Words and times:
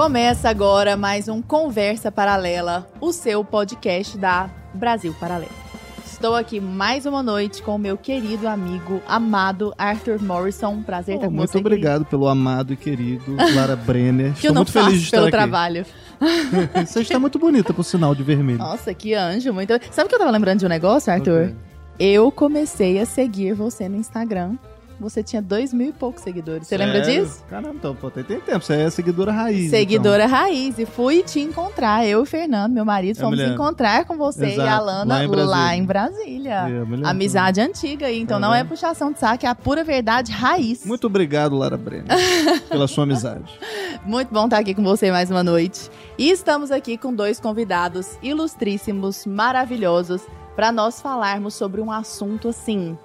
Começa 0.00 0.48
agora 0.48 0.96
mais 0.96 1.28
um 1.28 1.42
Conversa 1.42 2.10
Paralela, 2.10 2.88
o 3.02 3.12
seu 3.12 3.44
podcast 3.44 4.16
da 4.16 4.48
Brasil 4.72 5.14
Paralelo. 5.20 5.52
Estou 6.06 6.34
aqui 6.34 6.58
mais 6.58 7.04
uma 7.04 7.22
noite 7.22 7.62
com 7.62 7.74
o 7.74 7.78
meu 7.78 7.98
querido 7.98 8.48
amigo, 8.48 9.02
amado 9.06 9.74
Arthur 9.76 10.18
Morrison. 10.22 10.82
Prazer 10.82 11.16
estar 11.16 11.26
com 11.26 11.34
muito 11.34 11.52
você. 11.52 11.58
obrigado 11.58 12.06
pelo 12.06 12.28
amado 12.28 12.72
e 12.72 12.78
querido 12.78 13.36
Lara 13.54 13.76
Brenner. 13.76 14.32
Que 14.40 14.48
eu 14.48 14.52
Estou 14.52 14.54
não 14.54 14.60
muito 14.62 14.72
feliz 14.72 14.86
de 14.86 14.92
faço 14.92 15.04
estar 15.04 15.18
pelo 15.18 15.30
trabalho. 15.30 15.84
Você 16.86 17.00
está 17.00 17.18
muito 17.18 17.38
bonita, 17.38 17.74
por 17.74 17.84
sinal, 17.84 18.14
de 18.14 18.22
vermelho. 18.22 18.58
Nossa, 18.58 18.94
que 18.94 19.12
anjo. 19.12 19.52
Muito... 19.52 19.74
Sabe 19.90 20.08
que 20.08 20.14
eu 20.14 20.18
tava 20.18 20.30
lembrando 20.30 20.60
de 20.60 20.64
um 20.64 20.70
negócio, 20.70 21.12
Arthur? 21.12 21.42
Ok. 21.42 21.56
Eu 21.98 22.32
comecei 22.32 22.98
a 22.98 23.04
seguir 23.04 23.52
você 23.52 23.86
no 23.86 23.96
Instagram. 23.96 24.56
Você 25.00 25.22
tinha 25.22 25.40
dois 25.40 25.72
mil 25.72 25.88
e 25.88 25.92
poucos 25.92 26.22
seguidores. 26.22 26.68
Você 26.68 26.76
lembra 26.76 27.02
Sério? 27.02 27.24
disso? 27.24 27.42
Caramba, 27.48 27.74
então, 27.74 27.94
pô, 27.96 28.10
tem, 28.10 28.22
tem 28.22 28.38
tempo. 28.38 28.62
Você 28.64 28.74
é 28.74 28.90
seguidora 28.90 29.32
raiz. 29.32 29.70
Seguidora 29.70 30.26
raiz. 30.26 30.78
E 30.78 30.84
fui 30.84 31.22
te 31.22 31.40
encontrar. 31.40 32.04
Eu 32.06 32.20
e 32.20 32.22
o 32.22 32.26
Fernando, 32.26 32.72
meu 32.72 32.84
marido, 32.84 33.16
Eu 33.16 33.22
fomos 33.24 33.40
encontrar 33.40 34.04
com 34.04 34.16
você 34.16 34.46
e 34.46 34.52
Exato, 34.52 34.68
a 34.68 34.78
Lana 34.78 35.14
lá 35.14 35.24
em 35.24 35.28
Brasília. 35.28 35.46
lá 35.50 35.76
em 35.76 35.84
Brasília. 35.84 36.66
então. 36.68 37.06
É. 37.06 37.10
Amizade 37.10 37.60
antiga 37.60 38.06
aí, 38.06 38.20
então 38.20 38.38
Tá 38.40 38.46
não 38.46 38.54
é 38.54 38.62
puxação 38.62 39.10
de 39.10 39.18
saco, 39.18 39.46
é 39.46 39.48
a 39.48 39.54
pura 39.54 39.82
verdade 39.82 40.30
raiz. 40.32 40.84
Muito 40.84 41.06
obrigado, 41.06 41.56
Lara 41.56 41.76
Brenner, 41.76 42.06
pela 42.68 42.86
sua 42.86 43.04
amizade. 43.04 43.58
Muito 44.04 44.32
bom 44.32 44.44
estar 44.44 44.58
aqui 44.58 44.74
com 44.74 44.82
você 44.82 45.10
mais 45.10 45.30
uma 45.30 45.42
noite. 45.42 45.90
E 46.18 46.30
estamos 46.30 46.70
aqui 46.70 46.98
com 46.98 47.14
dois 47.14 47.40
convidados 47.40 48.18
ilustríssimos, 48.22 49.24
maravilhosos, 49.24 50.22
para 50.54 50.70
nós 50.70 51.00
falarmos 51.00 51.54
sobre 51.54 51.80
um 51.80 51.90
assunto 51.90 52.48
assim. 52.48 52.98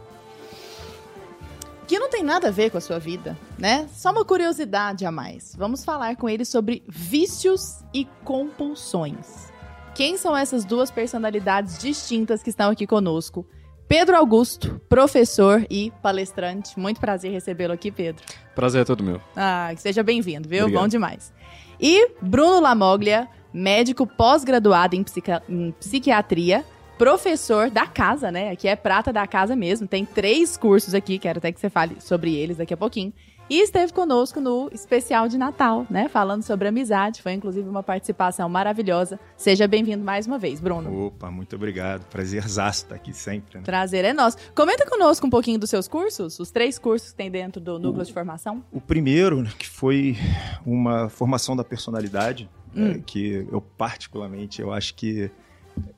Que 1.88 2.00
não 2.00 2.10
tem 2.10 2.24
nada 2.24 2.48
a 2.48 2.52
ver 2.52 2.72
com 2.72 2.78
a 2.78 2.82
sua 2.82 2.98
vida, 3.00 3.38
né? 3.60 3.88
Só 3.94 4.12
uma 4.12 4.26
curiosidade 4.26 5.06
a 5.06 5.12
mais. 5.12 5.56
Vamos 5.56 5.86
falar 5.86 6.16
com 6.16 6.28
eles 6.28 6.50
sobre 6.50 6.84
vícios 6.88 7.84
e 7.94 8.06
compulsões. 8.24 9.52
Quem 9.94 10.18
são 10.18 10.36
essas 10.36 10.66
duas 10.66 10.90
personalidades 10.90 11.78
distintas 11.78 12.42
que 12.42 12.50
estão 12.50 12.72
aqui 12.72 12.88
conosco? 12.88 13.46
Pedro 13.88 14.18
Augusto, 14.18 14.82
professor 14.90 15.64
e 15.70 15.92
palestrante. 16.02 16.78
Muito 16.80 17.00
prazer 17.00 17.32
recebê-lo 17.32 17.74
aqui, 17.74 17.92
Pedro. 17.92 18.24
Prazer 18.56 18.82
é 18.82 18.86
todo 18.86 19.04
meu. 19.04 19.22
Ah, 19.36 19.72
seja 19.78 20.02
bem-vindo, 20.02 20.50
viu? 20.50 20.62
Obrigado. 20.64 20.82
Bom 20.82 20.88
demais. 20.88 21.32
E 21.80 22.10
Bruno 22.20 22.60
Lamoglia, 22.60 23.28
médico 23.54 24.08
pós-graduado 24.08 24.96
em, 24.96 25.04
psica- 25.04 25.44
em 25.48 25.72
psiquiatria, 25.80 26.66
professor 26.98 27.70
da 27.70 27.86
casa, 27.86 28.32
né? 28.32 28.52
Aqui 28.52 28.68
é 28.68 28.76
prata 28.76 29.12
da 29.12 29.28
casa 29.28 29.56
mesmo. 29.56 29.88
Tem 29.88 30.06
três 30.06 30.58
cursos 30.58 30.94
aqui, 30.94 31.18
quero 31.20 31.40
até 31.40 31.52
que 31.52 31.60
você 31.60 31.70
fale 31.70 31.98
sobre 32.00 32.34
eles 32.36 32.58
daqui 32.58 32.74
a 32.74 32.78
pouquinho. 32.78 33.14
E 33.48 33.62
esteve 33.62 33.94
conosco 33.94 34.42
no 34.42 34.70
especial 34.74 35.28
de 35.28 35.38
Natal, 35.38 35.86
né? 35.88 36.10
Falando 36.10 36.42
sobre 36.42 36.68
amizade. 36.68 37.22
Foi 37.22 37.32
inclusive 37.34 37.70
uma 37.70 37.84
participação 37.84 38.50
maravilhosa. 38.50 39.20
Seja 39.38 39.68
bem-vindo 39.68 40.04
mais 40.04 40.26
uma 40.26 40.40
vez, 40.40 40.60
Bruno. 40.60 41.06
Opa, 41.08 41.30
muito 41.30 41.56
obrigado. 41.56 42.06
Prazerzaço 42.08 42.86
estar 42.86 42.96
aqui 42.96 43.14
sempre. 43.14 43.60
Né? 43.60 43.64
Prazer 43.64 44.04
é 44.04 44.14
nosso. 44.14 44.38
Comenta 44.56 44.84
conosco 44.90 45.28
um 45.28 45.30
pouquinho 45.30 45.60
dos 45.60 45.70
seus 45.70 45.88
cursos, 45.88 46.40
os 46.40 46.50
três 46.50 46.80
cursos 46.80 47.12
que 47.12 47.18
tem 47.18 47.30
dentro 47.30 47.62
do 47.62 47.78
núcleo 47.78 48.04
de 48.04 48.12
formação. 48.12 48.64
O 48.72 48.82
primeiro, 48.82 49.44
né, 49.44 49.52
que 49.60 49.68
foi 49.70 50.18
uma 50.66 51.08
formação 51.08 51.56
da 51.56 51.64
personalidade, 51.64 52.50
Hum. 52.76 52.92
é, 52.92 53.00
que 53.06 53.48
eu 53.52 53.62
particularmente, 53.62 54.62
eu 54.62 54.74
acho 54.74 54.96
que 54.96 55.32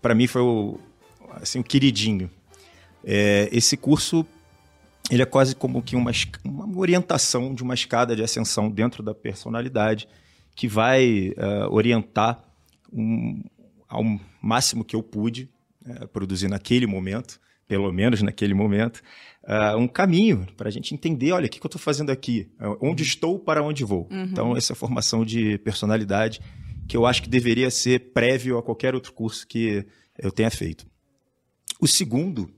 para 0.02 0.14
mim 0.14 0.28
foi 0.28 0.42
o, 0.42 0.78
assim, 1.42 1.62
queridinho. 1.62 2.30
É, 3.04 3.50
esse 3.52 3.78
curso, 3.78 4.26
ele 5.10 5.22
é 5.22 5.26
quase 5.26 5.56
como 5.56 5.82
que 5.82 5.96
uma, 5.96 6.12
uma 6.44 6.78
orientação 6.78 7.54
de 7.54 7.64
uma 7.64 7.74
escada 7.74 8.16
de 8.16 8.24
ascensão 8.24 8.70
dentro 8.70 9.02
da 9.02 9.14
personalidade 9.14 10.08
que 10.56 10.68
vai 10.68 11.34
eh, 11.38 11.68
orientar 11.70 12.44
um, 12.92 13.44
ao 13.88 14.04
máximo 14.42 14.84
que 14.84 14.96
eu 14.96 15.04
pude 15.04 15.48
eh, 15.86 16.08
produzir 16.08 16.48
naquele 16.48 16.88
momento, 16.88 17.40
pelo 17.68 17.94
menos 17.94 18.24
naquele 18.24 18.56
momento, 18.56 19.04
ah, 19.46 19.78
um 19.78 19.88
caminho 19.88 20.48
para 20.58 20.68
a 20.68 20.72
gente 20.72 20.94
entender, 20.94 21.32
olha, 21.32 21.46
o 21.46 21.50
que, 21.50 21.60
que 21.60 21.66
eu 21.66 21.70
estou 21.70 21.80
fazendo 21.80 22.10
aqui? 22.10 22.50
Onde 22.82 23.04
estou, 23.04 23.38
para 23.38 23.64
onde 23.64 23.84
vou? 23.84 24.08
Uhum. 24.12 24.24
Então, 24.24 24.58
essa 24.58 24.74
formação 24.74 25.24
de 25.24 25.58
personalidade 25.60 26.42
que 26.88 26.98
eu 26.98 27.06
acho 27.06 27.22
que 27.22 27.30
deveria 27.30 27.70
ser 27.70 28.12
prévio 28.12 28.58
a 28.58 28.64
qualquer 28.64 28.96
outro 28.96 29.14
curso 29.14 29.46
que 29.46 29.86
eu 30.18 30.32
tenha 30.32 30.50
feito. 30.50 30.88
O 31.80 31.88
segundo 31.88 32.50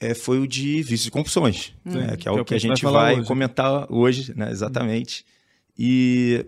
eh, 0.00 0.14
foi 0.14 0.38
o 0.38 0.46
de 0.46 0.82
vícios 0.82 1.06
e 1.06 1.10
compulsões, 1.10 1.72
né, 1.84 2.16
que 2.16 2.26
é 2.28 2.30
o 2.32 2.44
que, 2.44 2.54
a 2.54 2.58
gente 2.58 2.82
vai 2.82 3.16
hoje. 3.18 3.26
comentar 3.26 3.86
hoje, 3.92 4.32
né, 4.36 4.50
exatamente. 4.50 5.24
E 5.78 6.44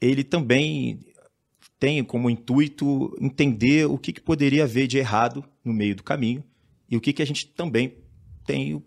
ele 0.00 0.24
também 0.24 1.00
tem 1.78 2.02
como 2.04 2.28
intuito 2.30 3.16
entender 3.20 3.86
o 3.86 3.96
que, 3.98 4.12
que 4.12 4.20
poderia 4.20 4.64
haver 4.64 4.86
de 4.86 4.98
errado 4.98 5.44
no 5.64 5.72
meio 5.72 5.94
do 5.96 6.02
caminho 6.02 6.42
e 6.90 6.96
o 6.96 7.00
que, 7.00 7.12
que 7.12 7.22
a 7.22 7.26
gente 7.26 7.46
também 7.46 7.94
tem 8.46 8.74
o- 8.74 8.82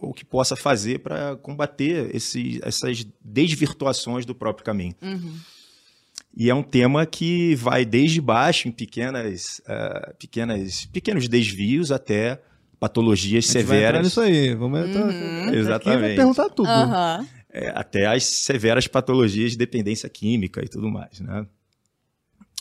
o 0.00 0.12
que 0.14 0.24
possa 0.24 0.54
fazer 0.56 1.00
para 1.00 1.36
combater 1.36 2.14
esse, 2.14 2.60
essas 2.62 3.04
desvirtuações 3.24 4.24
do 4.26 4.34
próprio 4.34 4.64
caminho. 4.64 4.94
Uhum. 5.02 5.34
E 6.36 6.48
é 6.48 6.54
um 6.54 6.62
tema 6.62 7.04
que 7.04 7.54
vai 7.56 7.84
desde 7.84 8.20
baixo, 8.20 8.68
em 8.68 8.70
pequenas, 8.70 9.60
ah, 9.66 10.12
pequenas, 10.18 10.84
pequenos 10.86 11.28
desvios, 11.28 11.90
até 11.90 12.40
patologias 12.78 13.46
severas, 13.46 14.04
nisso 14.04 14.20
aí. 14.20 14.54
Vamos 14.54 14.88
entrar. 14.88 15.02
Uhum. 15.02 15.08
Aqui 15.08 15.46
vai 15.46 15.54
Exatamente. 15.56 16.16
perguntar 16.16 16.48
tudo. 16.50 16.68
Aham. 16.68 17.26
é, 17.52 17.70
até 17.74 18.06
as 18.06 18.24
severas 18.24 18.86
patologias 18.86 19.52
de 19.52 19.58
dependência 19.58 20.08
química 20.08 20.64
e 20.64 20.68
tudo 20.68 20.88
mais, 20.88 21.20
né? 21.20 21.46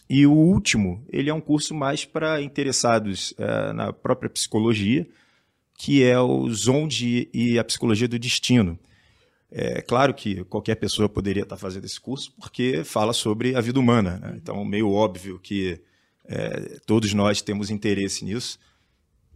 E 0.10 0.26
o 0.26 0.32
último, 0.32 1.06
ele 1.10 1.30
é 1.30 1.34
um 1.34 1.42
curso 1.42 1.76
mais 1.76 2.06
para 2.06 2.42
interessados 2.42 3.34
eh, 3.38 3.74
na 3.74 3.92
própria 3.92 4.30
psicologia, 4.30 5.06
que 5.78 6.02
é 6.02 6.18
o 6.18 6.50
Zonde 6.50 7.30
e 7.34 7.60
a 7.60 7.64
Psicologia 7.64 8.08
do 8.08 8.18
Destino. 8.18 8.80
É 9.50 9.82
claro 9.82 10.14
que 10.14 10.44
qualquer 10.46 10.76
pessoa 10.76 11.08
poderia 11.08 11.44
estar 11.44 11.56
fazendo 11.58 11.86
esse 11.86 12.00
curso, 12.00 12.34
porque 12.40 12.84
fala 12.84 13.14
sobre 13.14 13.56
a 13.56 13.62
vida 13.62 13.80
humana. 13.80 14.18
né? 14.18 14.34
Então, 14.36 14.64
meio 14.66 14.92
óbvio 14.92 15.40
que 15.40 15.80
eh, 16.28 16.80
todos 16.86 17.14
nós 17.14 17.42
temos 17.42 17.70
interesse 17.70 18.26
nisso. 18.26 18.60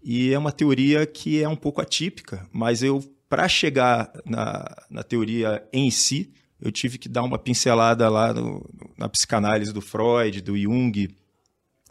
E 0.04 0.34
é 0.34 0.38
uma 0.38 0.52
teoria 0.52 1.06
que 1.06 1.42
é 1.42 1.48
um 1.48 1.56
pouco 1.56 1.80
atípica, 1.80 2.46
mas 2.52 2.84
eu, 2.84 3.00
para 3.30 3.48
chegar 3.48 4.12
na, 4.26 4.66
na 4.90 5.04
teoria 5.04 5.64
em 5.72 5.90
si, 5.90 6.34
eu 6.60 6.72
tive 6.72 6.98
que 6.98 7.08
dar 7.08 7.24
uma 7.24 7.40
pincelada 7.40 8.10
lá 8.10 8.34
no- 8.34 8.70
na 8.98 9.08
psicanálise 9.08 9.72
do 9.72 9.80
Freud, 9.82 10.42
do 10.42 10.58
Jung, 10.58 11.08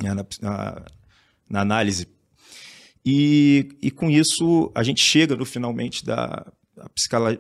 né, 0.03 0.13
na, 0.13 0.27
na- 0.43 0.85
na 1.49 1.61
análise. 1.63 2.07
E, 3.05 3.71
e 3.81 3.91
com 3.91 4.11
isso, 4.11 4.71
a 4.75 4.83
gente 4.83 5.01
chega 5.03 5.35
no 5.35 5.45
finalmente 5.47 6.05
da, 6.05 6.47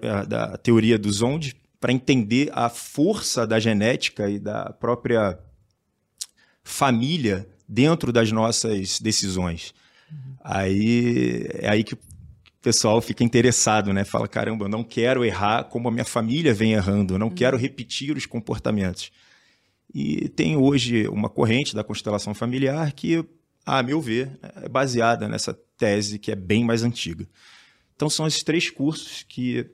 eh, 0.03 0.27
da 0.27 0.56
teoria 0.56 0.99
do 0.99 1.11
Zonde 1.11 1.56
para 1.81 1.93
entender 1.93 2.51
a 2.53 2.69
força 2.69 3.47
da 3.47 3.59
genética 3.59 4.28
e 4.28 4.39
da 4.39 4.73
própria 4.73 5.39
família 6.62 7.49
dentro 7.67 8.12
das 8.12 8.31
nossas 8.31 9.01
decisões. 9.01 9.73
Aí 10.43 11.47
é 11.55 11.71
aí 11.71 11.84
que 11.84 11.95
o 11.95 11.99
pessoal 12.61 13.01
fica 13.01 13.25
interessado, 13.25 13.93
né? 13.93 14.05
Fala, 14.05 14.28
caramba, 14.28 14.67
eu 14.67 14.69
não 14.69 14.84
quero 14.84 15.25
errar 15.25 15.65
como 15.65 15.89
a 15.89 15.91
minha 15.91 16.05
família 16.05 16.53
vem 16.53 16.72
errando, 16.72 17.15
eu 17.15 17.19
não 17.19 17.31
quero 17.31 17.57
repetir 17.57 18.17
os 18.17 18.27
comportamentos. 18.27 19.11
E 19.93 20.28
tem 20.28 20.57
hoje 20.57 21.09
uma 21.09 21.28
corrente 21.28 21.75
da 21.75 21.83
constelação 21.83 22.34
familiar 22.34 22.93
que, 22.93 23.25
a 23.65 23.83
meu 23.83 24.01
ver, 24.01 24.39
é 24.62 24.69
baseada 24.69 25.27
nessa 25.27 25.59
tese 25.77 26.19
que 26.19 26.31
é 26.31 26.36
bem 26.36 26.65
mais 26.65 26.83
antiga. 26.83 27.27
Então 28.00 28.08
são 28.08 28.26
esses 28.26 28.42
três 28.42 28.70
cursos 28.70 29.26
que, 29.28 29.68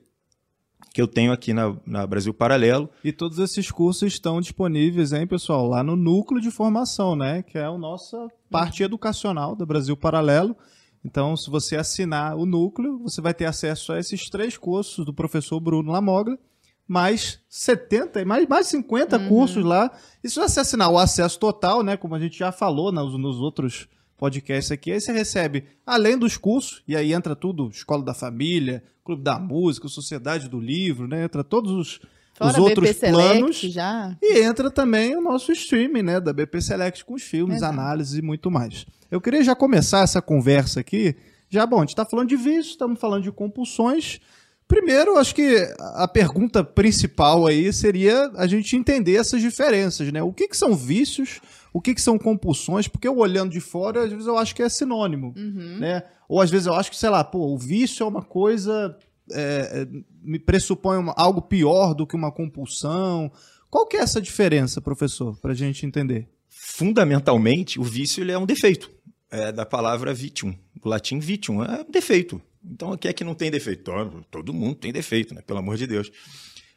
que 0.93 1.01
eu 1.01 1.07
tenho 1.07 1.31
aqui 1.31 1.53
na, 1.53 1.73
na 1.85 2.05
Brasil 2.05 2.33
Paralelo. 2.33 2.89
E 3.01 3.13
todos 3.13 3.39
esses 3.39 3.71
cursos 3.71 4.11
estão 4.11 4.41
disponíveis, 4.41 5.13
hein, 5.13 5.25
pessoal, 5.25 5.65
lá 5.65 5.81
no 5.81 5.95
núcleo 5.95 6.41
de 6.41 6.51
formação, 6.51 7.15
né? 7.15 7.41
Que 7.41 7.57
é 7.57 7.63
a 7.63 7.77
nossa 7.77 8.27
parte 8.51 8.83
educacional 8.83 9.55
do 9.55 9.65
Brasil 9.65 9.95
Paralelo. 9.95 10.57
Então, 11.05 11.37
se 11.37 11.49
você 11.49 11.77
assinar 11.77 12.35
o 12.35 12.45
núcleo, 12.45 12.99
você 12.99 13.21
vai 13.21 13.33
ter 13.33 13.45
acesso 13.45 13.93
a 13.93 13.99
esses 13.99 14.29
três 14.29 14.57
cursos 14.57 15.05
do 15.05 15.13
professor 15.13 15.61
Bruno 15.61 15.93
Lamoglia, 15.93 16.37
mais 16.85 17.39
70, 17.47 18.25
mais, 18.25 18.45
mais 18.45 18.67
50 18.67 19.19
cursos 19.29 19.63
lá. 19.63 19.89
E 20.21 20.29
se 20.29 20.35
você 20.35 20.59
assinar 20.59 20.91
o 20.91 20.97
acesso 20.97 21.39
total, 21.39 21.81
né? 21.81 21.95
Como 21.95 22.13
a 22.13 22.19
gente 22.19 22.37
já 22.37 22.51
falou 22.51 22.91
nos, 22.91 23.17
nos 23.17 23.39
outros 23.39 23.87
podcasts 24.17 24.71
aqui, 24.71 24.91
aí 24.91 24.99
você 24.99 25.11
recebe, 25.11 25.65
além 25.85 26.17
dos 26.17 26.37
cursos, 26.37 26.81
e 26.87 26.95
aí 26.95 27.13
entra 27.13 27.35
tudo, 27.35 27.69
Escola 27.69 28.03
da 28.03 28.13
Família, 28.13 28.83
Clube 29.05 29.23
da 29.23 29.39
Música, 29.39 29.87
Sociedade 29.87 30.49
do 30.49 30.59
Livro, 30.59 31.07
né? 31.07 31.23
Entra 31.23 31.43
todos 31.43 31.71
os, 31.71 31.99
Fora 32.33 32.51
os 32.51 32.57
outros 32.57 32.89
Select 32.95 33.39
planos. 33.39 33.57
já. 33.59 34.17
E 34.21 34.39
entra 34.39 34.69
também 34.69 35.15
o 35.15 35.21
nosso 35.21 35.51
streaming, 35.51 36.01
né, 36.01 36.19
da 36.19 36.33
BP 36.33 36.61
Select 36.61 37.05
com 37.05 37.13
os 37.13 37.23
filmes, 37.23 37.57
Exato. 37.57 37.73
análises 37.73 38.17
e 38.17 38.21
muito 38.21 38.51
mais. 38.51 38.85
Eu 39.09 39.21
queria 39.21 39.43
já 39.43 39.55
começar 39.55 40.01
essa 40.01 40.21
conversa 40.21 40.79
aqui. 40.79 41.15
Já, 41.49 41.65
bom, 41.65 41.77
a 41.77 41.81
gente 41.81 41.89
está 41.89 42.05
falando 42.05 42.27
de 42.27 42.35
vícios, 42.35 42.69
estamos 42.69 42.99
falando 42.99 43.23
de 43.23 43.31
compulsões. 43.31 44.19
Primeiro, 44.67 45.17
acho 45.17 45.33
que 45.33 45.65
a 45.79 46.07
pergunta 46.07 46.61
principal 46.61 47.47
aí 47.47 47.71
seria 47.71 48.29
a 48.35 48.45
gente 48.45 48.75
entender 48.75 49.15
essas 49.15 49.41
diferenças, 49.41 50.11
né? 50.11 50.21
O 50.21 50.33
que, 50.33 50.47
que 50.47 50.57
são 50.57 50.75
vícios, 50.75 51.39
o 51.73 51.81
que, 51.81 51.93
que 51.93 52.01
são 52.01 52.17
compulsões, 52.17 52.87
porque 52.87 53.07
eu 53.07 53.17
olhando 53.17 53.51
de 53.51 53.59
fora, 53.59 54.03
às 54.05 54.11
vezes 54.11 54.25
eu 54.27 54.37
acho 54.37 54.55
que 54.55 54.63
é 54.63 54.69
sinônimo, 54.69 55.33
né? 55.79 56.03
Ou 56.29 56.41
às 56.41 56.49
vezes 56.49 56.67
eu 56.67 56.73
acho 56.73 56.89
que, 56.91 56.97
sei 56.97 57.09
lá, 57.09 57.23
pô, 57.23 57.53
o 57.53 57.57
vício 57.57 58.03
é 58.03 58.07
uma 58.07 58.21
coisa, 58.21 58.97
é, 59.31 59.81
é, 59.83 59.87
me 60.21 60.39
pressupõe 60.39 60.97
uma- 60.97 61.13
algo 61.17 61.41
pior 61.41 61.93
do 61.93 62.05
que 62.07 62.15
uma 62.15 62.31
compulsão. 62.31 63.31
Qual 63.69 63.85
que 63.85 63.97
é 63.97 64.01
essa 64.01 64.21
diferença, 64.21 64.81
professor, 64.81 65.37
pra 65.39 65.53
gente 65.53 65.85
entender? 65.85 66.27
Fundamentalmente, 66.49 67.79
o 67.79 67.83
vício 67.83 68.23
ele 68.23 68.31
é 68.31 68.37
um 68.37 68.45
defeito. 68.45 68.89
É 69.29 69.51
da 69.51 69.65
palavra 69.65 70.13
vitium, 70.13 70.55
do 70.81 70.87
latim 70.87 71.19
vitium, 71.19 71.61
é 71.63 71.81
um 71.81 71.91
defeito. 71.91 72.41
Então, 72.63 72.91
o 72.93 72.97
que 72.97 73.07
é 73.07 73.13
que 73.13 73.23
não 73.23 73.33
tem 73.35 73.51
defeito? 73.51 73.83
Todo- 73.83 74.25
Todo 74.31 74.53
mundo 74.53 74.75
tem 74.75 74.91
defeito, 74.93 75.33
né? 75.35 75.41
Pelo 75.41 75.59
amor 75.59 75.75
de 75.77 75.85
Deus. 75.87 76.09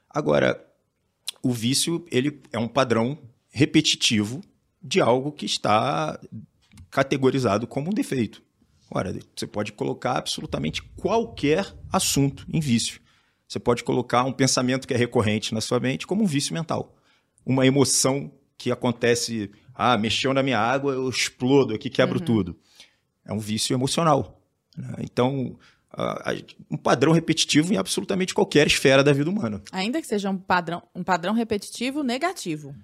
Agora, 0.08 0.60
o 1.42 1.52
vício 1.52 2.04
ele 2.10 2.40
é 2.52 2.58
um 2.58 2.66
padrão 2.68 3.18
repetitivo 3.50 4.40
de 4.82 5.00
algo 5.00 5.32
que 5.32 5.46
está 5.46 6.18
categorizado 6.90 7.66
como 7.66 7.90
um 7.90 7.94
defeito. 7.94 8.42
Ora, 8.90 9.16
você 9.36 9.46
pode 9.46 9.72
colocar 9.72 10.18
absolutamente 10.18 10.82
qualquer 10.82 11.72
assunto 11.92 12.44
em 12.52 12.58
vício. 12.60 13.00
Você 13.46 13.58
pode 13.58 13.84
colocar 13.84 14.24
um 14.24 14.32
pensamento 14.32 14.86
que 14.86 14.94
é 14.94 14.96
recorrente 14.96 15.54
na 15.54 15.60
sua 15.60 15.78
mente 15.78 16.06
como 16.06 16.24
um 16.24 16.26
vício 16.26 16.54
mental. 16.54 16.96
Uma 17.44 17.66
emoção 17.66 18.32
que 18.58 18.70
acontece, 18.70 19.50
ah, 19.74 19.96
mexeu 19.96 20.34
na 20.34 20.42
minha 20.42 20.58
água, 20.58 20.92
eu 20.92 21.08
explodo 21.08 21.74
aqui, 21.74 21.88
quebro 21.88 22.20
tudo. 22.20 22.56
É 23.24 23.32
um 23.32 23.38
vício 23.38 23.74
emocional. 23.74 24.40
né? 24.76 24.96
Então, 25.00 25.56
um 26.70 26.76
padrão 26.76 27.12
repetitivo 27.12 27.72
em 27.72 27.76
absolutamente 27.76 28.34
qualquer 28.34 28.66
esfera 28.66 29.02
da 29.02 29.12
vida 29.12 29.30
humana. 29.30 29.62
Ainda 29.72 30.00
que 30.00 30.06
seja 30.06 30.30
um 30.30 30.36
padrão, 30.38 30.82
um 30.94 31.02
padrão 31.02 31.34
repetitivo 31.34 32.02
negativo. 32.02 32.74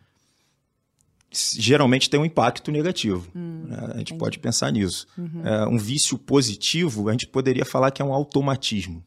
Geralmente 1.32 2.08
tem 2.08 2.19
um 2.19 2.25
impacto 2.25 2.70
negativo. 2.73 3.28
né? 3.34 3.93
A 3.94 3.99
gente 3.99 4.14
pode 4.14 4.38
pensar 4.38 4.70
nisso. 4.70 5.06
É, 5.44 5.67
um 5.67 5.76
vício 5.78 6.17
positivo, 6.19 7.08
a 7.08 7.12
gente 7.12 7.26
poderia 7.26 7.64
falar 7.64 7.90
que 7.90 8.00
é 8.00 8.05
um 8.05 8.12
automatismo. 8.12 9.05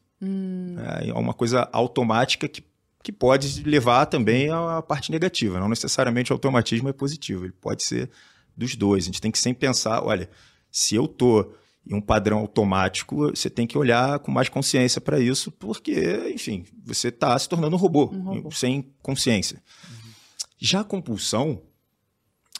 É, 1.02 1.08
é 1.08 1.14
uma 1.14 1.32
coisa 1.34 1.68
automática 1.72 2.46
que, 2.46 2.62
que 3.02 3.10
pode 3.10 3.62
levar 3.62 4.06
também 4.06 4.50
à 4.50 4.82
parte 4.82 5.10
negativa. 5.10 5.58
Não 5.58 5.68
necessariamente 5.68 6.32
o 6.32 6.34
automatismo 6.34 6.88
é 6.88 6.92
positivo, 6.92 7.44
ele 7.46 7.54
pode 7.60 7.82
ser 7.82 8.10
dos 8.56 8.76
dois. 8.76 9.04
A 9.04 9.06
gente 9.06 9.20
tem 9.20 9.30
que 9.30 9.38
sempre 9.38 9.66
pensar, 9.66 10.04
olha, 10.04 10.28
se 10.70 10.94
eu 10.94 11.06
estou 11.06 11.54
em 11.90 11.94
um 11.94 12.00
padrão 12.00 12.38
automático, 12.40 13.30
você 13.30 13.48
tem 13.48 13.66
que 13.66 13.78
olhar 13.78 14.18
com 14.18 14.30
mais 14.30 14.50
consciência 14.50 15.00
para 15.00 15.18
isso, 15.18 15.50
porque, 15.50 16.30
enfim, 16.34 16.64
você 16.84 17.08
está 17.08 17.36
se 17.38 17.48
tornando 17.48 17.74
um 17.74 17.78
robô, 17.78 18.10
Um 18.12 18.22
robô. 18.22 18.50
sem 18.50 18.92
consciência. 19.02 19.62
Já 20.58 20.80
a 20.80 20.84
compulsão, 20.84 21.62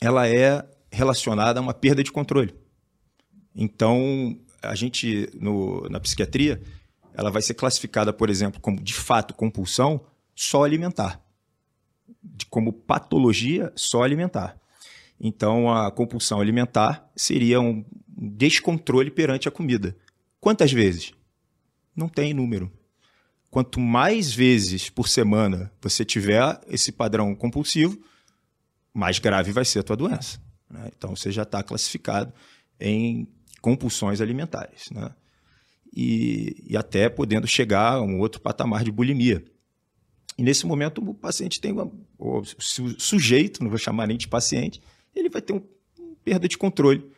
ela 0.00 0.29
é 0.29 0.67
relacionada 0.91 1.61
a 1.61 1.62
uma 1.62 1.75
perda 1.75 2.02
de 2.02 2.11
controle. 2.11 2.55
Então, 3.55 4.38
a 4.62 4.75
gente, 4.75 5.29
no- 5.35 5.88
na 5.88 6.00
psiquiatria, 6.00 6.61
ela 7.14 7.31
vai 7.31 7.43
ser 7.43 7.55
classificada, 7.55 8.12
por 8.12 8.31
exemplo, 8.31 8.61
como 8.61 8.81
de 8.81 8.94
fato 8.94 9.35
compulsão 9.35 10.00
só 10.35 10.64
alimentar. 10.64 11.20
De, 12.23 12.47
como 12.47 12.73
patologia 12.73 13.73
só 13.76 14.02
alimentar. 14.02 14.58
Então, 15.20 15.70
a 15.70 15.91
compulsão 15.91 16.41
alimentar 16.41 17.11
seria 17.14 17.61
um 17.61 17.85
descontrole 18.08 19.11
perante 19.11 19.49
a 19.49 19.50
comida. 19.50 19.97
Quantas 20.41 20.73
vezes? 20.73 21.12
Não 21.94 22.08
tem 22.08 22.32
número. 22.32 22.73
Quanto 23.50 23.81
mais 23.81 24.32
vezes 24.32 24.88
por 24.88 25.08
semana 25.08 25.70
você 25.82 26.05
tiver 26.05 26.58
esse 26.69 26.93
padrão 26.93 27.35
compulsivo, 27.35 27.99
mais 28.93 29.19
grave 29.19 29.53
vai 29.53 29.65
ser 29.65 29.81
a 29.81 29.83
tua 29.83 29.97
doença. 29.97 30.41
né? 30.69 30.91
Então, 30.97 31.15
você 31.15 31.31
já 31.31 31.43
está 31.43 31.63
classificado 31.63 32.33
em 32.79 33.27
compulsões 33.61 34.21
alimentares. 34.21 34.91
né? 34.91 35.11
E, 35.95 36.65
e 36.69 36.77
até 36.77 37.09
podendo 37.09 37.47
chegar 37.47 37.95
a 37.95 38.03
um 38.03 38.19
outro 38.21 38.41
patamar 38.41 38.85
de 38.85 38.93
bulimia. 38.93 39.45
E 40.39 40.43
nesse 40.43 40.65
momento, 40.67 41.03
o 41.09 41.13
paciente 41.15 41.61
tem 41.61 41.73
uma. 41.73 41.91
O 42.19 42.43
su- 42.59 42.99
sujeito, 42.99 43.63
não 43.63 43.69
vou 43.69 43.79
chamar 43.79 44.07
nem 44.07 44.17
de 44.17 44.29
paciente, 44.29 44.81
ele 45.15 45.29
vai 45.29 45.43
ter 45.43 45.53
um, 45.53 45.63
um 45.99 46.15
perda 46.25 46.49
de 46.49 46.57
controle. 46.57 47.11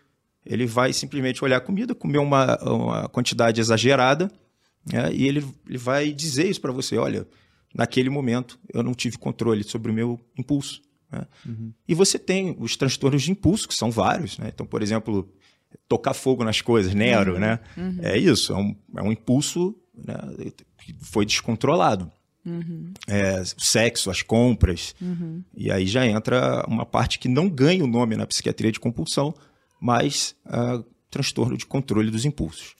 Ele 0.44 0.66
vai 0.66 0.92
simplesmente 0.92 1.44
olhar 1.44 1.58
a 1.58 1.60
comida, 1.60 1.94
comer 1.94 2.18
uma, 2.18 2.56
uma 2.64 3.08
quantidade 3.08 3.60
exagerada, 3.60 4.28
né? 4.90 5.12
e 5.12 5.28
ele, 5.28 5.46
ele 5.68 5.78
vai 5.78 6.12
dizer 6.12 6.48
isso 6.48 6.60
para 6.60 6.72
você: 6.72 6.96
olha, 6.96 7.28
naquele 7.74 8.10
momento 8.10 8.58
eu 8.72 8.82
não 8.82 8.94
tive 8.94 9.18
controle 9.18 9.62
sobre 9.62 9.92
o 9.92 9.94
meu 9.94 10.18
impulso. 10.36 10.82
Né? 11.12 11.26
E 11.86 11.94
você 11.94 12.18
tem 12.18 12.56
os 12.58 12.76
transtornos 12.76 13.22
de 13.22 13.30
impulso, 13.30 13.68
que 13.68 13.74
são 13.74 13.90
vários. 13.90 14.38
Né? 14.38 14.50
Então, 14.52 14.66
por 14.66 14.82
exemplo, 14.82 15.30
tocar 15.88 16.14
fogo 16.14 16.42
nas 16.42 16.60
coisas, 16.60 16.94
Nero, 16.94 17.38
né? 17.38 17.60
É 18.00 18.16
isso, 18.16 18.52
é 18.52 18.56
um, 18.56 18.74
é 18.96 19.02
um 19.02 19.12
impulso 19.12 19.76
né, 19.94 20.16
que 20.78 20.94
foi 21.00 21.26
descontrolado. 21.26 22.10
É, 23.06 23.40
o 23.40 23.60
sexo, 23.60 24.10
as 24.10 24.22
compras. 24.22 24.94
E 25.54 25.70
aí 25.70 25.86
já 25.86 26.06
entra 26.06 26.64
uma 26.66 26.84
parte 26.84 27.18
que 27.18 27.28
não 27.28 27.48
ganha 27.48 27.84
o 27.84 27.86
nome 27.86 28.16
na 28.16 28.26
psiquiatria 28.26 28.72
de 28.72 28.80
compulsão, 28.80 29.32
mas 29.80 30.34
ah, 30.46 30.82
transtorno 31.10 31.56
de 31.56 31.66
controle 31.66 32.10
dos 32.10 32.24
impulsos. 32.24 32.74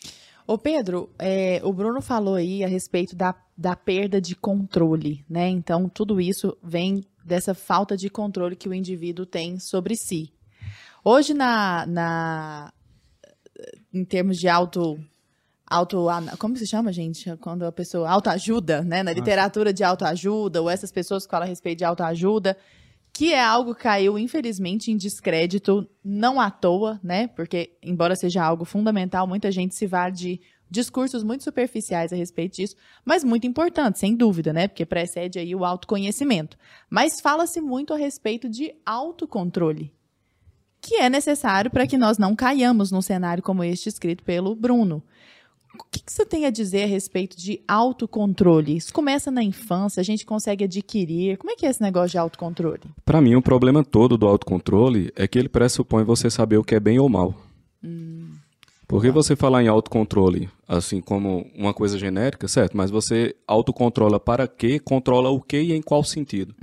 Ô 0.47 0.59
Pedro, 0.59 1.11
é, 1.19 1.61
o 1.63 1.73
Bruno 1.73 2.01
falou 2.03 2.35
aí 2.35 2.65
a 2.65 2.67
respeito 2.67 3.15
da, 3.15 3.35
da 3.57 3.77
perda 3.77 4.21
de 4.21 4.35
controle, 4.35 5.25
né? 5.29 5.49
Então, 5.49 5.89
tudo 5.89 6.21
isso 6.21 6.57
vem 6.63 7.05
dessa 7.25 7.55
falta 7.55 7.97
de 7.97 8.11
controle 8.11 8.57
que 8.57 8.69
o 8.69 8.75
indivíduo 8.75 9.25
tem 9.27 9.59
sobre 9.59 9.97
si. 9.97 10.33
Hoje, 11.05 11.35
na, 11.35 11.87
na 11.87 12.73
em 13.93 14.05
termos 14.05 14.39
de 14.39 14.49
auto, 14.49 14.99
auto. 15.67 16.07
Como 16.39 16.57
se 16.57 16.67
chama, 16.67 16.93
gente? 16.93 17.35
Quando 17.37 17.65
a 17.65 17.73
pessoa. 17.73 18.09
Autoajuda, 18.09 18.83
né? 18.83 19.03
Na 19.03 19.13
literatura 19.13 19.73
de 19.73 19.85
autoajuda, 19.85 20.63
ou 20.63 20.71
essas 20.71 20.93
pessoas 20.93 21.25
que 21.25 21.31
falam 21.31 21.47
a 21.47 21.49
respeito 21.49 21.79
de 21.79 21.85
autoajuda, 21.85 22.57
que 23.13 23.35
é 23.35 23.43
algo 23.43 23.75
que 23.75 23.83
caiu, 23.83 24.19
infelizmente, 24.19 24.91
em 24.91 24.97
descrédito, 24.97 25.87
não 26.03 26.41
à 26.41 26.51
toa, 26.51 26.99
né? 27.03 27.29
Porque, 27.29 27.77
embora 27.83 28.17
seja 28.17 28.43
algo 28.43 28.65
fundamental, 28.65 29.27
muita 29.27 29.51
gente 29.51 29.75
se 29.75 29.87
vale 29.87 30.15
de 30.15 30.41
discursos 30.73 31.23
muito 31.23 31.45
superficiais 31.45 32.13
a 32.13 32.17
respeito 32.17 32.57
disso, 32.57 32.75
mas 33.05 33.23
muito 33.23 33.47
importante, 33.47 33.99
sem 33.99 34.17
dúvida, 34.17 34.53
né? 34.53 34.67
Porque 34.67 34.87
precede 34.87 35.39
aí 35.39 35.55
o 35.55 35.65
autoconhecimento. 35.65 36.57
Mas 36.89 37.21
fala-se 37.21 37.61
muito 37.61 37.93
a 37.93 37.97
respeito 37.97 38.49
de 38.49 38.75
autocontrole, 38.85 39.93
que 40.81 40.97
é 40.97 41.11
necessário 41.11 41.71
para 41.71 41.87
que 41.87 41.99
nós 41.99 42.17
não 42.17 42.35
caiamos 42.35 42.91
num 42.91 43.03
cenário 43.03 43.43
como 43.43 43.63
este 43.63 43.91
escrito 43.91 44.25
pelo 44.25 44.55
Bruno. 44.55 45.03
O 45.79 45.85
que, 45.91 46.03
que 46.03 46.13
você 46.13 46.25
tem 46.25 46.45
a 46.47 46.51
dizer 46.51 46.85
a 46.85 46.87
respeito 46.87 47.37
de 47.37 47.63
autocontrole? 47.69 48.77
Isso 48.77 48.93
começa 48.93 49.31
na 49.31 49.43
infância, 49.43 50.01
a 50.01 50.05
gente 50.05 50.25
consegue 50.25 50.65
adquirir. 50.65 51.39
Como 51.39 51.51
é 51.51 51.57
que 51.57 51.67
é 51.67 51.71
esse 51.71 51.83
negócio 51.83 52.11
de 52.11 52.19
autocontrole? 52.19 52.83
Pra 53.05 53.21
mim, 53.21 53.35
o 53.35 53.43
problema 53.43 53.85
todo 53.85 54.19
do 54.19 54.27
autocontrole 54.27 55.11
é 55.17 55.27
que 55.27 55.39
ele 55.39 55.49
pressupõe 55.49 56.05
você 56.05 56.31
saber 56.31 56.59
o 56.59 56.65
que 56.65 56.75
é 56.75 56.81
bem 56.81 56.99
ou 56.99 57.09
mal. 57.09 57.35
Porque 58.93 59.11
você 59.11 59.35
falar 59.35 59.63
em 59.63 59.69
autocontrole, 59.69 60.51
assim 60.69 61.01
como 61.01 61.51
uma 61.57 61.73
coisa 61.73 61.99
genérica, 61.99 62.47
certo? 62.47 62.77
Mas 62.77 62.91
você 62.91 63.35
autocontrola 63.47 64.21
para 64.21 64.47
quê, 64.47 64.79
controla 64.79 65.31
o 65.31 65.41
quê 65.41 65.63
e 65.63 65.73
em 65.73 65.81
qual 65.81 66.05
sentido. 66.05 66.55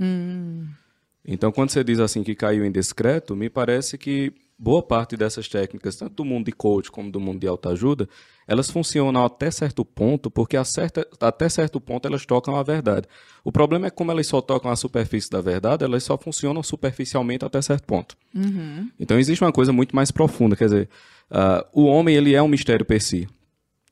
Então, 1.26 1.52
quando 1.52 1.72
você 1.72 1.84
diz 1.84 2.00
assim 2.00 2.22
que 2.22 2.36
caiu 2.36 2.64
em 2.64 2.72
discreto, 2.72 3.36
me 3.36 3.50
parece 3.50 3.98
que 3.98 4.32
boa 4.60 4.84
parte 4.84 5.16
dessas 5.16 5.48
técnicas, 5.48 5.96
tanto 5.96 6.16
do 6.16 6.26
mundo 6.26 6.48
de 6.48 6.52
coach 6.52 6.92
como 6.92 7.10
do 7.10 7.20
mundo 7.20 7.40
de 7.40 7.48
autoajuda, 7.48 8.10
elas 8.46 8.70
funcionam 8.70 9.24
até 9.24 9.50
certo 9.50 9.86
ponto, 9.86 10.30
porque 10.30 10.58
a 10.58 10.66
certa- 10.66 11.08
até 11.22 11.48
certo 11.48 11.80
ponto 11.80 12.06
elas 12.08 12.26
tocam 12.26 12.58
a 12.58 12.64
verdade. 12.64 13.08
O 13.44 13.52
problema 13.54 13.88
é 13.88 13.90
como 13.90 14.12
elas 14.12 14.28
só 14.28 14.42
tocam 14.42 14.70
a 14.70 14.76
superfície 14.76 15.30
da 15.30 15.40
verdade, 15.40 15.86
elas 15.86 16.04
só 16.04 16.18
funcionam 16.18 16.62
superficialmente 16.62 17.46
até 17.46 17.62
certo 17.62 17.86
ponto. 17.86 18.18
Então 19.00 19.18
existe 19.18 19.44
uma 19.44 19.52
coisa 19.52 19.72
muito 19.72 19.96
mais 19.96 20.12
profunda, 20.12 20.56
quer 20.58 20.66
dizer, 20.66 20.90
ah, 21.32 21.66
o 21.72 21.86
homem 21.86 22.16
ele 22.16 22.36
é 22.36 22.42
um 22.44 22.48
mistério 22.50 22.86
per 22.86 23.02
si. 23.02 23.28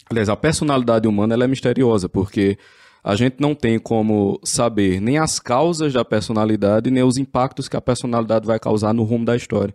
Aliás, 0.09 0.27
a 0.27 0.35
personalidade 0.35 1.07
humana 1.07 1.33
ela 1.33 1.43
é 1.45 1.47
misteriosa, 1.47 2.09
porque 2.09 2.57
a 3.03 3.15
gente 3.15 3.37
não 3.39 3.55
tem 3.55 3.79
como 3.79 4.37
saber 4.43 4.99
nem 4.99 5.17
as 5.17 5.39
causas 5.39 5.93
da 5.93 6.03
personalidade, 6.03 6.91
nem 6.91 7.03
os 7.03 7.17
impactos 7.17 7.69
que 7.69 7.77
a 7.77 7.81
personalidade 7.81 8.45
vai 8.45 8.59
causar 8.59 8.93
no 8.93 9.03
rumo 9.03 9.23
da 9.23 9.35
história. 9.35 9.73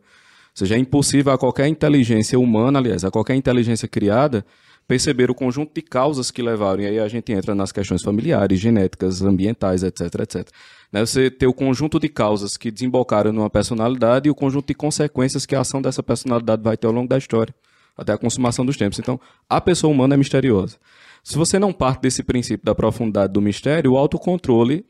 Ou 0.53 0.59
seja, 0.59 0.75
é 0.75 0.79
impossível 0.79 1.33
a 1.33 1.39
qualquer 1.39 1.67
inteligência 1.67 2.39
humana, 2.39 2.79
aliás, 2.79 3.05
a 3.05 3.11
qualquer 3.11 3.35
inteligência 3.35 3.89
criada, 3.89 4.45
perceber 4.87 5.31
o 5.31 5.35
conjunto 5.35 5.73
de 5.75 5.81
causas 5.81 6.31
que 6.31 6.43
levaram. 6.43 6.83
E 6.83 6.87
aí 6.87 6.99
a 6.99 7.09
gente 7.09 7.33
entra 7.33 7.55
nas 7.55 7.73
questões 7.73 8.03
familiares, 8.03 8.61
genéticas, 8.61 9.23
ambientais, 9.23 9.83
etc, 9.83 10.03
etc. 10.21 10.49
Né, 10.93 11.05
Você 11.05 11.31
ter 11.31 11.47
o 11.47 11.55
conjunto 11.55 11.99
de 11.99 12.09
causas 12.09 12.59
que 12.59 12.71
desembocaram 12.71 13.33
numa 13.33 13.49
personalidade 13.49 14.29
e 14.29 14.31
o 14.31 14.35
conjunto 14.35 14.67
de 14.67 14.75
consequências 14.75 15.47
que 15.47 15.57
a 15.57 15.61
ação 15.61 15.81
dessa 15.81 16.03
personalidade 16.03 16.63
vai 16.63 16.77
ter 16.77 16.87
ao 16.87 16.93
longo 16.93 17.09
da 17.09 17.17
história. 17.17 17.55
até 17.97 18.13
a 18.13 18.19
consumação 18.19 18.65
dos 18.65 18.77
tempos. 18.77 18.99
Então, 18.99 19.21
a 19.49 19.61
pessoa 19.61 19.93
humana 19.93 20.15
é 20.15 20.17
misteriosa. 20.17 20.79
Se 21.23 21.37
você 21.37 21.59
não 21.59 21.73
parte 21.73 22.01
desse 22.01 22.23
princípio 22.23 22.65
da 22.65 22.75
profundidade 22.75 23.33
do 23.33 23.41
mistério, 23.41 23.93
o 23.93 23.99
autocontrole 23.99 24.85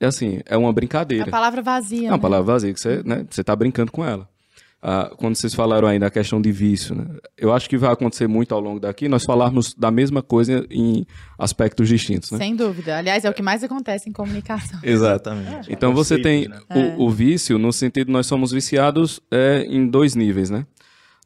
é 0.00 0.06
assim, 0.06 0.40
é 0.46 0.56
uma 0.56 0.72
brincadeira. 0.72 1.30
palavra 1.30 1.60
vazia. 1.60 2.08
É 2.08 2.10
uma 2.10 2.16
né? 2.16 2.22
palavra 2.22 2.52
vazia 2.54 2.72
que 2.72 2.80
você, 2.80 3.02
né, 3.04 3.26
você 3.28 3.44
tá 3.44 3.54
brincando 3.54 3.92
com 3.92 4.02
ela. 4.02 4.26
Ah, 4.82 5.10
quando 5.18 5.36
vocês 5.36 5.54
falaram 5.54 5.86
aí 5.86 5.98
da 5.98 6.10
questão 6.10 6.40
de 6.40 6.50
vício, 6.50 6.94
né, 6.94 7.04
eu 7.36 7.52
acho 7.52 7.68
que 7.68 7.76
vai 7.76 7.92
acontecer 7.92 8.26
muito 8.26 8.54
ao 8.54 8.60
longo 8.60 8.80
daqui 8.80 9.08
nós 9.08 9.24
falarmos 9.24 9.74
da 9.74 9.90
mesma 9.90 10.22
coisa 10.22 10.64
em 10.70 11.06
aspectos 11.38 11.86
distintos, 11.86 12.30
né? 12.30 12.38
Sem 12.38 12.56
dúvida. 12.56 12.96
Aliás, 12.96 13.24
é 13.26 13.30
o 13.30 13.34
que 13.34 13.42
mais 13.42 13.62
acontece 13.62 14.08
em 14.08 14.12
comunicação. 14.12 14.78
Exatamente. 14.84 15.70
Então 15.70 15.92
você 15.92 16.18
tem 16.18 16.48
né? 16.48 16.58
o, 16.96 17.04
o 17.04 17.10
vício 17.10 17.58
no 17.58 17.72
sentido 17.72 18.10
nós 18.10 18.26
somos 18.26 18.52
viciados 18.52 19.20
é, 19.30 19.66
em 19.68 19.86
dois 19.86 20.14
níveis, 20.14 20.48
né? 20.48 20.64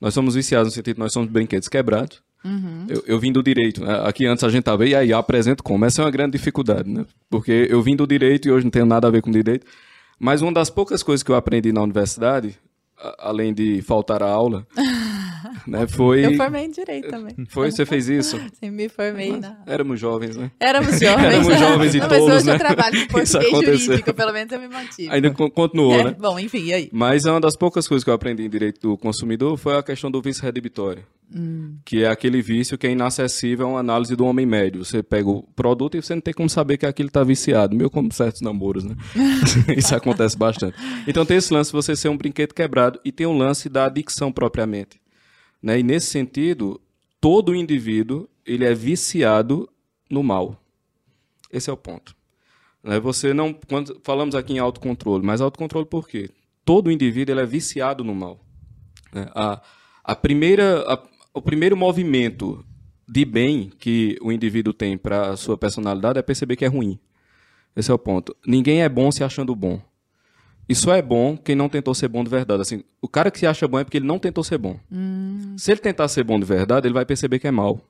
Nós 0.01 0.13
somos 0.15 0.35
viciados 0.35 0.69
no 0.69 0.75
sentido 0.75 0.99
nós 0.99 1.13
somos 1.13 1.31
brinquedos 1.31 1.69
quebrados. 1.69 2.23
Uhum. 2.45 2.87
Eu, 2.89 3.05
eu 3.07 3.19
vim 3.21 3.33
do 3.33 3.43
direito. 3.43 3.83
né? 3.85 4.03
Aqui 4.05 4.27
antes 4.27 4.45
a 4.45 4.49
gente 4.51 4.65
tava, 4.65 4.85
e 4.85 4.95
aí, 4.95 5.13
apresento 5.13 5.63
como? 5.63 5.85
Essa 5.85 6.03
é 6.03 6.05
uma 6.05 6.11
grande 6.11 6.33
dificuldade, 6.33 6.91
né? 6.91 7.07
Porque 7.31 7.69
eu 7.71 7.81
vim 7.81 7.97
do 7.97 8.07
direito 8.07 8.49
e 8.49 8.51
hoje 8.51 8.65
não 8.65 8.71
tenho 8.71 8.85
nada 8.85 9.07
a 9.09 9.11
ver 9.11 9.23
com 9.23 9.31
direito. 9.31 9.65
Mas 10.19 10.43
uma 10.43 10.53
das 10.53 10.69
poucas 10.69 11.03
coisas 11.03 11.23
que 11.23 11.31
eu 11.31 11.37
aprendi 11.37 11.73
na 11.73 11.83
universidade, 11.83 12.49
a- 12.49 12.64
além 13.19 13.53
de 13.53 13.83
faltar 13.83 14.23
a 14.23 14.31
aula, 14.31 14.67
né, 15.67 15.87
foi... 15.87 16.25
Eu 16.25 16.35
formei 16.37 16.65
em 16.65 16.71
direito 16.71 17.09
também. 17.09 17.35
Foi, 17.49 17.71
você 17.71 17.85
fez 17.87 18.09
isso? 18.09 18.41
Sim, 18.61 18.71
me 18.71 18.89
formei 18.89 19.37
na... 19.37 19.57
Éramos 19.67 19.99
jovens, 20.01 20.37
né? 20.37 20.51
Éramos 20.59 20.99
jovens. 20.99 21.25
Éramos 21.25 21.59
jovens 21.59 21.95
e 21.95 21.99
Não, 21.99 22.09
tolos, 22.09 22.25
Mas 22.27 22.37
hoje 22.37 22.47
né? 22.47 22.55
eu 22.55 22.59
trabalho 22.59 23.01
com 23.01 23.07
português 23.13 23.35
aconteceu. 23.35 23.79
jurídico, 23.79 24.15
pelo 24.15 24.33
menos 24.33 24.53
eu 24.53 24.61
me 24.61 24.69
mantive. 24.69 25.11
Ainda 25.11 25.31
con- 25.31 25.51
continuou, 25.51 25.95
É, 25.95 26.05
né? 26.05 26.17
Bom, 26.19 26.39
enfim, 26.39 26.65
e 26.65 26.73
aí? 26.75 26.91
Mas 26.93 27.27
é 27.27 27.31
uma 27.31 27.41
das 27.41 27.57
poucas 27.57 27.87
coisas 27.89 28.03
que 28.05 28.11
eu 28.11 28.15
aprendi 28.15 28.45
em 28.45 28.51
direito 28.51 28.81
do 28.81 28.97
consumidor 28.99 29.57
foi 29.57 29.77
a 29.77 29.83
questão 29.83 30.11
do 30.11 30.21
vício 30.23 30.43
redibitório. 30.43 31.05
Que 31.85 32.05
é 32.05 32.09
aquele 32.09 32.41
vício 32.41 32.79
que 32.79 32.87
é 32.87 32.91
inacessível 32.91 33.67
a 33.67 33.71
uma 33.71 33.81
análise 33.81 34.15
do 34.15 34.25
homem 34.25 34.47
médio. 34.47 34.85
Você 34.85 35.03
pega 35.03 35.29
o 35.29 35.43
produto 35.43 35.97
e 35.97 36.03
você 36.03 36.15
não 36.15 36.21
tem 36.23 36.33
como 36.33 36.49
saber 36.49 36.77
que 36.77 36.87
aquilo 36.87 37.09
está 37.09 37.25
viciado. 37.25 37.75
Meio 37.75 37.91
como 37.91 38.13
certos 38.13 38.41
namoros, 38.41 38.85
né? 38.85 38.95
Isso 39.77 39.95
acontece 39.97 40.37
bastante. 40.39 40.77
Então 41.09 41.25
tem 41.27 41.39
esse 41.39 41.53
lance 41.53 41.71
de 41.71 41.77
você 41.77 41.97
ser 41.97 42.09
um 42.09 42.17
brinquedo 42.17 42.53
quebrado 42.55 43.01
e 43.05 43.11
tem 43.11 43.27
o 43.27 43.33
lance 43.33 43.69
da 43.69 43.87
adicção 43.87 44.31
propriamente. 44.31 45.01
Né? 45.65 45.79
E 45.81 45.83
nesse 45.83 46.09
sentido, 46.09 46.79
todo 47.19 47.55
indivíduo 47.55 48.29
ele 48.45 48.67
é 48.67 48.75
viciado 48.75 49.67
no 50.11 50.23
mal. 50.23 50.61
Esse 51.51 51.71
é 51.71 51.73
o 51.73 51.77
ponto. 51.77 52.15
Né? 52.83 53.01
Você 53.01 53.33
não, 53.33 53.55
quando 53.55 53.99
falamos 54.05 54.35
aqui 54.35 54.53
em 54.53 54.59
autocontrole, 54.59 55.25
mas 55.25 55.41
autocontrole 55.41 55.87
por 55.87 56.07
quê? 56.07 56.29
Todo 56.67 56.91
indivíduo 56.91 57.33
ele 57.33 57.41
é 57.41 57.47
viciado 57.47 58.05
no 58.05 58.15
mal. 58.15 58.39
né? 59.11 59.27
A, 59.35 59.63
a 60.05 60.15
primeira, 60.15 60.81
a- 60.87 61.03
o 61.33 61.41
primeiro 61.41 61.75
movimento 61.79 62.63
de 63.09 63.25
bem 63.25 63.71
que 63.79 64.19
o 64.21 64.31
indivíduo 64.31 64.75
tem 64.75 64.99
para 64.99 65.31
a 65.31 65.37
sua 65.37 65.57
personalidade 65.57 66.19
é 66.19 66.23
perceber 66.23 66.57
que 66.57 66.65
é 66.67 66.69
ruim. 66.69 66.99
Esse 67.75 67.91
é 67.91 67.95
o 67.95 67.99
ponto. 67.99 68.37
Ninguém 68.47 68.83
é 68.83 68.89
bom 68.89 69.11
se 69.11 69.25
achando 69.25 69.57
bom. 69.57 69.81
E 70.69 70.75
só 70.75 70.95
é 70.95 71.03
bom 71.03 71.37
quem 71.37 71.55
não 71.55 71.69
tentou 71.69 71.95
ser 71.95 72.09
bom 72.09 72.25
de 72.25 72.31
verdade. 72.31 72.63
Assim, 72.63 72.83
o 73.03 73.09
cara 73.09 73.31
que 73.31 73.39
se 73.39 73.47
acha 73.47 73.69
bom 73.69 73.79
é 73.79 73.85
porque 73.85 73.99
ele 73.99 74.07
não 74.07 74.19
tentou 74.19 74.43
ser 74.43 74.57
bom. 74.59 74.79
Se 75.59 75.71
ele 75.71 75.81
tentar 75.81 76.09
ser 76.09 76.25
bom 76.25 76.39
de 76.39 76.47
verdade, 76.47 76.87
ele 76.87 76.95
vai 76.95 77.05
perceber 77.05 77.39
que 77.39 77.47
é 77.47 77.51
mal. 77.51 77.81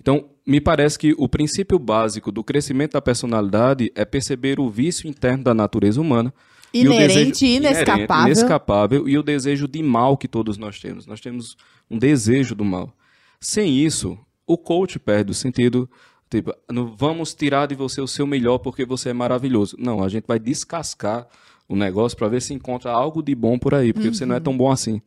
Então, 0.00 0.30
me 0.44 0.60
parece 0.60 0.98
que 0.98 1.14
o 1.16 1.28
princípio 1.28 1.78
básico 1.78 2.32
do 2.32 2.42
crescimento 2.42 2.92
da 2.94 3.00
personalidade 3.00 3.92
é 3.94 4.04
perceber 4.04 4.58
o 4.58 4.68
vício 4.68 5.08
interno 5.08 5.44
da 5.44 5.54
natureza 5.54 6.00
humana. 6.00 6.34
e 6.74 6.80
Inerente, 6.80 7.32
desejo- 7.44 7.44
inescapável. 7.44 7.94
inerente, 8.06 8.26
inescapável 8.30 9.08
e 9.08 9.18
o 9.18 9.22
desejo 9.22 9.68
de 9.68 9.82
mal 9.82 10.16
que 10.16 10.26
todos 10.26 10.56
nós 10.58 10.80
temos. 10.80 11.06
Nós 11.06 11.20
temos 11.20 11.54
um 11.90 11.98
desejo 11.98 12.54
do 12.54 12.64
mal. 12.64 12.92
Sem 13.38 13.76
isso, 13.78 14.18
o 14.46 14.56
coach 14.58 14.98
perde 14.98 15.30
o 15.30 15.34
sentido. 15.34 15.88
Tipo, 16.30 16.52
não 16.72 16.96
vamos 16.96 17.34
tirar 17.34 17.66
de 17.66 17.74
você 17.74 18.00
o 18.00 18.08
seu 18.08 18.26
melhor 18.26 18.56
porque 18.58 18.86
você 18.86 19.10
é 19.10 19.12
maravilhoso. 19.12 19.76
Não, 19.78 20.02
a 20.02 20.08
gente 20.08 20.24
vai 20.26 20.38
descascar 20.38 21.28
o 21.68 21.76
negócio 21.76 22.16
para 22.18 22.28
ver 22.28 22.42
se 22.42 22.52
encontra 22.52 22.90
algo 22.90 23.22
de 23.22 23.34
bom 23.34 23.58
por 23.58 23.74
aí, 23.74 23.92
porque 23.92 24.08
você 24.08 24.26
não 24.26 24.34
é 24.36 24.40
tão 24.40 24.56
bom 24.56 24.70
assim. 24.70 25.00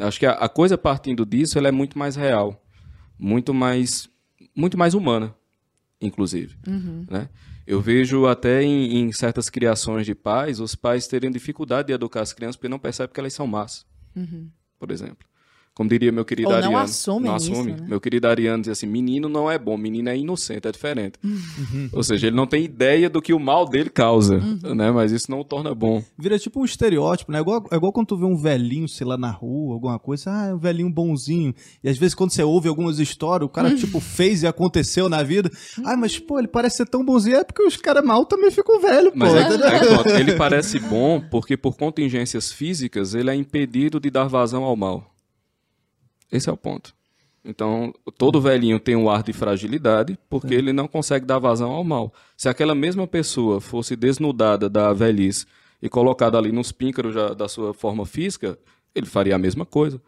Acho 0.00 0.18
que 0.20 0.26
a, 0.26 0.32
a 0.32 0.48
coisa 0.48 0.78
partindo 0.78 1.24
disso 1.26 1.58
ela 1.58 1.68
é 1.68 1.72
muito 1.72 1.98
mais 1.98 2.16
real, 2.16 2.62
muito 3.18 3.52
mais, 3.52 4.08
muito 4.54 4.78
mais 4.78 4.94
humana, 4.94 5.34
inclusive. 6.00 6.56
Né? 7.10 7.28
Eu 7.66 7.80
vejo 7.80 8.26
até 8.26 8.62
em, 8.62 8.98
em 8.98 9.12
certas 9.12 9.48
criações 9.48 10.04
de 10.06 10.14
pais, 10.14 10.60
os 10.60 10.74
pais 10.74 11.06
terem 11.08 11.30
dificuldade 11.30 11.88
de 11.88 11.94
educar 11.94 12.20
as 12.20 12.32
crianças 12.32 12.56
porque 12.56 12.68
não 12.68 12.78
percebem 12.78 13.12
que 13.12 13.20
elas 13.20 13.32
são 13.32 13.46
más, 13.46 13.86
por 14.78 14.90
exemplo. 14.90 15.26
Como 15.74 15.88
diria 15.90 16.12
meu 16.12 16.24
querido 16.24 16.48
Ou 16.48 16.52
não 16.52 16.58
Ariano. 16.58 16.78
não 16.78 16.84
isso, 16.84 17.10
assume. 17.52 17.72
né? 17.72 17.86
Meu 17.88 18.00
querido 18.00 18.28
Ariano 18.28 18.60
dizia 18.62 18.72
assim, 18.72 18.86
menino 18.86 19.28
não 19.28 19.50
é 19.50 19.58
bom, 19.58 19.76
menino 19.76 20.08
é 20.08 20.16
inocente, 20.16 20.68
é 20.68 20.70
diferente. 20.72 21.18
Uhum. 21.24 21.88
Ou 21.92 22.02
seja, 22.04 22.28
ele 22.28 22.36
não 22.36 22.46
tem 22.46 22.62
ideia 22.64 23.10
do 23.10 23.20
que 23.20 23.34
o 23.34 23.40
mal 23.40 23.68
dele 23.68 23.90
causa, 23.90 24.36
Uhum. 24.36 24.72
né? 24.74 24.92
mas 24.92 25.10
isso 25.10 25.28
não 25.30 25.40
o 25.40 25.44
torna 25.44 25.74
bom. 25.74 26.00
Vira 26.16 26.38
tipo 26.38 26.60
um 26.60 26.64
estereótipo, 26.64 27.32
né? 27.32 27.38
É 27.38 27.40
igual, 27.40 27.66
é 27.72 27.76
igual 27.76 27.92
quando 27.92 28.06
tu 28.06 28.16
vê 28.16 28.24
um 28.24 28.36
velhinho, 28.36 28.86
sei 28.88 29.04
lá, 29.04 29.16
na 29.16 29.30
rua, 29.32 29.74
alguma 29.74 29.98
coisa, 29.98 30.30
ah, 30.30 30.46
é 30.46 30.54
um 30.54 30.58
velhinho 30.58 30.88
bonzinho. 30.90 31.52
E 31.82 31.88
às 31.88 31.98
vezes 31.98 32.14
quando 32.14 32.30
você 32.30 32.44
ouve 32.44 32.68
algumas 32.68 33.00
histórias, 33.00 33.44
o 33.48 33.50
cara, 33.52 33.68
Uhum. 33.70 33.74
tipo, 33.76 33.98
fez 33.98 34.44
e 34.44 34.46
aconteceu 34.46 35.08
na 35.08 35.24
vida. 35.24 35.50
Ah, 35.84 35.96
mas, 35.96 36.18
pô, 36.20 36.38
ele 36.38 36.46
parece 36.46 36.76
ser 36.76 36.86
tão 36.86 37.04
bonzinho. 37.04 37.36
É 37.38 37.42
porque 37.44 37.62
os 37.64 37.76
caras 37.76 38.04
mal 38.04 38.24
também 38.24 38.50
ficam 38.52 38.80
velhos, 38.80 39.10
pô. 39.10 39.18
Mas 39.18 39.34
é, 39.34 40.16
é 40.16 40.20
ele 40.20 40.34
parece 40.36 40.78
bom 40.78 41.20
porque 41.30 41.56
por 41.56 41.76
contingências 41.76 42.52
físicas 42.52 43.12
ele 43.14 43.28
é 43.30 43.34
impedido 43.34 43.98
de 43.98 44.08
dar 44.08 44.28
vazão 44.28 44.62
ao 44.62 44.76
mal. 44.76 45.10
Esse 46.34 46.50
é 46.50 46.52
o 46.52 46.56
ponto. 46.56 46.92
Então, 47.44 47.94
todo 48.18 48.40
velhinho 48.40 48.80
tem 48.80 48.96
um 48.96 49.08
ar 49.08 49.22
de 49.22 49.32
fragilidade 49.32 50.18
porque 50.28 50.52
ele 50.52 50.72
não 50.72 50.88
consegue 50.88 51.24
dar 51.24 51.38
vazão 51.38 51.70
ao 51.70 51.84
mal. 51.84 52.12
Se 52.36 52.48
aquela 52.48 52.74
mesma 52.74 53.06
pessoa 53.06 53.60
fosse 53.60 53.94
desnudada 53.94 54.68
da 54.68 54.92
velhice 54.92 55.46
e 55.80 55.88
colocada 55.88 56.36
ali 56.36 56.50
nos 56.50 56.72
píncaros 56.72 57.14
já 57.14 57.34
da 57.34 57.46
sua 57.46 57.72
forma 57.72 58.04
física, 58.04 58.58
ele 58.92 59.06
faria 59.06 59.36
a 59.36 59.38
mesma 59.38 59.64
coisa. 59.64 60.02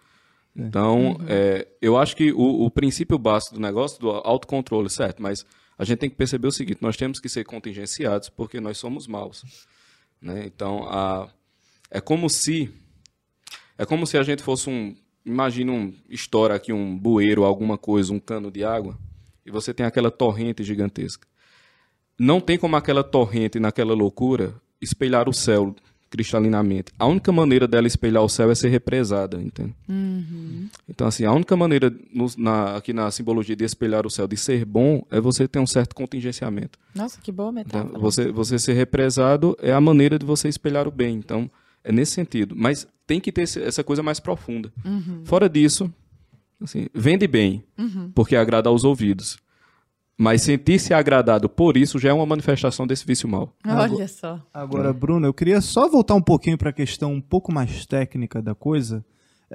Então, 0.57 1.17
é, 1.29 1.69
eu 1.81 1.97
acho 1.97 2.17
que 2.17 2.33
o, 2.33 2.65
o 2.65 2.71
princípio 2.71 3.19
básico 3.19 3.55
do 3.55 3.61
negócio, 3.61 4.01
do 4.01 4.11
autocontrole, 4.11 4.91
certo, 4.91 5.23
mas 5.23 5.47
a 5.79 5.85
gente 5.85 5.99
tem 5.99 6.11
que 6.11 6.17
perceber 6.17 6.49
o 6.49 6.53
seguinte, 6.53 6.79
nós 6.81 6.97
temos 6.97 7.21
que 7.21 7.29
ser 7.29 7.45
contingenciados 7.45 8.31
porque 8.31 8.59
nós 8.59 8.79
somos 8.79 9.07
maus. 9.07 9.45
Né? 10.21 10.45
Então, 10.47 10.89
a, 10.89 11.29
é 11.89 12.01
como 12.01 12.29
se 12.29 12.75
é 13.79 13.85
como 13.85 14.07
se 14.07 14.17
a 14.17 14.23
gente 14.23 14.43
fosse 14.43 14.71
um, 14.71 14.97
imagina 15.27 15.73
um, 15.73 15.93
estoura 16.09 16.55
aqui 16.55 16.73
um 16.73 16.97
bueiro, 16.97 17.45
alguma 17.45 17.77
coisa, 17.77 18.13
um 18.13 18.19
cano 18.21 18.51
de 18.51 18.65
água, 18.65 18.97
e 19.45 19.51
você 19.51 19.75
tem 19.75 19.85
aquela 19.85 20.11
torrente 20.11 20.63
gigantesca. 20.63 21.27
Não 22.19 22.41
tem 22.41 22.57
como 22.57 22.77
aquela 22.77 23.05
torrente, 23.05 23.59
naquela 23.61 23.93
loucura, 23.95 24.55
espelhar 24.81 25.29
o 25.29 25.33
céu 25.35 25.75
cristalinamente. 26.09 26.93
A 26.99 27.05
única 27.07 27.31
maneira 27.33 27.67
dela 27.69 27.87
espelhar 27.87 28.23
o 28.23 28.29
céu 28.29 28.51
é 28.51 28.55
ser 28.55 28.69
represada, 28.69 29.41
entende? 29.43 29.75
Então, 30.89 31.07
assim, 31.07 31.25
a 31.25 31.33
única 31.33 31.55
maneira 31.57 31.93
no- 32.15 32.27
na- 32.39 32.77
aqui 32.77 32.93
na 32.93 33.11
simbologia 33.11 33.57
de 33.57 33.65
espelhar 33.65 34.07
o 34.07 34.11
céu, 34.11 34.27
de 34.27 34.37
ser 34.37 34.65
bom, 34.65 35.05
é 35.11 35.21
você 35.21 35.47
ter 35.49 35.59
um 35.59 35.67
certo 35.67 35.95
contingenciamento. 35.95 36.79
Nossa, 36.95 37.21
que 37.21 37.31
boa 37.33 37.51
Então, 37.51 37.81
metáfora. 37.81 37.99
você, 37.99 38.31
você 38.31 38.59
ser 38.59 38.73
represado 38.75 39.57
é 39.61 39.73
a 39.73 39.81
maneira 39.81 40.19
de 40.19 40.25
você 40.25 40.49
espelhar 40.49 40.87
o 40.89 40.91
bem. 40.93 41.17
Então, 41.17 41.51
é 41.89 41.93
nesse 41.93 42.13
sentido. 42.13 42.55
Mas 42.57 42.87
tem 43.07 43.21
que 43.21 43.31
ter 43.33 43.43
esse- 43.43 43.63
essa 43.63 43.83
coisa 43.85 44.03
mais 44.03 44.19
profunda. 44.21 44.73
Fora 45.25 45.49
disso, 45.49 45.93
assim, 46.61 46.87
vende 46.95 47.27
bem, 47.27 47.65
porque 48.15 48.35
agrada 48.37 48.69
aos 48.69 48.85
ouvidos. 48.85 49.39
Mas 50.19 50.43
sentir-se 50.43 50.95
agradado 50.95 51.47
por 51.49 51.77
isso 51.77 51.99
já 51.99 52.09
é 52.09 52.13
uma 52.13 52.25
manifestação 52.25 52.87
desse 52.87 53.07
vício 53.07 53.29
mal. 53.29 53.53
Olha 53.97 54.09
só. 54.09 54.43
Agora, 54.53 54.91
Bruno, 54.93 55.27
eu 55.27 55.35
queria 55.35 55.61
só 55.61 55.89
voltar 55.89 56.15
um 56.15 56.23
pouquinho 56.23 56.57
para 56.57 56.71
a 56.71 56.73
questão 56.73 57.13
um 57.13 57.21
pouco 57.21 57.53
mais 57.53 57.85
técnica 57.85 58.41
da 58.41 58.55
coisa. 58.55 59.05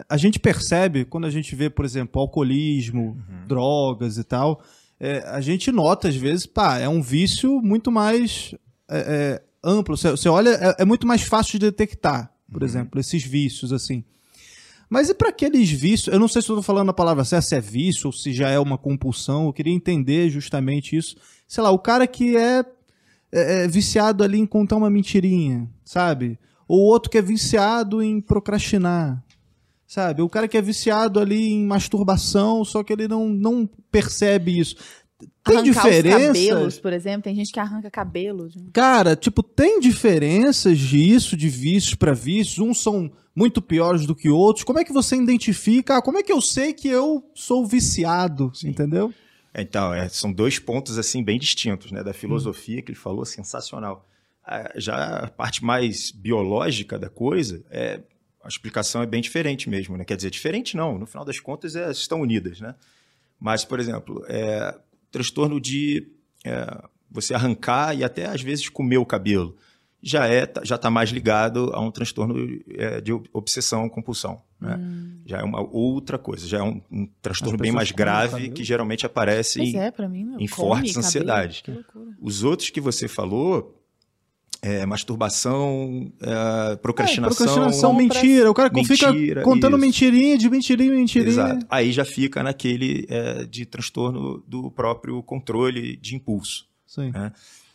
A 0.08 0.18
gente 0.18 0.40
percebe, 0.40 1.04
quando 1.04 1.26
a 1.26 1.30
gente 1.32 1.56
vê, 1.56 1.70
por 1.70 1.84
exemplo, 1.84 2.22
alcoolismo, 2.22 3.18
drogas 3.48 4.18
e 4.20 4.24
tal, 4.24 4.62
é, 5.00 5.24
a 5.28 5.42
gente 5.42 5.72
nota, 5.72 6.08
às 6.08 6.16
vezes, 6.16 6.46
pá, 6.46 6.78
é 6.78 6.88
um 6.88 7.02
vício 7.02 7.60
muito 7.62 7.92
mais 7.92 8.54
é, 8.90 9.00
é, 9.00 9.42
amplo. 9.64 9.98
Você, 9.98 10.12
você 10.12 10.30
olha, 10.30 10.50
é, 10.50 10.84
é 10.84 10.86
muito 10.86 11.06
mais 11.06 11.22
fácil 11.22 11.60
de 11.60 11.66
detectar, 11.66 12.32
por 12.52 12.64
exemplo, 12.64 13.00
esses 13.00 13.24
vícios, 13.24 13.72
assim. 13.72 14.04
Mas 14.90 15.10
e 15.10 15.14
para 15.14 15.30
aqueles 15.30 15.72
vícios? 15.72 16.14
Eu 16.14 16.20
não 16.20 16.28
sei 16.28 16.42
se 16.42 16.50
eu 16.50 16.56
estou 16.56 16.64
falando 16.64 16.90
a 16.90 16.94
palavra 16.94 17.24
certa, 17.24 17.48
se 17.48 17.56
é 17.56 17.62
vício 17.62 18.08
ou 18.08 18.12
se 18.12 18.34
já 18.34 18.50
é 18.50 18.60
uma 18.60 18.78
compulsão. 18.78 19.46
Eu 19.46 19.54
queria 19.54 19.74
entender 19.74 20.30
justamente 20.30 20.98
isso. 20.98 21.16
Sei 21.48 21.64
lá, 21.64 21.72
o 21.72 21.80
cara 21.80 22.06
que 22.06 22.36
é 22.36 22.66
é, 23.32 23.64
é 23.64 23.68
viciado 23.68 24.24
ali 24.24 24.38
em 24.38 24.46
contar 24.46 24.76
uma 24.76 24.90
mentirinha, 24.90 25.68
sabe? 25.86 26.38
Ou 26.68 26.80
outro 26.82 27.10
que 27.10 27.18
é 27.18 27.22
viciado 27.22 28.04
em 28.04 28.20
procrastinar, 28.20 29.24
sabe? 29.88 30.22
O 30.22 30.30
cara 30.30 30.48
que 30.48 30.58
é 30.58 30.62
viciado 30.62 31.20
ali 31.20 31.54
em 31.54 31.66
masturbação, 31.66 32.64
só 32.66 32.84
que 32.84 32.92
ele 32.92 33.08
não, 33.08 33.30
não 33.30 33.70
percebe 33.90 34.60
isso. 34.60 34.76
Tem 35.44 35.58
Arrancar 35.58 35.64
diferença? 35.64 36.18
os 36.18 36.28
cabelos, 36.28 36.80
por 36.80 36.94
exemplo. 36.94 37.24
Tem 37.24 37.36
gente 37.36 37.52
que 37.52 37.60
arranca 37.60 37.90
cabelo. 37.90 38.50
gente. 38.50 38.72
Cara, 38.72 39.16
tipo, 39.16 39.42
tem 39.42 39.80
diferenças 39.80 40.78
disso, 40.78 41.36
de 41.38 41.50
vícios 41.50 41.96
pra 41.96 42.14
vícios? 42.14 42.60
Uns 42.60 42.82
são 42.82 43.12
muito 43.36 43.62
piores 43.62 44.06
do 44.06 44.16
que 44.16 44.30
outros. 44.30 44.64
Como 44.64 44.80
é 44.80 44.84
que 44.84 44.94
você 44.94 45.16
identifica? 45.16 45.98
Ah, 45.98 46.02
como 46.02 46.18
é 46.18 46.24
que 46.24 46.32
eu 46.32 46.42
sei 46.42 46.74
que 46.74 46.88
eu 46.88 47.24
sou 47.34 47.66
viciado? 47.66 48.52
Entendeu? 48.64 49.14
Então, 49.54 49.94
é, 49.94 50.08
são 50.10 50.32
dois 50.32 50.60
pontos 50.60 50.98
assim 50.98 51.24
bem 51.24 51.38
distintos, 51.40 51.92
né? 51.92 52.04
Da 52.04 52.14
filosofia 52.14 52.82
que 52.82 52.92
ele 52.92 52.98
falou, 52.98 53.26
sensacional. 53.26 54.08
Ah, 54.46 54.72
Já 54.76 54.96
a 55.26 55.28
parte 55.28 55.64
mais 55.64 56.12
biológica 56.12 56.98
da 56.98 57.10
coisa, 57.10 57.64
é, 57.70 58.00
a 58.44 58.48
explicação 58.48 59.02
é 59.02 59.06
bem 59.06 59.22
diferente 59.22 59.70
mesmo, 59.70 59.98
né? 59.98 60.06
Quer 60.06 60.16
dizer, 60.16 60.30
diferente 60.30 60.76
não, 60.76 60.98
no 60.98 61.06
final 61.06 61.26
das 61.26 61.40
contas 61.40 61.76
é, 61.76 61.92
estão 61.92 62.22
unidas, 62.22 62.60
né? 62.62 62.76
Mas, 63.40 63.66
por 63.66 63.80
exemplo, 63.80 64.24
é, 64.28 64.76
transtorno 65.12 65.60
de 65.60 66.08
é, 66.46 66.84
você 67.10 67.34
arrancar 67.34 67.96
e 67.96 68.04
até 68.04 68.26
às 68.26 68.42
vezes 68.42 68.70
comer 68.70 68.98
o 68.98 69.06
cabelo 69.06 69.56
já 70.02 70.28
é 70.28 70.52
já 70.64 70.76
está 70.76 70.90
mais 70.90 71.10
ligado 71.12 71.70
a 71.74 71.80
um 71.80 71.92
transtorno 71.92 72.60
é, 72.70 73.00
de 73.00 73.12
obsessão 73.32 73.88
compulsão, 73.88 74.42
né? 74.60 74.80
Já 75.26 75.40
é 75.40 75.44
uma 75.44 75.62
outra 75.62 76.18
coisa, 76.18 76.48
já 76.48 76.58
é 76.58 76.64
um, 76.64 76.82
um 76.92 77.08
transtorno 77.22 77.58
bem 77.58 77.72
mais 77.72 77.92
grave 77.92 78.50
que 78.50 78.64
geralmente 78.64 79.06
aparece 79.06 79.60
Pois 79.60 79.74
em, 79.74 79.78
é, 79.78 80.08
mim, 80.08 80.36
em 80.40 80.48
fortes 80.48 80.98
ansiedades. 80.98 81.62
Os 82.20 82.44
outros 82.44 82.72
que 82.72 82.82
você 82.82 83.08
falou, 83.08 83.80
é, 84.62 84.86
masturbação, 84.86 86.12
é, 86.22 86.76
procrastinação. 86.78 87.36
Procrastinação, 87.36 87.96
compras- 87.96 88.22
mentira. 88.22 88.52
O 88.52 88.54
cara 88.54 88.70
que 88.70 88.84
fica 88.86 89.12
Mentira, 89.12 89.42
contando 89.44 89.76
isso. 89.76 89.86
mentirinha 89.86 90.38
de 90.38 90.50
mentirinha 90.50 90.94
em 90.94 90.98
mentirinha. 90.98 91.30
Exato. 91.30 91.66
Aí 91.70 91.92
já 91.92 92.06
fica 92.06 92.44
naquele 92.44 93.06
é, 93.10 93.46
de 93.46 93.66
transtorno 93.66 94.44
do 94.48 94.70
próprio 94.70 95.22
controle 95.24 95.98
de 95.98 96.16
impulso. 96.16 96.68
Sim. 96.86 97.12
né? 97.12 97.32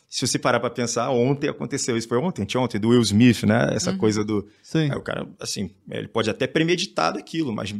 Se 0.09 0.27
você 0.27 0.39
parar 0.39 0.61
para 0.61 0.71
pensar, 0.71 1.11
ontem 1.11 1.49
aconteceu 1.49 1.97
isso, 1.97 2.07
foi 2.07 2.19
ontem, 2.19 2.43
anteontem, 2.43 2.81
do 2.81 2.91
Will 2.91 3.03
Smith, 3.03 3.43
né? 3.43 3.71
Essa 3.73 3.93
coisa 3.97 4.25
do. 4.25 4.47
Sim. 4.63 4.91
Aí 4.91 4.97
o 4.97 5.03
cara, 5.03 5.27
assim, 5.41 5.71
ele 5.91 6.07
pode 6.07 6.31
até 6.31 6.47
premeditar 6.47 7.13
daquilo, 7.13 7.53
mas, 7.53 7.75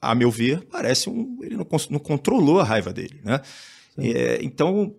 a 0.00 0.14
meu 0.14 0.30
ver, 0.30 0.64
parece 0.70 1.10
um. 1.10 1.38
Ele 1.42 1.56
não, 1.56 1.66
não 1.90 1.98
controlou 1.98 2.60
a 2.60 2.64
raiva 2.64 2.92
dele, 2.92 3.20
né? 3.24 3.40
É, 3.98 4.38
então, 4.42 4.94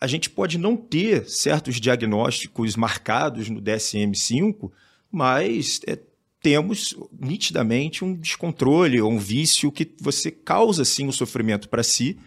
a 0.00 0.06
gente 0.06 0.30
pode 0.30 0.56
não 0.58 0.76
ter 0.76 1.28
certos 1.28 1.80
diagnósticos 1.80 2.74
marcados 2.76 3.48
no 3.50 3.60
DSM-5, 3.60 4.70
mas 5.12 5.80
é, 5.86 5.98
temos 6.42 6.94
nitidamente 7.18 8.04
um 8.04 8.14
descontrole 8.14 9.00
ou 9.00 9.10
um 9.12 9.18
vício 9.18 9.70
que 9.70 9.90
você 10.00 10.30
causa, 10.30 10.84
sim, 10.84 11.06
o 11.06 11.12
sofrimento 11.12 11.68
para 11.68 11.82
si 11.82 12.18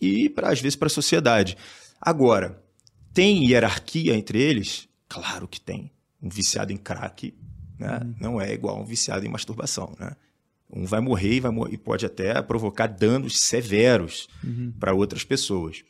e, 0.00 0.28
pra, 0.28 0.50
às 0.50 0.60
vezes, 0.60 0.76
para 0.76 0.86
a 0.86 0.90
sociedade. 0.90 1.56
Agora, 2.00 2.62
tem 3.12 3.46
hierarquia 3.48 4.14
entre 4.16 4.40
eles? 4.40 4.88
Claro 5.08 5.46
que 5.46 5.60
tem. 5.60 5.90
Um 6.20 6.28
viciado 6.28 6.72
em 6.72 6.76
crack 6.76 7.32
né, 7.78 8.00
não 8.20 8.40
é 8.40 8.52
igual 8.52 8.76
a 8.76 8.80
um 8.80 8.84
viciado 8.84 9.24
em 9.24 9.28
masturbação. 9.28 9.94
Né? 10.00 10.16
Um 10.70 10.84
vai 10.84 11.00
morrer 11.00 11.34
e, 11.34 11.40
vai 11.40 11.50
mor- 11.52 11.72
e 11.72 11.76
pode 11.78 12.04
até 12.04 12.40
provocar 12.42 12.88
danos 12.88 13.38
severos 13.40 14.28
para 14.80 14.92
outras 14.92 15.22
pessoas. 15.24 15.84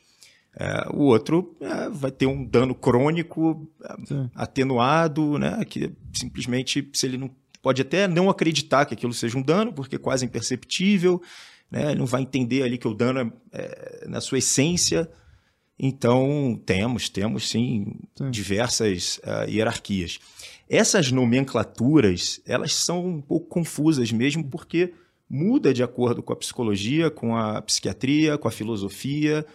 É, 0.55 0.87
o 0.91 1.03
outro 1.03 1.55
é, 1.61 1.89
vai 1.89 2.11
ter 2.11 2.25
um 2.25 2.43
dano 2.43 2.73
crônico 2.73 3.69
é, 3.83 3.95
Sim. 4.05 4.29
atenuado, 4.35 5.37
né, 5.37 5.63
que 5.65 5.91
simplesmente 6.13 6.89
se 6.93 7.05
ele 7.05 7.17
não 7.17 7.29
pode 7.61 7.81
até 7.81 8.07
não 8.07 8.29
acreditar 8.29 8.85
que 8.85 8.93
aquilo 8.93 9.13
seja 9.13 9.37
um 9.37 9.41
dano, 9.41 9.71
porque 9.71 9.95
é 9.95 9.99
quase 9.99 10.25
imperceptível, 10.25 11.21
né, 11.69 11.91
ele 11.91 11.99
não 11.99 12.05
vai 12.05 12.21
entender 12.21 12.63
ali 12.63 12.77
que 12.77 12.87
o 12.87 12.93
dano 12.93 13.31
é, 13.51 14.01
é 14.03 14.07
na 14.07 14.21
sua 14.21 14.39
essência. 14.39 15.09
Então, 15.81 16.61
temos, 16.65 17.07
temos 17.07 17.47
sim, 17.47 17.95
Sim. 18.17 18.29
diversas 18.29 19.21
ah, 19.23 19.45
hierarquias. 19.45 20.19
Essas 20.69 21.09
nomenclaturas, 21.09 22.41
elas 22.45 22.73
são 22.73 23.05
um 23.05 23.21
pouco 23.21 23.47
confusas 23.47 24.11
mesmo, 24.11 24.43
porque 24.43 24.93
muda 25.29 25.73
de 25.73 25.81
acordo 25.81 26.21
com 26.21 26.33
a 26.33 26.35
psicologia, 26.35 27.09
com 27.09 27.35
a 27.37 27.61
psiquiatria, 27.61 28.37
com 28.37 28.47
a 28.47 28.51
filosofia. 28.51 29.45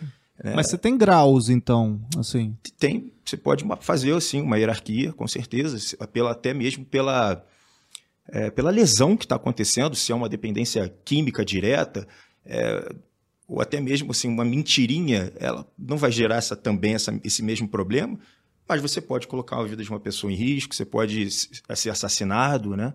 Né? 0.42 0.54
Mas 0.54 0.68
você 0.68 0.78
tem 0.78 0.96
graus, 0.96 1.48
então, 1.48 2.00
assim. 2.18 2.56
tem, 2.78 3.12
você 3.24 3.36
pode 3.36 3.64
fazer 3.80 4.12
assim 4.14 4.40
uma 4.40 4.58
hierarquia, 4.58 5.12
com 5.12 5.26
certeza, 5.28 5.96
pela, 6.08 6.32
até 6.32 6.52
mesmo 6.52 6.84
pela, 6.84 7.44
é, 8.28 8.50
pela 8.50 8.70
lesão 8.70 9.16
que 9.16 9.24
está 9.24 9.36
acontecendo, 9.36 9.94
se 9.94 10.10
é 10.10 10.14
uma 10.14 10.28
dependência 10.28 10.92
química 11.04 11.44
direta, 11.44 12.06
é, 12.44 12.94
ou 13.46 13.60
até 13.60 13.80
mesmo 13.80 14.10
assim, 14.10 14.28
uma 14.28 14.44
mentirinha, 14.44 15.32
ela 15.38 15.66
não 15.78 15.96
vai 15.96 16.10
gerar 16.10 16.36
essa, 16.36 16.56
também 16.56 16.94
essa, 16.94 17.18
esse 17.22 17.42
mesmo 17.42 17.68
problema, 17.68 18.18
mas 18.66 18.80
você 18.80 19.00
pode 19.00 19.28
colocar 19.28 19.58
a 19.58 19.64
vida 19.64 19.82
de 19.82 19.90
uma 19.90 20.00
pessoa 20.00 20.32
em 20.32 20.36
risco, 20.36 20.74
você 20.74 20.84
pode 20.84 21.30
ser 21.30 21.90
assassinado, 21.90 22.76
né? 22.76 22.94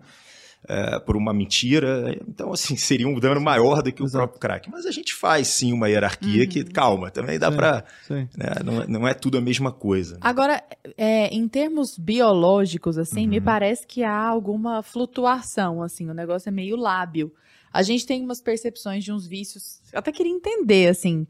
É, 0.68 0.98
por 1.00 1.16
uma 1.16 1.32
mentira. 1.32 2.16
Então, 2.28 2.52
assim, 2.52 2.76
seria 2.78 3.08
um 3.08 3.18
dano 3.18 3.40
maior 3.40 3.82
do 3.82 3.92
que 3.92 4.02
o 4.02 4.06
Exato. 4.06 4.18
próprio 4.18 4.40
crack. 4.40 4.70
Mas 4.70 4.86
a 4.86 4.90
gente 4.90 5.14
faz 5.14 5.48
sim 5.48 5.72
uma 5.72 5.88
hierarquia 5.88 6.46
que, 6.46 6.62
calma, 6.64 7.10
também 7.10 7.38
dá 7.38 7.50
para 7.50 7.84
né? 8.08 8.26
Não, 8.64 8.82
é- 8.82 8.86
não 8.86 9.08
é 9.08 9.14
tudo 9.14 9.38
a 9.38 9.40
mesma 9.40 9.72
coisa. 9.72 10.18
Agora, 10.20 10.62
é, 10.96 11.26
em 11.34 11.46
termos 11.48 11.96
biológicos, 11.98 12.98
assim, 12.98 13.26
me 13.26 13.38
Uhum. 13.38 13.44
parece 13.44 13.86
que 13.86 14.02
há 14.04 14.16
alguma 14.28 14.82
flutuação, 14.82 15.82
assim, 15.82 16.08
o 16.08 16.14
negócio 16.14 16.48
é 16.48 16.52
meio 16.52 16.76
lábil. 16.76 17.32
A 17.72 17.82
gente 17.82 18.04
tem 18.06 18.22
umas 18.24 18.40
percepções 18.42 19.04
de 19.04 19.12
uns 19.12 19.26
vícios. 19.26 19.80
Eu 19.92 20.00
até 20.00 20.10
queria 20.12 20.32
entender, 20.32 20.88
assim, 20.88 21.26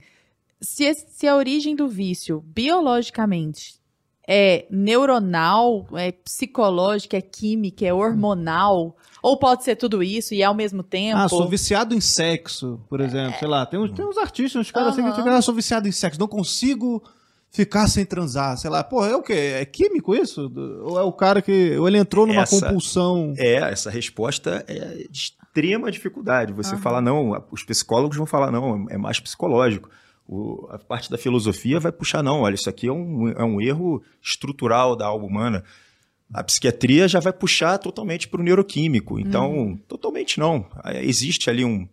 se, 0.60 0.92
se 0.94 1.26
a 1.28 1.36
origem 1.36 1.76
do 1.76 1.86
vício, 1.86 2.42
biologicamente, 2.46 3.78
é 4.26 4.66
neuronal, 4.70 5.86
é 5.94 6.12
psicológica, 6.12 7.16
é 7.16 7.20
química, 7.20 7.84
é 7.86 7.92
hormonal, 7.92 8.96
ou 9.22 9.36
pode 9.38 9.64
ser 9.64 9.76
tudo 9.76 10.02
isso 10.02 10.34
e 10.34 10.42
ao 10.42 10.54
mesmo 10.54 10.82
tempo. 10.82 11.18
Ah, 11.18 11.28
sou 11.28 11.48
viciado 11.48 11.94
em 11.94 12.00
sexo, 12.00 12.80
por 12.88 13.00
exemplo. 13.00 13.38
Sei 13.38 13.48
lá, 13.48 13.64
tem 13.66 13.78
uns, 13.80 13.90
tem 13.92 14.04
uns 14.04 14.16
artistas, 14.18 14.60
uns 14.60 14.70
caras 14.70 14.92
assim 14.94 15.02
que 15.02 15.14
ficam, 15.16 15.32
ah, 15.32 15.42
sou 15.42 15.54
viciado 15.54 15.88
em 15.88 15.92
sexo, 15.92 16.18
não 16.20 16.28
consigo 16.28 17.02
ficar 17.50 17.88
sem 17.88 18.04
transar. 18.04 18.56
Sei 18.56 18.70
lá, 18.70 18.84
pô, 18.84 19.04
é 19.04 19.16
o 19.16 19.22
quê? 19.22 19.32
É 19.32 19.64
químico 19.64 20.14
isso? 20.14 20.50
Ou 20.84 20.98
é 20.98 21.02
o 21.02 21.12
cara 21.12 21.42
que. 21.42 21.76
Ou 21.76 21.88
ele 21.88 21.98
entrou 21.98 22.26
numa 22.26 22.42
Essa- 22.42 22.66
compulsão. 22.66 23.34
É, 23.36 23.54
essa 23.56 23.90
resposta 23.90 24.64
é 24.68 25.06
de 25.10 25.32
extrema 25.50 25.90
dificuldade. 25.90 26.52
Você 26.52 26.74
Aham. 26.74 26.82
fala, 26.82 27.00
não, 27.00 27.44
os 27.50 27.64
psicólogos 27.64 28.16
vão 28.16 28.26
falar, 28.26 28.50
não, 28.52 28.86
é 28.88 28.96
mais 28.96 29.18
psicológico. 29.18 29.90
O- 30.28 30.68
a 30.70 30.78
parte 30.78 31.10
da 31.10 31.18
filosofia 31.18 31.80
vai 31.80 31.90
puxar, 31.90 32.22
não, 32.22 32.42
olha, 32.42 32.54
isso 32.54 32.70
aqui 32.70 32.86
é 32.86 32.92
um, 32.92 33.28
é 33.30 33.42
um 33.42 33.60
erro 33.60 34.00
estrutural 34.22 34.94
da 34.94 35.06
alma 35.06 35.26
humana. 35.26 35.64
A 36.32 36.44
psiquiatria 36.44 37.08
já 37.08 37.18
vai 37.20 37.32
puxar 37.32 37.78
totalmente 37.78 38.28
para 38.28 38.40
o 38.40 38.44
neuroquímico. 38.44 39.18
Então, 39.18 39.78
totalmente 39.88 40.38
não. 40.38 40.66
É, 40.84 41.04
Existe 41.04 41.50
ali 41.50 41.64
um, 41.64 41.88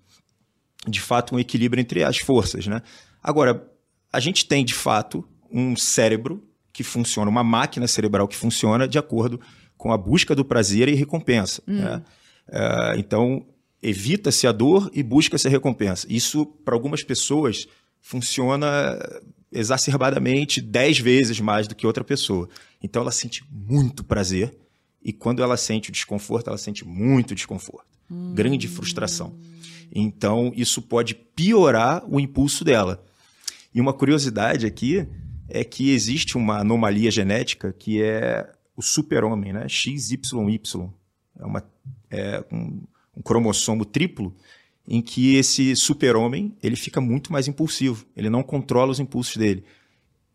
de 0.88 1.02
fato, 1.02 1.36
um 1.36 1.40
equilíbrio 1.40 1.82
entre 1.82 2.04
as 2.04 2.18
forças, 2.18 2.68
né? 2.68 2.82
Agora, 3.22 3.68
a 4.14 4.20
gente 4.20 4.46
tem, 4.46 4.64
de 4.64 4.74
fato, 4.74 5.28
um 5.52 5.76
cérebro 5.76 6.44
que 6.72 6.84
funciona, 6.84 7.30
uma 7.30 7.44
máquina 7.44 7.88
cerebral 7.88 8.28
que 8.28 8.36
funciona 8.36 8.88
de 8.88 9.00
acordo 9.00 9.40
com 9.76 9.92
a 9.92 9.98
busca 9.98 10.36
do 10.36 10.46
prazer 10.46 10.88
e 10.88 10.94
recompensa. 10.94 11.62
né? 11.66 12.04
É, 12.50 12.96
então, 12.98 13.46
evita-se 13.82 14.46
a 14.48 14.52
dor 14.52 14.90
e 14.94 15.02
busca-se 15.04 15.48
a 15.48 15.52
recompensa. 15.52 16.06
Isso, 16.10 16.46
para 16.46 16.76
algumas 16.76 17.04
pessoas, 17.04 17.68
funciona 18.00 18.98
exacerbadamente 19.52 20.62
10 20.62 21.00
vezes 21.00 21.40
mais 21.40 21.68
do 21.68 21.76
que 21.76 21.88
outra 21.88 22.04
pessoa. 22.04 22.50
Então, 22.82 23.02
ela 23.02 23.12
sente 23.12 23.44
muito 23.50 24.04
prazer 24.04 24.56
e 25.04 25.14
quando 25.14 25.42
ela 25.42 25.56
sente 25.58 25.90
o 25.90 25.94
desconforto, 25.94 26.48
ela 26.48 26.58
sente 26.58 26.86
muito 26.86 27.34
desconforto. 27.34 27.86
Grande 28.34 28.68
frustração. 28.68 29.36
Então, 29.94 30.52
isso 30.56 30.82
pode 30.82 31.16
piorar 31.16 32.04
o 32.08 32.20
impulso 32.20 32.64
dela. 32.64 33.04
E 33.74 33.82
uma 33.82 33.94
curiosidade 33.94 34.66
aqui 34.66 35.08
é 35.48 35.64
que 35.64 35.92
existe 35.92 36.38
uma 36.38 36.60
anomalia 36.60 37.10
genética 37.10 37.72
que 37.72 38.02
é 38.02 38.50
o 38.76 38.82
super-homem, 38.82 39.54
né? 39.54 39.68
XYY. 39.68 40.90
É, 41.40 41.46
uma, 41.46 41.64
é 42.10 42.44
um, 42.52 42.82
um 43.16 43.22
cromossomo 43.22 43.86
triplo 43.86 44.36
em 44.88 45.02
que 45.02 45.36
esse 45.36 45.76
super-homem 45.76 46.56
ele 46.64 46.76
fica 46.76 47.02
muito 47.02 47.32
mais 47.32 47.48
impulsivo. 47.48 48.06
Ele 48.16 48.30
não 48.30 48.42
controla 48.42 48.92
os 48.92 49.00
impulsos 49.00 49.36
dele. 49.36 49.64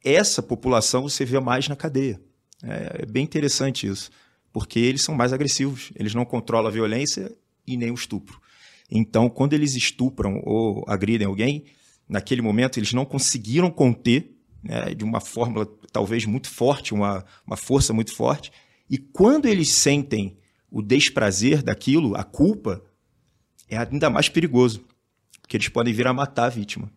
Essa 0.04 0.42
população 0.42 1.02
você 1.02 1.24
vê 1.24 1.40
mais 1.40 1.68
na 1.68 1.76
cadeia. 1.76 2.20
É, 2.62 3.02
é 3.02 3.06
bem 3.06 3.24
interessante 3.24 3.86
isso, 3.86 4.10
porque 4.52 4.78
eles 4.78 5.02
são 5.02 5.14
mais 5.14 5.32
agressivos. 5.32 5.90
Eles 5.96 6.14
não 6.14 6.24
controlam 6.24 6.68
a 6.68 6.72
violência 6.72 7.32
e 7.66 7.76
nem 7.76 7.90
o 7.90 7.94
estupro. 7.94 8.40
Então, 8.90 9.30
quando 9.30 9.54
eles 9.54 9.74
estupram 9.74 10.42
ou 10.44 10.84
agridem 10.86 11.26
alguém, 11.26 11.64
naquele 12.06 12.42
momento 12.42 12.78
eles 12.78 12.92
não 12.92 13.06
conseguiram 13.06 13.70
conter 13.70 14.36
né, 14.62 14.94
de 14.94 15.02
uma 15.02 15.20
fórmula 15.20 15.66
talvez 15.90 16.26
muito 16.26 16.48
forte, 16.50 16.92
uma, 16.92 17.24
uma 17.46 17.56
força 17.56 17.94
muito 17.94 18.14
forte. 18.14 18.52
E 18.90 18.98
quando 18.98 19.46
eles 19.46 19.70
sentem 19.70 20.36
o 20.70 20.82
desprazer 20.82 21.62
daquilo, 21.62 22.14
a 22.16 22.22
culpa, 22.22 22.82
é 23.74 23.78
ainda 23.78 24.10
mais 24.10 24.28
perigoso, 24.28 24.84
porque 25.40 25.56
eles 25.56 25.68
podem 25.68 25.92
vir 25.92 26.06
a 26.06 26.12
matar 26.12 26.46
a 26.46 26.50
vítima. 26.50 26.90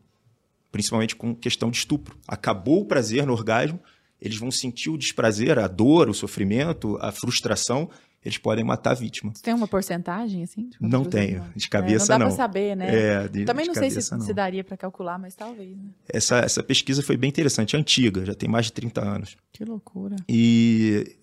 principalmente 0.72 1.16
com 1.16 1.34
questão 1.34 1.72
de 1.72 1.78
estupro. 1.78 2.18
Acabou 2.28 2.82
o 2.82 2.86
prazer 2.86 3.26
no 3.26 3.32
orgasmo, 3.32 3.80
eles 4.22 4.38
vão 4.38 4.52
sentir 4.52 4.90
o 4.90 4.98
desprazer, 4.98 5.58
a 5.58 5.68
dor, 5.68 6.10
o 6.10 6.14
sofrimento, 6.14 6.98
a 7.00 7.14
frustração, 7.14 7.90
eles 8.26 8.40
podem 8.40 8.64
matar 8.66 8.92
a 8.92 8.94
vítima. 8.96 9.32
Você 9.34 9.44
tem 9.44 9.54
uma 9.54 9.68
porcentagem, 9.68 10.42
assim? 10.44 10.70
Não 10.82 11.06
tenho, 11.06 11.46
de 11.56 11.70
cabeça 11.70 12.14
é, 12.14 12.18
não. 12.18 12.26
dá 12.26 12.26
pra 12.26 12.36
saber, 12.36 12.76
né? 12.76 12.96
É, 13.24 13.28
de- 13.28 13.46
Também 13.46 13.64
de 13.64 13.68
não 13.68 13.76
sei 13.76 13.90
se, 13.92 13.96
cabeça, 13.96 14.18
não. 14.18 14.26
se 14.26 14.34
daria 14.34 14.64
pra 14.64 14.76
calcular, 14.76 15.20
mas 15.20 15.36
talvez, 15.36 15.78
né? 15.78 15.90
Essa, 16.10 16.40
essa 16.40 16.64
pesquisa 16.64 17.04
foi 17.04 17.16
bem 17.16 17.30
interessante, 17.30 17.78
antiga, 17.78 18.26
já 18.26 18.34
tem 18.34 18.50
mais 18.50 18.66
de 18.66 18.74
30 18.74 19.02
anos. 19.02 19.38
Que 19.54 19.64
loucura. 19.64 20.16
E 20.28 21.16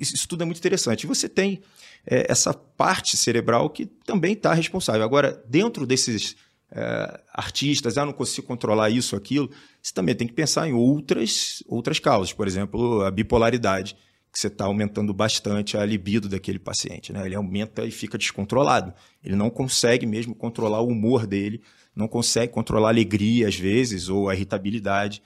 isso 0.00 0.16
isso 0.16 0.26
tudo 0.28 0.42
é 0.42 0.44
muito 0.44 0.58
interessante. 0.58 1.04
E 1.04 1.06
você 1.06 1.28
tem 1.28 1.60
é, 2.04 2.26
essa 2.30 2.52
parte 2.52 3.16
cerebral 3.16 3.70
que 3.70 3.86
também 3.86 4.32
está 4.32 4.52
responsável. 4.52 5.02
Agora, 5.04 5.40
dentro 5.48 5.86
desses 5.86 6.34
é, 6.72 7.20
artistas, 7.32 7.96
ah, 7.96 8.04
não 8.04 8.12
consigo 8.12 8.46
controlar 8.46 8.90
isso, 8.90 9.14
aquilo, 9.14 9.48
você 9.80 9.94
também 9.94 10.14
tem 10.14 10.26
que 10.26 10.34
pensar 10.34 10.68
em 10.68 10.72
outras, 10.72 11.62
outras 11.68 11.98
causas. 12.00 12.32
Por 12.32 12.46
exemplo, 12.48 13.02
a 13.02 13.10
bipolaridade, 13.10 13.96
que 14.32 14.38
você 14.38 14.48
está 14.48 14.64
aumentando 14.64 15.12
bastante 15.14 15.76
a 15.76 15.84
libido 15.84 16.28
daquele 16.28 16.58
paciente. 16.58 17.12
Né? 17.12 17.24
Ele 17.24 17.34
aumenta 17.34 17.84
e 17.84 17.90
fica 17.90 18.18
descontrolado. 18.18 18.92
Ele 19.24 19.34
não 19.34 19.50
consegue 19.50 20.06
mesmo 20.06 20.34
controlar 20.34 20.80
o 20.80 20.88
humor 20.88 21.26
dele, 21.26 21.62
não 21.94 22.06
consegue 22.06 22.52
controlar 22.52 22.88
a 22.88 22.90
alegria, 22.90 23.48
às 23.48 23.56
vezes, 23.56 24.08
ou 24.08 24.28
a 24.28 24.34
irritabilidade. 24.34 25.22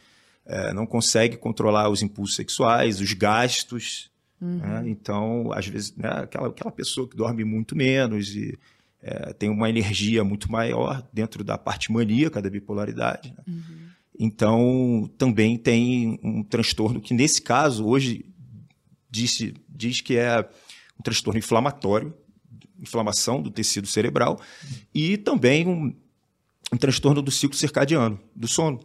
É, 0.47 0.73
não 0.73 0.87
consegue 0.87 1.37
controlar 1.37 1.88
os 1.88 2.03
impulsos 2.03 2.37
sexuais, 2.37 3.01
os 3.01 3.12
gastos. 3.12 4.11
né? 4.59 4.83
Então, 4.87 5.53
às 5.53 5.67
vezes, 5.67 5.95
né, 5.97 6.09
aquela, 6.09 6.49
aquela 6.49 6.73
pessoa 6.73 7.09
que 7.09 7.17
dorme 7.17 7.45
muito 7.45 7.77
menos 7.77 8.35
e 8.35 8.59
é, 9.03 9.33
tem 9.33 9.51
uma 9.51 9.69
energia 9.69 10.23
muito 10.23 10.51
maior 10.51 11.07
dentro 11.12 11.43
da 11.43 11.59
parte 11.59 11.93
maníaca 11.93 12.41
da 12.41 12.49
bipolaridade. 12.49 13.35
né? 13.37 13.45
Então, 14.19 15.11
também 15.19 15.57
tem 15.57 16.19
um 16.23 16.43
transtorno 16.45 17.01
que, 17.01 17.15
nesse 17.15 17.41
caso, 17.41 17.87
hoje 17.87 18.25
disse, 19.12 19.55
diz 19.68 20.01
que 20.01 20.16
é 20.16 20.40
um 20.98 21.03
transtorno 21.03 21.38
inflamatório, 21.38 22.12
inflamação 22.81 23.40
do 23.40 23.51
tecido 23.51 23.87
cerebral, 23.87 24.40
e 24.92 25.16
também 25.16 25.68
um, 25.68 25.94
um 26.72 26.77
transtorno 26.77 27.22
do 27.22 27.31
ciclo 27.31 27.57
circadiano, 27.57 28.18
do 28.35 28.48
sono. 28.48 28.81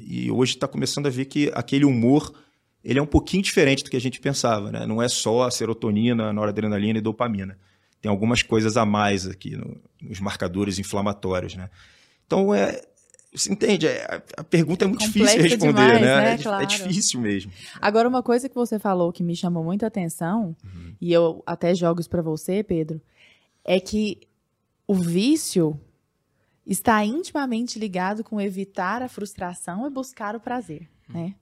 E 0.00 0.30
hoje 0.30 0.54
está 0.54 0.68
começando 0.68 1.06
a 1.06 1.10
ver 1.10 1.24
que 1.24 1.50
aquele 1.54 1.84
humor 1.84 2.32
ele 2.84 3.00
é 3.00 3.02
um 3.02 3.06
pouquinho 3.06 3.42
diferente 3.42 3.82
do 3.82 3.90
que 3.90 3.96
a 3.96 4.00
gente 4.00 4.20
pensava, 4.20 4.70
né? 4.70 4.86
Não 4.86 5.02
é 5.02 5.08
só 5.08 5.42
a 5.42 5.50
serotonina, 5.50 6.32
noradrenalina 6.32 6.98
e 6.98 7.02
dopamina. 7.02 7.58
Tem 8.00 8.08
algumas 8.08 8.42
coisas 8.42 8.76
a 8.76 8.86
mais 8.86 9.26
aqui 9.26 9.56
no- 9.56 9.80
nos 10.00 10.20
marcadores 10.20 10.78
inflamatórios, 10.78 11.56
né? 11.56 11.68
Então, 12.26 12.54
é, 12.54 12.80
você 13.38 13.52
entende? 13.52 13.86
É, 13.86 14.22
a- 14.36 14.44
pergunta 14.44 14.84
é 14.84 14.88
muito 14.88 15.00
difícil 15.00 15.22
de 15.26 15.34
Complexa 15.34 15.48
responder, 15.56 15.72
demais, 15.72 16.00
né? 16.00 16.20
né? 16.20 16.30
É, 16.30 16.34
é 16.34 16.38
Claro. 16.38 16.66
difícil 16.66 17.20
mesmo. 17.20 17.52
Agora, 17.80 18.08
uma 18.08 18.22
coisa 18.22 18.48
que 18.48 18.54
você 18.54 18.78
falou 18.78 19.12
que 19.12 19.22
me 19.22 19.34
chamou 19.36 19.62
muita 19.64 19.86
atenção, 19.86 20.56
Uhum. 20.64 20.94
e 21.00 21.12
eu 21.12 21.42
até 21.46 21.74
jogo 21.74 22.00
isso 22.00 22.10
pra 22.10 22.22
você, 22.22 22.62
Pedro, 22.62 23.00
é 23.64 23.78
que 23.80 24.20
o 24.86 24.94
vício 24.94 25.78
está 26.66 27.04
intimamente 27.04 27.78
ligado 27.78 28.24
com 28.24 28.40
evitar 28.40 29.02
a 29.02 29.08
frustração 29.08 29.86
e 29.86 29.90
buscar 29.90 30.34
o 30.34 30.40
prazer, 30.40 30.88
né? 31.08 31.34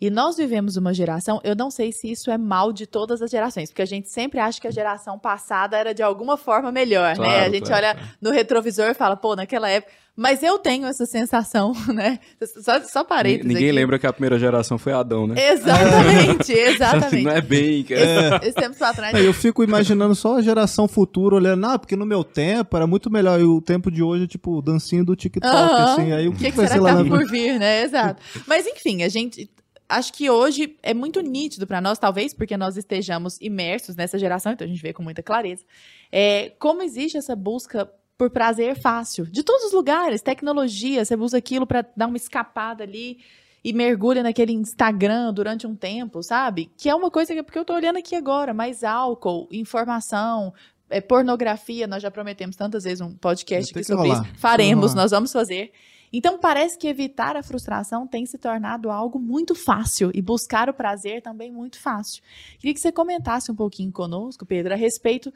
E 0.00 0.10
nós 0.10 0.36
vivemos 0.36 0.76
uma 0.76 0.94
geração, 0.94 1.40
eu 1.42 1.56
não 1.56 1.70
sei 1.72 1.90
se 1.90 2.08
isso 2.10 2.30
é 2.30 2.38
mal 2.38 2.72
de 2.72 2.86
todas 2.86 3.20
as 3.20 3.30
gerações, 3.30 3.68
porque 3.70 3.82
a 3.82 3.86
gente 3.86 4.08
sempre 4.08 4.38
acha 4.38 4.60
que 4.60 4.68
a 4.68 4.70
geração 4.70 5.18
passada 5.18 5.76
era 5.76 5.92
de 5.92 6.02
alguma 6.04 6.36
forma 6.36 6.70
melhor, 6.70 7.16
né? 7.18 7.24
Claro, 7.24 7.44
A 7.44 7.50
gente 7.50 7.66
claro, 7.66 7.86
olha 7.86 7.94
claro. 7.96 8.10
no 8.22 8.30
retrovisor 8.30 8.86
e 8.90 8.94
fala, 8.94 9.16
pô, 9.16 9.34
naquela 9.34 9.68
época. 9.68 9.92
Mas 10.20 10.42
eu 10.42 10.58
tenho 10.58 10.86
essa 10.86 11.06
sensação, 11.06 11.72
né? 11.94 12.18
Só, 12.62 12.80
só 12.82 13.04
parênteses 13.04 13.46
Ninguém 13.46 13.66
aqui. 13.68 13.72
lembra 13.72 13.98
que 14.00 14.06
a 14.06 14.12
primeira 14.12 14.36
geração 14.38 14.76
foi 14.78 14.92
Adão, 14.92 15.26
né? 15.28 15.34
Exatamente, 15.52 16.52
exatamente. 16.54 17.24
Não 17.24 17.30
é 17.32 17.40
bem. 17.40 17.82
que- 17.84 17.94
Esse, 17.94 18.48
esse 18.48 18.52
tempo 18.54 18.76
pra 18.76 18.92
trás. 18.94 19.14
Aí 19.14 19.24
eu 19.24 19.32
fico 19.32 19.62
imaginando 19.64 20.14
só 20.14 20.36
a 20.38 20.42
geração 20.42 20.86
futura 20.88 21.36
olhando, 21.36 21.64
ah, 21.66 21.78
porque 21.78 21.94
no 21.96 22.04
meu 22.06 22.22
tempo 22.24 22.76
era 22.76 22.86
muito 22.86 23.10
melhor. 23.10 23.38
E 23.40 23.44
o 23.44 23.60
tempo 23.60 23.90
de 23.90 24.02
hoje 24.02 24.24
é 24.24 24.26
tipo 24.28 24.60
dancinho 24.62 25.04
do 25.04 25.14
TikTok, 25.14 25.52
Aham. 25.54 25.92
assim. 25.94 26.12
Aí 26.12 26.28
o 26.28 26.32
que, 26.32 26.38
que, 26.38 26.50
que 26.50 26.56
vai 26.56 26.66
será 26.66 26.74
ser 26.74 26.78
que 26.78 26.84
lá 26.84 26.96
tá 26.96 27.04
na 27.04 27.08
por 27.16 27.30
vir, 27.30 27.58
né? 27.58 27.82
Exato. 27.82 28.22
Mas 28.46 28.66
enfim, 28.66 29.02
a 29.04 29.08
gente. 29.08 29.48
Acho 29.88 30.12
que 30.12 30.28
hoje 30.28 30.76
é 30.82 30.92
muito 30.92 31.20
nítido 31.20 31.66
pra 31.66 31.80
nós, 31.80 31.98
talvez 31.98 32.34
porque 32.34 32.56
nós 32.56 32.76
estejamos 32.76 33.40
imersos 33.40 33.96
nessa 33.96 34.18
geração, 34.18 34.52
então 34.52 34.66
a 34.66 34.68
gente 34.68 34.82
vê 34.82 34.92
com 34.92 35.02
muita 35.02 35.22
clareza, 35.22 35.64
é, 36.12 36.50
como 36.58 36.82
existe 36.82 37.16
essa 37.16 37.34
busca 37.34 37.90
por 38.18 38.30
prazer 38.30 38.78
fácil. 38.78 39.24
De 39.26 39.42
todos 39.42 39.66
os 39.66 39.72
lugares, 39.72 40.20
tecnologia, 40.20 41.04
você 41.04 41.14
usa 41.14 41.38
aquilo 41.38 41.66
pra 41.66 41.84
dar 41.96 42.08
uma 42.08 42.16
escapada 42.16 42.82
ali 42.82 43.18
e 43.64 43.72
mergulha 43.72 44.22
naquele 44.22 44.52
Instagram 44.52 45.32
durante 45.32 45.66
um 45.66 45.74
tempo, 45.74 46.22
sabe? 46.22 46.70
Que 46.76 46.88
é 46.88 46.94
uma 46.94 47.10
coisa 47.10 47.32
que 47.32 47.42
porque 47.42 47.58
eu 47.58 47.64
tô 47.64 47.74
olhando 47.74 47.96
aqui 47.96 48.14
agora, 48.14 48.52
mais 48.52 48.82
álcool, 48.82 49.48
informação, 49.50 50.52
é, 50.90 51.00
pornografia, 51.00 51.86
nós 51.86 52.02
já 52.02 52.10
prometemos 52.10 52.56
tantas 52.56 52.84
vezes 52.84 53.00
um 53.00 53.14
podcast 53.14 53.72
aqui 53.72 53.84
sobre 53.84 54.08
rolar. 54.08 54.24
isso. 54.24 54.34
Faremos, 54.38 54.90
rolar. 54.90 55.02
nós 55.02 55.10
vamos 55.10 55.32
fazer. 55.32 55.72
Então 56.12 56.38
parece 56.38 56.78
que 56.78 56.88
evitar 56.88 57.36
a 57.36 57.42
frustração 57.42 58.06
tem 58.06 58.24
se 58.24 58.38
tornado 58.38 58.90
algo 58.90 59.18
muito 59.18 59.54
fácil 59.54 60.10
e 60.14 60.22
buscar 60.22 60.68
o 60.68 60.74
prazer 60.74 61.22
também 61.22 61.52
muito 61.52 61.78
fácil. 61.80 62.22
Queria 62.58 62.74
que 62.74 62.80
você 62.80 62.90
comentasse 62.92 63.50
um 63.50 63.54
pouquinho 63.54 63.92
conosco, 63.92 64.46
Pedro, 64.46 64.72
a 64.72 64.76
respeito 64.76 65.32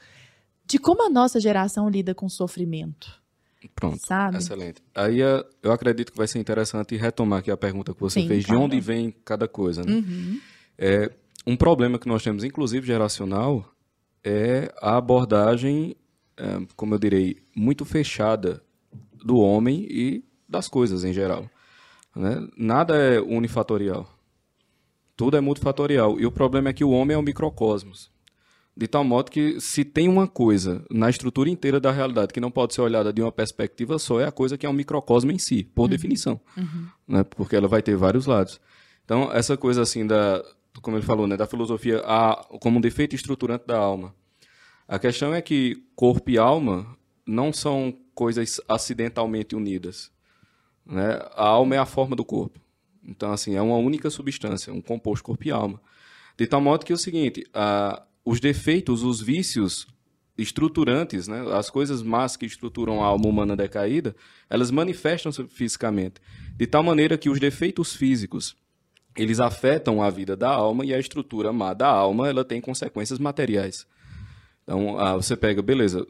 de 0.64 0.78
como 0.78 1.06
a 1.06 1.11
nossa 1.11 1.40
geração 1.40 1.88
lida 1.88 2.14
com 2.14 2.28
sofrimento, 2.28 3.20
Pronto. 3.74 3.98
sabe? 4.06 4.38
Excelente. 4.38 4.80
Aí 4.94 5.20
eh, 5.20 5.44
eu 5.62 5.72
acredito 5.72 6.12
que 6.12 6.18
vai 6.18 6.26
ser 6.26 6.38
interessante 6.38 6.96
retomar 6.96 7.40
aqui 7.40 7.50
a 7.50 7.56
pergunta 7.56 7.92
que 7.92 8.00
você 8.00 8.20
Sim, 8.20 8.28
fez, 8.28 8.40
de 8.40 8.46
claro. 8.46 8.62
onde 8.62 8.80
vem 8.80 9.14
cada 9.24 9.46
coisa. 9.46 9.82
Né? 9.85 9.92
Uhum. 9.92 10.40
É, 10.78 11.11
um 11.46 11.56
problema 11.56 11.98
que 11.98 12.08
nós 12.08 12.22
temos, 12.22 12.44
inclusive 12.44 12.87
geracional, 12.87 13.72
é 14.24 14.72
a 14.80 14.96
abordagem, 14.96 15.96
é, 16.37 16.61
como 16.76 16.94
eu 16.94 16.98
direi, 16.98 17.37
muito 17.54 17.85
fechada 17.85 18.62
do 19.24 19.38
homem 19.38 19.87
e 19.90 20.24
das 20.53 20.69
coisas 20.69 21.05
em 21.05 21.12
geral. 21.12 21.51
né? 22.15 22.47
Nada 22.57 22.95
é 22.97 23.21
unifatorial. 23.21 24.09
Tudo 25.17 25.37
é 25.37 25.41
multifatorial. 25.41 26.21
E 26.21 26.27
o 26.27 26.31
problema 26.31 26.69
é 26.69 26.73
que 26.73 26.85
o 26.85 26.91
homem 26.91 27.15
é 27.15 27.19
um 27.19 27.23
microcosmos. 27.23 28.11
De 28.75 28.87
tal 28.87 29.05
modo 29.05 29.31
que 29.31 29.61
se 29.61 29.85
tem 29.85 30.09
uma 30.09 30.27
coisa 30.27 30.83
na 30.91 31.11
estrutura 31.11 31.51
inteira 31.51 31.79
da 31.79 31.91
realidade 31.91 32.33
que 32.33 32.41
não 32.41 32.51
pode 32.51 32.73
ser 32.75 32.81
olhada 32.81 33.12
de 33.12 33.21
uma 33.21 33.31
perspectiva 33.33 33.99
só, 33.99 34.21
é 34.21 34.27
a 34.27 34.33
coisa 34.33 34.57
que 34.57 34.65
é 34.65 34.69
um 34.69 34.73
microcosmo 34.73 35.31
em 35.31 35.38
si, 35.38 35.65
por 35.65 35.88
definição. 35.88 36.41
Né? 37.07 37.23
Porque 37.25 37.55
ela 37.57 37.69
vai 37.69 37.83
ter 37.83 37.97
vários 37.97 38.27
lados. 38.27 38.61
Então, 39.05 39.31
essa 39.33 39.57
coisa 39.59 39.83
assim 39.83 40.07
da, 40.07 40.43
como 40.81 40.97
ele 40.97 41.05
falou, 41.05 41.27
né, 41.27 41.37
da 41.37 41.47
filosofia 41.47 42.03
a, 42.07 42.47
como 42.61 42.79
um 42.79 42.81
defeito 42.81 43.15
estruturante 43.15 43.67
da 43.67 43.77
alma. 43.77 44.15
A 44.88 44.99
questão 44.99 45.35
é 45.35 45.43
que 45.43 45.83
corpo 45.95 46.31
e 46.31 46.38
alma 46.38 46.87
não 47.27 47.53
são 47.53 47.95
coisas 48.15 48.61
acidentalmente 48.69 49.55
unidas. 49.57 50.11
Né? 50.92 51.18
A 51.35 51.46
alma 51.46 51.74
é 51.74 51.78
a 51.78 51.87
forma 51.87 52.14
do 52.14 52.24
corpo. 52.24 52.61
Então, 53.02 53.33
assim, 53.33 53.57
é 53.57 53.62
uma 53.62 53.76
única 53.76 54.11
substância, 54.11 54.72
um 54.72 54.83
composto 54.83 55.24
corpo 55.24 55.48
e 55.48 55.50
alma. 55.50 55.81
De 56.37 56.46
tal 56.46 56.61
modo 56.61 56.85
que 56.85 56.92
é 56.92 56.94
o 56.94 56.98
seguinte, 56.98 57.44
a, 57.52 58.02
os 58.22 58.38
defeitos, 58.38 59.02
os 59.02 59.20
vícios 59.20 59.87
estruturantes, 60.37 61.28
né, 61.28 61.42
as 61.55 61.70
coisas 61.70 62.02
más 62.02 62.37
que 62.37 62.44
estruturam 62.44 63.02
a 63.02 63.07
alma 63.07 63.26
humana 63.26 63.57
decaída, 63.57 64.14
elas 64.50 64.70
manifestam-se 64.70 65.44
fisicamente. 65.48 66.20
De 66.57 66.66
tal 66.66 66.83
maneira 66.83 67.16
que 67.16 67.31
os 67.31 67.40
defeitos 67.40 67.96
físicos, 67.96 68.55
eles 69.16 69.40
afetam 69.40 70.02
a 70.02 70.11
vida 70.11 70.37
da 70.37 70.50
alma 70.50 70.85
e 70.85 70.92
a 70.92 70.98
estrutura 70.98 71.52
má 71.52 71.72
da 71.72 71.88
alma, 71.88 72.28
ela 72.28 72.44
tem 72.44 72.61
consequências 72.61 73.18
materiais. 73.18 73.87
Então, 74.62 74.98
ah, 74.98 75.16
você 75.16 75.37
pega, 75.37 75.62
beleza, 75.62 76.07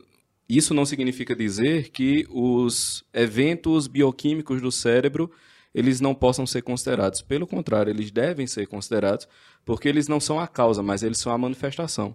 isso 0.56 0.74
não 0.74 0.84
significa 0.84 1.34
dizer 1.34 1.90
que 1.90 2.26
os 2.30 3.04
eventos 3.12 3.86
bioquímicos 3.86 4.60
do 4.60 4.72
cérebro 4.72 5.30
eles 5.74 6.00
não 6.00 6.14
possam 6.14 6.46
ser 6.46 6.62
considerados. 6.62 7.22
Pelo 7.22 7.46
contrário, 7.46 7.90
eles 7.90 8.10
devem 8.10 8.46
ser 8.46 8.66
considerados 8.66 9.26
porque 9.64 9.88
eles 9.88 10.08
não 10.08 10.20
são 10.20 10.38
a 10.38 10.46
causa, 10.46 10.82
mas 10.82 11.02
eles 11.02 11.18
são 11.18 11.32
a 11.32 11.38
manifestação. 11.38 12.14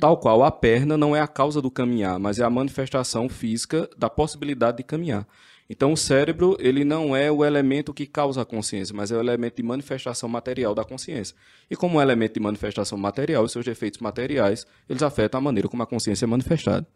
Tal 0.00 0.16
qual 0.16 0.42
a 0.42 0.50
perna 0.50 0.96
não 0.96 1.14
é 1.14 1.20
a 1.20 1.28
causa 1.28 1.62
do 1.62 1.70
caminhar, 1.70 2.18
mas 2.18 2.38
é 2.38 2.44
a 2.44 2.50
manifestação 2.50 3.28
física 3.28 3.88
da 3.96 4.10
possibilidade 4.10 4.78
de 4.78 4.82
caminhar. 4.82 5.26
Então, 5.70 5.92
o 5.92 5.96
cérebro 5.96 6.56
ele 6.58 6.82
não 6.82 7.14
é 7.14 7.30
o 7.30 7.44
elemento 7.44 7.92
que 7.92 8.06
causa 8.06 8.40
a 8.40 8.44
consciência, 8.44 8.96
mas 8.96 9.12
é 9.12 9.16
o 9.16 9.20
elemento 9.20 9.56
de 9.56 9.62
manifestação 9.62 10.26
material 10.26 10.74
da 10.74 10.82
consciência. 10.82 11.36
E 11.70 11.76
como 11.76 12.00
elemento 12.00 12.34
de 12.34 12.40
manifestação 12.40 12.96
material, 12.96 13.44
os 13.44 13.52
seus 13.52 13.66
defeitos 13.66 14.00
materiais 14.00 14.66
eles 14.88 15.02
afetam 15.02 15.38
a 15.38 15.42
maneira 15.42 15.68
como 15.68 15.82
a 15.82 15.86
consciência 15.86 16.24
é 16.24 16.26
manifestada. 16.26 16.86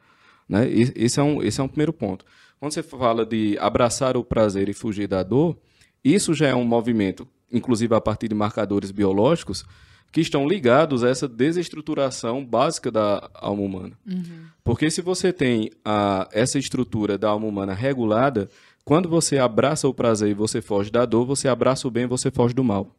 Né? 0.49 0.69
Esse, 0.71 1.21
é 1.21 1.23
um, 1.23 1.43
esse 1.43 1.61
é 1.61 1.65
um 1.65 1.69
primeiro 1.69 1.93
ponto. 1.93 2.25
Quando 2.59 2.73
você 2.73 2.83
fala 2.83 3.27
de 3.27 3.57
abraçar 3.59 4.17
o 4.17 4.25
prazer 4.25 4.69
e 4.69 4.73
fugir 4.73 5.09
da 5.09 5.23
dor, 5.23 5.57
isso 6.05 6.33
já 6.35 6.49
é 6.49 6.55
um 6.55 6.65
movimento, 6.65 7.27
inclusive 7.53 7.95
a 7.95 8.01
partir 8.01 8.29
de 8.29 8.35
marcadores 8.35 8.91
biológicos, 8.91 9.65
que 10.13 10.21
estão 10.21 10.47
ligados 10.47 11.03
a 11.03 11.09
essa 11.09 11.27
desestruturação 11.27 12.45
básica 12.45 12.91
da 12.91 13.31
alma 13.35 13.63
humana. 13.63 13.99
Porque 14.63 14.91
se 14.91 15.01
você 15.01 15.33
tem 15.33 15.71
a, 15.85 16.29
essa 16.33 16.59
estrutura 16.59 17.17
da 17.17 17.31
alma 17.31 17.47
humana 17.47 17.73
regulada, 17.73 18.49
Quando 18.85 19.09
você 19.09 19.39
abraça 19.39 19.89
o 19.89 19.95
prazer 19.95 20.31
e 20.31 20.35
você 20.35 20.61
foge 20.61 20.91
da 20.91 21.05
dor, 21.05 21.25
você 21.25 21.49
abraça 21.49 21.87
o 21.87 21.91
bem 21.91 22.05
e 22.05 22.09
você 22.09 22.31
foge 22.31 22.55
do 22.55 22.65
mal. 22.65 22.95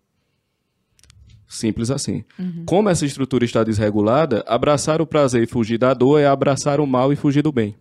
Simples 1.47 1.91
assim. 1.91 2.23
Como 2.65 2.89
essa 2.89 3.05
estrutura 3.05 3.45
está 3.45 3.63
desregulada, 3.63 4.43
abraçar 4.47 5.01
o 5.01 5.07
prazer 5.07 5.43
e 5.43 5.47
fugir 5.47 5.77
da 5.77 5.93
dor 5.93 6.19
é 6.19 6.25
abraçar 6.25 6.79
o 6.79 6.87
mal 6.87 7.13
e 7.13 7.15
fugir 7.15 7.41
do 7.41 7.51
bem. 7.51 7.75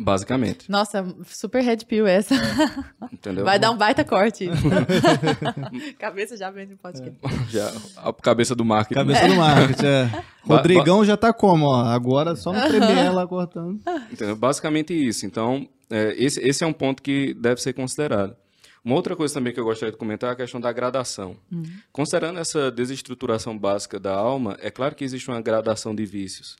Basicamente. 0.00 0.70
Nossa, 0.70 1.04
super 1.26 1.60
red 1.60 1.78
pill 1.78 2.06
essa. 2.06 2.32
Entendeu? 3.12 3.44
Vai 3.44 3.58
dar 3.58 3.72
um 3.72 3.76
baita 3.76 4.04
corte. 4.04 4.48
Cabeça 5.98 6.36
já 6.36 6.52
vem 6.52 6.66
no 6.68 6.76
podcast. 6.76 7.18
Já, 7.50 7.72
a 7.96 8.12
cabeça 8.12 8.54
do 8.54 8.64
marketing. 8.64 8.94
Cabeça 8.94 9.26
do 9.26 9.34
marketing, 9.34 9.86
é. 9.86 10.24
Rodrigão 10.46 11.04
já 11.04 11.16
tá 11.16 11.32
como, 11.32 11.66
ó. 11.66 11.84
Agora 11.84 12.36
só 12.36 12.52
no 12.52 12.60
Premiere 12.60 13.12
lá 13.12 13.26
cortando. 13.26 13.80
Entendeu? 14.12 14.36
Basicamente 14.36 14.94
isso. 14.94 15.26
Então, 15.26 15.68
é, 15.90 16.14
esse, 16.16 16.40
esse 16.46 16.62
é 16.62 16.66
um 16.66 16.72
ponto 16.72 17.02
que 17.02 17.34
deve 17.34 17.60
ser 17.60 17.72
considerado. 17.72 18.36
Uma 18.88 18.96
outra 18.96 19.14
coisa 19.14 19.34
também 19.34 19.52
que 19.52 19.60
eu 19.60 19.64
gostaria 19.64 19.92
de 19.92 19.98
comentar 19.98 20.30
é 20.30 20.32
a 20.32 20.36
questão 20.36 20.58
da 20.58 20.72
gradação. 20.72 21.36
Considerando 21.92 22.38
essa 22.38 22.70
desestruturação 22.70 23.58
básica 23.58 24.00
da 24.00 24.14
alma, 24.14 24.56
é 24.62 24.70
claro 24.70 24.94
que 24.94 25.04
existe 25.04 25.28
uma 25.28 25.42
gradação 25.42 25.94
de 25.94 26.06
vícios. 26.06 26.56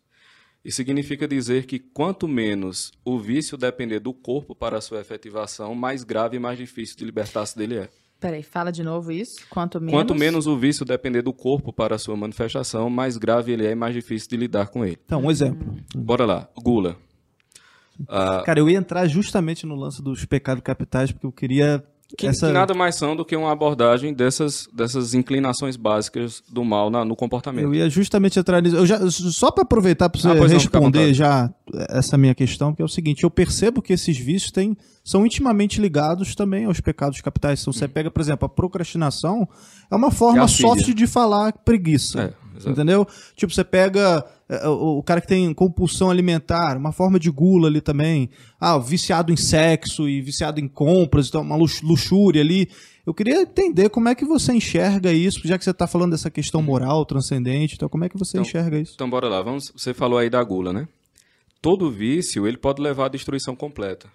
Isso 0.62 0.76
significa 0.76 1.26
dizer 1.26 1.64
que 1.64 1.78
quanto 1.78 2.28
menos 2.28 2.92
o 3.02 3.18
vício 3.18 3.56
depender 3.56 3.98
do 3.98 4.12
corpo 4.12 4.54
para 4.54 4.76
a 4.76 4.80
sua 4.82 5.00
efetivação, 5.00 5.74
mais 5.74 6.04
grave 6.04 6.36
e 6.36 6.38
mais 6.38 6.58
difícil 6.58 6.98
de 6.98 7.04
libertar-se 7.06 7.56
dele 7.56 7.78
é. 7.78 7.88
Peraí, 8.20 8.42
fala 8.42 8.70
de 8.70 8.82
novo 8.82 9.10
isso. 9.10 9.40
Quanto 9.48 9.80
menos. 9.80 9.94
Quanto 9.94 10.14
menos 10.14 10.46
o 10.46 10.54
vício 10.54 10.84
depender 10.84 11.22
do 11.22 11.32
corpo 11.32 11.72
para 11.72 11.94
a 11.94 11.98
sua 11.98 12.14
manifestação, 12.14 12.90
mais 12.90 13.16
grave 13.16 13.52
ele 13.52 13.64
é 13.66 13.70
e 13.70 13.74
mais 13.74 13.94
difícil 13.94 14.28
de 14.28 14.36
lidar 14.36 14.68
com 14.68 14.84
ele. 14.84 14.98
Então, 15.02 15.22
um 15.22 15.30
exemplo. 15.30 15.74
Bora 15.94 16.26
lá, 16.26 16.46
gula. 16.62 16.94
Ah, 18.06 18.42
Cara, 18.44 18.60
eu 18.60 18.68
ia 18.68 18.76
entrar 18.76 19.06
justamente 19.06 19.64
no 19.64 19.74
lance 19.74 20.02
dos 20.02 20.26
pecados 20.26 20.62
capitais, 20.62 21.10
porque 21.10 21.24
eu 21.24 21.32
queria. 21.32 21.82
Que, 22.16 22.27
essa... 22.27 22.47
que 22.47 22.53
nada 22.53 22.73
mais 22.75 22.94
são 22.94 23.14
do 23.14 23.25
que 23.25 23.37
uma 23.37 23.53
abordagem 23.53 24.14
dessas, 24.14 24.66
dessas 24.73 25.12
inclinações 25.14 25.77
básicas 25.77 26.42
do 26.51 26.64
mal 26.64 26.88
na- 26.90 27.05
no 27.05 27.14
comportamento. 27.14 27.64
Eu 27.64 27.75
ia 27.75 27.90
justamente 27.90 28.38
entrar 28.38 28.62
nisso. 28.62 28.77
Eu 28.77 28.87
já, 28.87 28.99
só 29.11 29.51
para 29.51 29.62
aproveitar 29.62 30.09
para 30.09 30.21
você 30.21 30.29
Ah, 30.29 30.35
não, 30.35 30.47
responder 30.47 30.99
vontade. 30.99 31.14
já 31.14 31.51
essa 31.90 32.16
minha 32.16 32.35
questão, 32.35 32.75
que 32.75 32.81
é 32.81 32.85
o 32.85 32.88
seguinte: 32.88 33.25
eu 33.25 33.31
percebo 33.31 33.83
que 33.83 33.92
esses 33.92 34.16
vícios 34.16 34.51
têm, 34.51 34.77
são 35.05 35.27
intimamente 35.27 35.81
ligados 35.81 36.35
também 36.35 36.64
aos 36.64 36.81
pecados 36.81 37.21
capitais. 37.21 37.61
Então, 37.61 37.73
você 37.73 37.87
pega, 37.87 38.11
por 38.11 38.21
exemplo, 38.21 38.47
a 38.47 38.49
procrastinação, 38.49 39.47
é 39.90 39.94
uma 39.94 40.09
É 40.09 40.11
forma 40.11 40.49
soft 40.49 40.92
de 40.94 41.07
falar 41.07 41.53
preguiça. 41.64 42.35
É, 42.66 42.71
entendeu? 42.71 43.07
Tipo, 43.37 43.53
você 43.53 43.62
pega 43.64 44.25
o, 44.66 44.98
o 44.98 45.02
cara 45.02 45.20
que 45.20 45.26
tem 45.26 45.52
compulsão 45.52 46.11
alimentar, 46.11 46.76
uma 46.76 46.92
forma 46.92 47.18
de 47.18 47.30
gula 47.30 47.68
ali 47.68 47.80
também. 47.80 48.30
Ah, 48.58 48.78
viciado 48.78 49.32
em 49.32 49.37
sexo 49.37 50.08
e 50.08 50.20
viciado 50.22 50.58
em 50.61 50.68
compras, 50.68 51.28
então 51.28 51.42
uma 51.42 51.56
lux- 51.56 51.82
luxúria 51.82 52.40
ali. 52.40 52.68
Eu 53.06 53.14
queria 53.14 53.40
entender 53.42 53.88
como 53.88 54.08
é 54.08 54.14
que 54.14 54.24
você 54.24 54.52
enxerga 54.52 55.12
isso, 55.12 55.46
já 55.46 55.56
que 55.56 55.64
você 55.64 55.70
está 55.70 55.87
falando 55.87 56.11
dessa 56.12 56.30
questão 56.30 56.61
moral, 56.62 57.04
transcendente, 57.06 57.74
então 57.74 57.88
como 57.88 58.04
é 58.04 58.08
que 58.08 58.18
você 58.18 58.37
Então, 58.38 58.46
enxerga 58.46 58.78
isso? 58.78 58.92
Então 58.94 59.08
bora 59.08 59.28
lá, 59.28 59.40
vamos, 59.42 59.72
você 59.74 59.94
falou 59.94 60.18
aí 60.18 60.28
da 60.28 60.42
gula, 60.42 60.72
né? 60.72 60.87
Todo 61.61 61.90
vício, 61.90 62.46
ele 62.46 62.56
pode 62.56 62.80
levar 62.82 63.06
à 63.06 63.08
destruição 63.08 63.56
completa. 63.56 64.08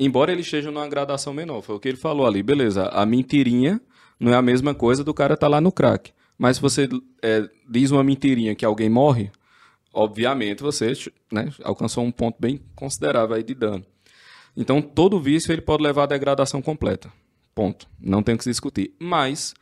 Embora 0.00 0.30
ele 0.30 0.42
esteja 0.42 0.70
numa 0.70 0.86
gradação 0.88 1.34
menor, 1.34 1.60
foi 1.62 1.74
o 1.74 1.80
que 1.80 1.88
ele 1.88 1.96
falou 1.98 2.26
ali. 2.26 2.42
Beleza, 2.42 2.86
a 2.86 3.04
mentirinha 3.04 3.80
não 4.18 4.32
é 4.32 4.36
a 4.36 4.42
mesma 4.42 4.74
coisa 4.74 5.02
do 5.02 5.12
cara 5.12 5.36
tá 5.36 5.48
lá 5.48 5.60
no 5.60 5.72
crack. 5.72 6.12
Mas 6.38 6.56
se 6.56 6.62
você 6.62 6.88
é, 7.20 7.50
diz 7.68 7.90
uma 7.90 8.04
mentirinha 8.04 8.54
que 8.54 8.64
alguém 8.64 8.88
morre, 8.88 9.30
obviamente 9.92 10.62
você 10.62 10.92
né, 11.30 11.52
alcançou 11.64 12.04
um 12.04 12.12
ponto 12.12 12.36
bem 12.38 12.60
considerável 12.76 13.34
aí 13.34 13.42
de 13.42 13.54
dano. 13.54 13.84
Então, 14.56 14.80
todo 14.80 15.20
vício 15.20 15.52
ele 15.52 15.62
pode 15.62 15.82
levar 15.82 16.04
à 16.04 16.06
degradação 16.06 16.62
completa. 16.62 17.12
Ponto. 17.54 17.88
Não 18.00 18.22
tem 18.22 18.34
o 18.34 18.38
que 18.38 18.44
se 18.44 18.50
discutir. 18.50 18.94
Mas, 18.98 19.54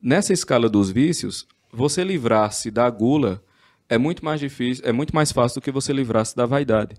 nessa 0.00 0.32
escala 0.32 0.68
dos 0.68 0.90
vícios, 0.90 1.46
você 1.72 2.04
livrar-se 2.04 2.70
da 2.70 2.88
gula 2.88 3.42
é 3.88 3.98
muito 3.98 4.24
mais 4.24 4.40
difícil, 4.40 4.84
é 4.86 4.92
muito 4.92 5.14
mais 5.14 5.32
fácil 5.32 5.60
do 5.60 5.64
que 5.64 5.70
você 5.70 5.92
livrar-se 5.92 6.36
da 6.36 6.46
vaidade, 6.46 6.96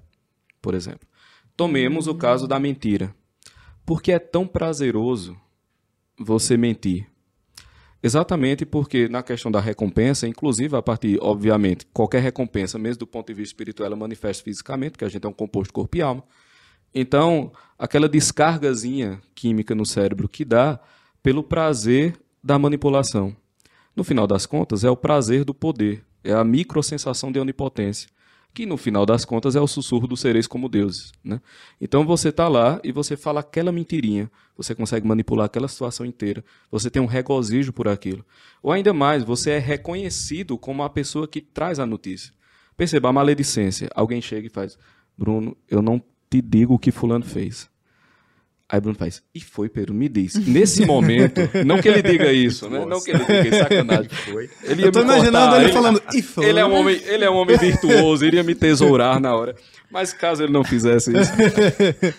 por 0.61 0.73
exemplo. 0.73 1.07
Tomemos 1.55 2.07
o 2.07 2.15
caso 2.15 2.47
da 2.47 2.59
mentira. 2.59 3.15
Por 3.85 4.01
que 4.01 4.11
é 4.11 4.19
tão 4.19 4.45
prazeroso 4.45 5.37
você 6.17 6.57
mentir? 6.57 7.07
Exatamente 8.03 8.65
porque 8.65 9.07
na 9.07 9.21
questão 9.21 9.51
da 9.51 9.59
recompensa, 9.59 10.27
inclusive 10.27 10.75
a 10.75 10.81
partir, 10.81 11.19
obviamente, 11.21 11.85
qualquer 11.93 12.21
recompensa, 12.21 12.79
mesmo 12.79 12.99
do 12.99 13.07
ponto 13.07 13.27
de 13.27 13.33
vista 13.33 13.53
espiritual, 13.53 13.85
ela 13.85 13.95
manifesta 13.95 14.43
fisicamente, 14.43 14.91
porque 14.93 15.05
a 15.05 15.09
gente 15.09 15.25
é 15.25 15.29
um 15.29 15.33
composto 15.33 15.71
corpo 15.71 15.97
e 15.97 16.01
alma. 16.01 16.23
Então, 16.93 17.51
aquela 17.77 18.09
descargazinha 18.09 19.21
química 19.35 19.75
no 19.75 19.85
cérebro 19.85 20.27
que 20.27 20.43
dá 20.43 20.79
pelo 21.21 21.43
prazer 21.43 22.15
da 22.43 22.57
manipulação. 22.57 23.35
No 23.95 24.03
final 24.03 24.25
das 24.25 24.45
contas, 24.45 24.83
é 24.83 24.89
o 24.89 24.97
prazer 24.97 25.45
do 25.45 25.53
poder, 25.53 26.03
é 26.23 26.33
a 26.33 26.43
microsensação 26.43 27.31
de 27.31 27.39
onipotência, 27.39 28.09
que 28.53 28.65
no 28.65 28.77
final 28.77 29.05
das 29.05 29.23
contas 29.23 29.55
é 29.55 29.61
o 29.61 29.67
sussurro 29.67 30.07
dos 30.07 30.19
seres 30.19 30.45
como 30.45 30.67
deuses. 30.67 31.11
Né? 31.23 31.41
Então 31.79 32.05
você 32.05 32.29
está 32.29 32.47
lá 32.47 32.79
e 32.83 32.91
você 32.91 33.15
fala 33.15 33.39
aquela 33.39 33.71
mentirinha, 33.71 34.29
você 34.57 34.75
consegue 34.75 35.07
manipular 35.07 35.45
aquela 35.45 35.67
situação 35.67 36.05
inteira, 36.05 36.43
você 36.69 36.89
tem 36.89 37.01
um 37.01 37.05
regozijo 37.05 37.71
por 37.71 37.87
aquilo. 37.87 38.25
Ou 38.61 38.71
ainda 38.71 38.93
mais, 38.93 39.23
você 39.23 39.51
é 39.51 39.59
reconhecido 39.59 40.57
como 40.57 40.83
a 40.83 40.89
pessoa 40.89 41.27
que 41.27 41.39
traz 41.39 41.79
a 41.79 41.85
notícia. 41.85 42.33
Perceba 42.75 43.09
a 43.09 43.13
maledicência. 43.13 43.89
Alguém 43.95 44.21
chega 44.21 44.47
e 44.47 44.49
faz: 44.49 44.77
Bruno, 45.17 45.55
eu 45.69 45.81
não 45.81 46.01
te 46.29 46.41
digo 46.41 46.73
o 46.73 46.79
que 46.79 46.91
Fulano 46.91 47.25
fez. 47.25 47.70
Aí 48.71 48.79
Bruno 48.79 48.97
faz, 48.97 49.21
e 49.35 49.41
foi, 49.41 49.67
Pedro, 49.67 49.93
me 49.93 50.07
diz. 50.07 50.35
Nesse 50.35 50.85
momento, 50.85 51.41
não 51.65 51.81
que 51.81 51.89
ele 51.89 52.01
diga 52.01 52.31
isso, 52.31 52.69
né? 52.69 52.85
Não 52.85 53.03
que 53.03 53.11
ele 53.11 53.19
diga 53.19 53.47
isso, 53.49 53.57
sacanagem. 53.57 54.07
Foi. 54.31 54.49
Ele 54.63 54.81
ia 54.83 54.87
Eu 54.87 54.91
tô 54.93 54.99
me 54.99 55.05
imaginando 55.05 55.31
cortar, 55.31 55.63
ele 55.63 55.73
falando, 55.73 56.03
"E 56.13 56.21
foi?" 56.21 56.45
Ele 56.45 56.59
é, 56.59 56.65
um 56.65 56.73
homem, 56.73 57.01
ele 57.05 57.25
é 57.25 57.29
um 57.29 57.35
homem 57.35 57.57
virtuoso, 57.57 58.23
iria 58.25 58.43
me 58.43 58.55
tesourar 58.55 59.19
na 59.19 59.35
hora. 59.35 59.55
Mas 59.91 60.13
caso 60.13 60.43
ele 60.43 60.53
não 60.53 60.63
fizesse 60.63 61.11
isso. 61.11 61.31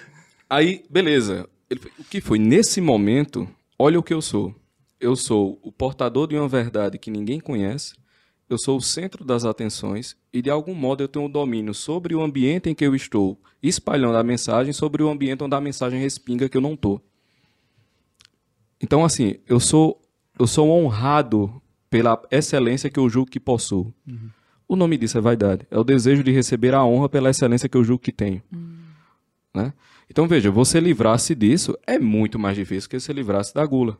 Aí, 0.50 0.84
beleza. 0.90 1.48
Ele, 1.70 1.80
o 1.98 2.04
que 2.04 2.20
foi? 2.20 2.38
Nesse 2.38 2.82
momento, 2.82 3.48
olha 3.78 3.98
o 3.98 4.02
que 4.02 4.12
eu 4.12 4.20
sou. 4.20 4.54
Eu 5.00 5.16
sou 5.16 5.58
o 5.62 5.72
portador 5.72 6.28
de 6.28 6.36
uma 6.36 6.48
verdade 6.48 6.98
que 6.98 7.10
ninguém 7.10 7.40
conhece. 7.40 7.94
Eu 8.48 8.59
sou 8.59 8.76
o 8.76 8.83
centro 8.83 9.24
das 9.24 9.44
atenções 9.44 10.16
e, 10.33 10.42
de 10.42 10.50
algum 10.50 10.74
modo, 10.74 11.02
eu 11.02 11.09
tenho 11.09 11.24
o 11.24 11.28
domínio 11.28 11.72
sobre 11.72 12.14
o 12.14 12.20
ambiente 12.22 12.68
em 12.68 12.74
que 12.74 12.85
eu 12.85 12.94
estou 12.94 13.38
espalhando 13.62 14.16
a 14.16 14.22
mensagem, 14.22 14.72
sobre 14.72 15.02
o 15.02 15.09
ambiente 15.09 15.42
onde 15.42 15.55
a 15.55 15.61
mensagem 15.61 15.98
respinga 16.00 16.48
que 16.48 16.57
eu 16.57 16.61
não 16.61 16.74
estou. 16.74 17.00
Então, 18.81 19.05
assim, 19.05 19.37
eu 19.46 19.61
sou, 19.61 20.00
eu 20.38 20.46
sou 20.46 20.68
honrado 20.70 21.62
pela 21.88 22.20
excelência 22.31 22.90
que 22.90 22.98
eu 22.98 23.09
julgo 23.09 23.31
que 23.31 23.40
possuo. 23.40 23.92
O 24.68 24.76
nome 24.76 24.96
disso 24.96 25.18
é 25.18 25.20
vaidade. 25.20 25.66
É 25.70 25.78
o 25.78 25.85
desejo 25.85 26.22
de 26.22 26.31
receber 26.33 26.74
a 26.74 26.85
honra 26.85 27.09
pela 27.09 27.31
excelência 27.31 27.68
que 27.68 27.76
eu 27.76 27.85
julgo 27.85 28.02
que 28.02 28.12
tenho. 28.12 28.42
Né? 29.55 29.72
Então, 30.11 30.26
veja, 30.26 30.50
você 30.50 30.81
livrar-se 30.81 31.35
disso 31.35 31.76
é 31.87 31.98
muito 31.98 32.38
mais 32.38 32.57
difícil 32.57 32.88
que 32.88 32.98
você 32.98 33.12
livrar-se 33.12 33.55
da 33.55 33.64
gula. 33.64 33.98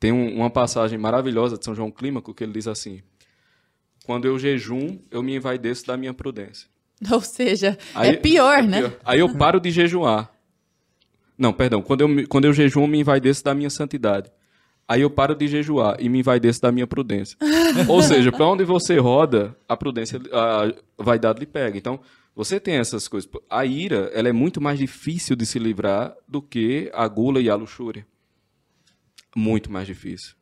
Tem 0.00 0.12
um- 0.12 0.36
uma 0.36 0.50
passagem 0.50 0.98
maravilhosa 0.98 1.56
de 1.58 1.64
São 1.64 1.74
João 1.74 1.90
Clímaco 1.90 2.32
que 2.34 2.42
ele 2.44 2.52
diz 2.52 2.66
assim: 2.68 3.00
Quando 4.04 4.26
eu 4.26 4.38
jejum, 4.38 4.98
eu 5.10 5.22
me 5.22 5.34
envaideço 5.34 5.86
da 5.86 5.96
minha 5.96 6.12
prudência. 6.12 6.68
Ou 7.10 7.20
seja, 7.20 7.78
Aí- 7.94 8.10
é 8.10 8.12
pior, 8.16 8.62
né? 8.62 8.80
pior. 8.80 8.92
Aí 9.04 9.20
eu 9.20 9.34
paro 9.34 9.58
de 9.58 9.70
jejuar. 9.70 10.30
Não, 11.36 11.52
perdão. 11.52 11.82
Quando 11.82 12.02
eu, 12.02 12.28
quando 12.28 12.44
eu 12.44 12.52
jejuo, 12.52 12.84
eu 12.84 12.86
me 12.86 13.00
envaideço 13.00 13.42
da 13.42 13.54
minha 13.54 13.70
santidade. 13.70 14.30
Aí 14.86 15.00
eu 15.00 15.10
paro 15.10 15.34
de 15.34 15.48
jejuar 15.48 15.96
e 15.98 16.08
me 16.08 16.18
envaideço 16.20 16.60
da 16.60 16.70
minha 16.70 16.86
prudência. 16.86 17.36
Ou 17.88 18.02
seja, 18.02 18.30
para 18.30 18.46
onde 18.46 18.62
você 18.64 18.98
roda, 18.98 19.56
a 19.66 19.76
prudência, 19.76 20.20
a 20.30 21.02
vaidade 21.02 21.40
lhe 21.40 21.46
pega. 21.46 21.76
Então, 21.76 21.98
você 22.36 22.60
tem 22.60 22.76
essas 22.76 23.08
coisas. 23.08 23.28
A 23.48 23.64
ira, 23.64 24.10
ela 24.12 24.28
é 24.28 24.32
muito 24.32 24.60
mais 24.60 24.78
difícil 24.78 25.34
de 25.34 25.46
se 25.46 25.58
livrar 25.58 26.14
do 26.28 26.42
que 26.42 26.90
a 26.92 27.08
gula 27.08 27.40
e 27.40 27.48
a 27.48 27.54
luxúria. 27.54 28.06
Muito 29.34 29.72
mais 29.72 29.86
difícil. 29.86 30.34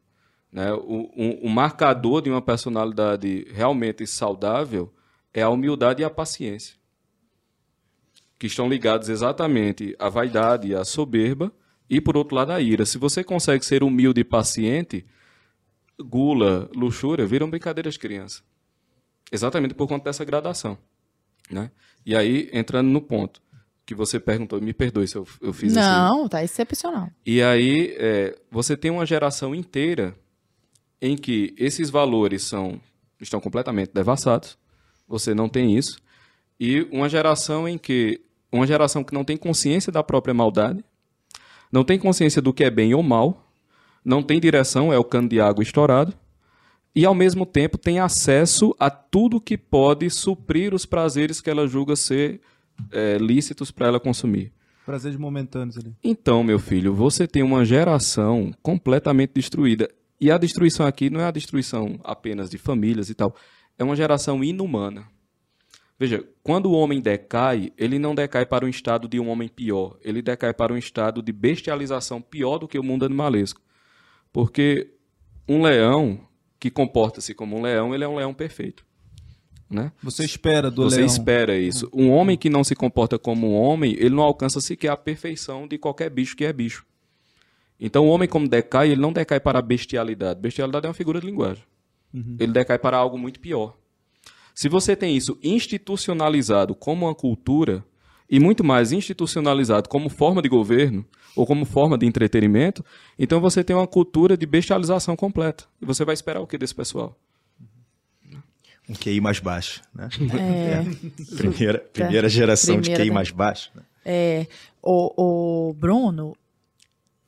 Né? 0.53 0.73
O, 0.73 1.11
um- 1.17 1.49
marcador 1.49 2.21
de 2.21 2.29
uma 2.31 2.43
personalidade 2.43 3.47
realmente 3.53 4.07
saudável 4.07 4.93
é 5.33 5.41
a 5.43 5.49
humildade 5.49 6.03
e 6.03 6.05
a 6.05 6.11
paciência 6.11 6.77
que 8.39 8.49
estão 8.49 8.69
ligados 8.69 9.09
exatamente 9.09 9.95
à 10.01 10.09
vaidade 10.09 10.67
e 10.67 10.75
à 10.75 10.85
soberba, 10.85 11.53
e 11.89 12.01
por 12.01 12.17
outro 12.17 12.35
lado 12.35 12.51
a 12.51 12.61
ira. 12.61 12.85
Se 12.85 12.99
você 12.99 13.23
consegue 13.23 13.65
ser 13.65 13.85
humilde 13.85 14.21
e 14.21 14.25
paciente, 14.25 15.07
gula, 15.97 16.69
luxúria 16.75 17.25
viram 17.25 17.49
brincadeiras 17.49 17.95
de 17.95 18.01
criança. 18.01 18.43
Exatamente 19.31 19.75
por 19.75 19.87
conta 19.87 20.07
dessa 20.07 20.25
gradação. 20.25 20.77
Né? 21.49 21.71
E 22.05 22.17
aí, 22.17 22.51
entrando 22.53 22.89
no 22.89 23.01
ponto 23.01 23.41
que 23.87 23.95
você 23.95 24.19
perguntou, 24.19 24.61
me 24.61 24.73
perdoe 24.73 25.07
se 25.07 25.15
eu, 25.15 25.25
eu 25.41 25.53
fiz 25.53 25.77
assim. 25.77 25.89
Não, 25.89 26.29
tá 26.29 26.43
excepcional. 26.43 27.11
E 27.25 27.41
aí, 27.43 27.95
é, 27.97 28.37
você 28.51 28.77
tem 28.77 28.91
uma 28.91 29.07
geração 29.07 29.55
inteira 29.55 30.17
em 31.03 31.17
que 31.17 31.53
esses 31.59 31.91
valores 31.91 32.45
são, 32.45 32.81
estão 33.21 33.41
completamente 33.41 33.91
devassados, 33.93 34.57
você 35.09 35.35
não 35.35 35.49
tem 35.49 35.77
isso, 35.77 35.99
e 36.61 36.87
uma 36.93 37.09
geração 37.09 37.69
em 37.69 37.77
que 37.77 38.21
uma 38.53 38.65
geração 38.67 39.03
que 39.03 39.13
não 39.13 39.25
tem 39.25 39.37
consciência 39.37 39.91
da 39.91 40.05
própria 40.05 40.33
maldade, 40.33 40.85
não 41.73 41.83
tem 41.83 41.99
consciência 41.99 42.41
do 42.41 42.53
que 42.53 42.63
é 42.63 42.71
bem 42.71 42.95
ou 42.95 43.03
mal, 43.03 43.51
não 44.05 44.23
tem 44.23 44.39
direção, 44.39 44.93
é 44.93 44.99
o 44.99 45.03
cano 45.03 45.29
de 45.29 45.41
água 45.41 45.65
estourado, 45.65 46.15
e 46.95 47.05
ao 47.05 47.15
mesmo 47.15 47.45
tempo 47.45 47.77
tem 47.77 47.99
acesso 47.99 48.77
a 48.79 48.89
tudo 48.89 49.41
que 49.41 49.59
pode 49.59 50.09
suprir 50.09 50.73
os 50.73 50.87
prazeres 50.87 51.41
que 51.41 51.51
ela 51.51 51.67
julga 51.67 51.97
ser 51.97 52.41
é, 52.93 53.19
lícitos 53.19 53.73
para 53.73 53.89
ela 53.89 53.99
consumir. 53.99 54.53
Prazeres 54.87 55.19
momentâneos 55.19 55.79
ali. 55.79 55.97
Então, 56.05 56.45
meu 56.45 56.59
filho, 56.59 56.95
você 56.95 57.27
tem 57.27 57.43
uma 57.43 57.65
geração 57.65 58.53
completamente 58.63 59.33
destruída. 59.35 59.89
E 60.23 60.31
a 60.31 60.39
destruição 60.39 60.87
aqui 60.87 61.11
não 61.11 61.21
é 61.21 61.25
a 61.25 61.33
destruição 61.33 61.99
apenas 62.05 62.49
de 62.49 62.57
famílias 62.57 63.11
e 63.11 63.15
tal. 63.15 63.35
É 63.77 63.83
uma 63.83 63.97
geração 63.97 64.45
inumana. 64.45 65.09
Veja, 65.99 66.25
quando 66.45 66.67
o 66.67 66.75
homem 66.75 67.01
decai, 67.01 67.73
ele 67.77 67.99
não 67.99 68.15
decai 68.15 68.47
para 68.47 68.65
um 68.65 68.69
estado 68.69 69.09
de 69.09 69.19
um 69.19 69.29
homem 69.29 69.49
pior. 69.49 69.99
Ele 70.01 70.23
decai 70.23 70.55
para 70.55 70.73
um 70.73 70.77
estado 70.77 71.21
de 71.21 71.33
bestialização 71.33 72.23
pior 72.23 72.59
do 72.59 72.69
que 72.69 72.79
o 72.79 72.85
mundo 72.85 73.05
animalesco. 73.05 73.61
Porque 74.33 74.95
um 75.49 75.61
leão 75.61 76.21
que 76.61 76.71
comporta-se 76.71 77.35
como 77.35 77.57
um 77.57 77.63
leão, 77.63 77.93
ele 77.93 78.05
é 78.05 78.09
um 78.09 78.15
leão 78.15 78.33
perfeito. 78.33 78.87
Né? 79.69 79.91
Você 80.05 80.25
espera 80.25 80.71
do 80.71 80.85
Você 80.85 80.99
leão. 80.99 81.07
espera 81.07 81.59
isso. 81.59 81.91
Um 81.93 82.13
homem 82.13 82.39
que 82.39 82.49
não 82.49 82.63
se 82.63 82.77
comporta 82.77 83.19
como 83.19 83.51
um 83.51 83.55
homem, 83.55 83.97
ele 83.99 84.15
não 84.15 84.23
alcança 84.23 84.61
sequer 84.61 84.93
a 84.93 84.97
perfeição 84.97 85.67
de 85.67 85.79
qualquer 85.79 86.11
bicho 86.11 86.37
que 86.37 86.45
é 86.45 86.53
bicho. 86.53 86.87
Então, 87.85 88.07
o 88.07 88.09
homem, 88.11 88.29
como 88.29 88.47
decai, 88.49 88.91
ele 88.93 89.01
não 89.01 89.13
decai 89.13 89.41
para 89.41 89.59
a 89.59 89.63
bestialidade. 89.63 90.39
Bestialidade 90.41 90.87
é 90.87 90.89
uma 90.89 90.95
figura 90.95 91.21
de 91.21 91.27
linguagem. 91.27 91.65
Ele 92.39 92.53
decai 92.53 92.79
para 92.79 92.97
algo 92.97 93.19
muito 93.19 93.41
pior. 93.41 93.77
Se 94.55 94.69
você 94.69 94.95
tem 94.95 95.17
isso 95.17 95.37
institucionalizado 95.43 96.75
como 96.77 97.07
uma 97.07 97.15
cultura, 97.15 97.85
e 98.31 98.39
muito 98.39 98.63
mais 98.63 98.93
institucionalizado 98.93 99.89
como 99.89 100.09
forma 100.09 100.41
de 100.41 100.49
governo, 100.49 101.05
ou 101.35 101.45
como 101.47 101.65
forma 101.65 101.99
de 101.99 102.07
entretenimento, 102.07 102.85
então 103.19 103.41
você 103.41 103.65
tem 103.65 103.75
uma 103.75 103.87
cultura 103.87 104.37
de 104.37 104.47
bestialização 104.47 105.17
completa. 105.17 105.65
E 105.81 105.85
você 105.85 106.05
vai 106.05 106.13
esperar 106.15 106.41
o 106.41 106.47
que 106.47 106.57
desse 106.57 106.75
pessoal? 106.75 107.19
Um 108.89 108.95
QI 108.95 109.21
mais 109.21 109.39
baixo, 109.39 109.83
né? 109.95 110.09
É. 110.39 110.85
Primeira, 111.37 111.79
primeira 111.93 112.29
geração 112.29 112.77
de 112.77 112.91
Primeira 112.91 113.03
QI 113.05 113.09
da- 113.09 113.15
mais 113.15 113.31
baixo. 113.31 113.71
né? 113.75 113.83
É, 114.05 114.47
o, 114.83 115.69
o 115.71 115.75
Bruno, 115.75 116.37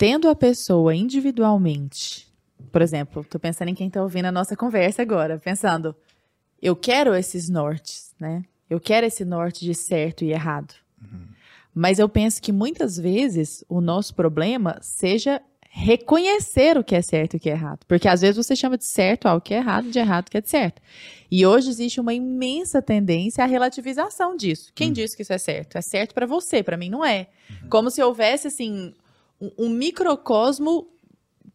tendo 0.04 0.28
a 0.28 0.34
pessoa 0.34 0.94
individualmente, 0.94 2.28
por 2.70 2.82
exemplo, 2.82 3.24
tô 3.24 3.38
pensando 3.38 3.70
em 3.70 3.74
quem 3.74 3.88
tá 3.88 4.02
ouvindo 4.02 4.26
a 4.26 4.32
nossa 4.32 4.54
conversa 4.54 5.00
agora, 5.00 5.38
pensando, 5.38 5.96
eu 6.60 6.76
quero 6.76 7.14
esses 7.14 7.48
nortes, 7.48 8.14
né? 8.20 8.44
Eu 8.68 8.78
quero 8.78 9.06
esse 9.06 9.24
norte 9.24 9.64
de 9.64 9.74
certo 9.74 10.22
e 10.22 10.30
errado. 10.30 10.74
Mas 11.74 11.98
eu 11.98 12.06
penso 12.06 12.42
que 12.42 12.52
muitas 12.52 12.98
vezes 12.98 13.64
o 13.66 13.80
nosso 13.80 14.14
problema 14.14 14.78
seja 14.82 15.40
reconhecer 15.70 16.76
o 16.76 16.84
que 16.84 16.94
é 16.94 17.00
certo 17.00 17.34
e 17.34 17.36
o 17.38 17.40
que 17.40 17.48
é 17.48 17.54
errado. 17.54 17.80
Porque 17.88 18.06
às 18.06 18.20
vezes 18.20 18.36
você 18.36 18.54
chama 18.54 18.76
de 18.76 18.84
certo 18.84 19.26
algo 19.26 19.40
que 19.40 19.54
é 19.54 19.56
errado, 19.56 19.90
de 19.90 19.98
errado 19.98 20.28
que 20.28 20.36
é 20.36 20.40
de 20.42 20.50
certo. 20.50 20.82
E 21.30 21.46
hoje 21.46 21.70
existe 21.70 21.98
uma 21.98 22.12
imensa 22.12 22.82
tendência 22.82 23.42
à 23.42 23.46
relativização 23.46 24.36
disso. 24.36 24.70
Quem 24.74 24.92
disse 24.92 25.16
que 25.16 25.22
isso 25.22 25.32
é 25.32 25.38
certo? 25.38 25.78
É 25.78 25.80
certo 25.80 26.12
pra 26.12 26.26
você, 26.26 26.62
pra 26.62 26.76
mim 26.76 26.90
não 26.90 27.02
é. 27.02 27.28
Como 27.70 27.90
se 27.90 28.02
houvesse 28.02 28.48
assim 28.48 28.92
um, 29.58 29.68
microcosmo 29.68 30.88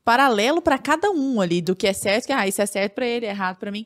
paralelo 0.04 0.62
pra 0.62 0.78
cada 0.78 1.12
um 1.12 1.39
ali 1.41 1.62
do 1.62 1.75
que 1.75 1.88
é 1.88 1.93
certo, 1.93 2.25
que 2.28 2.34
ah, 2.34 2.47
isso 2.47 2.62
é 2.62 2.65
certo 2.65 2.93
pra 2.95 3.06
ele, 3.06 3.25
é 3.25 3.30
errado 3.30 3.58
pra 3.58 3.71
mim. 3.71 3.86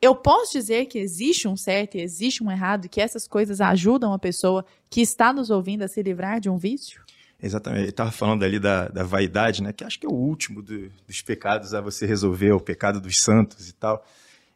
Eu 0.00 0.14
posso 0.16 0.52
dizer 0.52 0.86
que 0.86 0.98
existe 0.98 1.46
um 1.46 1.56
certo 1.56 1.96
e 1.96 2.00
existe 2.00 2.42
um 2.42 2.50
errado, 2.50 2.88
que 2.88 3.00
essas 3.00 3.28
coisas 3.28 3.60
ajudam 3.60 4.12
a 4.12 4.18
pessoa 4.18 4.64
que 4.90 5.00
está 5.00 5.32
nos 5.32 5.48
ouvindo 5.48 5.82
a 5.82 5.88
se 5.88 6.02
livrar 6.02 6.40
de 6.40 6.50
um 6.50 6.56
vício? 6.58 7.00
Exatamente. 7.40 7.82
Ele 7.82 7.90
estava 7.90 8.10
falando 8.10 8.42
ali 8.44 8.58
da, 8.58 8.88
da 8.88 9.04
vaidade, 9.04 9.62
né? 9.62 9.72
Que 9.72 9.84
acho 9.84 9.98
que 9.98 10.06
é 10.06 10.08
o 10.08 10.12
último 10.12 10.60
do- 10.62 10.90
dos 11.06 11.22
pecados 11.22 11.72
a 11.72 11.80
você 11.80 12.04
resolver, 12.06 12.52
o 12.52 12.60
pecado 12.60 13.00
dos 13.00 13.18
santos 13.20 13.68
e 13.68 13.72
tal. 13.72 14.04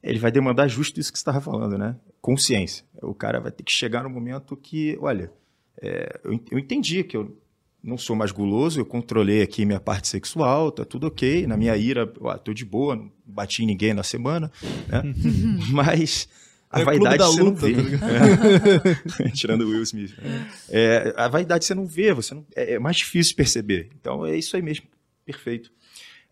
Ele 0.02 0.18
vai 0.18 0.30
demandar 0.30 0.68
justo 0.68 1.00
isso 1.00 1.12
que 1.12 1.18
você 1.18 1.22
estava 1.22 1.40
falando, 1.40 1.78
né? 1.78 1.96
Consciência. 2.20 2.84
O 3.02 3.14
cara 3.14 3.40
vai 3.40 3.50
ter 3.50 3.62
que 3.62 3.72
chegar 3.72 4.02
no 4.04 4.10
momento 4.10 4.56
que, 4.56 4.96
olha, 5.00 5.32
é, 5.80 6.20
eu, 6.24 6.40
eu 6.50 6.58
entendi 6.58 7.02
que 7.04 7.16
eu 7.16 7.36
não 7.86 7.96
sou 7.96 8.16
mais 8.16 8.32
guloso, 8.32 8.80
eu 8.80 8.84
controlei 8.84 9.40
aqui 9.42 9.64
minha 9.64 9.78
parte 9.80 10.08
sexual, 10.08 10.70
tá 10.72 10.84
tudo 10.84 11.06
ok. 11.06 11.46
Na 11.46 11.56
minha 11.56 11.76
ira, 11.76 12.12
ó, 12.20 12.36
tô 12.36 12.52
de 12.52 12.64
boa, 12.64 12.96
não 12.96 13.10
bati 13.24 13.62
em 13.62 13.66
ninguém 13.66 13.94
na 13.94 14.02
semana, 14.02 14.50
né? 14.88 15.02
Mas 15.70 16.28
a 16.68 16.80
É 16.80 16.84
vaidade 16.84 17.18
da 17.18 17.26
você 17.28 17.38
não 17.38 17.50
luta, 17.50 17.66
vê. 17.66 17.74
tá. 17.98 19.30
Tirando 19.34 19.62
o 19.62 19.68
Will 19.70 19.82
Smith. 19.84 20.14
né? 20.18 20.50
É, 20.68 21.14
a 21.16 21.28
vaidade 21.28 21.64
você 21.64 21.74
não 21.74 21.86
vê, 21.86 22.12
você 22.12 22.34
não- 22.34 22.44
é, 22.56 22.74
é 22.74 22.78
mais 22.78 22.96
difícil 22.96 23.36
perceber. 23.36 23.88
Então 24.00 24.26
é 24.26 24.36
isso 24.36 24.56
aí 24.56 24.62
mesmo. 24.62 24.86
Perfeito. 25.24 25.70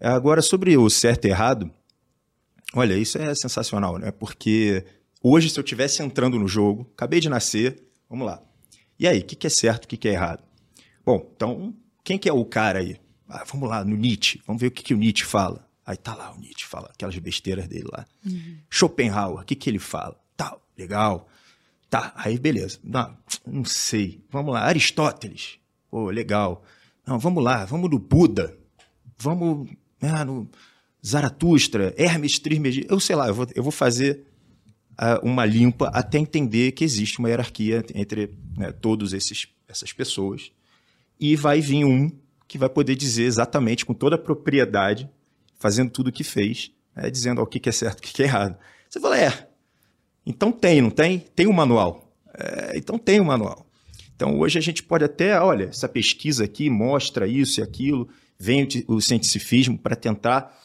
Agora, 0.01 0.43
sobre 0.43 0.77
o 0.77 0.91
certo 0.91 1.25
e 1.27 1.29
errado, 1.31 1.71
olha, 2.75 2.95
isso 2.97 3.17
é 3.17 3.33
sensacional, 3.35 3.97
né? 3.99 4.11
Porque 4.11 4.85
hoje, 5.23 5.49
se 5.49 5.59
eu 5.59 5.63
estivesse 5.63 6.03
entrando 6.03 6.39
no 6.39 6.49
jogo, 6.49 6.91
acabei 6.97 7.21
de 7.21 7.29
nascer, 7.29 7.81
vamos 8.11 8.27
lá. 8.27 8.43
E 8.99 9.07
aí, 9.07 9.21
o 9.21 9.25
que, 9.25 9.37
que 9.37 9.47
é 9.47 9.51
certo, 9.51 9.85
o 9.85 9.89
que, 9.89 9.97
que 9.97 10.09
é 10.09 10.13
errado? 10.13 10.43
Bom, 11.05 11.31
então, 11.35 11.75
quem 12.03 12.19
que 12.19 12.29
é 12.29 12.33
o 12.33 12.45
cara 12.45 12.79
aí? 12.79 12.99
Ah, 13.29 13.45
vamos 13.47 13.69
lá, 13.69 13.85
no 13.85 13.97
Nietzsche, 13.97 14.41
vamos 14.47 14.61
ver 14.61 14.69
o 14.69 14.71
que, 14.71 14.83
que 14.83 14.95
o 14.95 14.97
Nietzsche 14.97 15.25
fala. 15.25 15.69
Aí 15.85 15.97
tá 15.97 16.15
lá 16.15 16.33
o 16.33 16.39
Nietzsche, 16.39 16.65
fala 16.65 16.91
aquelas 16.93 17.19
besteiras 17.19 17.69
dele 17.69 17.87
lá. 17.93 18.07
Schopenhauer, 18.71 19.43
o 19.43 19.45
que, 19.45 19.55
que 19.55 19.69
ele 19.69 19.79
fala? 19.79 20.19
Tal, 20.37 20.63
legal. 20.77 21.29
Tá, 21.91 22.13
aí 22.17 22.39
beleza. 22.39 22.79
Não, 22.83 23.17
não 23.47 23.65
sei. 23.65 24.25
Vamos 24.31 24.53
lá, 24.53 24.63
Aristóteles. 24.63 25.59
Pô, 25.91 26.11
legal. 26.11 26.65
Não, 27.07 27.19
vamos 27.19 27.45
lá, 27.45 27.65
vamos 27.65 27.91
no 27.91 27.99
Buda. 27.99 28.57
Vamos 29.19 29.71
né, 30.01 30.25
no 30.25 30.49
Zaratustra, 31.05 31.95
Hermes 31.99 32.39
Trismegisto. 32.39 32.93
Eu 32.93 32.99
sei 32.99 33.15
lá, 33.15 33.29
eu 33.29 33.35
vou, 33.35 33.47
eu 33.55 33.63
vou 33.63 33.73
fazer 33.73 34.25
ah, 34.97 35.21
uma 35.23 35.45
limpa 35.45 35.89
até 35.89 36.19
entender 36.19 36.73
que 36.73 36.83
existe 36.83 37.19
uma 37.19 37.29
hierarquia 37.29 37.85
entre 37.95 38.35
né, 38.57 38.73
todos 38.73 39.13
esses 39.13 39.47
essas 39.69 39.93
pessoas. 39.93 40.51
E 41.19 41.37
vai 41.37 41.61
vir 41.61 41.85
um 41.85 42.11
que 42.47 42.59
vai 42.59 42.69
poder 42.69 42.95
dizer 42.95 43.25
exatamente, 43.25 43.85
com 43.85 43.95
toda 43.95 44.17
a 44.17 44.19
propriedade, 44.19 45.09
fazendo 45.59 45.91
tudo 45.91 46.09
o 46.09 46.13
que 46.13 46.23
fez, 46.23 46.71
né, 46.95 47.11
dizendo 47.11 47.41
ó, 47.41 47.45
o 47.45 47.47
que 47.47 47.69
é 47.69 47.73
certo, 47.73 47.99
o 47.99 48.03
que 48.03 48.23
é 48.23 48.27
errado. 48.27 48.57
Você 48.89 49.01
fala, 49.01 49.19
é, 49.19 49.49
então 50.27 50.53
tem, 50.53 50.81
não 50.81 50.91
tem? 50.91 51.19
Tem 51.19 51.47
um 51.47 51.53
manual. 51.53 52.13
É, 52.37 52.77
então 52.77 52.99
tem 52.99 53.21
um 53.21 53.25
manual. 53.25 53.67
Então 54.15 54.39
hoje 54.39 54.59
a 54.59 54.63
gente 54.63 54.83
pode 54.83 55.05
até, 55.05 55.41
olha, 55.41 55.65
essa 55.65 55.89
pesquisa 55.89 56.45
aqui 56.45 56.71
mostra 56.71 57.27
isso 57.27 57.61
e 57.61 57.63
aquilo, 57.63 58.09
vem 58.39 58.69
o, 58.89 58.95
o 58.97 59.01
cientificismo 59.01 59.79
para 59.79 59.97
tentar 59.97 60.57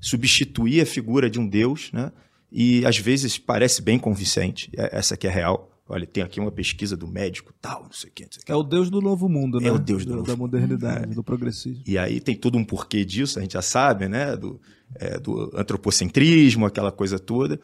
substituir 0.00 0.80
a 0.80 0.86
figura 0.86 1.30
de 1.30 1.38
um 1.38 1.46
Deus, 1.46 1.90
né? 1.92 2.10
E 2.50 2.84
às 2.84 2.98
vezes 2.98 3.38
parece 3.38 3.80
bem 3.80 3.98
convincente, 3.98 4.70
é- 4.76 4.98
essa 4.98 5.16
que 5.16 5.26
é 5.26 5.30
real. 5.30 5.69
Olha, 5.92 6.06
tem 6.06 6.22
aqui 6.22 6.38
uma 6.38 6.52
pesquisa 6.52 6.96
do 6.96 7.08
médico, 7.08 7.52
tal, 7.60 7.82
não 7.82 7.92
sei 7.92 8.10
o 8.10 8.12
que, 8.12 8.22
não 8.24 8.30
sei 8.30 8.42
o 8.42 8.44
que. 8.46 8.52
É 8.52 8.54
o 8.54 8.62
Deus 8.62 8.88
do 8.88 9.00
novo 9.00 9.28
mundo, 9.28 9.58
né? 9.58 9.68
É 9.68 9.72
o 9.72 9.78
Deus 9.78 10.04
do 10.04 10.14
novo 10.14 10.26
Da 10.26 10.36
modernidade, 10.36 11.14
do 11.14 11.24
progressismo. 11.24 11.82
E 11.84 11.98
aí 11.98 12.20
tem 12.20 12.36
todo 12.36 12.56
um 12.56 12.64
porquê 12.64 13.04
disso, 13.04 13.40
a 13.40 13.42
gente 13.42 13.54
já 13.54 13.62
sabe, 13.62 14.08
né? 14.08 14.36
Do, 14.36 14.60
é, 14.94 15.18
do 15.18 15.50
antropocentrismo, 15.52 16.64
aquela 16.64 16.92
coisa 16.92 17.18
toda. 17.18 17.60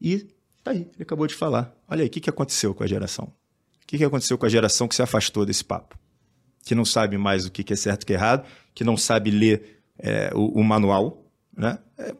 E 0.00 0.26
tá 0.64 0.72
aí, 0.72 0.88
ele 0.94 1.02
acabou 1.02 1.28
de 1.28 1.34
falar. 1.34 1.72
Olha 1.88 2.02
aí, 2.02 2.08
o 2.08 2.10
que, 2.10 2.20
que 2.20 2.28
aconteceu 2.28 2.74
com 2.74 2.82
a 2.82 2.86
geração? 2.86 3.26
O 3.26 3.86
que, 3.86 3.98
que 3.98 4.04
aconteceu 4.04 4.36
com 4.36 4.46
a 4.46 4.48
geração 4.48 4.88
que 4.88 4.94
se 4.94 5.02
afastou 5.02 5.46
desse 5.46 5.64
papo? 5.64 5.96
Que 6.64 6.74
não 6.74 6.84
sabe 6.84 7.16
mais 7.16 7.46
o 7.46 7.52
que, 7.52 7.62
que 7.62 7.72
é 7.72 7.76
certo 7.76 8.02
e 8.02 8.04
o 8.04 8.06
que 8.06 8.12
é 8.14 8.16
errado, 8.16 8.46
que 8.74 8.82
não 8.82 8.96
sabe 8.96 9.30
ler 9.30 9.80
é, 9.98 10.32
o, 10.34 10.60
o 10.60 10.64
manual, 10.64 11.24
né? 11.56 11.78
É, 11.96 12.14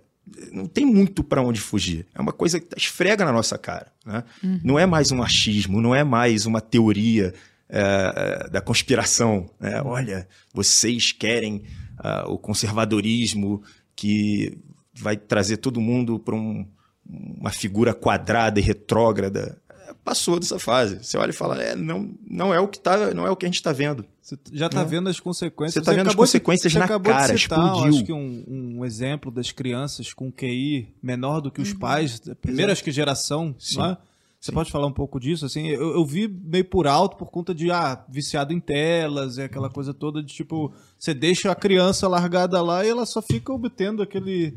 não 0.53 0.67
tem 0.67 0.87
muito 0.87 1.23
para 1.23 1.43
onde 1.43 1.61
fugir. 1.61 2.07
É 2.15 2.21
uma 2.21 2.33
coisa 2.33 2.59
que 2.59 2.67
esfrega 2.77 3.25
na 3.25 3.33
nossa 3.33 3.59
cara. 3.59 3.93
Né? 4.05 4.25
Não 4.63 4.79
é 4.79 4.87
mais 4.87 5.13
um 5.13 5.23
achismo, 5.23 5.81
não 5.81 5.95
é 5.95 6.03
mais 6.03 6.47
uma 6.47 6.61
teoria 6.61 7.35
é, 7.69 8.49
da 8.51 8.61
conspiração. 8.61 9.51
né? 9.61 9.83
Olha, 9.83 10.27
vocês 10.53 11.13
querem 11.13 11.63
ah, 11.99 12.25
o 12.29 12.39
conservadorismo 12.39 13.63
que 13.95 14.59
vai 14.95 15.17
trazer 15.17 15.59
todo 15.59 15.81
mundo 15.81 16.19
para 16.19 16.35
um, 16.35 16.67
uma 17.07 17.51
figura 17.51 17.93
quadrada 17.93 18.59
e 18.59 18.63
retrógrada. 18.63 19.59
Passou 20.05 20.39
dessa 20.39 20.59
fase. 20.59 21.03
Você 21.03 21.17
olha 21.17 21.31
e 21.31 21.33
fala, 21.33 21.63
é, 21.63 21.75
não, 21.75 22.11
não 22.29 22.53
é 22.53 22.61
o 22.61 22.69
que 22.69 22.79
tá, 22.79 23.15
não 23.15 23.27
é 23.27 23.31
o 23.31 23.37
que 23.37 23.47
a 23.47 23.49
gente 23.49 23.57
está 23.57 23.73
vendo. 23.73 24.05
Você 24.21 24.37
já 24.53 24.67
está 24.67 24.85
vendo 24.85 25.09
as 25.09 25.19
consequências. 25.19 25.83
Você 25.83 25.91
tá 25.91 25.97
vendo 25.97 26.07
as 26.09 26.13
de- 26.13 26.17
consequências 26.19 26.73
você 26.73 26.79
na 26.79 26.85
acabou 26.85 27.13
de 27.13 27.19
cara, 27.19 27.39
citar, 27.39 27.59
explodiu. 27.59 27.89
acho 27.89 28.05
que 28.05 28.13
um, 28.13 28.45
um 28.79 28.85
exemplo 28.85 29.31
das 29.31 29.51
crianças 29.51 30.13
com 30.13 30.31
QI 30.31 30.89
menor 31.03 31.41
do 31.41 31.51
que 31.51 31.61
Uhum. 31.61 31.67
os 31.67 31.73
pais, 31.73 32.21
da 32.21 32.35
primeira 32.35 32.73
acho 32.73 32.85
que 32.85 32.91
geração, 32.93 33.55
Sim. 33.59 33.79
não 33.79 33.87
é? 33.87 33.97
Você 34.39 34.53
pode 34.53 34.71
falar 34.71 34.87
um 34.87 34.93
pouco 34.93 35.19
disso? 35.19 35.47
Assim, 35.47 35.69
eu, 35.69 35.95
eu 35.95 36.05
vi 36.05 36.29
meio 36.29 36.67
por 36.67 36.87
alto 36.87 37.17
por 37.17 37.31
conta 37.31 37.55
de 37.55 37.71
ah, 37.71 38.05
viciado 38.07 38.53
em 38.53 38.61
telas 38.61 39.39
e 39.39 39.43
aquela 39.43 39.71
coisa 39.71 39.95
toda 39.95 40.23
de 40.23 40.35
tipo, 40.35 40.71
você 40.99 41.15
deixa 41.15 41.51
a 41.51 41.55
criança 41.55 42.07
largada 42.07 42.61
lá 42.61 42.85
e 42.85 42.91
ela 42.91 43.07
só 43.07 43.23
fica 43.23 43.51
obtendo 43.55 44.03
aquele, 44.03 44.53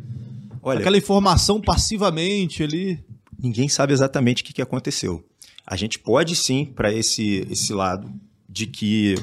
Olha, 0.62 0.82
aquela 0.82 0.98
informação 0.98 1.62
passivamente 1.62 2.64
ali. 2.64 3.00
ninguém 3.41 3.70
sabe 3.70 3.93
exatamente 3.93 4.41
o 4.43 4.45
que, 4.45 4.52
que 4.52 4.62
aconteceu. 4.62 5.24
A 5.68 5.76
gente 5.76 5.99
pode 5.99 6.34
sim 6.34 6.63
para 6.63 6.93
esse, 6.93 7.45
esse 7.51 7.74
lado 7.74 8.09
de 8.47 8.65
que 8.65 9.15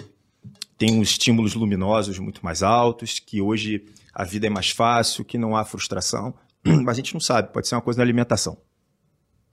tem 0.76 1.00
uns 1.00 1.10
estímulos 1.10 1.54
luminosos 1.54 2.18
muito 2.18 2.44
mais 2.44 2.62
altos, 2.62 3.18
que 3.18 3.40
hoje 3.40 3.82
a 4.12 4.24
vida 4.24 4.46
é 4.46 4.50
mais 4.50 4.68
fácil, 4.68 5.24
que 5.24 5.38
não 5.38 5.56
há 5.56 5.64
frustração, 5.64 6.34
mas 6.62 6.88
a 6.90 7.00
gente 7.00 7.14
não 7.14 7.20
sabe, 7.20 7.50
pode 7.50 7.66
ser 7.66 7.74
uma 7.74 7.80
coisa 7.80 7.96
da 7.96 8.02
alimentação. 8.02 8.58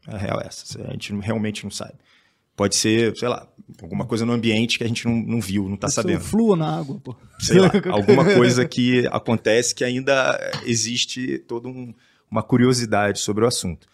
É 0.05 0.17
real 0.17 0.41
essa, 0.41 0.81
a 0.85 0.91
gente 0.91 1.13
realmente 1.19 1.63
não 1.63 1.71
sabe. 1.71 1.93
Pode 2.57 2.75
ser, 2.75 3.15
sei 3.17 3.29
lá, 3.29 3.47
alguma 3.81 4.05
coisa 4.05 4.25
no 4.25 4.33
ambiente 4.33 4.77
que 4.77 4.83
a 4.83 4.87
gente 4.87 5.05
não, 5.05 5.15
não 5.15 5.39
viu, 5.39 5.67
não 5.69 5.75
está 5.75 5.87
sabendo. 5.87 6.19
Flua 6.19 6.57
na 6.57 6.79
água, 6.79 6.99
pô. 7.01 7.15
Sei 7.39 7.57
lá, 7.57 7.71
alguma 7.89 8.25
coisa 8.25 8.67
que 8.67 9.07
acontece 9.07 9.73
que 9.73 9.85
ainda 9.85 10.37
existe 10.65 11.39
toda 11.39 11.69
um, 11.69 11.93
uma 12.29 12.43
curiosidade 12.43 13.19
sobre 13.19 13.45
o 13.45 13.47
assunto. 13.47 13.87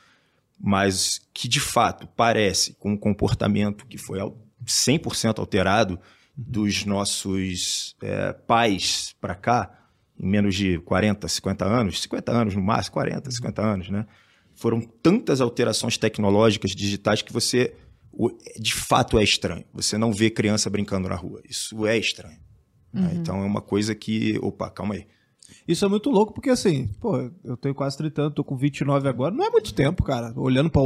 Mas 0.59 1.21
que 1.33 1.47
de 1.47 1.59
fato 1.59 2.07
parece 2.15 2.73
com 2.75 2.91
um 2.91 2.97
comportamento 2.97 3.85
que 3.85 3.97
foi 3.97 4.19
100% 4.65 5.39
alterado 5.39 5.99
dos 6.35 6.85
nossos 6.85 7.95
é, 8.01 8.33
pais 8.33 9.15
para 9.19 9.35
cá, 9.35 9.71
em 10.19 10.27
menos 10.27 10.55
de 10.55 10.79
40, 10.79 11.27
50 11.27 11.65
anos, 11.65 12.01
50 12.01 12.31
anos 12.31 12.55
no 12.55 12.61
máximo, 12.61 12.93
40, 12.93 13.29
50 13.29 13.61
anos, 13.61 13.89
né? 13.89 14.05
Foram 14.55 14.81
tantas 14.81 15.39
alterações 15.39 15.97
tecnológicas, 15.97 16.71
digitais, 16.71 17.21
que 17.21 17.31
você 17.31 17.75
de 18.59 18.73
fato 18.73 19.19
é 19.19 19.23
estranho. 19.23 19.63
Você 19.73 19.97
não 19.97 20.11
vê 20.11 20.29
criança 20.29 20.69
brincando 20.69 21.07
na 21.07 21.15
rua. 21.15 21.41
Isso 21.47 21.85
é 21.85 21.97
estranho. 21.97 22.39
Né? 22.91 23.01
Uhum. 23.01 23.07
Né? 23.07 23.13
Então 23.15 23.41
é 23.41 23.45
uma 23.45 23.61
coisa 23.61 23.93
que. 23.93 24.39
Opa, 24.41 24.69
calma 24.69 24.95
aí. 24.95 25.05
Isso 25.67 25.85
é 25.85 25.87
muito 25.87 26.09
louco, 26.09 26.33
porque 26.33 26.49
assim, 26.49 26.87
pô, 26.99 27.29
eu 27.43 27.57
tenho 27.57 27.75
quase 27.75 27.97
30 27.97 28.21
anos, 28.21 28.33
tô 28.33 28.43
com 28.43 28.55
29 28.55 29.07
agora. 29.07 29.33
Não 29.33 29.45
é 29.45 29.49
muito 29.49 29.73
tempo, 29.73 30.03
cara. 30.03 30.33
Olhando 30.35 30.69
pra 30.69 30.81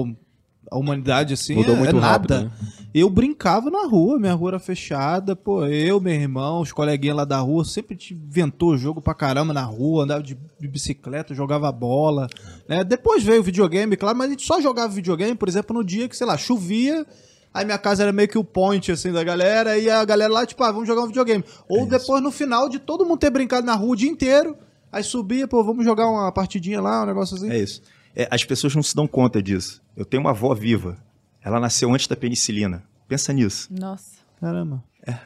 a 0.70 0.78
humanidade 0.78 1.34
assim, 1.34 1.56
Mudou 1.56 1.76
é, 1.76 1.80
muito 1.80 1.98
é 1.98 2.00
rápido, 2.00 2.34
nada. 2.34 2.46
Né? 2.46 2.52
Eu 2.94 3.10
brincava 3.10 3.70
na 3.70 3.86
rua, 3.86 4.18
minha 4.18 4.34
rua 4.34 4.52
era 4.52 4.60
fechada, 4.60 5.36
pô, 5.36 5.66
eu, 5.66 6.00
meu 6.00 6.14
irmão, 6.14 6.62
os 6.62 6.72
coleguinhas 6.72 7.18
lá 7.18 7.26
da 7.26 7.40
rua, 7.40 7.66
sempre 7.66 7.98
inventou 8.12 8.78
jogo 8.78 9.02
pra 9.02 9.14
caramba 9.14 9.54
na 9.54 9.64
rua, 9.64 10.04
andava 10.04 10.24
de, 10.24 10.38
de 10.60 10.68
bicicleta, 10.68 11.36
jogava 11.36 11.70
bola, 11.72 12.28
né? 12.70 12.86
Depois 12.86 13.22
veio 13.22 13.42
o 13.42 13.44
videogame, 13.44 13.98
claro, 13.98 14.18
mas 14.18 14.28
a 14.28 14.32
gente 14.32 14.46
só 14.46 14.62
jogava 14.62 14.94
videogame, 14.94 15.36
por 15.36 15.50
exemplo, 15.50 15.76
no 15.76 15.84
dia 15.84 16.08
que, 16.08 16.16
sei 16.16 16.26
lá, 16.26 16.38
chovia, 16.38 17.06
Aí 17.54 17.66
minha 17.66 17.78
casa 17.78 18.04
era 18.04 18.14
meio 18.14 18.30
que 18.30 18.38
o 18.38 18.44
point, 18.44 18.92
assim, 18.92 19.12
da 19.12 19.24
galera. 19.24 19.78
E 19.78 19.90
a 19.90 20.04
galera 20.06 20.32
lá, 20.32 20.46
tipo, 20.46 20.64
ah, 20.64 20.72
vamos 20.72 20.88
jogar 20.88 21.04
um 21.04 21.08
videogame. 21.08 21.44
Ou 21.68 21.84
é 21.84 21.86
depois, 21.86 22.24
no 22.24 22.32
final, 22.32 22.70
de 22.70 22.80
todo 22.80 23.06
mundo 23.06 23.20
ter 23.20 23.30
brincado 23.30 23.66
na 23.66 23.76
rua 23.76 23.92
o 23.92 23.96
dia 23.96 24.10
inteiro. 24.10 24.58
Aí 24.92 25.04
subia, 25.04 25.48
pô, 25.48 25.64
vamos 25.64 25.84
jogar 25.86 26.08
uma 26.08 26.32
partidinha 26.32 26.82
lá, 26.82 27.04
um 27.04 27.06
negócio 27.06 27.36
assim. 27.36 27.50
É 27.50 27.58
isso. 27.58 27.82
É, 28.16 28.28
as 28.32 28.44
pessoas 28.44 28.76
não 28.76 28.84
se 28.84 28.96
dão 28.96 29.08
conta 29.08 29.42
disso. 29.42 29.82
Eu 29.96 30.06
tenho 30.06 30.22
uma 30.22 30.32
avó 30.32 30.54
viva. 30.54 30.98
Ela 31.44 31.60
nasceu 31.60 31.92
antes 31.94 32.08
da 32.08 32.16
penicilina. 32.16 32.84
Pensa 33.08 33.34
nisso. 33.34 33.68
Nossa. 33.72 34.18
Caramba. 34.40 34.84
É. 35.06 35.18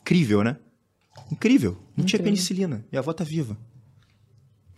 Incrível, 0.00 0.42
né? 0.42 0.56
Incrível. 1.30 1.72
Não 1.72 2.04
Incrível. 2.04 2.06
tinha 2.06 2.22
penicilina. 2.22 2.84
Minha 2.90 3.00
avó 3.00 3.12
tá 3.12 3.24
viva. 3.24 3.56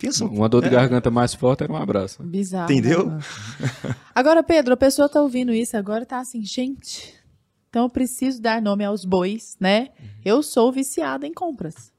Pensa. 0.03 0.25
Uma 0.25 0.49
dor 0.49 0.61
de 0.61 0.67
é. 0.67 0.71
garganta 0.71 1.09
mais 1.09 1.33
forte 1.33 1.63
era 1.63 1.71
um 1.71 1.77
abraço. 1.77 2.21
Bizarro. 2.21 2.71
Entendeu? 2.71 3.07
Né? 3.07 3.19
Agora, 4.13 4.43
Pedro, 4.43 4.73
a 4.73 4.77
pessoa 4.77 5.07
tá 5.07 5.21
ouvindo 5.21 5.53
isso 5.53 5.77
agora 5.77 6.05
tá 6.05 6.19
assim, 6.19 6.43
gente. 6.43 7.13
Então 7.69 7.83
eu 7.83 7.89
preciso 7.89 8.41
dar 8.41 8.61
nome 8.61 8.83
aos 8.83 9.05
bois, 9.05 9.55
né? 9.59 9.89
Uhum. 9.99 10.07
Eu 10.25 10.43
sou 10.43 10.71
viciado 10.71 11.25
em 11.25 11.33
compras. 11.33 11.91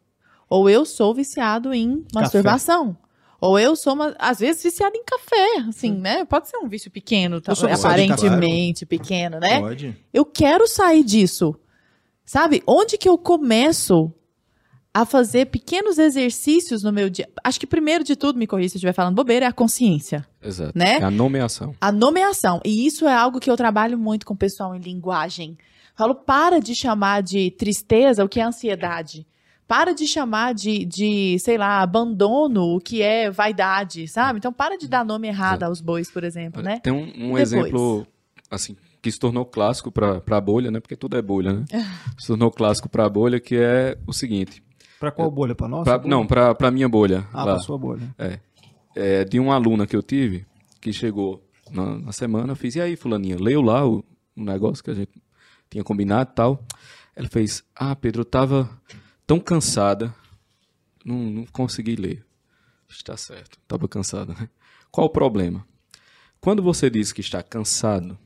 Ou 0.48 0.68
eu 0.68 0.84
sou 0.84 1.14
viciado 1.14 1.72
em 1.72 2.04
masturbação. 2.14 2.96
Ou 3.40 3.58
eu 3.58 3.74
sou, 3.74 3.94
uma, 3.94 4.14
às 4.18 4.38
vezes, 4.38 4.62
viciado 4.62 4.96
em 4.96 5.04
café, 5.04 5.68
assim, 5.68 5.92
hum. 5.92 6.00
né? 6.00 6.24
Pode 6.24 6.48
ser 6.48 6.58
um 6.58 6.68
vício 6.68 6.90
pequeno, 6.90 7.40
tá, 7.40 7.52
aparentemente 7.52 8.86
pequeno, 8.86 9.40
né? 9.40 9.60
Pode. 9.60 9.96
Eu 10.12 10.24
quero 10.24 10.68
sair 10.68 11.02
disso. 11.02 11.54
Sabe? 12.24 12.62
Onde 12.66 12.96
que 12.96 13.08
eu 13.08 13.18
começo 13.18 14.12
a 14.94 15.04
fazer 15.04 15.46
pequenos 15.46 15.98
exercícios 15.98 16.84
no 16.84 16.92
meu 16.92 17.10
dia. 17.10 17.28
Acho 17.42 17.58
que 17.58 17.66
primeiro 17.66 18.04
de 18.04 18.14
tudo, 18.14 18.38
me 18.38 18.46
corrija 18.46 18.68
se 18.68 18.76
eu 18.76 18.78
estiver 18.78 18.92
falando 18.92 19.16
bobeira, 19.16 19.44
é 19.44 19.48
a 19.48 19.52
consciência. 19.52 20.24
Exato. 20.40 20.72
Né? 20.72 20.98
É 20.98 21.02
a 21.02 21.10
nomeação. 21.10 21.74
A 21.80 21.90
nomeação. 21.90 22.60
E 22.64 22.86
isso 22.86 23.04
é 23.04 23.12
algo 23.12 23.40
que 23.40 23.50
eu 23.50 23.56
trabalho 23.56 23.98
muito 23.98 24.24
com 24.24 24.34
o 24.34 24.36
pessoal 24.36 24.72
em 24.72 24.78
linguagem. 24.78 25.58
falo, 25.96 26.14
para 26.14 26.60
de 26.60 26.76
chamar 26.76 27.24
de 27.24 27.50
tristeza 27.50 28.24
o 28.24 28.28
que 28.28 28.38
é 28.38 28.44
ansiedade. 28.44 29.26
Para 29.66 29.92
de 29.92 30.06
chamar 30.06 30.54
de, 30.54 30.84
de, 30.84 31.38
sei 31.40 31.58
lá, 31.58 31.80
abandono 31.80 32.76
o 32.76 32.80
que 32.80 33.02
é 33.02 33.30
vaidade, 33.30 34.06
sabe? 34.06 34.38
Então, 34.38 34.52
para 34.52 34.78
de 34.78 34.86
dar 34.86 35.04
nome 35.04 35.26
errado 35.26 35.62
Exato. 35.62 35.64
aos 35.64 35.80
bois, 35.80 36.08
por 36.08 36.22
exemplo, 36.22 36.62
né? 36.62 36.78
Tem 36.80 36.92
um, 36.92 37.30
um 37.30 37.38
exemplo, 37.38 38.06
assim, 38.48 38.76
que 39.02 39.10
se 39.10 39.18
tornou 39.18 39.44
clássico 39.44 39.90
para 39.90 40.22
a 40.30 40.40
bolha, 40.40 40.70
né? 40.70 40.78
Porque 40.78 40.94
tudo 40.94 41.16
é 41.16 41.22
bolha, 41.22 41.52
né? 41.54 41.64
se 42.16 42.28
tornou 42.28 42.50
clássico 42.50 42.88
para 42.88 43.06
a 43.06 43.08
bolha, 43.08 43.40
que 43.40 43.56
é 43.56 43.98
o 44.06 44.12
seguinte. 44.12 44.62
Para 45.04 45.12
qual 45.12 45.30
bolha? 45.30 45.54
Para 45.54 45.68
nossa? 45.68 45.98
Pra, 45.98 46.08
não, 46.08 46.26
para 46.26 46.56
a 46.58 46.70
minha 46.70 46.88
bolha. 46.88 47.26
Ah, 47.32 47.44
para 47.44 47.58
sua 47.58 47.76
bolha. 47.76 48.14
É. 48.18 48.38
é. 48.94 49.24
De 49.24 49.38
uma 49.38 49.54
aluna 49.54 49.86
que 49.86 49.94
eu 49.94 50.02
tive, 50.02 50.46
que 50.80 50.92
chegou 50.92 51.46
na, 51.70 51.98
na 51.98 52.12
semana, 52.12 52.52
eu 52.52 52.56
fiz, 52.56 52.74
e 52.76 52.80
aí, 52.80 52.96
fulaninha, 52.96 53.36
leu 53.38 53.60
lá 53.60 53.86
o, 53.86 54.04
o, 54.36 54.44
negócio 54.44 54.82
que 54.82 54.90
a 54.90 54.94
gente 54.94 55.12
tinha 55.68 55.84
combinado 55.84 56.30
e 56.30 56.34
tal. 56.34 56.64
Ela 57.14 57.28
fez, 57.28 57.62
ah, 57.74 57.94
Pedro, 57.94 58.22
eu 58.22 58.24
tava 58.24 58.70
tão 59.26 59.38
cansada, 59.38 60.14
não, 61.04 61.16
não 61.16 61.46
consegui 61.46 61.96
ler. 61.96 62.24
Está 62.88 63.16
certo, 63.16 63.58
estava 63.62 63.86
cansada, 63.88 64.32
né? 64.34 64.48
Qual 64.90 65.06
o 65.06 65.10
problema? 65.10 65.66
Quando 66.40 66.62
você 66.62 66.88
diz 66.88 67.12
que 67.12 67.20
está 67.20 67.42
cansado, 67.42 68.16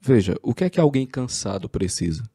veja, 0.00 0.36
o 0.42 0.54
que 0.54 0.64
é 0.64 0.70
que 0.70 0.80
alguém 0.80 1.06
cansado 1.06 1.68
precisa? 1.68 2.28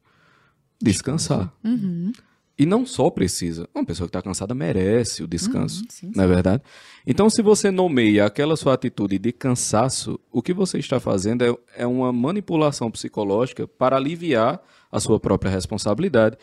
Descansar. 0.80 1.52
Uhum. 1.64 2.12
E 2.60 2.66
não 2.66 2.84
só 2.84 3.08
precisa. 3.08 3.66
Uma 3.74 3.86
pessoa 3.86 4.06
que 4.06 4.10
está 4.10 4.20
cansada 4.20 4.54
merece 4.54 5.22
o 5.22 5.26
descanso. 5.26 5.80
Uhum, 5.80 5.86
sim, 5.88 6.12
não 6.14 6.24
é 6.24 6.26
verdade? 6.26 6.62
Então, 7.06 7.30
se 7.30 7.40
você 7.40 7.70
nomeia 7.70 8.26
aquela 8.26 8.54
sua 8.54 8.74
atitude 8.74 9.18
de 9.18 9.32
cansaço, 9.32 10.20
o 10.30 10.42
que 10.42 10.52
você 10.52 10.76
está 10.76 11.00
fazendo 11.00 11.42
é, 11.42 11.56
é 11.74 11.86
uma 11.86 12.12
manipulação 12.12 12.90
psicológica 12.90 13.66
para 13.66 13.96
aliviar 13.96 14.60
a 14.92 15.00
sua 15.00 15.18
própria 15.18 15.50
responsabilidade 15.50 16.36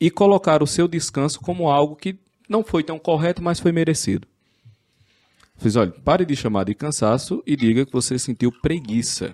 e 0.00 0.10
colocar 0.10 0.64
o 0.64 0.66
seu 0.66 0.88
descanso 0.88 1.38
como 1.38 1.70
algo 1.70 1.94
que 1.94 2.18
não 2.48 2.64
foi 2.64 2.82
tão 2.82 2.98
correto, 2.98 3.40
mas 3.40 3.60
foi 3.60 3.70
merecido. 3.70 4.26
Fiz, 5.58 5.76
olha, 5.76 5.92
pare 5.92 6.24
de 6.24 6.34
chamar 6.34 6.64
de 6.64 6.74
cansaço 6.74 7.40
e 7.46 7.54
diga 7.54 7.86
que 7.86 7.92
você 7.92 8.18
sentiu 8.18 8.50
preguiça 8.50 9.32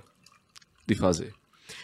de 0.87 0.95
fazer. 0.95 1.33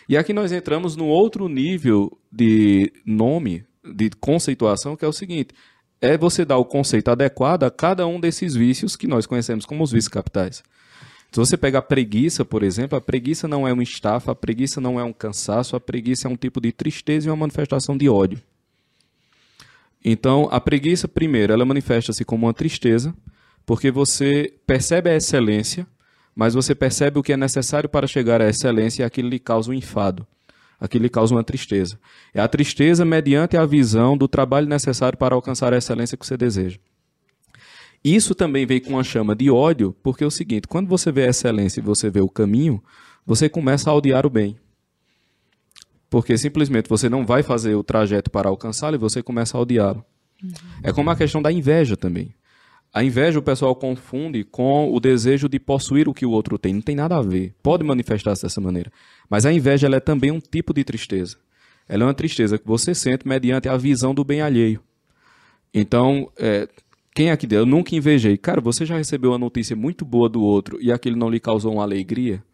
E 0.07 0.19
aqui 0.19 0.35
nós 0.35 0.53
entramos 0.53 0.97
no 0.97 1.07
outro 1.07 1.49
nível 1.49 2.19
de 2.31 2.93
nome 3.07 3.65
de 3.85 4.11
conceituação, 4.11 4.97
que 4.97 5.05
é 5.05 5.09
o 5.09 5.13
seguinte: 5.13 5.55
é 6.01 6.17
você 6.17 6.45
dar 6.45 6.59
o 6.59 6.65
conceito 6.65 7.11
adequado 7.11 7.65
a 7.65 7.71
cada 7.71 8.07
um 8.07 8.21
desses 8.21 8.55
vícios 8.55 8.97
que 8.97 9.07
nós 9.07 9.27
conhecemos 9.27 9.67
como 9.67 9.83
os 9.83 9.93
vícios 9.93 10.09
capitais. 10.09 10.63
Se 11.31 11.41
você 11.41 11.57
pega 11.57 11.79
a 11.79 11.83
preguiça, 11.83 12.45
por 12.45 12.63
exemplo, 12.63 12.97
a 12.97 13.01
preguiça 13.01 13.49
não 13.49 13.67
é 13.67 13.73
uma 13.73 13.83
estafa, 13.83 14.31
a 14.31 14.35
preguiça 14.35 14.81
não 14.81 15.01
é 15.01 15.05
um 15.05 15.13
cansaço, 15.13 15.75
a 15.75 15.81
preguiça 15.81 16.29
é 16.29 16.31
um 16.31 16.37
tipo 16.37 16.61
de 16.61 16.71
tristeza 16.71 17.27
e 17.27 17.31
uma 17.31 17.37
manifestação 17.37 17.97
de 17.97 18.09
ódio. 18.09 18.41
Então, 20.05 20.49
a 20.53 20.61
preguiça, 20.61 21.09
primeiro, 21.09 21.53
ela 21.53 21.65
manifesta-se 21.65 22.25
como 22.25 22.47
uma 22.47 22.55
tristeza, 22.55 23.15
porque 23.67 23.91
você 23.91 24.53
percebe 24.67 25.11
a 25.11 25.17
excelência, 25.17 25.87
mas 26.37 26.55
você 26.55 26.75
percebe 26.75 27.19
o 27.19 27.23
que 27.23 27.33
é 27.33 27.37
necessário 27.37 27.89
para 27.89 28.07
chegar 28.07 28.41
à 28.41 28.49
excelência 28.49 29.03
e 29.03 29.05
aquilo 29.05 29.29
lhe 29.29 29.39
causa 29.39 29.71
um 29.71 29.75
enfado 29.75 30.27
aquilo 30.81 31.03
lhe 31.03 31.09
causa 31.09 31.35
uma 31.35 31.45
tristeza. 31.45 31.99
É 32.33 32.41
a 32.41 32.49
tristeza 32.49 33.05
mediante 33.05 33.57
a 33.57 33.65
visão 33.65 34.17
do 34.17 34.29
trabalho 34.29 34.67
necessário 34.67 35.19
para 35.19 35.35
alcançar 35.35 35.73
a 35.73 35.77
excelência 35.77 36.17
que 36.17 36.27
você 36.27 36.37
deseja. 36.37 36.79
Isso 38.05 38.35
também 38.35 38.67
vem 38.67 38.81
com 38.81 38.91
uma 38.91 39.05
chama 39.05 39.35
de 39.35 39.51
ódio, 39.51 39.97
porque 40.03 40.25
é 40.25 40.27
o 40.27 40.31
seguinte: 40.31 40.69
quando 40.69 40.89
você 40.89 41.11
vê 41.11 41.25
a 41.25 41.31
excelência 41.31 41.81
e 41.81 41.83
você 41.83 42.11
vê 42.11 42.21
o 42.21 42.29
caminho, 42.29 42.83
você 43.25 43.49
começa 43.49 43.91
a 43.91 43.95
odiar 43.95 44.27
o 44.27 44.31
bem. 44.31 44.57
Porque 46.11 46.37
simplesmente 46.37 46.89
você 46.89 47.09
não 47.09 47.25
vai 47.25 47.43
fazer 47.43 47.75
o 47.75 47.83
trajeto 47.83 48.31
para 48.31 48.49
alcançá-lo 48.49 48.95
e 48.95 48.99
você 48.99 49.23
começa 49.23 49.57
a 49.57 49.61
odiá-lo. 49.61 50.05
Uhum. 50.43 50.51
É 50.83 50.93
como 50.93 51.11
a 51.11 51.17
questão 51.17 51.41
da 51.41 51.51
inveja 51.51 51.97
também. 51.97 52.35
A 52.95 53.03
inveja 53.03 53.41
o 53.41 53.43
pessoal 53.43 53.75
confunde 53.75 54.45
com 54.45 54.95
o 54.95 55.01
desejo 55.01 55.49
de 55.49 55.59
possuir 55.59 56.09
o 56.09 56.15
que 56.15 56.25
o 56.25 56.31
outro 56.31 56.57
tem. 56.57 56.73
Não 56.73 56.81
tem 56.81 56.95
nada 56.95 57.17
a 57.17 57.23
ver. 57.23 57.53
Pode 57.61 57.83
manifestar-se 57.83 58.43
dessa 58.43 58.61
maneira. 58.61 58.93
Mas 59.29 59.45
a 59.45 59.53
inveja 59.53 59.89
é 59.89 59.99
também 59.99 60.31
um 60.31 60.39
tipo 60.39 60.73
de 60.73 60.85
tristeza. 60.85 61.37
Ela 61.89 62.05
é 62.05 62.07
uma 62.07 62.15
tristeza 62.15 62.57
que 62.57 62.65
você 62.65 62.95
sente 62.95 63.27
mediante 63.27 63.69
a 63.69 63.77
visão 63.77 64.15
do 64.15 64.23
bem 64.23 64.41
alheio. 64.41 64.81
Então, 65.75 66.31
é, 66.39 66.69
quem 67.13 67.33
aqui 67.33 67.49
deu? 67.49 67.61
Eu 67.61 67.67
nunca 67.67 67.97
invejei. 67.97 68.39
Cara, 68.39 68.61
você 68.61 68.87
já 68.87 68.97
recebeu 68.97 69.33
uma 69.33 69.39
notícia 69.39 69.75
muito 69.75 70.05
boa 70.05 70.29
do 70.29 70.41
outro 70.41 70.79
e 70.81 70.93
aquilo 70.93 71.17
não 71.17 71.29
lhe 71.29 71.41
causou 71.41 71.73
uma 71.73 71.83
alegria? 71.83 72.45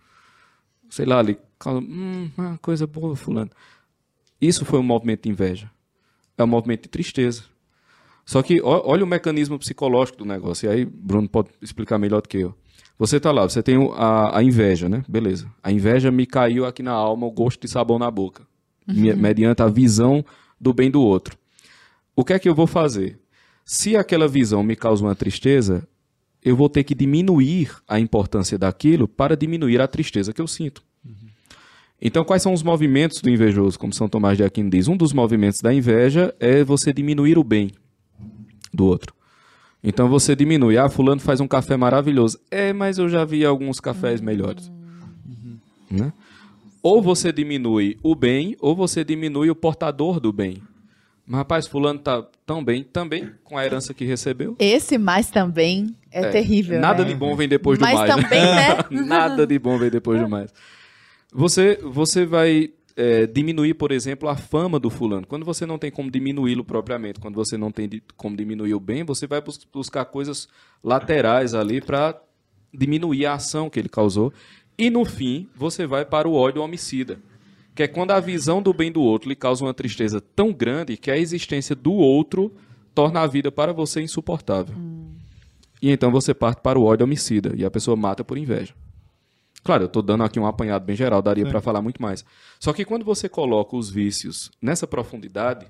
Sei 0.89 1.05
lá, 1.05 1.21
lhe 1.21 1.37
causou, 1.59 1.83
hum, 1.83 2.31
uma 2.39 2.57
coisa 2.57 2.87
boa, 2.87 3.15
fulano. 3.15 3.51
Isso 4.41 4.65
foi 4.65 4.81
um 4.81 4.83
movimento 4.83 5.25
de 5.25 5.29
inveja. 5.29 5.71
É 6.39 6.43
um 6.43 6.47
movimento 6.47 6.85
de 6.85 6.89
tristeza. 6.89 7.43
Só 8.31 8.45
que 8.45 8.61
olha 8.63 9.03
o 9.03 9.09
mecanismo 9.09 9.59
psicológico 9.59 10.19
do 10.19 10.25
negócio. 10.25 10.71
E 10.71 10.73
aí, 10.73 10.85
Bruno 10.85 11.29
pode 11.29 11.49
explicar 11.61 11.99
melhor 11.99 12.23
do 12.23 12.29
que 12.29 12.39
eu. 12.39 12.55
Você 12.97 13.19
tá 13.19 13.33
lá, 13.33 13.43
você 13.43 13.61
tem 13.61 13.77
a, 13.97 14.39
a 14.39 14.41
inveja, 14.41 14.89
né? 14.89 15.03
Beleza. 15.09 15.51
A 15.61 15.73
inveja 15.73 16.13
me 16.13 16.25
caiu 16.27 16.65
aqui 16.65 16.81
na 16.81 16.93
alma, 16.93 17.27
o 17.27 17.31
gosto 17.33 17.61
de 17.61 17.69
sabão 17.69 17.99
na 17.99 18.09
boca. 18.09 18.47
Me- 18.87 19.15
mediante 19.15 19.63
a 19.63 19.67
visão 19.67 20.25
do 20.61 20.73
bem 20.73 20.89
do 20.93 21.03
outro. 21.03 21.37
O 22.15 22.25
que 22.25 22.33
é 22.33 22.39
que 22.39 22.49
eu 22.49 22.55
vou 22.55 22.69
fazer? 22.69 23.19
Se 23.65 23.97
aquela 23.97 24.29
visão 24.29 24.63
me 24.63 24.77
causa 24.77 25.05
uma 25.05 25.17
tristeza, 25.17 25.85
eu 26.41 26.55
vou 26.55 26.69
ter 26.69 26.85
que 26.85 26.95
diminuir 26.95 27.73
a 27.89 27.99
importância 27.99 28.57
daquilo 28.57 29.09
para 29.09 29.37
diminuir 29.37 29.81
a 29.81 29.89
tristeza 29.89 30.33
que 30.33 30.41
eu 30.41 30.47
sinto. 30.47 30.85
Então, 32.01 32.23
quais 32.25 32.45
são 32.45 32.53
os 32.53 32.63
movimentos 32.63 33.21
do 33.21 33.29
invejoso, 33.29 33.77
como 33.77 33.93
São 33.93 34.09
Tomás 34.09 34.37
de 34.37 34.45
Aquino 34.45 34.71
diz? 34.71 34.87
Um 34.87 34.97
dos 34.97 35.13
movimentos 35.13 35.61
da 35.61 35.75
inveja 35.75 36.33
é 36.39 36.63
você 36.63 36.93
diminuir 36.93 37.37
o 37.37 37.43
bem 37.43 37.73
do 38.73 38.87
outro. 38.87 39.15
Então 39.83 40.09
você 40.09 40.37
diminui. 40.37 40.77
Ah, 40.77 40.89
fulano 40.89 41.21
faz 41.21 41.41
um 41.41 41.49
café 41.49 41.77
maravilhoso. 41.77 42.39
É, 42.51 42.73
mas 42.73 42.99
eu 42.99 43.09
já 43.09 43.25
vi 43.25 43.45
alguns 43.45 43.81
cafés 43.81 44.21
melhores. 44.21 44.71
Né? 45.91 46.13
Ou 46.83 47.03
você 47.03 47.33
diminui 47.33 47.99
o 48.03 48.15
bem, 48.15 48.57
ou 48.61 48.75
você 48.75 49.05
diminui 49.05 49.51
o 49.51 49.55
portador 49.55 50.21
do 50.21 50.33
bem. 50.33 50.63
Mas, 51.27 51.39
rapaz, 51.39 51.67
fulano 51.67 51.99
tá 51.99 52.25
tão 52.45 52.65
bem, 52.65 52.83
também, 52.83 53.31
com 53.45 53.57
a 53.57 53.65
herança 53.65 53.95
que 53.95 54.05
recebeu. 54.05 54.57
Esse 54.59 54.99
mais 54.99 55.31
também 55.31 55.95
é, 56.11 56.29
terrível. 56.29 56.81
Nada 56.81 57.05
né? 57.05 57.11
de 57.11 57.15
bom 57.15 57.37
vem 57.37 57.49
depois 57.49 57.79
do 57.79 57.83
Mas 57.83 57.95
mais. 57.95 58.17
né? 58.17 58.23
também, 58.23 58.41
né? 58.43 58.79
Nada 59.07 59.47
de 59.47 59.59
bom 59.59 59.79
vem 59.79 59.91
depois 59.91 60.21
do 60.21 60.29
mais. 60.29 60.53
Você, 61.33 61.79
você 61.83 62.27
vai 62.27 62.71
é, 63.01 63.27
diminuir, 63.27 63.73
por 63.75 63.93
exemplo, 63.93 64.29
a 64.29 64.37
fama 64.37 64.79
do 64.79 64.91
fulano. 64.91 65.27
Quando 65.27 65.43
você 65.43 65.65
não 65.65 65.79
tem 65.79 65.91
como 65.91 66.11
diminuí-lo 66.11 66.63
propriamente, 66.63 67.19
quando 67.19 67.35
você 67.35 67.57
não 67.57 67.73
tem 67.73 67.89
como 68.15 68.37
diminuir 68.37 68.75
o 68.75 68.81
bem, 68.81 69.03
você 69.05 69.27
vai 69.27 69.41
bus- 69.41 69.67
buscar 69.73 70.05
coisas 70.05 70.47
laterais 70.85 71.55
ali 71.55 71.81
para 71.81 72.21
diminuir 72.73 73.25
a 73.25 73.33
ação 73.33 73.71
que 73.71 73.79
ele 73.79 73.89
causou. 73.89 74.31
E 74.77 74.91
no 74.91 75.07
fim, 75.07 75.49
você 75.57 75.87
vai 75.87 76.05
para 76.05 76.29
o 76.29 76.35
ódio 76.35 76.63
homicida. 76.63 77.19
Que 77.75 77.85
é 77.85 77.89
quando 77.89 78.11
a 78.11 78.21
visão 78.21 78.61
do 78.61 78.75
bem 78.75 78.93
do 78.93 79.01
outro 79.01 79.31
lhe 79.31 79.37
causa 79.37 79.65
uma 79.65 79.73
tristeza 79.73 80.21
tão 80.21 80.53
grande 80.53 80.99
que 80.99 81.11
a 81.11 81.17
existência 81.17 81.75
do 81.75 81.95
outro 81.95 82.53
torna 82.95 83.21
a 83.21 83.27
vida 83.27 83.51
para 83.51 83.73
você 83.73 84.03
insuportável. 84.03 84.75
E 85.81 85.91
então 85.91 86.11
você 86.11 86.35
parte 86.35 86.61
para 86.61 86.79
o 86.79 86.85
ódio 86.85 87.05
homicida 87.05 87.55
e 87.57 87.65
a 87.65 87.71
pessoa 87.71 87.97
mata 87.97 88.23
por 88.23 88.37
inveja. 88.37 88.75
Claro, 89.63 89.85
eu 89.85 89.87
estou 89.87 90.03
dando 90.03 90.25
aqui 90.25 90.41
um 90.41 90.47
apanhado 90.47 90.85
bem 90.85 90.97
geral, 90.97 91.21
daria 91.21 91.47
para 91.47 91.61
falar 91.61 91.83
muito 91.83 92.01
mais. 92.01 92.25
Só 92.59 92.73
que 92.73 92.85
quando 92.85 93.05
você 93.05 93.29
coloca 93.29 93.77
os 93.77 93.91
vícios 93.91 94.51
nessa 94.61 94.87
profundidade, 94.87 95.67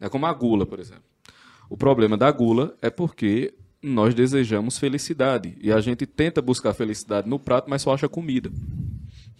é 0.00 0.08
como 0.08 0.26
a 0.26 0.32
gula, 0.32 0.66
por 0.66 0.78
exemplo. 0.78 1.04
O 1.70 1.76
problema 1.76 2.16
da 2.16 2.30
gula 2.30 2.76
é 2.82 2.90
porque 2.90 3.54
nós 3.82 4.14
desejamos 4.14 4.78
felicidade 4.78 5.56
e 5.60 5.72
a 5.72 5.80
gente 5.80 6.06
tenta 6.06 6.42
buscar 6.42 6.74
felicidade 6.74 7.28
no 7.28 7.38
prato, 7.38 7.68
mas 7.70 7.82
só 7.82 7.94
acha 7.94 8.08
comida. 8.08 8.50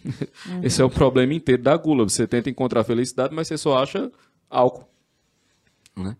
Esse 0.63 0.81
é 0.81 0.85
o 0.85 0.89
problema 0.89 1.33
inteiro 1.33 1.61
da 1.61 1.77
gula. 1.77 2.03
Você 2.03 2.27
tenta 2.27 2.49
encontrar 2.49 2.83
felicidade, 2.83 3.33
mas 3.33 3.47
você 3.47 3.57
só 3.57 3.77
acha 3.81 4.11
álcool. 4.49 4.87
né? 5.95 6.17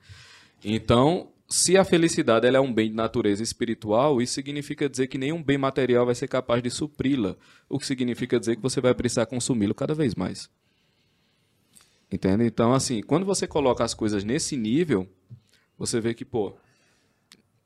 Então, 0.63 1.32
se 1.54 1.78
a 1.78 1.86
felicidade 1.86 2.47
ela 2.47 2.58
é 2.58 2.60
um 2.60 2.74
bem 2.74 2.89
de 2.89 2.95
natureza 2.95 3.43
espiritual, 3.43 4.20
isso 4.20 4.34
significa 4.34 4.89
dizer 4.89 5.06
que 5.06 5.20
nenhum 5.20 5.41
bem 5.43 5.56
material 5.56 6.04
vai 6.04 6.16
ser 6.16 6.28
capaz 6.28 6.64
de 6.64 6.72
supri-la. 6.72 7.36
O 7.70 7.78
que 7.78 7.86
significa 7.86 8.39
dizer 8.39 8.56
que 8.56 8.62
você 8.64 8.82
vai 8.82 8.91
precisar 8.95 9.28
consumi-lo 9.28 9.76
cada 9.76 9.93
vez 9.93 10.16
mais. 10.16 10.49
Entende? 12.12 12.43
Então, 12.43 12.74
assim, 12.74 13.04
quando 13.04 13.24
você 13.24 13.45
coloca 13.45 13.84
as 13.84 13.93
coisas 13.93 14.24
nesse 14.24 14.58
nível, 14.58 15.08
você 15.78 16.01
vê 16.01 16.16
que, 16.16 16.26
pô, 16.26 16.56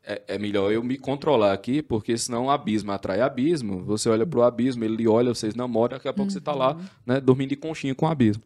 é, 0.03 0.21
é 0.27 0.37
melhor 0.37 0.69
eu 0.69 0.83
me 0.83 0.97
controlar 0.97 1.53
aqui, 1.53 1.81
porque 1.81 2.17
senão 2.17 2.47
o 2.47 2.51
abismo 2.51 2.91
atrai 2.91 3.21
abismo. 3.21 3.85
Você 3.85 4.09
olha 4.09 4.25
pro 4.25 4.43
abismo, 4.43 4.83
ele 4.83 5.07
olha, 5.07 5.33
vocês 5.33 5.55
namoram, 5.55 5.95
daqui 5.95 6.09
a 6.09 6.13
pouco 6.13 6.29
você 6.29 6.41
tá 6.41 6.53
lá, 6.53 6.77
né, 7.05 7.21
dormindo 7.21 7.51
de 7.51 7.55
conchinha 7.55 7.95
com 7.95 8.05
o 8.05 8.09
abismo. 8.09 8.43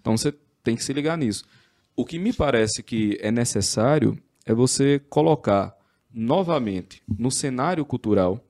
Então 0.00 0.16
você 0.16 0.32
tem 0.62 0.76
que 0.76 0.84
se 0.84 0.92
ligar 0.92 1.18
nisso. 1.18 1.44
O 1.96 2.04
que 2.04 2.16
me 2.16 2.32
parece 2.32 2.80
que 2.80 3.18
é 3.20 3.32
necessário 3.32 4.16
é 4.48 4.54
você 4.54 4.98
colocar 5.10 5.76
novamente 6.10 7.02
no 7.06 7.30
cenário 7.30 7.84
cultural 7.84 8.42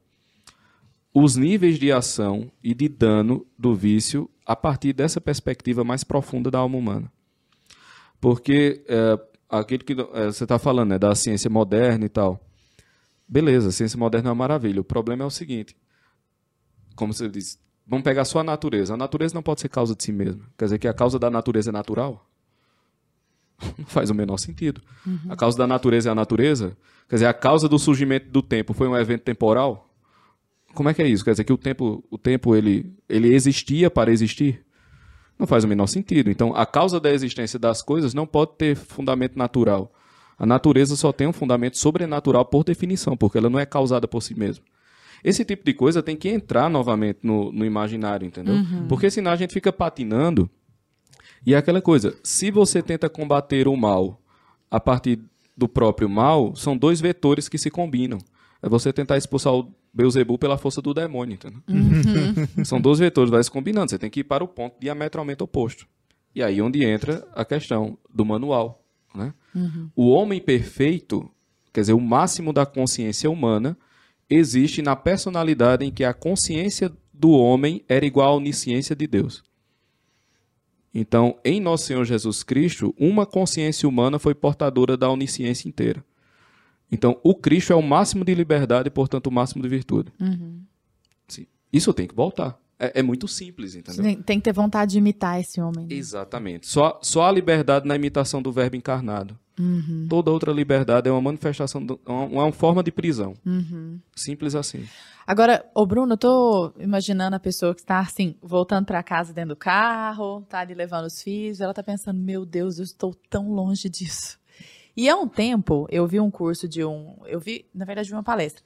os 1.13 1.35
níveis 1.35 1.77
de 1.77 1.91
ação 1.91 2.53
e 2.63 2.73
de 2.73 2.89
dano 2.89 3.45
do 3.59 3.75
vício 3.75 4.31
a 4.47 4.55
partir 4.55 4.93
dessa 4.93 5.21
perspectiva 5.21 5.83
mais 5.83 6.05
profunda 6.05 6.53
da 6.53 6.59
alma 6.61 6.79
humana. 6.79 7.13
Porque 8.21 8.85
é, 8.87 9.19
aquilo 9.49 9.83
que 9.83 9.93
é, 9.93 10.27
você 10.27 10.45
está 10.45 10.57
falando, 10.57 10.91
né, 10.91 10.99
da 11.01 11.13
ciência 11.17 11.51
moderna 11.51 12.07
e 12.07 12.09
tal. 12.09 12.41
Beleza, 13.27 13.73
ciência 13.73 13.99
moderna 13.99 14.29
é 14.29 14.31
uma 14.31 14.37
maravilha. 14.37 14.81
O 14.81 14.85
problema 14.85 15.25
é 15.25 15.27
o 15.27 15.31
seguinte: 15.31 15.77
como 16.95 17.13
você 17.13 17.29
disse, 17.29 17.59
vamos 17.85 18.05
pegar 18.05 18.25
só 18.25 18.39
a 18.39 18.45
natureza. 18.45 18.95
A 18.95 18.97
natureza 18.97 19.35
não 19.35 19.43
pode 19.43 19.61
ser 19.61 19.69
causa 19.69 19.97
de 19.97 20.05
si 20.05 20.13
mesma. 20.13 20.45
Quer 20.57 20.67
dizer 20.67 20.79
que 20.79 20.87
a 20.87 20.95
causa 20.95 21.19
da 21.19 21.29
natureza 21.29 21.71
é 21.71 21.73
natural? 21.73 22.28
Não 23.77 23.87
faz 23.87 24.11
o 24.11 24.15
menor 24.15 24.37
sentido. 24.39 24.81
A 25.29 25.37
causa 25.37 25.59
da 25.59 25.67
natureza 25.67 26.09
é 26.09 26.13
a 26.13 26.15
natureza? 26.15 26.77
Quer 27.09 27.17
dizer, 27.17 27.27
a 27.27 27.35
causa 27.35 27.69
do 27.69 27.79
surgimento 27.79 28.29
do 28.31 28.43
tempo 28.43 28.73
foi 28.73 28.89
um 28.89 28.97
evento 28.97 29.23
temporal? 29.23 29.89
Como 30.75 30.89
é 30.89 30.95
que 30.95 31.03
é 31.03 31.09
isso? 31.09 31.25
Quer 31.25 31.33
dizer 31.33 31.45
que 31.45 31.53
o 31.53 31.59
tempo, 31.59 32.05
o 32.11 32.19
tempo 32.19 32.55
ele, 32.55 32.95
ele 33.09 33.35
existia 33.35 33.91
para 33.91 34.13
existir? 34.13 34.65
Não 35.39 35.47
faz 35.47 35.65
o 35.65 35.69
menor 35.69 35.87
sentido. 35.87 36.31
Então, 36.31 36.55
a 36.55 36.67
causa 36.67 37.01
da 37.01 37.11
existência 37.11 37.59
das 37.59 37.81
coisas 37.81 38.13
não 38.13 38.27
pode 38.27 38.53
ter 38.59 38.77
fundamento 38.77 39.39
natural. 39.39 39.93
A 40.39 40.45
natureza 40.47 40.95
só 40.95 41.13
tem 41.13 41.27
um 41.27 41.33
fundamento 41.33 41.79
sobrenatural 41.79 42.45
por 42.45 42.63
definição, 42.63 43.17
porque 43.17 43.39
ela 43.39 43.51
não 43.51 43.59
é 43.59 43.67
causada 43.67 44.07
por 44.07 44.23
si 44.23 44.39
mesma. 44.39 44.65
Esse 45.23 45.45
tipo 45.45 45.65
de 45.65 45.73
coisa 45.75 46.01
tem 46.03 46.17
que 46.17 46.29
entrar 46.29 46.71
novamente 46.71 47.21
no, 47.23 47.51
no 47.51 47.65
imaginário, 47.65 48.25
entendeu? 48.27 48.55
Porque 48.89 49.11
senão 49.11 49.33
a 49.33 49.37
gente 49.37 49.53
fica 49.53 49.73
patinando. 49.73 50.49
E 51.45 51.55
é 51.55 51.57
aquela 51.57 51.81
coisa, 51.81 52.17
se 52.23 52.51
você 52.51 52.83
tenta 52.83 53.09
combater 53.09 53.69
o 53.69 53.77
mal 53.77 54.21
a 54.71 54.79
partir 54.79 55.21
do 55.57 55.69
próprio 55.69 56.09
mal, 56.09 56.55
são 56.55 56.77
dois 56.77 57.01
vetores 57.01 57.49
que 57.49 57.59
se 57.59 57.71
combinam. 57.71 58.19
É 58.63 58.69
você 58.69 58.93
tentar 58.93 59.17
expulsar 59.17 59.55
o 59.55 59.73
Beuzebu 59.93 60.39
pela 60.39 60.59
força 60.59 60.83
do 60.83 60.93
demônio, 60.93 61.35
entendeu? 61.35 61.61
São 62.65 62.81
dois 62.81 62.99
vetores, 62.99 63.31
vai 63.31 63.43
se 63.43 63.51
combinando. 63.51 63.91
Você 63.91 63.99
tem 63.99 64.11
que 64.11 64.21
ir 64.21 64.25
para 64.25 64.45
o 64.45 64.49
ponto 64.49 64.77
diametralmente 64.81 65.43
oposto. 65.43 65.87
E 66.35 66.43
aí 66.43 66.61
onde 66.61 66.85
entra 66.85 67.27
a 67.35 67.45
questão 67.45 67.97
do 68.13 68.25
manual. 68.25 68.85
Né? 69.15 69.33
O 69.97 70.11
homem 70.11 70.41
perfeito, 70.41 71.29
quer 71.73 71.81
dizer, 71.81 71.93
o 71.95 72.01
máximo 72.01 72.53
da 72.53 72.67
consciência 72.67 73.31
humana, 73.31 73.77
existe 74.29 74.83
na 74.83 74.95
personalidade 74.95 75.85
em 75.85 75.91
que 75.91 76.05
a 76.05 76.13
consciência 76.13 76.93
do 77.13 77.31
homem 77.31 77.83
era 77.89 78.05
igual 78.05 78.35
à 78.35 78.37
onisciência 78.37 78.95
de 78.95 79.07
Deus. 79.07 79.43
Então, 80.95 81.39
em 81.45 81.61
Nosso 81.61 81.87
Senhor 81.87 82.05
Jesus 82.05 82.43
Cristo, 82.43 82.95
uma 82.99 83.27
consciência 83.27 83.89
humana 83.89 84.19
foi 84.19 84.35
portadora 84.35 84.97
da 84.97 85.11
onisciência 85.11 85.69
inteira. 85.69 86.05
Então, 86.91 87.21
o 87.23 87.35
Cristo 87.35 87.73
é 87.73 87.77
o 87.77 87.83
máximo 87.83 88.25
de 88.25 88.35
liberdade 88.35 88.89
e, 88.89 88.91
portanto, 88.91 89.27
o 89.27 89.33
máximo 89.33 89.63
de 89.63 89.69
virtude. 89.69 90.11
Sim. 91.29 91.47
Isso 91.73 91.93
tem 91.93 92.07
que 92.07 92.15
voltar. 92.15 92.59
É, 92.79 93.01
é 93.01 93.03
muito 93.03 93.27
simples, 93.27 93.75
entendeu? 93.75 94.23
Tem, 94.23 94.39
que 94.39 94.45
ter 94.45 94.53
vontade 94.53 94.93
de 94.93 94.99
imitar 94.99 95.41
esse 95.41 95.61
homem. 95.61 95.87
né? 95.87 95.95
Exatamente. 95.95 96.67
Só, 96.69 96.99
só 97.03 97.25
a 97.25 97.33
liberdade 97.33 97.87
na 97.89 97.97
imitação 97.97 98.41
do 98.41 98.53
verbo 98.53 98.77
encarnado. 98.77 99.37
Uhum. 99.59 100.07
Toda 100.09 100.31
outra 100.31 100.53
liberdade 100.53 101.09
é 101.09 101.13
uma 101.13 101.21
manifestação, 101.21 101.85
do, 101.85 102.01
é 102.07 102.11
uma, 102.11 102.25
uma 102.45 102.53
forma 102.53 102.83
de 102.83 102.93
prisão. 102.93 103.35
Uhum. 103.45 103.99
Simples 104.15 104.55
assim. 104.55 104.87
Agora, 105.27 105.69
ô 105.75 105.85
Bruno, 105.85 106.13
eu 106.13 106.17
tô 106.17 106.73
imaginando 106.79 107.35
a 107.35 107.41
pessoa 107.41 107.75
que 107.75 107.81
está 107.81 107.99
assim, 107.99 108.37
voltando 108.41 108.87
para 108.87 109.03
casa 109.03 109.33
dentro 109.33 109.51
do 109.51 109.57
carro, 109.57 110.43
tá 110.49 110.61
ali 110.61 110.75
levando 110.75 111.07
os 111.07 111.21
filhos, 111.21 111.61
ela 111.61 111.75
tá 111.75 111.83
pensando, 111.83 112.21
meu 112.21 112.47
Deus, 112.47 112.79
eu 112.79 112.85
estou 112.85 113.13
tão 113.29 113.51
longe 113.51 113.89
disso. 113.91 114.39
E 114.97 115.09
há 115.09 115.17
um 115.17 115.29
tempo, 115.29 115.87
eu 115.91 116.07
vi 116.07 116.19
um 116.21 116.31
curso 116.31 116.69
de 116.69 116.85
um, 116.85 117.17
eu 117.27 117.39
vi, 117.41 117.67
na 117.75 117.85
verdade, 117.85 118.09
vi 118.09 118.15
uma 118.15 118.23
palestra 118.23 118.63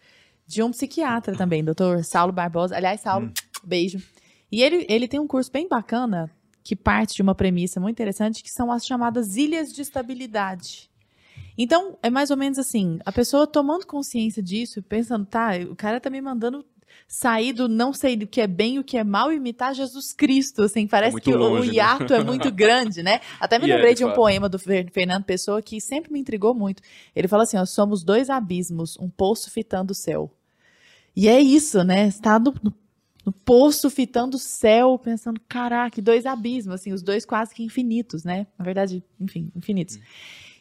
de 0.47 0.63
um 0.63 0.71
psiquiatra 0.71 1.35
também, 1.35 1.65
doutor 1.65 2.05
Saulo 2.05 2.33
Barbosa. 2.33 2.77
Aliás, 2.77 3.01
Saulo, 3.01 3.33
beijo. 3.65 4.03
E 4.51 4.63
ele, 4.63 4.85
ele 4.89 5.09
tem 5.09 5.19
um 5.21 5.27
curso 5.27 5.51
bem 5.51 5.69
bacana 5.69 6.31
que 6.63 6.77
parte 6.77 7.15
de 7.17 7.23
uma 7.23 7.35
premissa 7.35 7.81
muito 7.81 7.97
interessante, 7.97 8.43
que 8.43 8.51
são 8.51 8.71
as 8.71 8.87
chamadas 8.87 9.37
ilhas 9.37 9.73
de 9.73 9.83
estabilidade. 9.83 10.91
Então, 11.57 11.99
é 12.03 12.09
mais 12.09 12.31
ou 12.31 12.37
menos 12.37 12.59
assim, 12.59 12.99
a 13.05 13.13
pessoa 13.13 13.47
tomando 13.47 13.87
consciência 13.87 14.43
disso, 14.43 14.83
pensando, 14.83 15.27
tá, 15.27 15.51
o 15.71 15.75
cara 15.77 16.01
tá 16.01 16.09
me 16.09 16.21
mandando 16.21 16.65
sair 17.09 17.53
do 17.53 17.69
não 17.69 17.93
sei 17.93 18.17
do 18.17 18.27
que 18.27 18.41
é 18.41 18.47
bem 18.47 18.77
e 18.77 18.79
o 18.79 18.85
que 18.85 18.97
é 18.97 19.05
mal 19.05 19.33
e 19.33 19.37
imitar 19.37 19.75
Jesus 19.75 20.13
Cristo, 20.13 20.63
assim, 20.63 20.87
parece 20.87 21.13
muito 21.13 21.25
que 21.25 21.35
o- 21.35 21.39
longe, 21.39 21.71
o 21.71 21.73
né? 21.73 21.77
hiato 21.79 22.13
é 22.15 22.23
muito 22.23 22.51
grande, 22.53 23.03
né? 23.03 23.21
Até 23.41 23.59
me 23.59 23.69
é, 23.69 23.75
lembrei 23.75 23.93
de 23.95 23.99
de 23.99 24.05
um 24.05 24.13
poema 24.15 24.49
do 24.49 24.59
Fer- 24.59 24.91
Fernando 24.93 25.25
Pessoa 25.25 25.61
que 25.63 25.81
sempre 25.81 26.13
me 26.13 26.21
intrigou 26.21 26.55
muito. 26.55 26.83
Ele 27.15 27.29
fala 27.29 27.43
assim, 27.43 27.57
ó, 27.59 27.65
somos 27.67 28.03
dois 28.05 28.31
abismos, 28.31 28.97
um 28.99 29.09
poço 29.11 29.51
fitando 29.51 29.93
o 29.93 29.95
céu. 29.97 30.31
E 31.15 31.29
é 31.29 31.41
isso, 31.41 31.83
né? 31.85 32.07
Está 32.07 32.39
no, 32.39 32.55
no, 32.63 32.73
no 33.25 33.33
poço 33.33 33.89
fitando 33.89 34.37
o 34.37 34.41
céu, 34.41 34.99
pensando, 34.99 35.41
caraca, 35.49 36.03
dois 36.03 36.27
abismos, 36.27 36.75
assim, 36.75 36.93
os 36.93 37.03
dois 37.03 37.25
quase 37.25 37.55
que 37.55 37.62
infinitos, 37.62 38.25
né? 38.25 38.47
Na 38.59 38.64
verdade, 38.64 39.03
enfim, 39.20 39.51
infinitos. 39.55 39.99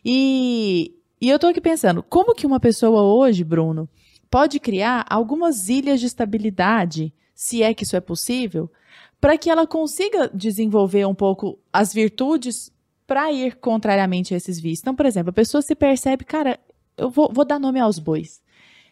E, 0.05 0.95
e 1.20 1.30
eu 1.30 1.39
tô 1.39 1.47
aqui 1.47 1.62
pensando, 1.62 2.03
como 2.03 2.36
que 2.36 2.45
uma 2.45 2.59
pessoa 2.59 3.01
hoje, 3.01 3.43
Bruno, 3.43 3.89
pode 4.30 4.59
criar 4.59 5.05
algumas 5.09 5.70
ilhas 5.70 5.99
de 5.99 6.05
estabilidade, 6.05 7.14
se 7.34 7.64
é 7.64 7.74
que 7.74 7.84
isso 7.84 7.95
é 7.95 8.01
possível, 8.01 8.72
para 9.20 9.38
que 9.38 9.49
ela 9.49 9.68
consiga 9.68 10.30
desenvolver 10.34 11.05
um 11.05 11.14
pouco 11.14 11.59
as 11.72 11.93
virtudes 11.93 12.72
para 13.05 13.32
ir 13.32 13.57
contrariamente 13.57 14.34
a 14.34 14.38
esses 14.38 14.59
vícios. 14.59 14.80
Então, 14.82 14.95
por 14.95 15.05
exemplo, 15.05 15.32
a 15.32 15.34
pessoa 15.34 15.62
se 15.62 15.76
percebe, 15.76 16.24
cara, 16.24 16.59
eu 16.97 17.09
vou, 17.09 17.32
vou 17.32 17.43
dar 17.43 17.59
nome 17.59 17.80
aos 17.80 17.99
bois. 17.99 18.41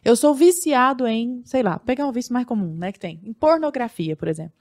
Eu 0.04 0.16
sou 0.16 0.34
viciado 0.34 1.06
em, 1.08 1.42
sei 1.46 1.62
lá, 1.62 1.78
pegar 1.80 2.08
um 2.08 2.12
vício 2.12 2.34
mais 2.34 2.46
comum, 2.46 2.76
né, 2.76 2.92
que 2.92 3.00
tem, 3.00 3.20
em 3.24 3.34
pornografia, 3.34 4.16
por 4.16 4.28
exemplo. 4.28 4.54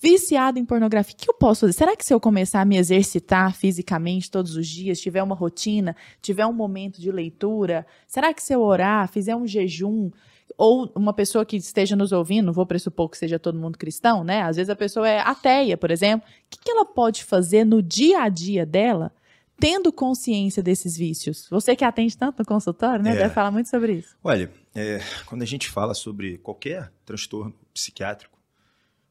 Viciado 0.00 0.58
em 0.58 0.64
pornografia, 0.64 1.14
o 1.14 1.16
que 1.16 1.28
eu 1.28 1.34
posso 1.34 1.62
fazer? 1.62 1.72
Será 1.72 1.96
que 1.96 2.04
se 2.04 2.14
eu 2.14 2.20
começar 2.20 2.60
a 2.60 2.64
me 2.64 2.76
exercitar 2.76 3.54
fisicamente 3.54 4.30
todos 4.30 4.54
os 4.54 4.66
dias, 4.66 5.00
tiver 5.00 5.22
uma 5.22 5.34
rotina, 5.34 5.96
tiver 6.22 6.46
um 6.46 6.52
momento 6.52 7.00
de 7.00 7.10
leitura, 7.10 7.84
será 8.06 8.32
que 8.32 8.42
se 8.42 8.52
eu 8.52 8.62
orar, 8.62 9.08
fizer 9.08 9.34
um 9.34 9.46
jejum, 9.46 10.10
ou 10.56 10.90
uma 10.94 11.12
pessoa 11.12 11.44
que 11.44 11.56
esteja 11.56 11.96
nos 11.96 12.12
ouvindo, 12.12 12.52
vou 12.52 12.66
pressupor 12.66 13.08
que 13.08 13.18
seja 13.18 13.38
todo 13.38 13.58
mundo 13.58 13.78
cristão, 13.78 14.24
né? 14.24 14.42
Às 14.42 14.56
vezes 14.56 14.70
a 14.70 14.76
pessoa 14.76 15.08
é 15.08 15.20
ateia, 15.20 15.76
por 15.76 15.90
exemplo. 15.90 16.26
O 16.28 16.50
que, 16.50 16.58
que 16.58 16.70
ela 16.70 16.84
pode 16.84 17.24
fazer 17.24 17.64
no 17.64 17.82
dia 17.82 18.22
a 18.22 18.28
dia 18.28 18.64
dela, 18.64 19.12
tendo 19.60 19.92
consciência 19.92 20.62
desses 20.62 20.96
vícios? 20.96 21.46
Você 21.50 21.74
que 21.74 21.84
atende 21.84 22.16
tanto 22.16 22.38
no 22.38 22.44
consultório, 22.44 23.04
né? 23.04 23.12
É. 23.12 23.16
Deve 23.16 23.34
falar 23.34 23.50
muito 23.50 23.68
sobre 23.68 23.94
isso. 23.94 24.16
Olha, 24.22 24.50
é, 24.74 25.00
quando 25.26 25.42
a 25.42 25.46
gente 25.46 25.68
fala 25.68 25.94
sobre 25.94 26.38
qualquer 26.38 26.92
transtorno 27.04 27.54
psiquiátrico, 27.74 28.38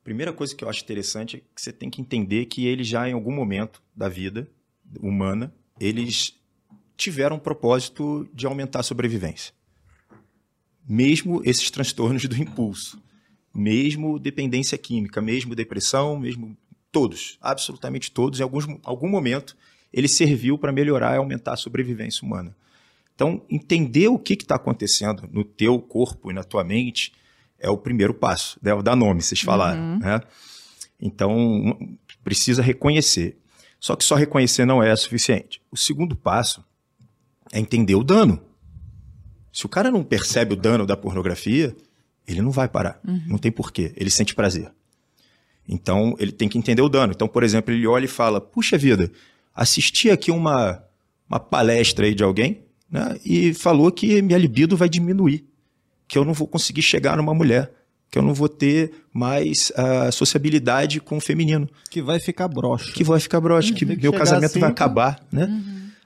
a 0.01 0.03
primeira 0.03 0.31
coisa 0.31 0.55
que 0.55 0.63
eu 0.63 0.69
acho 0.69 0.83
interessante 0.83 1.37
é 1.37 1.39
que 1.39 1.61
você 1.61 1.71
tem 1.71 1.89
que 1.89 2.01
entender 2.01 2.45
que 2.45 2.65
eles 2.65 2.87
já 2.87 3.09
em 3.09 3.13
algum 3.13 3.31
momento 3.31 3.81
da 3.95 4.07
vida 4.07 4.49
humana, 5.01 5.53
eles 5.79 6.33
tiveram 6.95 7.35
um 7.35 7.39
propósito 7.39 8.27
de 8.33 8.45
aumentar 8.45 8.79
a 8.79 8.83
sobrevivência. 8.83 9.53
Mesmo 10.87 11.41
esses 11.43 11.69
transtornos 11.69 12.25
do 12.25 12.37
impulso, 12.37 13.01
mesmo 13.53 14.17
dependência 14.17 14.77
química, 14.77 15.21
mesmo 15.21 15.53
depressão, 15.53 16.17
mesmo 16.17 16.57
todos, 16.91 17.37
absolutamente 17.41 18.09
todos, 18.09 18.39
em 18.39 18.43
alguns, 18.43 18.65
algum 18.83 19.09
momento, 19.09 19.57
ele 19.97 20.07
serviu 20.07 20.59
para 20.59 20.71
melhorar 20.71 21.15
e 21.15 21.17
aumentar 21.17 21.53
a 21.53 21.57
sobrevivência 21.57 22.23
humana. 22.23 22.55
Então, 23.15 23.41
entender 23.49 24.07
o 24.09 24.19
que 24.19 24.33
está 24.33 24.53
acontecendo 24.53 25.27
no 25.31 25.43
teu 25.43 25.79
corpo 25.79 26.29
e 26.29 26.33
na 26.35 26.43
tua 26.43 26.63
mente 26.63 27.11
é 27.57 27.67
o 27.67 27.75
primeiro 27.75 28.13
passo, 28.13 28.59
deve 28.61 28.83
dar 28.83 28.95
nome, 28.95 29.23
vocês 29.23 29.41
falaram. 29.41 29.97
Né? 29.97 30.21
Então, 31.01 31.75
precisa 32.23 32.61
reconhecer. 32.61 33.37
Só 33.79 33.95
que 33.95 34.03
só 34.03 34.13
reconhecer 34.13 34.65
não 34.65 34.83
é 34.83 34.95
suficiente. 34.95 35.59
O 35.71 35.77
segundo 35.77 36.15
passo 36.15 36.63
é 37.51 37.59
entender 37.59 37.95
o 37.95 38.03
dano. 38.03 38.39
Se 39.51 39.65
o 39.65 39.69
cara 39.69 39.89
não 39.89 40.03
percebe 40.03 40.53
o 40.53 40.57
dano 40.57 40.85
da 40.85 40.95
pornografia, 40.95 41.75
ele 42.27 42.43
não 42.43 42.51
vai 42.51 42.67
parar. 42.67 42.99
Não 43.25 43.39
tem 43.39 43.51
porquê. 43.51 43.93
Ele 43.95 44.11
sente 44.11 44.35
prazer. 44.35 44.71
Então, 45.67 46.15
ele 46.19 46.31
tem 46.31 46.47
que 46.47 46.59
entender 46.59 46.83
o 46.83 46.89
dano. 46.89 47.13
Então, 47.15 47.27
por 47.27 47.43
exemplo, 47.43 47.73
ele 47.73 47.87
olha 47.87 48.05
e 48.05 48.07
fala: 48.07 48.39
Puxa 48.39 48.77
vida, 48.77 49.11
assisti 49.58 50.10
aqui 50.10 50.32
uma, 50.32 50.82
uma 51.30 51.39
palestra 51.39 52.05
aí 52.05 52.14
de 52.16 52.24
alguém 52.24 52.64
né, 52.89 53.20
e 53.26 53.53
falou 53.53 53.91
que 53.91 54.22
minha 54.22 54.38
libido 54.38 54.78
vai 54.78 54.88
diminuir, 54.88 55.45
que 56.08 56.18
eu 56.18 56.24
não 56.24 56.34
vou 56.34 56.47
conseguir 56.47 56.82
chegar 56.84 57.18
numa 57.18 57.34
mulher, 57.34 57.72
que 58.10 58.18
eu 58.18 58.22
não 58.24 58.34
vou 58.34 58.47
ter 58.47 58.91
mais 59.12 59.72
a 59.76 60.12
sociabilidade 60.12 61.01
com 61.01 61.18
o 61.18 61.20
feminino, 61.22 61.68
Que 61.89 62.01
vai 62.01 62.20
ficar 62.20 62.47
broxa. 62.47 62.93
que 62.93 63.03
vai 63.03 63.20
ficar 63.20 63.41
broxa, 63.41 63.74
que 63.74 63.86
Tem 63.86 63.95
que 63.97 64.01
meu 64.03 64.14
casamento 64.14 64.51
assim, 64.51 64.60
vai 64.62 64.70
acabar, 64.70 65.20
né? 65.30 65.49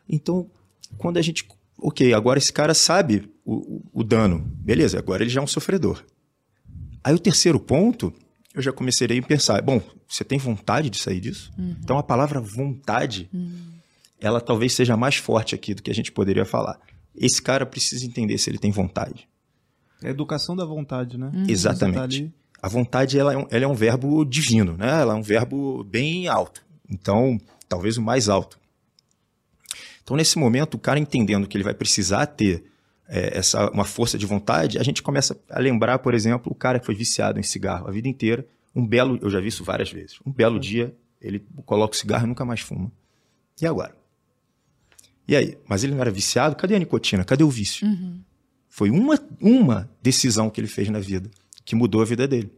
Então, 0.10 0.50
quando 0.98 1.18
a 1.18 1.22
gente, 1.22 1.46
ok, 1.78 2.12
agora 2.14 2.40
esse 2.40 2.52
cara 2.52 2.74
sabe 2.74 3.30
o, 3.46 3.54
o- 3.54 3.82
o 3.94 4.04
dano, 4.04 4.40
beleza? 4.60 4.98
Agora 4.98 5.22
ele 5.24 5.30
já 5.30 5.40
é 5.42 5.44
um 5.44 5.48
sofredor. 5.48 6.04
Aí 7.04 7.14
o 7.14 7.20
terceiro 7.20 7.60
ponto, 7.60 8.12
eu 8.54 8.62
já 8.62 8.72
comecei 8.72 9.08
a 9.08 9.22
pensar, 9.24 9.62
bom, 9.62 9.82
você 10.08 10.24
tem 10.24 10.38
vontade 10.38 10.90
de 10.90 10.98
sair 10.98 11.20
disso? 11.20 11.52
Então 11.58 11.98
a 11.98 12.04
palavra 12.04 12.40
vontade, 12.40 13.30
ela 14.20 14.42
talvez 14.42 14.74
seja 14.74 14.98
mais 14.98 15.16
forte 15.16 15.56
aqui 15.56 15.74
do 15.74 15.82
que 15.82 15.92
a 15.92 15.94
gente 15.94 16.12
poderia 16.12 16.46
falar. 16.46 16.80
Esse 17.16 17.42
cara 17.42 17.66
precisa 17.66 18.06
entender 18.06 18.38
se 18.38 18.50
ele 18.50 18.58
tem 18.58 18.72
vontade. 18.72 19.28
É 20.02 20.08
a 20.08 20.12
educação 20.12 20.56
da 20.56 20.66
vontade, 20.66 21.18
né? 21.18 21.32
Exatamente. 21.48 21.94
Você 21.94 22.24
tá 22.24 22.32
A 22.62 22.68
vontade 22.68 23.18
ela 23.18 23.34
é, 23.34 23.38
um, 23.38 23.48
ela 23.50 23.66
é 23.66 23.68
um 23.68 23.74
verbo 23.74 24.24
divino, 24.26 24.78
né? 24.78 25.02
Ela 25.02 25.14
é 25.14 25.18
um 25.18 25.22
verbo 25.22 25.84
bem 25.84 26.28
alto. 26.28 26.64
Então, 26.90 27.40
talvez 27.68 27.98
o 27.98 28.02
mais 28.02 28.30
alto. 28.30 28.60
Então, 30.04 30.18
nesse 30.18 30.38
momento, 30.38 30.76
o 30.76 30.80
cara 30.80 31.00
entendendo 31.00 31.48
que 31.48 31.56
ele 31.56 31.64
vai 31.64 31.74
precisar 31.74 32.26
ter 32.26 32.71
é, 33.12 33.38
essa 33.38 33.70
uma 33.72 33.84
força 33.84 34.18
de 34.18 34.26
vontade, 34.26 34.80
a 34.80 34.84
gente 34.84 35.04
começa 35.04 35.38
a 35.50 35.60
lembrar, 35.60 36.00
por 36.00 36.14
exemplo, 36.14 36.50
o 36.50 36.56
cara 36.56 36.80
que 36.80 36.86
foi 36.86 36.96
viciado 36.96 37.38
em 37.38 37.44
cigarro 37.44 37.88
a 37.88 37.92
vida 37.92 38.08
inteira. 38.08 38.48
Um 38.74 38.88
belo, 38.88 39.20
eu 39.22 39.30
já 39.30 39.42
vi 39.42 39.50
isso 39.50 39.66
várias 39.66 39.92
vezes. 39.92 40.18
Um 40.26 40.32
belo 40.32 40.58
dia, 40.58 40.96
ele 41.22 41.46
coloca 41.66 41.94
o 41.94 41.98
cigarro 41.98 42.24
e 42.24 42.28
nunca 42.28 42.46
mais 42.46 42.62
fuma. 42.62 42.90
E 43.62 43.68
agora? 43.68 43.94
E 45.28 45.36
aí? 45.36 45.58
Mas 45.68 45.84
ele 45.84 45.94
não 45.94 46.00
era 46.00 46.10
viciado? 46.10 46.56
Cadê 46.56 46.74
a 46.74 46.80
nicotina? 46.80 47.26
Cadê 47.26 47.44
o 47.44 47.50
vício? 47.50 47.86
Foi 48.70 48.90
uma, 48.90 49.20
uma 49.42 49.90
decisão 50.02 50.50
que 50.50 50.62
ele 50.62 50.68
fez 50.70 50.88
na 50.90 51.00
vida 51.00 51.30
que 51.66 51.76
mudou 51.76 52.02
a 52.02 52.06
vida 52.06 52.26
dele. 52.26 52.52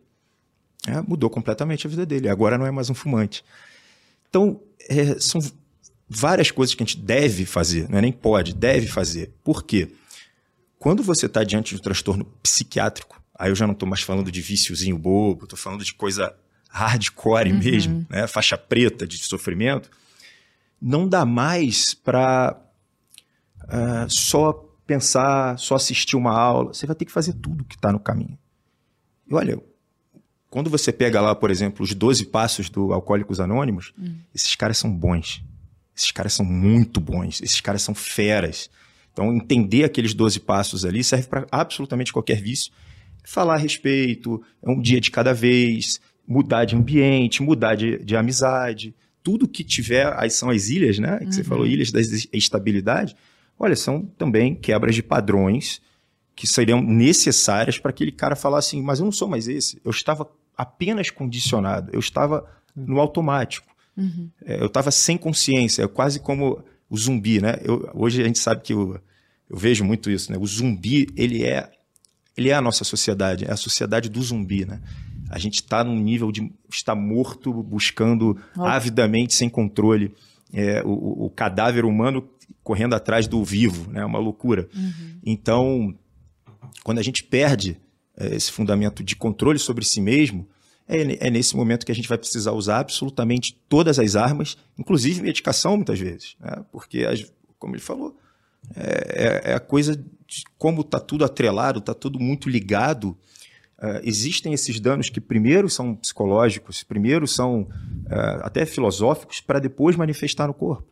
É, 0.87 1.01
mudou 1.01 1.29
completamente 1.29 1.87
a 1.87 1.89
vida 1.89 2.05
dele. 2.05 2.29
Agora 2.29 2.57
não 2.57 2.65
é 2.65 2.71
mais 2.71 2.91
um 2.91 2.93
fumante. 2.93 3.43
Então, 4.29 4.61
é, 4.87 5.19
são 5.19 5.41
várias 6.07 6.51
coisas 6.51 6.75
que 6.75 6.83
a 6.83 6.85
gente 6.85 6.97
deve 6.97 7.45
fazer, 7.45 7.89
não 7.89 7.97
é 7.97 8.01
nem 8.01 8.11
pode, 8.11 8.53
deve 8.53 8.87
fazer. 8.87 9.31
Por 9.43 9.63
quê? 9.63 9.89
Quando 10.83 11.01
você 11.01 11.27
está 11.27 11.45
diante 11.45 11.73
de 11.73 11.79
um 11.79 11.81
transtorno 11.81 12.25
psiquiátrico, 12.43 13.23
aí 13.39 13.49
eu 13.49 13.55
já 13.55 13.65
não 13.65 13.71
estou 13.71 13.87
mais 13.87 14.01
falando 14.01 14.29
de 14.29 14.41
viciozinho 14.41 14.97
bobo, 14.97 15.45
estou 15.45 15.57
falando 15.57 15.81
de 15.81 15.93
coisa 15.93 16.35
hardcore 16.69 17.53
mesmo, 17.53 18.05
né? 18.09 18.27
faixa 18.27 18.57
preta 18.57 19.07
de 19.07 19.17
sofrimento, 19.19 19.89
não 20.81 21.07
dá 21.07 21.23
mais 21.23 21.93
para 21.93 22.59
só 24.09 24.51
pensar, 24.85 25.57
só 25.57 25.75
assistir 25.75 26.17
uma 26.17 26.37
aula. 26.37 26.73
Você 26.73 26.85
vai 26.85 26.97
ter 26.97 27.05
que 27.05 27.13
fazer 27.13 27.31
tudo 27.31 27.63
que 27.63 27.75
está 27.75 27.89
no 27.89 27.99
caminho. 27.99 28.37
E 29.25 29.33
olha, 29.33 29.57
quando 30.49 30.69
você 30.69 30.91
pega 30.91 31.21
lá, 31.21 31.33
por 31.33 31.49
exemplo, 31.49 31.81
os 31.81 31.93
12 31.93 32.25
passos 32.25 32.69
do 32.69 32.91
Alcoólicos 32.91 33.39
Anônimos, 33.39 33.93
esses 34.35 34.53
caras 34.53 34.79
são 34.79 34.93
bons. 34.93 35.41
Esses 35.95 36.11
caras 36.11 36.33
são 36.33 36.45
muito 36.45 36.99
bons. 36.99 37.41
Esses 37.41 37.61
caras 37.61 37.81
são 37.81 37.95
feras. 37.95 38.69
Então, 39.13 39.33
entender 39.33 39.83
aqueles 39.83 40.13
12 40.13 40.39
passos 40.39 40.83
ali 40.83 41.03
serve 41.03 41.27
para 41.27 41.47
absolutamente 41.51 42.11
qualquer 42.11 42.41
vício. 42.41 42.73
Falar 43.23 43.53
a 43.53 43.57
respeito, 43.57 44.41
é 44.61 44.69
um 44.69 44.81
dia 44.81 44.99
de 44.99 45.11
cada 45.11 45.33
vez, 45.33 46.01
mudar 46.27 46.65
de 46.65 46.75
ambiente, 46.75 47.41
mudar 47.41 47.75
de, 47.75 48.03
de 48.03 48.17
amizade. 48.17 48.93
Tudo 49.21 49.47
que 49.47 49.63
tiver, 49.63 50.11
aí 50.17 50.29
são 50.29 50.49
as 50.49 50.69
ilhas, 50.69 50.99
né? 50.99 51.19
Que 51.19 51.33
você 51.33 51.43
falou, 51.43 51.65
ilhas 51.65 51.91
da 51.91 52.01
estabilidade. 52.33 53.15
Olha, 53.57 53.75
são 53.75 54.05
também 54.17 54.55
quebras 54.55 54.95
de 54.95 55.03
padrões 55.03 55.79
que 56.35 56.47
seriam 56.47 56.81
necessárias 56.81 57.77
para 57.77 57.91
aquele 57.91 58.11
cara 58.11 58.35
falar 58.35 58.57
assim, 58.57 58.81
mas 58.81 58.99
eu 58.99 59.05
não 59.05 59.11
sou 59.11 59.27
mais 59.27 59.47
esse. 59.47 59.79
Eu 59.85 59.91
estava 59.91 60.29
apenas 60.57 61.09
condicionado, 61.11 61.91
eu 61.93 61.99
estava 61.99 62.45
no 62.75 62.99
automático. 62.99 63.67
É, 64.43 64.59
eu 64.59 64.65
estava 64.65 64.89
sem 64.91 65.17
consciência, 65.17 65.83
é 65.83 65.87
quase 65.87 66.19
como 66.19 66.63
o 66.93 66.97
zumbi, 66.97 67.41
né? 67.41 67.55
Eu- 67.63 67.89
hoje 67.95 68.21
a 68.21 68.25
gente 68.27 68.37
sabe 68.37 68.61
que 68.61 68.71
eu, 68.71 68.99
eu 69.49 69.57
vejo 69.57 69.83
muito 69.83 70.11
isso, 70.11 70.31
né? 70.31 70.37
O 70.39 70.45
zumbi, 70.45 71.07
ele 71.15 71.43
é, 71.43 71.71
ele 72.37 72.49
é 72.49 72.53
a 72.53 72.61
nossa 72.61 72.83
sociedade, 72.83 73.45
é 73.45 73.51
a 73.51 73.57
sociedade 73.57 74.09
do 74.09 74.21
zumbi, 74.21 74.63
né? 74.63 74.79
A 75.29 75.39
gente 75.39 75.55
está 75.55 75.83
num 75.83 75.97
nível 75.99 76.31
de 76.31 76.51
estar 76.71 76.93
morto, 76.93 77.51
buscando 77.63 78.37
avidamente, 78.55 79.33
sem 79.33 79.49
controle, 79.49 80.13
é, 80.53 80.83
o- 80.85 81.25
o, 81.25 81.29
cadáver 81.31 81.83
humano 81.83 82.29
correndo 82.63 82.93
atrás 82.93 83.25
do 83.27 83.43
vivo, 83.43 83.89
né? 83.91 84.05
Uma 84.05 84.19
loucura. 84.19 84.69
Então, 85.25 85.95
quando 86.83 86.99
a 86.99 87.03
gente 87.03 87.23
perde 87.23 87.77
eh, 88.15 88.35
esse 88.35 88.51
fundamento 88.51 89.03
de 89.03 89.15
controle 89.15 89.57
sobre 89.57 89.83
si 89.83 89.99
mesmo, 89.99 90.47
é, 90.87 91.27
é 91.27 91.29
nesse 91.29 91.55
momento 91.55 91.85
que 91.85 91.91
a 91.91 91.95
gente 91.95 92.07
vai 92.09 92.17
precisar 92.17 92.51
usar 92.51 92.79
absolutamente 92.79 93.57
todas 93.69 93.97
as 93.99 94.15
armas, 94.15 94.57
inclusive 94.77 95.21
medicação, 95.21 95.75
muitas 95.77 95.99
vezes. 95.99 96.35
né? 96.39 96.63
Porque, 96.71 97.05
as- 97.05 97.31
como 97.59 97.75
ele 97.75 97.81
falou, 97.81 98.17
é, 98.75 99.41
é- 99.47 99.51
é 99.51 99.53
a 99.55 99.59
coisa 99.59 99.95
de 99.95 100.43
como 100.57 100.81
está 100.81 100.99
tudo 100.99 101.23
atrelado, 101.25 101.79
está 101.79 101.93
tudo 101.93 102.19
muito 102.19 102.49
ligado. 102.49 103.17
eh, 103.85 104.01
existem 104.05 104.53
esses 104.53 104.79
danos 104.79 105.09
que 105.09 105.19
primeiro 105.19 105.69
são 105.69 105.93
psicológicos, 105.95 106.83
primeiro 106.83 107.27
são 107.27 107.67
eh, 108.09 108.39
até 108.41 108.65
filosóficos, 108.65 109.41
para 109.41 109.59
depois 109.59 109.95
manifestar 109.97 110.47
no 110.47 110.53
corpo. 110.53 110.87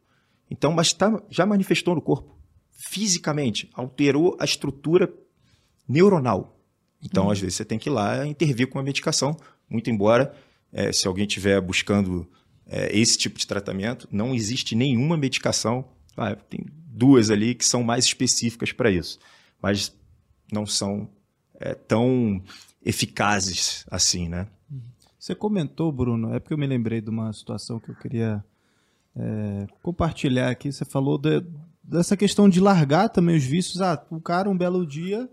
Então, 0.49 0.73
mas 0.73 0.91
tá- 0.91 1.21
já 1.29 1.45
manifestou 1.45 1.95
no 1.95 2.01
corpo, 2.01 2.37
fisicamente, 2.71 3.69
alterou 3.73 4.35
a 4.39 4.43
estrutura 4.45 5.09
neuronal. 5.87 6.57
Então, 7.03 7.29
às 7.31 7.39
vezes, 7.39 7.55
você 7.55 7.65
tem 7.65 7.79
que 7.79 7.87
ir 7.89 7.93
lá 7.93 8.25
intervir 8.27 8.67
com 8.67 8.77
a 8.77 8.83
medicação, 8.83 9.37
muito 9.71 9.89
embora, 9.89 10.33
eh, 10.73 10.91
se 10.91 11.07
alguém 11.07 11.25
estiver 11.25 11.59
buscando 11.61 12.27
eh, 12.67 12.89
esse 12.97 13.17
tipo 13.17 13.39
de 13.39 13.47
tratamento, 13.47 14.07
não 14.11 14.35
existe 14.35 14.75
nenhuma 14.75 15.17
medicação. 15.17 15.85
Ah, 16.17 16.35
tem 16.35 16.65
duas 16.69 17.31
ali 17.31 17.55
que 17.55 17.65
são 17.65 17.81
mais 17.81 18.05
específicas 18.05 18.71
para 18.71 18.91
isso, 18.91 19.17
mas 19.61 19.95
não 20.51 20.65
são 20.65 21.09
é, 21.59 21.73
tão 21.73 22.43
eficazes 22.83 23.85
assim, 23.89 24.27
né? 24.27 24.47
Você 25.17 25.35
comentou, 25.35 25.91
Bruno, 25.91 26.33
é 26.33 26.39
porque 26.39 26.53
eu 26.53 26.57
me 26.57 26.65
lembrei 26.65 26.99
de 26.99 27.09
uma 27.09 27.31
situação 27.31 27.79
que 27.79 27.89
eu 27.89 27.95
queria 27.95 28.43
é, 29.15 29.67
compartilhar 29.83 30.49
aqui. 30.49 30.71
Você 30.71 30.83
falou 30.83 31.17
de, 31.17 31.43
dessa 31.83 32.17
questão 32.17 32.49
de 32.49 32.59
largar 32.59 33.07
também 33.09 33.37
os 33.37 33.43
vícios. 33.43 33.81
Ah, 33.81 34.03
o 34.09 34.19
cara, 34.19 34.49
um 34.49 34.57
belo 34.57 34.85
dia, 34.85 35.29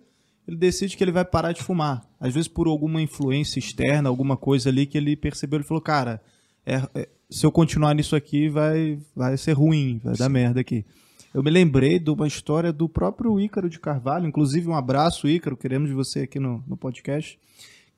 ele 0.47 0.57
decide 0.59 0.97
que 0.97 1.03
ele 1.03 1.11
vai 1.11 1.24
parar 1.24 1.53
de 1.53 1.62
fumar. 1.62 2.07
Às 2.21 2.35
vezes 2.35 2.49
por 2.49 2.66
alguma 2.66 3.01
influência 3.01 3.59
externa, 3.59 4.09
alguma 4.09 4.37
coisa 4.37 4.69
ali 4.69 4.87
que 4.87 4.99
ele 4.99 5.16
percebeu, 5.16 5.59
ele 5.59 5.66
falou, 5.66 5.83
cara, 5.83 6.21
é, 6.66 6.83
é, 6.95 7.09
se 7.31 7.47
eu 7.47 7.53
continuar 7.53 7.95
nisso 7.95 8.16
aqui, 8.16 8.49
vai, 8.49 8.99
vai 9.14 9.37
ser 9.37 9.53
ruim, 9.53 10.01
vai 10.03 10.14
Sim. 10.14 10.19
dar 10.21 10.29
merda 10.29 10.61
aqui. 10.61 10.85
Eu 11.33 11.43
me 11.43 11.51
lembrei 11.51 11.99
de 11.99 12.11
uma 12.11 12.27
história 12.27 12.73
do 12.73 12.89
próprio 12.89 13.39
Ícaro 13.39 13.69
de 13.69 13.79
Carvalho, 13.79 14.27
inclusive 14.27 14.69
um 14.69 14.75
abraço, 14.75 15.29
Ícaro, 15.29 15.57
queremos 15.57 15.89
de 15.89 15.95
você 15.95 16.21
aqui 16.21 16.41
no, 16.41 16.64
no 16.66 16.77
podcast 16.77 17.39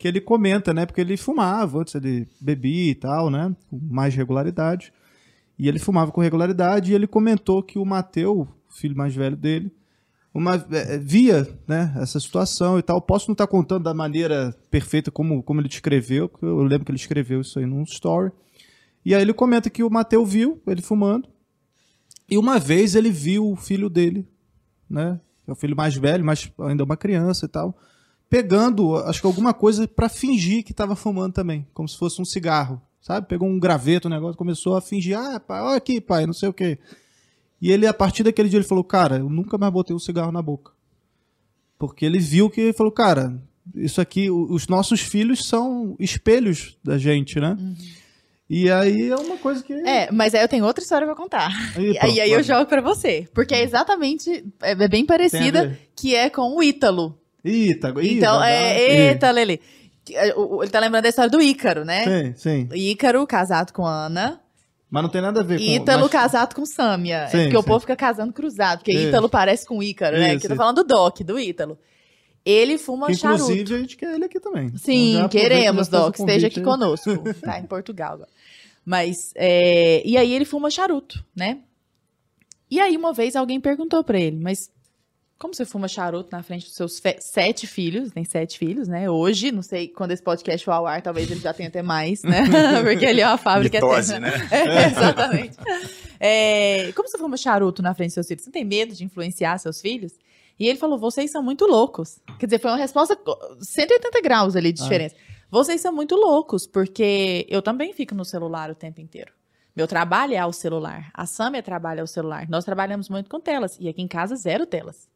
que 0.01 0.09
ele 0.09 0.19
comenta, 0.19 0.73
né? 0.73 0.87
Porque 0.87 1.03
ele 1.03 1.15
fumava, 1.19 1.81
antes 1.81 1.95
ele 1.95 2.27
bebia 2.41 2.91
e 2.91 2.95
tal, 2.95 3.29
né? 3.29 3.55
Com 3.69 3.79
mais 3.79 4.15
regularidade. 4.15 4.91
E 5.59 5.69
ele 5.69 5.79
fumava 5.79 6.11
com 6.11 6.23
regularidade 6.23 6.91
e 6.91 6.95
ele 6.95 7.07
comentou 7.07 7.63
que 7.63 7.79
o 7.79 7.85
Mateu, 7.85 8.49
filho 8.71 8.97
mais 8.97 9.15
velho 9.15 9.37
dele, 9.37 9.71
uma, 10.33 10.55
é, 10.71 10.99
via 10.99 11.49
né, 11.67 11.93
essa 11.97 12.19
situação 12.21 12.79
e 12.79 12.83
tal. 12.83 13.01
Posso 13.01 13.29
não 13.29 13.33
estar 13.33 13.47
tá 13.47 13.51
contando 13.51 13.85
da 13.85 13.95
maneira 13.95 14.55
perfeita 14.71 15.11
como, 15.11 15.43
como 15.43 15.61
ele 15.61 15.69
descreveu, 15.69 16.29
porque 16.29 16.45
eu 16.45 16.63
lembro 16.63 16.85
que 16.85 16.91
ele 16.91 16.99
escreveu 16.99 17.41
isso 17.41 17.59
aí 17.59 17.67
num 17.67 17.83
story. 17.83 18.33
E 19.05 19.15
aí 19.15 19.23
ele 19.23 19.33
comenta 19.33 19.71
que 19.71 19.83
o 19.83 19.91
Mateu 19.91 20.25
viu 20.25 20.61
ele 20.67 20.83
fumando. 20.83 21.29
E 22.29 22.39
uma 22.39 22.59
vez 22.59 22.95
ele 22.95 23.11
viu 23.11 23.51
o 23.51 23.57
filho 23.57 23.89
dele, 23.89 24.29
né? 24.89 25.21
É 25.47 25.53
o 25.53 25.57
filho 25.57 25.77
mais 25.77 25.97
velho, 25.97 26.25
mas 26.25 26.53
ainda 26.61 26.85
uma 26.85 26.97
criança 26.97 27.47
e 27.47 27.49
tal 27.49 27.77
pegando, 28.31 28.97
acho 28.97 29.21
que 29.21 29.27
alguma 29.27 29.53
coisa 29.53 29.89
para 29.89 30.09
fingir 30.09 30.63
que 30.63 30.71
estava 30.71 30.95
fumando 30.95 31.33
também, 31.33 31.67
como 31.75 31.89
se 31.89 31.99
fosse 31.99 32.23
um 32.23 32.25
cigarro, 32.25 32.81
sabe? 33.03 33.27
Pegou 33.27 33.49
um 33.49 33.59
graveto, 33.59 34.07
um 34.07 34.11
negócio, 34.11 34.39
começou 34.39 34.77
a 34.77 34.81
fingir, 34.81 35.19
ah, 35.19 35.41
pai, 35.41 35.61
olha 35.61 35.77
aqui, 35.77 36.01
pai, 36.01 36.25
não 36.27 36.33
sei 36.33 36.49
o 36.49 36.53
quê. 36.53 36.79
E 37.61 37.71
ele, 37.71 37.87
a 37.87 37.93
partir 37.95 38.23
daquele 38.23 38.49
dia, 38.49 38.59
ele 38.59 38.67
falou, 38.67 38.83
cara, 38.83 39.19
eu 39.19 39.29
nunca 39.29 39.59
mais 39.59 39.73
botei 39.73 39.95
um 39.95 39.99
cigarro 39.99 40.33
na 40.33 40.41
boca. 40.41 40.73
Porque 41.79 42.05
ele 42.05 42.19
viu 42.19 42.49
que, 42.49 42.73
falou, 42.73 42.93
cara, 42.93 43.41
isso 43.75 44.01
aqui, 44.01 44.31
os 44.31 44.67
nossos 44.69 45.01
filhos 45.01 45.47
são 45.47 45.97
espelhos 45.99 46.79
da 46.83 46.99
gente, 46.99 47.39
né? 47.39 47.57
Uhum. 47.59 47.75
E 48.49 48.69
aí 48.69 49.09
é 49.09 49.15
uma 49.15 49.37
coisa 49.37 49.63
que. 49.63 49.73
É, 49.73 50.11
mas 50.11 50.35
aí 50.35 50.43
eu 50.43 50.49
tenho 50.49 50.65
outra 50.65 50.83
história 50.83 51.07
pra 51.07 51.15
contar. 51.15 51.51
Aí, 51.77 51.97
pô, 52.01 52.07
e 52.09 52.21
aí 52.21 52.33
eu 52.33 52.43
jogo 52.43 52.67
pra 52.67 52.81
você. 52.81 53.29
Porque 53.33 53.55
é 53.55 53.63
exatamente. 53.63 54.45
É 54.61 54.89
bem 54.89 55.07
parecida, 55.07 55.79
que 55.95 56.17
é 56.17 56.29
com 56.29 56.57
o 56.57 56.63
Ítalo. 56.63 57.17
Eita, 57.45 57.95
Então, 58.03 58.43
é, 58.43 59.11
eita, 59.11 59.31
Lele. 59.31 59.61
É, 60.11 60.31
ele 60.31 60.71
tá 60.71 60.81
lembrando 60.81 61.05
da 61.05 61.09
história 61.09 61.31
do 61.31 61.41
Ícaro, 61.41 61.85
né? 61.85 62.05
Sim, 62.05 62.35
sim. 62.37 62.69
Ícaro 62.75 63.25
casado 63.27 63.73
com 63.73 63.87
Ana. 63.87 64.41
Mas 64.91 65.03
não 65.05 65.11
tem 65.11 65.23
nada 65.23 65.41
a 65.41 65.45
ver 65.45 65.59
com... 65.59 65.65
Ítalo 65.65 66.03
mas... 66.03 66.11
casado 66.11 66.55
com 66.55 66.67
Sâmia. 66.67 67.29
Sim, 67.29 67.37
é 67.37 67.41
porque 67.43 67.57
sim. 67.57 67.57
o 67.57 67.63
povo 67.63 67.81
fica 67.81 67.95
casando 67.95 68.33
cruzado. 68.33 68.79
Porque 68.79 68.91
isso. 68.91 69.09
Ítalo 69.09 69.29
parece 69.29 69.65
com 69.65 69.81
Ícaro, 69.81 70.19
né? 70.19 70.31
Isso, 70.31 70.41
que 70.41 70.47
eu 70.47 70.51
tô 70.51 70.57
falando 70.57 70.83
do 70.83 70.85
Doc, 70.85 71.21
do 71.21 71.39
Ítalo. 71.39 71.79
Ele 72.45 72.77
fuma 72.77 73.07
que, 73.07 73.15
charuto. 73.15 73.45
Inclusive, 73.45 73.75
a 73.75 73.79
gente 73.79 73.97
quer 73.97 74.15
ele 74.15 74.25
aqui 74.25 74.41
também. 74.41 74.77
Sim, 74.77 75.17
então, 75.17 75.29
queremos, 75.29 75.87
Doc. 75.89 76.19
Esteja 76.19 76.49
aqui 76.49 76.59
aí. 76.59 76.65
conosco. 76.65 77.11
tá 77.41 77.61
em 77.61 77.67
Portugal 77.67 78.15
agora. 78.15 78.31
Mas, 78.85 79.33
é... 79.37 80.03
e 80.05 80.17
aí 80.17 80.33
ele 80.35 80.45
fuma 80.45 80.71
charuto, 80.71 81.25
né? 81.37 81.59
E 82.69 82.81
aí, 82.81 82.97
uma 82.97 83.13
vez, 83.13 83.37
alguém 83.37 83.61
perguntou 83.61 84.03
pra 84.03 84.19
ele, 84.19 84.39
mas 84.41 84.71
como 85.41 85.55
você 85.55 85.65
fuma 85.65 85.89
charuto 85.89 86.29
na 86.31 86.43
frente 86.43 86.67
dos 86.67 86.75
seus 86.75 87.01
sete 87.19 87.67
filhos, 87.67 88.13
tem 88.13 88.25
sete 88.25 88.59
filhos, 88.59 88.87
né? 88.87 89.09
Hoje, 89.09 89.51
não 89.51 89.63
sei, 89.63 89.89
quando 89.89 90.11
esse 90.11 90.23
podcast 90.23 90.63
for 90.63 90.73
ao 90.73 90.87
ar, 90.87 91.01
talvez 91.01 91.31
ele 91.31 91.41
já 91.41 91.55
tenha 91.55 91.71
até 91.71 91.81
mais, 91.81 92.23
né? 92.23 92.43
Porque 92.85 93.07
ele 93.07 93.23
é 93.23 93.27
uma 93.27 93.39
fábrica 93.39 93.79
Mitose, 93.81 94.13
eterna. 94.13 94.37
né? 94.37 94.49
É, 94.53 94.87
exatamente. 94.87 95.57
É, 96.21 96.93
como 96.93 97.09
você 97.09 97.17
fuma 97.17 97.39
charuto 97.39 97.81
na 97.81 97.95
frente 97.95 98.09
dos 98.09 98.15
seus 98.15 98.27
filhos? 98.27 98.45
Você 98.45 98.51
tem 98.51 98.67
medo 98.67 98.95
de 98.95 99.03
influenciar 99.03 99.57
seus 99.57 99.81
filhos? 99.81 100.13
E 100.59 100.69
ele 100.69 100.79
falou, 100.79 100.99
vocês 100.99 101.31
são 101.31 101.43
muito 101.43 101.65
loucos. 101.65 102.21
Quer 102.39 102.45
dizer, 102.45 102.59
foi 102.59 102.73
uma 102.73 102.77
resposta 102.77 103.19
180 103.63 104.21
graus 104.21 104.55
ali 104.55 104.71
de 104.73 104.83
ah. 104.83 104.85
diferença. 104.85 105.17
Ah. 105.19 105.45
Vocês 105.51 105.81
são 105.81 105.91
muito 105.91 106.17
loucos, 106.17 106.67
porque 106.67 107.47
eu 107.49 107.63
também 107.63 107.95
fico 107.95 108.15
no 108.15 108.27
celular 108.27 108.71
o 108.71 108.75
tempo 108.75 109.01
inteiro. 109.01 109.33
Meu 109.75 109.89
trabalho 109.89 110.35
é 110.35 110.39
ao 110.39 110.53
celular. 110.53 111.11
A 111.15 111.25
Samia 111.25 111.63
trabalha 111.63 112.03
ao 112.03 112.07
celular. 112.07 112.47
Nós 112.47 112.63
trabalhamos 112.63 113.09
muito 113.09 113.31
com 113.31 113.41
telas. 113.41 113.79
E 113.81 113.89
aqui 113.89 114.03
em 114.03 114.09
casa, 114.09 114.37
zero 114.37 114.67
telas. 114.67 115.09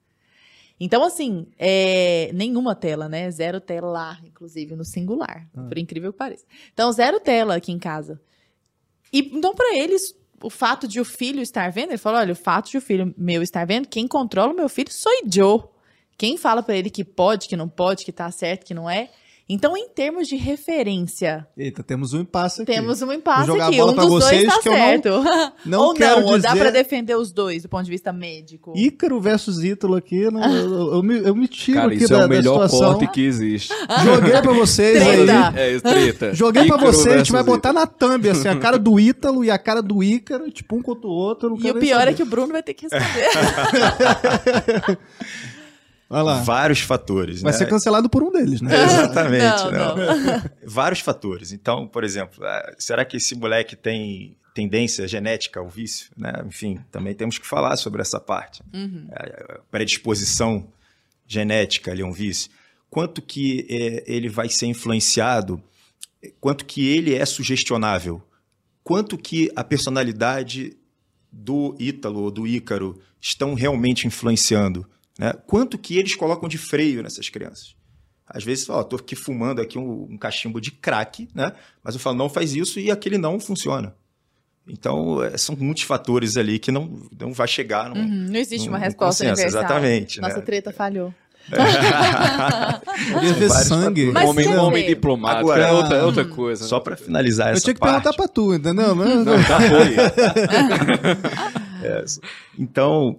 Então, 0.78 1.04
assim, 1.04 1.46
é, 1.58 2.30
nenhuma 2.34 2.74
tela, 2.74 3.08
né? 3.08 3.30
Zero 3.30 3.60
tela, 3.60 4.18
inclusive, 4.24 4.74
no 4.74 4.84
singular, 4.84 5.48
ah. 5.56 5.62
por 5.62 5.78
incrível 5.78 6.12
que 6.12 6.18
pareça. 6.18 6.44
Então, 6.72 6.90
zero 6.90 7.20
tela 7.20 7.56
aqui 7.56 7.72
em 7.72 7.78
casa. 7.78 8.20
E 9.12 9.20
então, 9.32 9.54
para 9.54 9.76
eles, 9.76 10.14
o 10.42 10.50
fato 10.50 10.88
de 10.88 11.00
o 11.00 11.04
filho 11.04 11.40
estar 11.40 11.70
vendo, 11.70 11.90
ele 11.90 11.98
falou: 11.98 12.18
olha, 12.18 12.32
o 12.32 12.36
fato 12.36 12.70
de 12.70 12.78
o 12.78 12.80
filho 12.80 13.14
meu 13.16 13.42
estar 13.42 13.64
vendo, 13.64 13.88
quem 13.88 14.08
controla 14.08 14.52
o 14.52 14.56
meu 14.56 14.68
filho 14.68 14.92
sou 14.92 15.12
eu. 15.36 15.70
Quem 16.16 16.36
fala 16.36 16.62
para 16.62 16.76
ele 16.76 16.90
que 16.90 17.04
pode, 17.04 17.48
que 17.48 17.56
não 17.56 17.68
pode, 17.68 18.04
que 18.04 18.12
tá 18.12 18.30
certo, 18.30 18.64
que 18.64 18.74
não 18.74 18.88
é, 18.88 19.10
então, 19.46 19.76
em 19.76 19.86
termos 19.90 20.26
de 20.26 20.36
referência. 20.36 21.46
Eita, 21.54 21.82
temos 21.82 22.14
um 22.14 22.20
impasse 22.22 22.62
aqui. 22.62 22.72
Temos 22.72 23.02
um 23.02 23.12
impasse 23.12 23.50
aqui. 23.50 23.82
Um 23.82 23.92
dos 23.92 24.08
dois 24.08 24.32
está 24.32 24.62
certo. 24.62 25.08
Não, 25.10 25.52
não 25.66 25.80
ou 25.80 25.94
não, 25.98 26.16
dizer... 26.16 26.24
ou 26.24 26.38
dá 26.38 26.56
para 26.56 26.70
defender 26.70 27.14
os 27.14 27.30
dois 27.30 27.62
do 27.62 27.68
ponto 27.68 27.84
de 27.84 27.90
vista 27.90 28.10
médico. 28.10 28.72
Ícaro 28.74 29.20
versus 29.20 29.62
Ítalo 29.62 29.96
aqui, 29.96 30.30
não, 30.30 30.42
eu, 30.42 30.94
eu, 30.94 31.02
me, 31.02 31.18
eu 31.18 31.36
me 31.36 31.46
tiro 31.46 31.78
Cara, 31.78 31.92
aqui 31.92 32.04
isso 32.04 32.12
da, 32.12 32.20
é 32.20 32.26
o 32.26 32.28
melhor 32.28 32.70
corte 32.70 33.06
que 33.08 33.20
existe. 33.20 33.74
Joguei 34.02 34.40
pra 34.40 34.52
vocês 34.52 35.02
aí. 35.02 35.28
É, 35.54 35.78
treta. 35.78 36.32
Joguei 36.34 36.66
pra 36.66 36.78
vocês, 36.78 37.14
a 37.14 37.18
gente 37.18 37.32
vai 37.32 37.42
botar 37.42 37.74
na 37.74 37.86
thumb, 37.86 38.26
assim, 38.30 38.48
a 38.48 38.56
cara 38.56 38.78
do 38.78 38.98
Ítalo 38.98 39.44
e 39.44 39.50
a 39.50 39.58
cara 39.58 39.82
do 39.82 40.02
Ícaro, 40.02 40.50
tipo, 40.50 40.76
um 40.76 40.82
contra 40.82 41.06
o 41.06 41.10
outro. 41.10 41.58
E 41.60 41.70
o 41.70 41.74
pior 41.74 42.08
é 42.08 42.14
que 42.14 42.22
o 42.22 42.26
Bruno 42.26 42.52
vai 42.52 42.62
ter 42.62 42.72
que 42.72 42.86
responder. 42.86 43.28
Vários 46.08 46.80
fatores. 46.80 47.42
Vai 47.42 47.52
né? 47.52 47.58
ser 47.58 47.66
cancelado 47.66 48.08
por 48.08 48.22
um 48.22 48.30
deles, 48.30 48.60
né? 48.60 48.70
Exatamente. 48.84 49.64
não, 49.72 49.96
não. 49.96 50.50
Vários 50.64 51.00
fatores. 51.00 51.52
Então, 51.52 51.86
por 51.86 52.04
exemplo, 52.04 52.44
ah, 52.44 52.74
será 52.78 53.04
que 53.04 53.16
esse 53.16 53.34
moleque 53.34 53.74
tem 53.74 54.36
tendência 54.54 55.08
genética 55.08 55.60
ao 55.60 55.68
vício? 55.68 56.10
Né? 56.16 56.32
Enfim, 56.46 56.80
também 56.90 57.14
temos 57.14 57.38
que 57.38 57.46
falar 57.46 57.76
sobre 57.76 58.02
essa 58.02 58.20
parte. 58.20 58.62
Uhum. 58.72 59.08
A 59.12 59.58
predisposição 59.70 60.66
genética 61.26 61.90
ali 61.90 62.02
a 62.02 62.06
um 62.06 62.12
vício. 62.12 62.50
Quanto 62.90 63.20
que 63.20 63.66
é, 63.68 64.04
ele 64.06 64.28
vai 64.28 64.48
ser 64.48 64.66
influenciado, 64.66 65.60
quanto 66.40 66.64
que 66.64 66.86
ele 66.86 67.14
é 67.14 67.24
sugestionável, 67.26 68.22
quanto 68.84 69.18
que 69.18 69.50
a 69.56 69.64
personalidade 69.64 70.76
do 71.32 71.74
Ítalo 71.78 72.20
ou 72.20 72.30
do 72.30 72.46
Ícaro 72.46 73.00
estão 73.20 73.54
realmente 73.54 74.06
influenciando. 74.06 74.86
Né? 75.18 75.32
Quanto 75.46 75.78
que 75.78 75.98
eles 75.98 76.14
colocam 76.14 76.48
de 76.48 76.58
freio 76.58 77.02
nessas 77.02 77.28
crianças? 77.28 77.74
Às 78.26 78.42
vezes, 78.42 78.68
ó, 78.68 78.82
tô 78.82 78.96
aqui 78.96 79.14
fumando 79.14 79.60
aqui 79.60 79.78
um, 79.78 80.08
um 80.10 80.18
cachimbo 80.18 80.60
de 80.60 80.70
crack, 80.70 81.28
né? 81.34 81.52
Mas 81.82 81.94
eu 81.94 82.00
falo, 82.00 82.16
não 82.16 82.28
faz 82.28 82.54
isso 82.54 82.80
e 82.80 82.90
aquele 82.90 83.18
não 83.18 83.38
funciona. 83.38 83.94
Então, 84.66 85.22
é, 85.22 85.36
são 85.36 85.54
muitos 85.54 85.82
fatores 85.82 86.38
ali 86.38 86.58
que 86.58 86.72
não, 86.72 87.08
não 87.18 87.32
vai 87.32 87.46
chegar. 87.46 87.90
Num, 87.90 88.00
uhum, 88.00 88.26
não 88.30 88.36
existe 88.36 88.68
uma 88.68 88.78
resposta 88.78 89.24
consenso, 89.24 89.42
universal. 89.42 89.62
Exatamente. 89.62 90.20
Nossa 90.20 90.36
né? 90.36 90.42
treta 90.42 90.72
falhou. 90.72 91.12
Queria 93.12 93.34
ver 93.34 93.50
sangue. 93.50 94.10
Mas 94.10 94.26
homem, 94.26 94.56
homem 94.56 94.86
diplomático 94.86 95.50
Agora, 95.50 95.62
é 95.62 95.72
outra, 95.72 95.96
é 95.98 96.02
outra 96.02 96.24
coisa. 96.24 96.64
Só 96.64 96.80
para 96.80 96.96
finalizar 96.96 97.48
essa 97.48 97.54
parte. 97.54 97.58
Eu 97.58 97.64
tinha 97.64 97.74
que 97.74 97.80
parte, 97.80 98.02
perguntar 98.02 98.16
para 98.16 98.28
tu, 98.28 98.54
entendeu? 98.54 98.94
Não, 98.96 99.42
já 99.42 99.60
foi. 99.60 99.94
é, 101.86 102.04
então, 102.58 103.18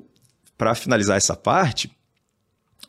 para 0.58 0.76
finalizar 0.76 1.18
essa 1.18 1.36
parte, 1.36 1.92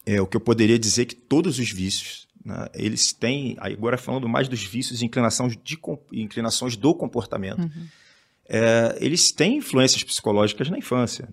é 0.04 0.20
o 0.20 0.26
que 0.26 0.36
eu 0.36 0.40
poderia 0.40 0.78
dizer 0.78 1.06
que 1.06 1.14
todos 1.14 1.58
os 1.58 1.70
vícios, 1.70 2.28
né, 2.44 2.68
eles 2.74 3.12
têm, 3.12 3.56
agora 3.58 3.98
falando 3.98 4.28
mais 4.28 4.48
dos 4.48 4.62
vícios 4.62 5.02
e 5.02 5.04
inclinações, 5.04 5.56
de, 5.62 5.78
inclinações 6.12 6.76
do 6.76 6.94
comportamento, 6.94 7.62
uhum. 7.62 7.86
é, 8.48 8.96
eles 9.00 9.32
têm 9.32 9.58
influências 9.58 10.04
psicológicas 10.04 10.70
na 10.70 10.78
infância. 10.78 11.28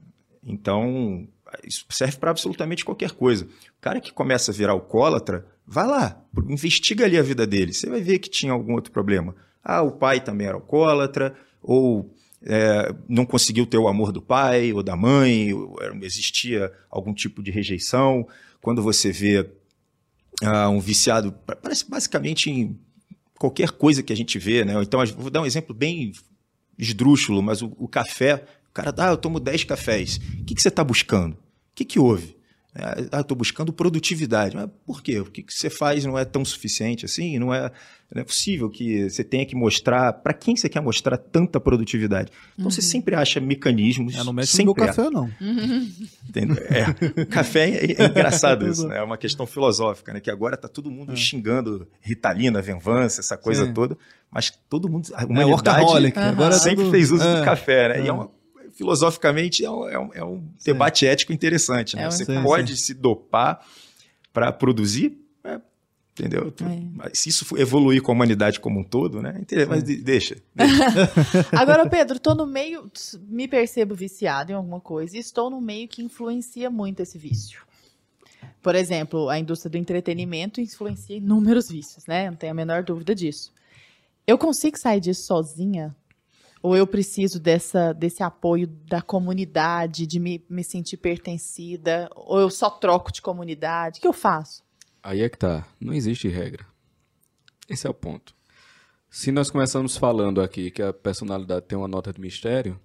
Então, 0.46 1.28
isso 1.64 1.86
serve 1.90 2.18
para 2.18 2.32
absolutamente 2.32 2.84
qualquer 2.84 3.12
coisa. 3.12 3.46
O 3.46 3.82
cara 3.82 4.02
que 4.02 4.12
começa 4.12 4.52
a 4.52 4.54
virar 4.54 4.74
alcoólatra, 4.74 5.46
vai 5.66 5.86
lá, 5.86 6.22
investiga 6.50 7.06
ali 7.06 7.18
a 7.18 7.24
vida 7.24 7.46
dele. 7.46 7.74
Você 7.74 7.88
vai 7.90 8.02
ver 8.02 8.20
que 8.20 8.30
tinha 8.30 8.52
algum 8.52 8.74
outro 8.74 8.92
problema. 8.92 9.36
Ah, 9.64 9.82
o 9.82 9.92
pai 9.92 10.20
também 10.20 10.48
era 10.48 10.56
alcoólatra, 10.56 11.36
ou 11.62 12.14
é, 12.46 12.94
não 13.08 13.26
conseguiu 13.26 13.66
ter 13.66 13.78
o 13.78 13.88
amor 13.88 14.12
do 14.12 14.22
pai 14.22 14.74
ou 14.74 14.84
da 14.84 14.96
mãe, 14.96 15.54
ou 15.54 15.78
existia 16.02 16.72
algum 16.90 17.14
tipo 17.14 17.42
de 17.42 17.52
rejeição. 17.52 18.28
Quando 18.62 18.82
você 18.82 19.12
vê 19.12 19.40
uh, 20.42 20.70
um 20.70 20.80
viciado, 20.80 21.32
parece 21.62 21.90
basicamente 21.90 22.50
em 22.50 22.80
qualquer 23.38 23.72
coisa 23.72 24.04
que 24.04 24.14
a 24.14 24.16
gente 24.16 24.38
vê, 24.40 24.64
né? 24.64 24.74
Então, 24.82 25.06
vou 25.18 25.30
dar 25.30 25.42
um 25.42 25.46
exemplo 25.46 25.74
bem 25.74 26.12
esdrúxulo, 26.78 27.42
mas 27.42 27.62
o, 27.62 27.74
o 27.78 27.88
café, 27.88 28.46
o 28.70 28.74
cara, 28.74 28.94
ah, 28.98 29.10
eu 29.12 29.18
tomo 29.18 29.40
10 29.40 29.64
cafés. 29.66 30.18
O 30.40 30.46
que, 30.46 30.56
que 30.56 30.62
você 30.62 30.70
está 30.70 30.84
buscando? 30.84 31.34
O 31.34 31.76
que, 31.76 31.86
que 31.86 32.00
houve? 32.00 32.36
É, 32.76 33.06
ah, 33.12 33.22
estou 33.22 33.38
buscando 33.38 33.72
produtividade. 33.72 34.56
Mas 34.56 34.68
por 34.86 35.02
quê? 35.04 35.20
O 35.20 35.26
que, 35.26 35.44
que 35.44 35.54
você 35.54 35.70
faz 35.70 36.04
não 36.06 36.18
é 36.18 36.26
tão 36.26 36.44
suficiente 36.44 37.06
assim? 37.06 37.38
Não 37.38 37.54
é, 37.54 37.72
não 38.14 38.22
é 38.22 38.26
possível 38.26 38.68
que 38.70 39.08
você 39.10 39.24
tenha 39.24 39.46
que 39.46 39.56
mostrar. 39.56 40.12
Para 40.14 40.34
quem 40.34 40.56
você 40.56 40.68
quer 40.68 40.82
mostrar 40.82 41.18
tanta 41.18 41.60
produtividade? 41.60 42.32
Então 42.58 42.72
você 42.72 42.82
sempre 42.82 43.14
acha 43.16 43.40
mecanismos. 43.40 44.16
É, 44.16 44.24
não 44.24 44.34
mexe 44.34 44.54
sempre 44.58 44.66
no 44.66 44.76
meu 44.76 44.86
café, 44.88 45.10
não. 45.12 45.30
Entendeu? 46.28 46.58
É, 46.70 47.26
café 47.26 47.70
é, 47.70 47.92
é 48.04 48.06
engraçado 48.08 48.66
isso, 48.70 48.88
né? 48.88 48.98
É 48.98 49.04
uma 49.04 49.18
questão 49.18 49.46
filosófica, 49.46 50.12
né? 50.14 50.20
Que 50.20 50.32
agora 50.32 50.58
tá 50.58 50.68
todo 50.68 50.90
mundo 50.90 51.16
xingando 51.16 51.88
Ritalina, 52.02 52.62
Venvance, 52.62 53.20
essa 53.20 53.38
coisa 53.38 53.66
Sim. 53.66 53.74
toda, 53.74 53.96
mas 54.32 54.52
todo 54.70 54.90
mundo, 54.90 55.10
a 55.14 55.22
É 55.22 55.26
humanidade 55.26 55.52
workaholic. 55.52 56.18
Agora 56.18 56.56
é 56.56 56.58
sempre 56.60 56.86
tudo- 56.86 56.92
fez 56.92 57.12
uso 57.12 57.24
é, 57.24 57.40
do 57.40 57.46
café, 57.46 57.90
né? 57.90 58.00
é. 58.00 58.06
E 58.06 58.08
é 58.08 58.14
uma, 58.14 58.32
filosoficamente 58.74 59.64
é 59.64 59.70
um, 59.72 59.88
é 59.90 60.00
um- 60.00 60.14
é 60.14 60.24
um 60.24 60.44
debate 60.64 61.06
ético 61.06 61.32
interessante, 61.34 61.96
né? 61.96 62.04
É 62.04 62.12
Você 62.12 62.26
Sim, 62.26 62.42
pode 62.44 62.76
se 62.78 62.94
dopar 62.94 63.66
para 64.32 64.52
produzir, 64.52 65.18
é, 65.44 65.60
entendeu? 66.12 66.54
É. 66.62 66.80
Mas 66.94 67.20
Se 67.20 67.30
isso 67.30 67.58
evoluir 67.58 68.02
com 68.02 68.12
a 68.12 68.16
humanidade 68.16 68.60
como 68.60 68.80
um 68.80 68.84
todo, 68.84 69.22
né? 69.22 69.42
Mas 69.70 69.84
de- 69.84 69.98
deixa. 70.04 70.36
Agora, 71.52 71.88
Pedro, 71.90 72.20
tô 72.20 72.34
no 72.36 72.46
meio, 72.46 72.90
me 73.28 73.48
percebo 73.48 73.96
viciado 73.96 74.52
em 74.52 74.56
alguma 74.56 74.80
coisa 74.80 75.16
e 75.18 75.20
estou 75.20 75.50
no 75.50 75.62
meio 75.62 75.88
que 75.88 76.02
influencia 76.04 76.70
muito 76.70 77.02
esse 77.02 77.18
vício. 77.18 77.62
Por 78.62 78.76
exemplo, 78.76 79.30
a 79.30 79.38
indústria 79.38 79.70
do 79.70 79.78
entretenimento 79.78 80.60
influencia 80.62 81.18
inúmeros 81.18 81.70
vícios, 81.70 82.06
né? 82.06 82.30
Não 82.30 82.36
tenho 82.38 82.52
a 82.52 82.56
menor 82.56 82.84
dúvida 82.84 83.14
disso. 83.14 83.52
Eu 84.26 84.38
consigo 84.38 84.78
sair 84.78 85.02
disso 85.02 85.24
sozinha? 85.26 85.94
Ou 86.64 86.78
eu 86.78 86.88
preciso 86.88 87.42
dessa, 87.42 87.92
desse 87.92 88.24
apoio 88.24 88.68
da 88.68 89.02
comunidade, 89.02 90.08
de 90.08 90.18
me, 90.18 90.44
me 90.50 90.64
sentir 90.64 90.96
pertencida? 90.96 92.10
Ou 92.16 92.40
eu 92.40 92.50
só 92.50 92.70
troco 92.70 93.12
de 93.12 93.22
comunidade? 93.22 94.00
O 94.00 94.02
que 94.02 94.08
eu 94.08 94.14
faço? 94.14 94.64
Aí 95.04 95.22
é 95.22 95.28
que 95.28 95.38
tá. 95.38 95.68
Não 95.78 95.94
existe 95.94 96.30
regra. 96.30 96.66
Esse 97.70 97.86
é 97.86 97.90
o 97.90 97.94
ponto. 97.94 98.34
Se 99.10 99.30
nós 99.30 99.52
começamos 99.52 99.98
falando 99.98 100.42
aqui 100.42 100.72
que 100.72 100.82
a 100.82 100.94
personalidade 100.94 101.66
tem 101.66 101.78
uma 101.78 101.88
nota 101.88 102.14
de 102.14 102.22
mistério, 102.22 102.80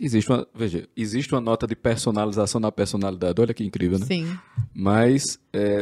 existe 0.00 0.30
uma. 0.30 0.46
Veja, 0.54 0.88
existe 0.96 1.34
uma 1.34 1.40
nota 1.40 1.66
de 1.66 1.74
personalização 1.74 2.60
na 2.60 2.70
personalidade. 2.70 3.40
Olha 3.40 3.52
que 3.52 3.64
incrível, 3.64 3.98
né? 3.98 4.06
Sim. 4.06 4.38
Mas 4.72 5.40
é, 5.52 5.80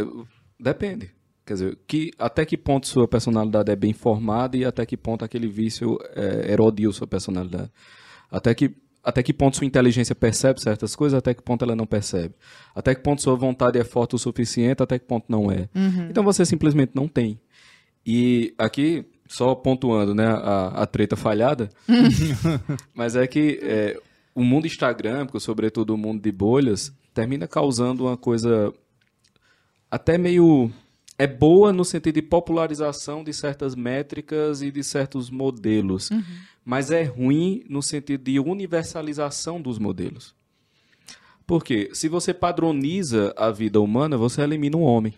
depende. 0.59 1.18
Quer 1.49 1.55
dizer, 1.55 1.79
que, 1.87 2.11
até 2.19 2.45
que 2.45 2.59
ponto 2.59 2.87
sua 2.87 3.09
personalidade 3.09 3.73
é 3.73 3.75
bem 3.75 3.95
formada 3.95 4.55
e 4.55 4.67
até 4.67 4.85
que 4.85 4.99
ponto 4.99 5.25
aquele 5.25 5.49
vício 5.49 5.99
é, 6.15 6.53
erodia 6.53 6.93
sua 6.93 7.07
personalidade. 7.07 7.71
Até 8.31 8.55
que, 8.55 8.77
até 9.03 9.23
que 9.23 9.33
ponto 9.33 9.57
sua 9.57 9.67
inteligência 9.67 10.15
percebe 10.15 10.61
certas 10.61 10.95
coisas, 10.95 11.17
até 11.17 11.33
que 11.33 11.43
ponto 11.43 11.65
ela 11.65 11.75
não 11.75 11.87
percebe. 11.87 12.35
Até 12.75 12.95
que 12.95 13.03
ponto 13.03 13.23
sua 13.23 13.35
vontade 13.35 13.79
é 13.79 13.83
forte 13.83 14.15
o 14.15 14.19
suficiente, 14.19 14.83
até 14.83 14.99
que 14.99 15.07
ponto 15.07 15.25
não 15.27 15.51
é. 15.51 15.71
Então 16.11 16.23
você 16.23 16.45
simplesmente 16.45 16.93
não 16.95 17.09
tem. 17.09 17.41
E 18.05 18.53
aqui, 18.59 19.07
só 19.27 19.55
pontuando 19.55 20.15
né, 20.15 20.27
a, 20.27 20.83
a 20.83 20.87
treta 20.87 21.17
falhada, 21.17 21.71
mas 22.95 23.17
é 23.17 23.27
que 23.27 23.59
é, 23.63 23.99
o 24.35 24.45
mundo 24.45 24.67
instagrâmico, 24.67 25.41
sobretudo 25.41 25.95
o 25.95 25.97
mundo 25.97 26.21
de 26.21 26.31
bolhas, 26.31 26.93
termina 27.15 27.49
causando 27.49 28.05
uma 28.05 28.19
coisa 28.19 28.71
até 29.91 30.19
meio. 30.19 30.71
É 31.19 31.27
boa 31.27 31.73
no 31.73 31.85
sentido 31.85 32.15
de 32.15 32.23
popularização 32.23 33.25
de 33.25 33.33
certas 33.33 33.75
métricas 33.75 34.63
e 34.63 34.71
de 34.71 34.85
certos 34.85 35.31
modelos, 35.31 36.11
mas 36.65 36.93
é 36.93 37.03
ruim 37.03 37.65
no 37.69 37.83
sentido 37.83 38.23
de 38.23 38.39
universalização 38.39 39.61
dos 39.61 39.81
modelos. 39.81 40.33
Porque 41.45 41.91
se 41.93 42.09
você 42.09 42.33
padroniza 42.33 43.35
a 43.37 43.51
vida 43.51 43.81
humana, 43.81 44.17
você 44.17 44.43
elimina 44.43 44.77
um 44.77 44.83
homem. 44.83 45.15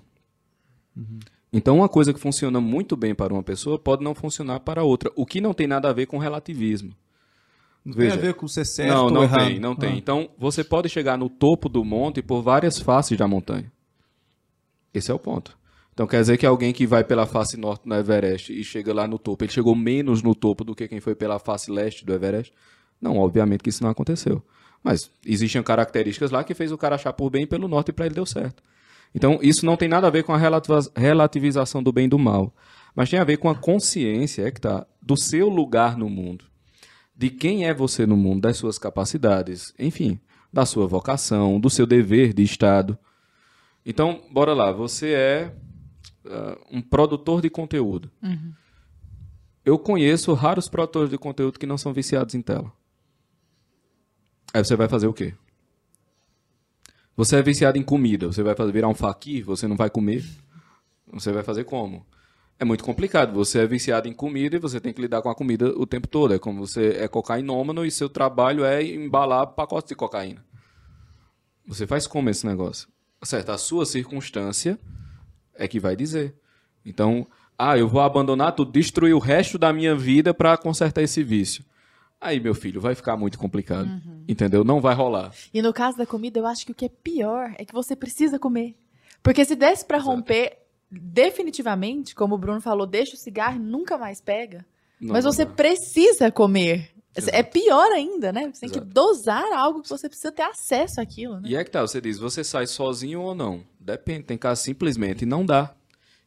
Então, 1.53 1.79
uma 1.79 1.89
coisa 1.89 2.15
que 2.15 2.21
funciona 2.21 2.61
muito 2.61 2.97
bem 2.97 3.15
para 3.15 3.35
uma 3.35 3.43
pessoa 3.43 3.79
pode 3.79 4.05
não 4.05 4.15
funcionar 4.15 4.61
para 4.61 4.85
outra, 4.85 5.11
o 5.17 5.27
que 5.27 5.41
não 5.41 5.53
tem 5.53 5.67
nada 5.67 5.91
a 5.91 5.93
ver 5.93 6.07
com 6.07 6.19
relativismo. 6.19 6.95
Não 7.85 7.95
tem 7.95 8.05
Veja. 8.05 8.15
a 8.15 8.19
ver 8.19 8.35
com 8.35 8.47
ser 8.47 8.65
certo 8.65 8.95
não, 8.95 9.11
não 9.11 9.23
errado. 9.25 9.47
tem, 9.47 9.59
não 9.59 9.75
tem. 9.75 9.93
Ah. 9.95 9.97
Então, 9.97 10.31
você 10.39 10.63
pode 10.63 10.89
chegar 10.89 11.19
no 11.19 11.29
topo 11.29 11.69
do 11.69 11.85
monte 11.85 12.23
por 12.23 12.43
várias 12.43 12.79
faces 12.79 13.19
da 13.19 13.27
montanha. 13.27 13.73
Esse 14.95 15.11
é 15.11 15.15
o 15.15 15.19
ponto. 15.19 15.59
Então, 16.01 16.09
quer 16.09 16.23
dizer 16.23 16.39
que 16.39 16.47
alguém 16.47 16.73
que 16.73 16.87
vai 16.87 17.05
pela 17.05 17.27
face 17.27 17.59
norte 17.59 17.87
no 17.87 17.95
Everest 17.95 18.51
e 18.59 18.65
chega 18.65 18.95
lá 18.95 19.07
no 19.07 19.19
topo, 19.19 19.45
ele 19.45 19.53
chegou 19.53 19.77
menos 19.77 20.23
no 20.23 20.35
topo 20.35 20.65
do 20.65 20.75
que 20.75 20.89
quem 20.89 20.99
foi 20.99 21.15
pela 21.15 21.39
face 21.39 21.71
leste 21.71 22.07
do 22.07 22.15
Everest? 22.15 22.55
Não, 22.99 23.19
obviamente 23.19 23.63
que 23.63 23.69
isso 23.69 23.83
não 23.83 23.91
aconteceu. 23.91 24.43
Mas 24.83 25.11
existiam 25.27 25.63
características 25.63 26.31
lá 26.31 26.43
que 26.43 26.55
fez 26.55 26.73
o 26.73 26.79
cara 26.79 26.95
achar 26.95 27.13
por 27.13 27.29
bem 27.29 27.47
pelo 27.47 27.69
norte 27.69 27.91
e 27.91 27.93
para 27.93 28.07
ele 28.07 28.15
deu 28.15 28.25
certo. 28.25 28.63
Então, 29.15 29.41
isso 29.43 29.67
não 29.67 29.77
tem 29.77 29.91
nada 29.91 30.07
a 30.07 30.11
ver 30.11 30.23
com 30.23 30.33
a 30.33 30.39
relativiza- 30.39 30.91
relativização 30.97 31.83
do 31.83 31.93
bem 31.93 32.07
e 32.07 32.09
do 32.09 32.19
mal. 32.19 32.51
Mas 32.97 33.11
tem 33.11 33.19
a 33.19 33.25
ver 33.25 33.37
com 33.37 33.51
a 33.51 33.55
consciência, 33.55 34.45
é 34.47 34.51
que 34.51 34.59
tá, 34.59 34.87
do 35.03 35.19
seu 35.19 35.51
lugar 35.51 35.99
no 35.99 36.09
mundo 36.09 36.47
de 37.15 37.29
quem 37.29 37.67
é 37.67 37.75
você 37.75 38.07
no 38.07 38.17
mundo, 38.17 38.41
das 38.41 38.57
suas 38.57 38.79
capacidades, 38.79 39.75
enfim, 39.79 40.19
da 40.51 40.65
sua 40.65 40.87
vocação, 40.87 41.61
do 41.61 41.69
seu 41.69 41.87
dever 41.87 42.33
de 42.33 42.43
Estado. 42.43 42.97
Então, 43.85 44.23
bora 44.33 44.55
lá, 44.55 44.73
você 44.73 45.13
é 45.13 45.53
ah, 46.27 46.59
um 46.71 46.81
produtor 46.81 47.41
de 47.41 47.51
conteúdo. 47.51 48.11
Eu 49.65 49.79
conheço 49.79 50.33
raros 50.33 50.69
produtores 50.69 51.11
de 51.11 51.19
conteúdo 51.19 51.59
que 51.59 51.67
não 51.67 51.79
são 51.79 51.93
viciados 51.93 52.35
em 52.35 52.43
tela. 52.43 52.73
Aí 54.53 54.65
você 54.65 54.75
vai 54.75 54.89
fazer 54.89 55.07
o 55.07 55.13
quê? 55.13 55.35
Você 57.17 57.37
é 57.37 57.43
viciado 57.43 57.79
em 57.79 57.83
comida, 57.83 58.27
você 58.27 58.43
vai 58.43 58.55
fazer, 58.55 58.73
virar 58.73 58.89
um 58.89 58.95
faquir, 58.95 59.45
você 59.45 59.69
não 59.69 59.77
vai 59.77 59.91
comer? 59.91 60.25
Você 61.13 61.33
vai 61.33 61.43
fazer 61.43 61.65
como? 61.65 62.07
É 62.59 62.65
muito 62.65 62.85
complicado. 62.85 63.33
Você 63.35 63.61
é 63.61 63.67
viciado 63.67 64.09
em 64.09 64.13
comida 64.13 64.57
e 64.57 64.59
você 64.59 64.81
tem 64.81 64.93
que 64.93 65.01
lidar 65.01 65.23
com 65.23 65.31
a 65.31 65.35
comida 65.35 65.69
o 65.79 65.87
tempo 65.87 66.07
todo. 66.07 66.35
É 66.35 66.39
como 66.39 66.67
você 66.67 66.97
é 66.99 67.09
cocainômano 67.09 67.85
e 67.85 67.91
seu 67.91 68.09
trabalho 68.09 68.65
é 68.65 68.83
embalar 68.83 69.47
pacotes 69.49 69.89
de 69.89 69.95
cocaína. 69.95 70.45
Você 71.67 71.87
faz 71.87 72.07
como 72.07 72.29
esse 72.29 72.47
negócio? 72.47 72.89
Certo, 73.23 73.51
a 73.51 73.59
sua 73.59 73.87
circunstância 73.87 74.79
é 75.61 75.69
que 75.69 75.79
vai 75.79 75.95
dizer. 75.95 76.35
Então, 76.85 77.27
ah, 77.59 77.77
eu 77.77 77.87
vou 77.87 78.01
abandonar 78.01 78.53
tudo, 78.53 78.73
destruir 78.73 79.15
o 79.15 79.19
resto 79.19 79.59
da 79.59 79.73
minha 79.73 79.95
vida 79.95 80.33
para 80.35 80.57
consertar 80.57 81.03
esse 81.03 81.23
vício. 81.23 81.65
Aí, 82.21 82.41
meu 82.41 82.55
filho, 82.55 82.81
vai 82.81 82.95
ficar 82.95 83.17
muito 83.17 83.39
complicado. 83.39 83.89
Entendeu? 84.29 84.65
Não 84.65 84.81
vai 84.81 84.95
rolar. 84.95 85.33
E 85.55 85.63
no 85.63 85.73
caso 85.73 85.97
da 85.97 86.07
comida, 86.07 86.39
eu 86.39 86.47
acho 86.47 86.67
que 86.67 86.73
o 86.73 86.75
que 86.75 86.87
é 86.87 86.89
pior 86.89 87.55
é 87.59 87.65
que 87.65 87.73
você 87.73 87.95
precisa 87.95 88.39
comer. 88.39 88.75
Porque 89.23 89.45
se 89.45 89.55
desse 89.55 89.85
pra 89.85 89.99
romper 89.99 90.59
definitivamente, 90.91 92.15
como 92.15 92.35
o 92.35 92.39
Bruno 92.39 92.61
falou, 92.61 92.87
deixa 92.87 93.15
o 93.15 93.19
cigarro 93.19 93.57
e 93.57 93.61
nunca 93.61 93.97
mais 93.97 94.21
pega. 94.21 94.65
Não, 95.01 95.13
Mas 95.13 95.25
não 95.25 95.33
você 95.33 95.45
dá. 95.45 95.53
precisa 95.53 96.31
comer. 96.31 96.91
É 97.17 97.21
Exato. 97.21 97.51
pior 97.51 97.91
ainda, 97.93 98.33
né? 98.33 98.51
Você 98.53 98.61
tem 98.61 98.71
Exato. 98.71 98.87
que 98.87 98.93
dosar 98.95 99.45
algo 99.53 99.83
que 99.83 99.89
você 99.89 100.09
precisa 100.09 100.31
ter 100.31 100.43
acesso 100.43 101.01
àquilo, 101.01 101.41
né? 101.41 101.49
E 101.49 101.57
é 101.57 101.65
que 101.65 101.71
tá, 101.71 101.81
você 101.83 102.01
diz, 102.01 102.19
você 102.19 102.45
sai 102.45 102.67
sozinho 102.67 103.21
ou 103.21 103.35
não? 103.35 103.65
Depende, 103.81 104.25
tem 104.25 104.39
casos 104.39 104.65
simplesmente 104.65 105.27
não 105.27 105.45
dá. 105.45 105.75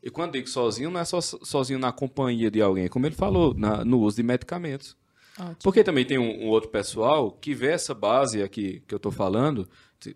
E 0.02 0.10
quando 0.10 0.34
digo 0.34 0.50
sozinho, 0.50 0.92
não 0.92 1.00
é 1.00 1.06
só 1.06 1.22
sozinho 1.22 1.80
na 1.80 1.94
companhia 1.94 2.52
de 2.52 2.62
alguém, 2.62 2.90
como 2.90 3.06
ele 3.06 3.16
falou, 3.16 3.54
na- 3.54 3.86
no 3.86 4.02
uso 4.02 4.18
de 4.18 4.24
medicamentos. 4.24 4.98
Ótimo. 5.40 5.56
Porque 5.64 5.84
também 5.86 6.04
tem 6.06 6.18
um, 6.18 6.44
um 6.44 6.48
outro 6.50 6.70
pessoal 6.70 7.32
que 7.32 7.56
vê 7.56 7.68
essa 7.68 7.94
base 7.94 8.44
aqui 8.44 8.84
que 8.86 8.94
eu 8.94 9.00
tô 9.00 9.10
falando, 9.10 9.68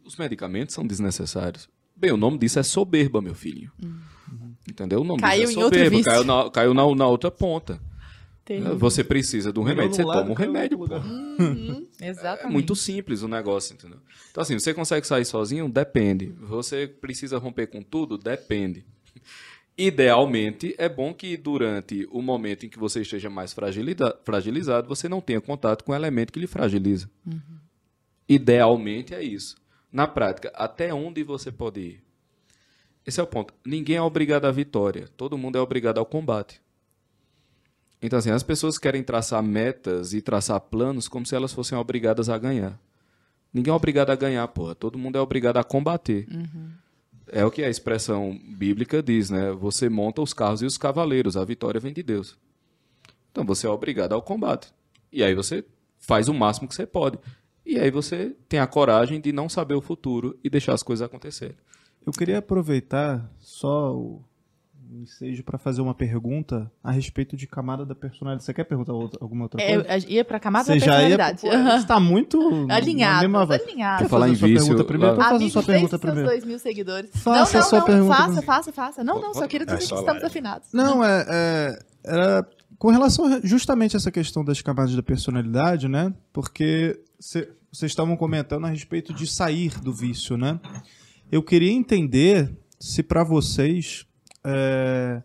os 0.03 0.17
medicamentos 0.17 0.75
são 0.75 0.85
desnecessários. 0.85 1.69
Bem, 1.95 2.11
o 2.11 2.17
nome 2.17 2.37
disso 2.37 2.59
é 2.59 2.63
soberba, 2.63 3.21
meu 3.21 3.33
filho. 3.33 3.71
Entendeu? 4.69 4.99
O 5.01 5.03
nome 5.05 5.21
Caiu 5.21 5.45
disso 5.47 5.57
em 5.57 5.61
é 5.61 5.63
soberba, 5.63 6.03
caiu, 6.03 6.23
na, 6.25 6.49
caiu 6.51 6.73
na, 6.73 6.95
na 6.95 7.07
outra 7.07 7.31
ponta. 7.31 7.79
Entendi. 8.49 8.75
Você 8.77 9.03
precisa 9.03 9.51
de 9.51 9.59
um 9.59 9.63
remédio, 9.63 9.95
você 9.95 10.03
toma 10.03 10.21
um 10.21 10.27
no 10.29 10.33
remédio, 10.33 10.77
pô. 10.77 10.85
Uhum, 10.85 11.85
É 11.99 12.07
exatamente. 12.07 12.53
muito 12.53 12.75
simples 12.75 13.21
o 13.21 13.27
negócio, 13.27 13.73
entendeu? 13.73 13.99
Então, 14.31 14.41
assim, 14.41 14.57
você 14.57 14.73
consegue 14.73 15.05
sair 15.05 15.25
sozinho? 15.25 15.67
Depende. 15.67 16.27
Você 16.39 16.87
precisa 16.87 17.37
romper 17.37 17.67
com 17.67 17.81
tudo? 17.81 18.17
Depende. 18.17 18.85
Idealmente, 19.77 20.73
é 20.77 20.87
bom 20.87 21.13
que 21.13 21.35
durante 21.35 22.07
o 22.09 22.21
momento 22.21 22.65
em 22.65 22.69
que 22.69 22.79
você 22.79 23.01
esteja 23.01 23.29
mais 23.29 23.53
fragilizado, 23.53 24.87
você 24.87 25.09
não 25.09 25.21
tenha 25.21 25.41
contato 25.41 25.83
com 25.83 25.91
o 25.91 25.95
elemento 25.95 26.31
que 26.31 26.39
lhe 26.39 26.47
fragiliza. 26.47 27.09
Idealmente 28.27 29.13
é 29.13 29.21
isso. 29.21 29.57
Na 29.91 30.07
prática, 30.07 30.51
até 30.55 30.93
onde 30.93 31.21
você 31.23 31.51
pode 31.51 31.79
ir? 31.79 32.03
Esse 33.05 33.19
é 33.19 33.23
o 33.23 33.27
ponto. 33.27 33.53
Ninguém 33.65 33.97
é 33.97 34.01
obrigado 34.01 34.45
à 34.45 34.51
vitória. 34.51 35.07
Todo 35.15 35.37
mundo 35.37 35.57
é 35.57 35.61
obrigado 35.61 35.97
ao 35.97 36.05
combate. 36.05 36.61
Então, 38.01 38.19
assim, 38.19 38.29
as 38.29 38.43
pessoas 38.43 38.77
querem 38.77 39.03
traçar 39.03 39.41
metas 39.41 40.13
e 40.13 40.21
traçar 40.21 40.59
planos 40.61 41.07
como 41.07 41.25
se 41.25 41.35
elas 41.35 41.53
fossem 41.53 41.77
obrigadas 41.77 42.29
a 42.29 42.37
ganhar. 42.37 42.79
Ninguém 43.53 43.71
é 43.71 43.75
obrigado 43.75 44.11
a 44.11 44.15
ganhar, 44.15 44.47
porra. 44.49 44.75
Todo 44.75 44.97
mundo 44.97 45.17
é 45.17 45.21
obrigado 45.21 45.57
a 45.57 45.63
combater. 45.63 46.27
É 47.29 47.43
o 47.43 47.51
que 47.51 47.63
a 47.63 47.69
expressão 47.69 48.39
bíblica 48.49 49.01
diz, 49.01 49.29
né? 49.29 49.51
Você 49.51 49.89
monta 49.89 50.21
os 50.21 50.33
carros 50.33 50.61
e 50.61 50.65
os 50.65 50.77
cavaleiros, 50.77 51.35
a 51.35 51.43
vitória 51.43 51.79
vem 51.79 51.91
de 51.91 52.03
Deus. 52.03 52.37
Então 53.31 53.45
você 53.45 53.67
é 53.67 53.69
obrigado 53.69 54.13
ao 54.13 54.21
combate. 54.21 54.71
E 55.11 55.23
aí 55.23 55.33
você 55.33 55.65
faz 55.97 56.27
o 56.29 56.33
máximo 56.33 56.67
que 56.67 56.75
você 56.75 56.85
pode. 56.85 57.19
E 57.65 57.77
aí 57.79 57.91
você 57.91 58.35
tem 58.47 58.59
a 58.59 58.67
coragem 58.67 59.19
de 59.19 59.31
não 59.33 59.49
saber 59.49 59.73
o 59.73 59.81
futuro 59.81 60.39
e 60.43 60.49
deixar 60.49 60.73
as 60.73 60.83
coisas 60.83 61.05
acontecerem. 61.05 61.57
Eu 62.05 62.13
queria 62.13 62.37
aproveitar 62.37 63.29
só 63.39 63.93
o 63.93 64.23
ensejo 64.91 65.43
para 65.43 65.57
fazer 65.57 65.81
uma 65.81 65.93
pergunta 65.93 66.71
a 66.83 66.91
respeito 66.91 67.35
de 67.35 67.45
camada 67.47 67.85
da 67.85 67.93
personalidade. 67.95 68.43
Você 68.45 68.53
quer 68.53 68.63
perguntar 68.63 68.93
outra- 68.93 69.19
alguma 69.21 69.43
outra 69.45 69.61
É, 69.61 69.75
coisa? 69.81 70.07
eu 70.07 70.11
ia 70.11 70.25
pra 70.25 70.39
camada 70.39 70.65
Você 70.65 70.79
da 70.79 70.85
já 70.85 71.01
ia. 71.03 71.17
personalidade. 71.17 71.41
Você 71.71 71.77
está 71.77 71.99
muito. 71.99 72.37
Alinhado, 72.71 73.21
mesma 73.29 73.43
alinhado. 73.53 74.03
Quer 74.03 74.09
falar 74.09 74.27
fazer 74.27 74.33
em 74.33 74.35
sua 74.37 74.47
vício, 74.47 74.65
pergunta 74.65 74.83
primeiro? 74.87 75.15
lá- 75.17 75.25
Então 75.25 75.33
faça 75.39 75.45
a 75.45 75.49
sua 75.49 75.63
pergunta 75.63 75.89
seus 75.89 76.01
primeiro. 76.01 76.29
dois 76.29 76.45
mil 76.45 76.59
seguidores. 76.59 77.09
Faça 77.13 77.29
não, 77.29 77.59
a 77.59 77.63
não, 77.63 77.69
sua 77.69 77.79
não, 77.79 77.85
pergunta 77.85 78.13
faça, 78.15 78.23
primeiro. 78.25 78.45
faça, 78.45 78.71
faça. 78.71 79.03
Não, 79.03 79.21
não, 79.21 79.33
só 79.33 79.47
quero 79.47 79.65
dizer 79.65 79.75
É 79.75 79.79
que 79.79 79.83
estamos 79.93 80.21
lá. 80.21 80.27
afinados. 80.27 80.69
Não, 80.73 81.03
é, 81.03 81.25
é- 81.29 81.79
era 82.05 82.47
com 82.79 82.89
relação 82.89 83.25
a 83.25 83.39
justamente 83.43 83.95
essa 83.95 84.09
questão 84.11 84.43
das 84.45 84.61
camadas 84.61 84.95
da 84.95 85.03
personalidade, 85.03 85.87
né? 85.87 86.13
Porque 86.31 86.99
cê- 87.19 87.49
vocês 87.71 87.91
estavam 87.91 88.15
comentando 88.15 88.65
a 88.65 88.69
respeito 88.69 89.13
de 89.13 89.27
sair 89.27 89.79
do 89.81 89.91
vício, 89.93 90.37
né? 90.37 90.59
Eu 91.31 91.43
queria 91.43 91.71
entender 91.71 92.49
se 92.79 93.03
para 93.03 93.23
vocês 93.23 94.05
é, 94.49 95.21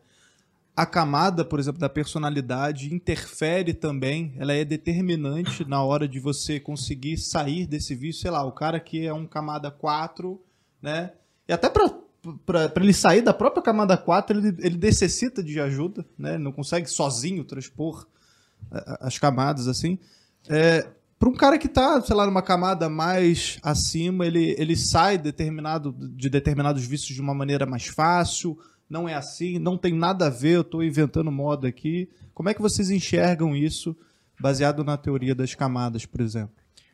a 0.75 0.85
camada, 0.85 1.45
por 1.45 1.61
exemplo, 1.61 1.81
da 1.81 1.89
personalidade 1.89 2.93
interfere 2.93 3.73
também, 3.73 4.35
ela 4.39 4.53
é 4.53 4.65
determinante 4.65 5.65
na 5.69 5.83
hora 5.83 6.09
de 6.09 6.19
você 6.19 6.59
conseguir 6.59 7.19
sair 7.19 7.67
desse 7.67 7.95
vício, 7.95 8.23
sei 8.23 8.31
lá, 8.31 8.43
o 8.45 8.51
cara 8.53 8.81
que 8.81 9.07
é 9.07 9.13
um 9.15 9.27
camada 9.27 9.71
4, 9.71 10.41
né? 10.81 11.13
E 11.49 11.53
até 11.53 11.69
para 11.69 12.03
para 12.47 12.71
ele 12.77 12.93
sair 12.93 13.21
da 13.21 13.35
própria 13.35 13.61
camada 13.63 13.97
4, 13.97 14.39
ele, 14.39 14.57
ele 14.61 14.79
necessita 14.79 15.43
de 15.43 15.59
ajuda, 15.61 16.07
né? 16.17 16.35
Ele 16.35 16.43
não 16.45 16.53
consegue 16.53 16.89
sozinho 16.89 17.43
transpor 17.45 18.07
a- 18.71 19.09
as 19.09 19.19
camadas 19.19 19.67
assim. 19.67 19.99
É, 20.49 20.87
para 21.19 21.29
um 21.29 21.35
cara 21.35 21.59
que 21.59 21.69
tá, 21.69 22.01
sei 22.01 22.15
lá, 22.15 22.25
numa 22.25 22.41
camada 22.43 22.89
mais 22.89 23.59
acima, 23.63 24.25
ele, 24.25 24.55
ele 24.57 24.77
sai 24.77 25.19
determinado, 25.19 25.93
de 25.93 26.31
determinados 26.31 26.85
vícios 26.85 27.13
de 27.15 27.21
uma 27.21 27.35
maneira 27.35 27.67
mais 27.67 27.87
fácil, 27.87 28.57
não 28.93 29.09
é 29.09 29.15
assim, 29.15 29.59
não 29.59 29.79
tem 29.79 29.95
nada 29.95 30.27
a 30.27 30.31
ver, 30.31 30.57
eu 30.57 30.61
estou 30.61 30.85
inventando 30.85 31.33
moda 31.33 31.67
aqui. 31.67 32.11
Como 32.35 32.51
é 32.51 32.55
que 32.55 32.61
vocês 32.61 32.91
enxergam 32.91 33.57
isso 33.57 33.97
baseado 34.39 34.85
na 34.85 34.99
teoria 34.99 35.35
das 35.35 35.55
camadas, 35.55 36.05
por 36.05 36.21
exemplo? 36.21 36.51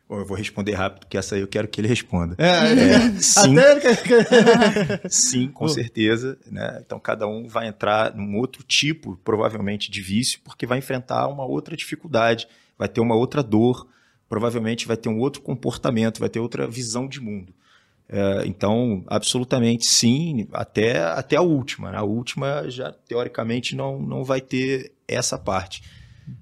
Bom, 0.07 0.17
eu 0.17 0.25
vou 0.25 0.35
responder 0.37 0.73
rápido, 0.73 1.01
porque 1.01 1.17
essa 1.17 1.35
aí 1.35 1.41
eu 1.41 1.47
quero 1.47 1.67
que 1.67 1.81
ele 1.81 1.87
responda. 1.89 2.35
É, 2.37 2.47
É, 2.47 3.11
sim, 3.19 3.55
ele 3.59 3.79
quer- 3.81 5.01
sim, 5.11 5.47
com 5.49 5.67
certeza. 5.67 6.37
Né? 6.49 6.81
Então, 6.83 6.99
cada 6.99 7.27
um 7.27 7.47
vai 7.47 7.67
entrar 7.67 8.15
num 8.15 8.37
outro 8.37 8.63
tipo, 8.63 9.19
provavelmente, 9.23 9.91
de 9.91 10.01
vício, 10.01 10.39
porque 10.43 10.65
vai 10.65 10.79
enfrentar 10.79 11.27
uma 11.27 11.45
outra 11.45 11.75
dificuldade, 11.75 12.47
vai 12.77 12.87
ter 12.87 13.01
uma 13.01 13.13
outra 13.15 13.43
dor, 13.43 13.87
provavelmente 14.27 14.87
vai 14.87 14.97
ter 14.97 15.09
um 15.09 15.19
outro 15.19 15.41
comportamento, 15.41 16.19
vai 16.19 16.29
ter 16.29 16.39
outra 16.39 16.65
visão 16.67 17.07
de 17.07 17.19
mundo. 17.19 17.53
É, 18.11 18.47
então, 18.47 19.03
absolutamente 19.07 19.85
sim, 19.85 20.47
até, 20.51 20.99
até 20.99 21.35
a 21.35 21.41
última. 21.41 21.91
né? 21.91 21.97
A 21.99 22.03
última 22.03 22.69
já, 22.69 22.91
teoricamente, 22.91 23.75
não, 23.75 23.99
não 23.99 24.23
vai 24.23 24.41
ter 24.41 24.91
essa 25.07 25.37
parte. 25.37 25.83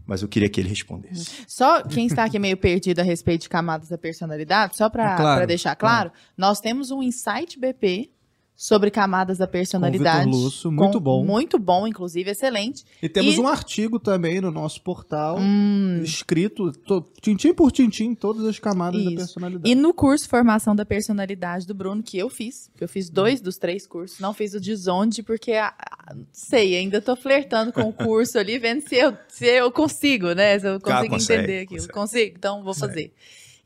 Mas 0.06 0.22
eu 0.22 0.28
queria 0.28 0.50
que 0.50 0.60
ele 0.60 0.70
respondesse. 0.70 1.46
Só 1.48 1.82
quem 1.82 2.08
está 2.08 2.26
aqui 2.26 2.38
meio 2.40 2.58
perdido 2.58 3.00
a 3.00 3.04
respeito 3.04 3.44
de 3.44 3.50
camadas 3.50 3.88
da 3.90 3.98
personalidade, 3.98 4.76
só 4.76 4.90
para 4.90 5.14
É 5.14 5.18
claro, 5.18 5.48
deixar 5.48 5.76
claro, 5.76 6.12
nós 6.38 6.60
temos 6.60 6.92
um 6.92 7.02
Insight 7.02 7.58
BP 7.58 8.12
sobre 8.60 8.90
camadas 8.90 9.38
da 9.38 9.46
personalidade. 9.48 10.26
Vitor 10.26 10.42
Lúcio, 10.42 10.72
muito 10.72 10.94
com- 10.94 11.00
bom. 11.00 11.24
Muito 11.24 11.60
bom, 11.60 11.86
inclusive, 11.88 12.32
excelente. 12.32 12.84
E 13.04 13.08
temos 13.08 13.36
E- 13.36 13.40
um 13.40 13.48
artigo 13.48 14.00
também 14.00 14.42
no 14.42 14.50
nosso 14.50 14.82
portal, 14.82 15.38
Hum, 15.40 16.02
escrito, 16.04 16.72
to, 16.72 17.06
tintim 17.22 17.54
por 17.54 17.72
tintim, 17.72 18.16
todas 18.16 18.44
as 18.46 18.58
camadas 18.58 19.04
da 19.04 19.10
Isso. 19.12 19.18
personalidade. 19.18 19.70
E 19.70 19.76
no 19.76 19.94
curso 19.94 20.28
Formação 20.28 20.76
da 20.76 20.84
Personalidade 20.84 21.68
do 21.68 21.76
Bruno, 21.76 22.02
que 22.02 22.18
eu 22.18 22.32
fiz, 22.32 22.72
eu 22.82 22.88
fiz 22.90 23.12
dois 23.12 23.40
dos 23.40 23.58
três 23.58 23.86
cursos, 23.86 24.20
não 24.20 24.34
fiz 24.34 24.56
o 24.56 24.60
de 24.60 24.76
Zonde, 24.76 25.22
porque, 25.22 25.52
ah, 25.54 25.72
ah, 25.80 26.16
não 26.16 26.26
sei, 26.34 26.76
ainda 26.78 27.00
tô 27.00 27.16
flertando 27.16 27.72
com 27.72 27.84
o 27.84 27.94
curso 27.94 28.40
ali, 28.40 28.58
vendo 28.58 28.82
se 28.82 28.96
eu, 28.96 29.16
se 29.28 29.46
eu 29.46 29.72
consigo, 29.72 30.34
né? 30.34 30.58
Se 30.58 30.68
eu 30.68 30.82
consigo 30.82 31.10
consegue, 31.10 31.44
entender 31.44 31.60
aquilo. 31.62 31.88
consegue. 31.90 31.94
Consigo? 31.94 32.36
Então 32.38 32.64
vou 32.64 32.74
fazer. 32.74 33.14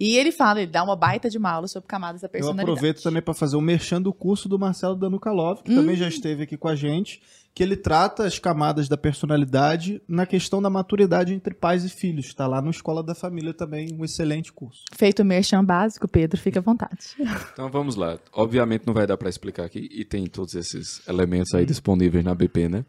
E 0.04 0.18
ele 0.18 0.32
fala, 0.32 0.62
ele 0.62 0.72
dá 0.72 0.84
uma 0.84 0.96
baita 0.96 1.30
de 1.30 1.38
uma 1.38 1.52
aula 1.52 1.68
sobre 1.68 1.88
camadas 1.88 2.22
da 2.22 2.26
Eu 2.28 2.32
personalidade. 2.32 2.70
aproveito 2.72 3.04
também 3.04 3.22
para 3.22 3.34
fazer 3.36 3.56
o 3.56 3.62
merchan 3.62 4.02
do 4.02 4.12
curso 4.12 4.50
do 4.50 4.58
Marcelo 4.58 4.96
Danukalov, 4.96 5.62
que 5.64 5.72
Hum. 5.72 5.76
também 5.76 5.96
já 5.96 6.08
esteve 6.08 6.44
aqui 6.44 6.58
com 6.58 6.68
a 6.68 6.76
gente, 6.76 7.22
que 7.54 7.62
ele 7.62 7.76
trata 7.76 8.26
as 8.26 8.40
camadas 8.40 8.88
da 8.88 8.98
personalidade 8.98 10.02
na 10.08 10.26
questão 10.26 10.62
da 10.62 10.70
maturidade 10.70 11.34
entre 11.34 11.54
pais 11.54 11.84
e 11.84 11.90
filhos. 11.90 12.26
Está 12.28 12.48
lá 12.48 12.62
no 12.62 12.70
Escola 12.72 13.04
da 13.04 13.14
Família 13.14 13.54
também, 13.54 13.94
um 13.94 14.04
excelente 14.06 14.52
curso. 14.52 14.84
Feito 14.94 15.22
o 15.22 15.26
merchan 15.26 15.64
básico, 15.64 16.08
Pedro, 16.08 16.40
fica 16.40 16.60
à 16.60 16.64
vontade. 16.64 17.16
Então 17.54 17.70
vamos 17.70 17.96
lá. 17.96 18.18
Obviamente 18.34 18.88
não 18.88 18.94
vai 18.94 19.06
dar 19.06 19.18
para 19.18 19.30
explicar 19.30 19.66
aqui 19.66 19.88
e 19.92 20.04
tem 20.06 20.26
todos 20.28 20.56
esses 20.56 21.06
elementos 21.08 21.54
aí 21.54 21.66
disponíveis 21.66 22.24
na 22.24 22.34
BP, 22.34 22.70
né? 22.70 22.86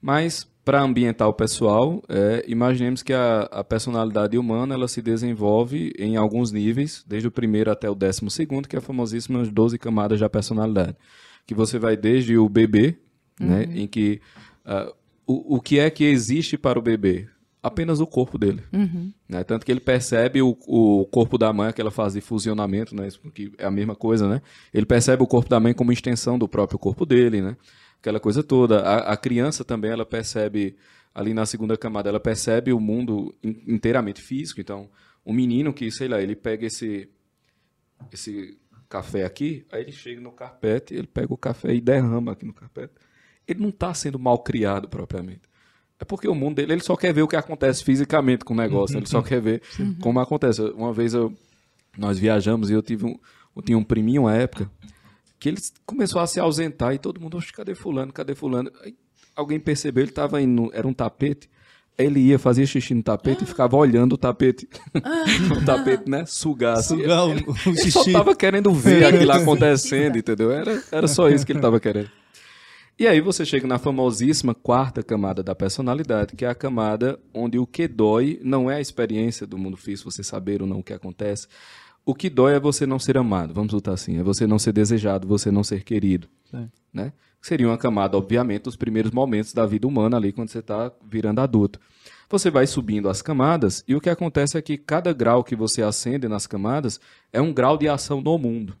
Mas 0.00 0.48
para 0.64 0.82
ambientar 0.82 1.26
o 1.26 1.32
pessoal, 1.32 2.02
é, 2.08 2.44
imaginemos 2.46 3.02
que 3.02 3.14
a, 3.14 3.48
a 3.50 3.64
personalidade 3.64 4.36
humana 4.36 4.74
ela 4.74 4.86
se 4.86 5.00
desenvolve 5.00 5.94
em 5.98 6.16
alguns 6.16 6.52
níveis, 6.52 7.02
desde 7.06 7.26
o 7.26 7.30
primeiro 7.30 7.70
até 7.70 7.88
o 7.88 7.94
décimo 7.94 8.30
segundo, 8.30 8.68
que 8.68 8.76
é 8.76 8.78
a 8.78 8.82
famosíssima 8.82 9.42
12 9.44 9.78
camadas 9.78 10.20
da 10.20 10.28
personalidade. 10.28 10.94
Que 11.46 11.54
você 11.54 11.78
vai 11.78 11.96
desde 11.96 12.36
o 12.36 12.48
bebê, 12.50 12.98
né, 13.40 13.64
em 13.72 13.86
que 13.86 14.20
ah, 14.62 14.92
o, 15.26 15.56
o 15.56 15.60
que 15.60 15.78
é 15.78 15.88
que 15.88 16.04
existe 16.04 16.58
para 16.58 16.78
o 16.78 16.82
bebê? 16.82 17.26
Apenas 17.62 17.98
o 17.98 18.06
corpo 18.06 18.36
dele. 18.36 18.62
Né? 19.26 19.42
Tanto 19.44 19.64
que 19.64 19.72
ele 19.72 19.80
percebe 19.80 20.42
o, 20.42 20.56
o 20.66 21.06
corpo 21.06 21.38
da 21.38 21.50
mãe, 21.52 21.68
aquela 21.68 21.90
fase 21.90 22.20
de 22.20 22.24
fusionamento, 22.24 22.94
né? 22.94 23.08
Isso 23.08 23.20
que 23.32 23.52
é 23.58 23.66
a 23.66 23.70
mesma 23.70 23.96
coisa, 23.96 24.28
né? 24.28 24.40
Ele 24.72 24.86
percebe 24.86 25.22
o 25.22 25.26
corpo 25.26 25.48
da 25.48 25.58
mãe 25.58 25.74
como 25.74 25.92
extensão 25.92 26.38
do 26.38 26.46
próprio 26.46 26.78
corpo 26.78 27.04
dele, 27.04 27.42
né? 27.42 27.56
Aquela 28.00 28.20
coisa 28.20 28.42
toda. 28.42 28.80
A, 28.80 29.12
a 29.12 29.16
criança 29.16 29.64
também, 29.64 29.90
ela 29.90 30.06
percebe, 30.06 30.76
ali 31.14 31.34
na 31.34 31.44
segunda 31.46 31.76
camada, 31.76 32.08
ela 32.08 32.20
percebe 32.20 32.72
o 32.72 32.80
mundo 32.80 33.34
in- 33.42 33.62
inteiramente 33.66 34.20
físico. 34.22 34.60
Então, 34.60 34.88
um 35.26 35.32
menino 35.32 35.72
que, 35.72 35.90
sei 35.90 36.08
lá, 36.08 36.20
ele 36.20 36.36
pega 36.36 36.66
esse, 36.66 37.08
esse 38.12 38.56
café 38.88 39.24
aqui, 39.24 39.66
aí 39.70 39.82
ele 39.82 39.92
chega 39.92 40.20
no 40.20 40.32
carpete, 40.32 40.94
ele 40.94 41.06
pega 41.06 41.32
o 41.32 41.36
café 41.36 41.74
e 41.74 41.80
derrama 41.80 42.32
aqui 42.32 42.46
no 42.46 42.54
carpete. 42.54 42.92
Ele 43.46 43.60
não 43.60 43.70
está 43.70 43.92
sendo 43.94 44.18
mal 44.18 44.38
criado 44.38 44.88
propriamente. 44.88 45.42
É 46.00 46.04
porque 46.04 46.28
o 46.28 46.34
mundo 46.34 46.56
dele, 46.56 46.74
ele 46.74 46.82
só 46.82 46.94
quer 46.96 47.12
ver 47.12 47.22
o 47.22 47.28
que 47.28 47.34
acontece 47.34 47.82
fisicamente 47.82 48.44
com 48.44 48.54
o 48.54 48.56
negócio, 48.56 48.96
ele 48.96 49.06
só 49.06 49.20
quer 49.20 49.40
ver 49.40 49.62
como 50.00 50.20
acontece. 50.20 50.62
Uma 50.62 50.92
vez 50.92 51.12
eu, 51.12 51.34
nós 51.96 52.18
viajamos 52.18 52.70
e 52.70 52.72
eu 52.72 52.82
tive 52.82 53.04
um, 53.04 53.18
eu 53.56 53.62
tinha 53.62 53.76
um 53.76 53.82
priminho 53.82 54.22
uma 54.22 54.34
época 54.36 54.70
que 55.38 55.48
ele 55.48 55.58
começou 55.86 56.20
a 56.20 56.26
se 56.26 56.40
ausentar 56.40 56.94
e 56.94 56.98
todo 56.98 57.20
mundo, 57.20 57.36
"Oxe, 57.36 57.52
cadê 57.52 57.74
fulano, 57.74 58.12
cadê 58.12 58.34
fulano? 58.34 58.70
Aí 58.84 58.94
alguém 59.36 59.58
percebeu, 59.60 60.02
ele 60.02 60.10
estava 60.10 60.40
indo, 60.42 60.70
era 60.74 60.86
um 60.86 60.92
tapete, 60.92 61.48
ele 61.96 62.20
ia 62.20 62.38
fazer 62.38 62.66
xixi 62.66 62.94
no 62.94 63.02
tapete 63.02 63.44
e 63.44 63.46
ficava 63.46 63.76
olhando 63.76 64.12
o 64.14 64.18
tapete, 64.18 64.68
o 65.60 65.64
tapete, 65.64 66.08
né, 66.08 66.24
sugar. 66.26 66.78
assim. 66.78 66.96
Sugar 67.00 67.26
o- 67.26 67.30
Ele- 67.32 67.44
o 67.46 67.54
ele 67.70 67.90
só 67.90 68.00
xixi. 68.02 68.12
tava 68.12 68.34
querendo 68.36 68.72
ver 68.72 69.04
aquilo 69.04 69.32
acontecendo, 69.32 70.16
entendeu? 70.18 70.50
Era, 70.52 70.82
era 70.92 71.08
só 71.08 71.28
isso 71.28 71.44
que 71.46 71.52
ele 71.52 71.60
tava 71.60 71.78
querendo. 71.80 72.10
E 72.98 73.06
aí 73.06 73.20
você 73.20 73.44
chega 73.46 73.64
na 73.66 73.78
famosíssima 73.78 74.56
quarta 74.56 75.04
camada 75.04 75.40
da 75.40 75.54
personalidade, 75.54 76.34
que 76.34 76.44
é 76.44 76.48
a 76.48 76.54
camada 76.54 77.16
onde 77.32 77.56
o 77.56 77.64
que 77.64 77.86
dói 77.86 78.40
não 78.42 78.68
é 78.68 78.74
a 78.76 78.80
experiência 78.80 79.46
do 79.46 79.56
mundo 79.56 79.76
físico, 79.76 80.10
você 80.10 80.24
saber 80.24 80.62
ou 80.62 80.66
não 80.66 80.80
o 80.80 80.82
que 80.82 80.92
acontece. 80.92 81.46
O 82.08 82.14
que 82.14 82.30
dói 82.30 82.54
é 82.54 82.58
você 82.58 82.86
não 82.86 82.98
ser 82.98 83.18
amado, 83.18 83.52
vamos 83.52 83.74
botar 83.74 83.92
assim, 83.92 84.18
é 84.18 84.22
você 84.22 84.46
não 84.46 84.58
ser 84.58 84.72
desejado, 84.72 85.28
você 85.28 85.50
não 85.50 85.62
ser 85.62 85.84
querido. 85.84 86.26
Né? 86.90 87.12
Seria 87.38 87.68
uma 87.68 87.76
camada, 87.76 88.16
obviamente, 88.16 88.62
dos 88.62 88.76
primeiros 88.76 89.10
momentos 89.10 89.52
da 89.52 89.66
vida 89.66 89.86
humana 89.86 90.16
ali, 90.16 90.32
quando 90.32 90.48
você 90.48 90.60
está 90.60 90.90
virando 91.06 91.42
adulto. 91.42 91.78
Você 92.30 92.50
vai 92.50 92.66
subindo 92.66 93.10
as 93.10 93.20
camadas 93.20 93.84
e 93.86 93.94
o 93.94 94.00
que 94.00 94.08
acontece 94.08 94.56
é 94.56 94.62
que 94.62 94.78
cada 94.78 95.12
grau 95.12 95.44
que 95.44 95.54
você 95.54 95.82
ascende 95.82 96.26
nas 96.28 96.46
camadas 96.46 96.98
é 97.30 97.42
um 97.42 97.52
grau 97.52 97.76
de 97.76 97.90
ação 97.90 98.22
no 98.22 98.38
mundo. 98.38 98.74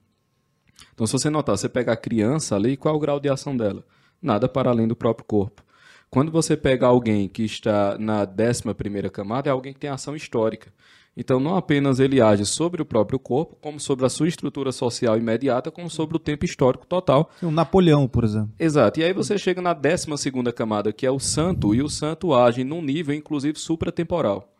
Então, 0.94 1.06
se 1.06 1.12
você 1.12 1.28
notar, 1.28 1.58
você 1.58 1.68
pega 1.68 1.92
a 1.92 1.96
criança 1.98 2.56
ali, 2.56 2.78
qual 2.78 2.94
é 2.94 2.96
o 2.96 3.00
grau 3.00 3.20
de 3.20 3.28
ação 3.28 3.54
dela? 3.54 3.84
Nada 4.22 4.48
para 4.48 4.70
além 4.70 4.88
do 4.88 4.96
próprio 4.96 5.26
corpo. 5.26 5.62
Quando 6.08 6.32
você 6.32 6.56
pega 6.56 6.86
alguém 6.86 7.28
que 7.28 7.42
está 7.42 7.98
na 7.98 8.24
décima 8.24 8.74
primeira 8.74 9.10
camada, 9.10 9.50
é 9.50 9.52
alguém 9.52 9.74
que 9.74 9.80
tem 9.80 9.90
ação 9.90 10.16
histórica. 10.16 10.72
Então, 11.20 11.40
não 11.40 11.56
apenas 11.56 11.98
ele 11.98 12.20
age 12.20 12.46
sobre 12.46 12.80
o 12.80 12.84
próprio 12.84 13.18
corpo, 13.18 13.56
como 13.60 13.80
sobre 13.80 14.06
a 14.06 14.08
sua 14.08 14.28
estrutura 14.28 14.70
social 14.70 15.18
imediata, 15.18 15.68
como 15.68 15.90
sobre 15.90 16.14
o 16.16 16.20
tempo 16.20 16.44
histórico 16.44 16.86
total. 16.86 17.28
O 17.42 17.50
Napoleão, 17.50 18.06
por 18.06 18.22
exemplo. 18.22 18.52
Exato. 18.56 19.00
E 19.00 19.04
aí 19.04 19.12
você 19.12 19.36
chega 19.36 19.60
na 19.60 19.72
décima 19.74 20.16
segunda 20.16 20.52
camada, 20.52 20.92
que 20.92 21.04
é 21.04 21.10
o 21.10 21.18
santo, 21.18 21.74
e 21.74 21.82
o 21.82 21.88
santo 21.88 22.32
age 22.32 22.62
num 22.62 22.80
nível, 22.80 23.12
inclusive, 23.16 23.58
supratemporal. 23.58 24.54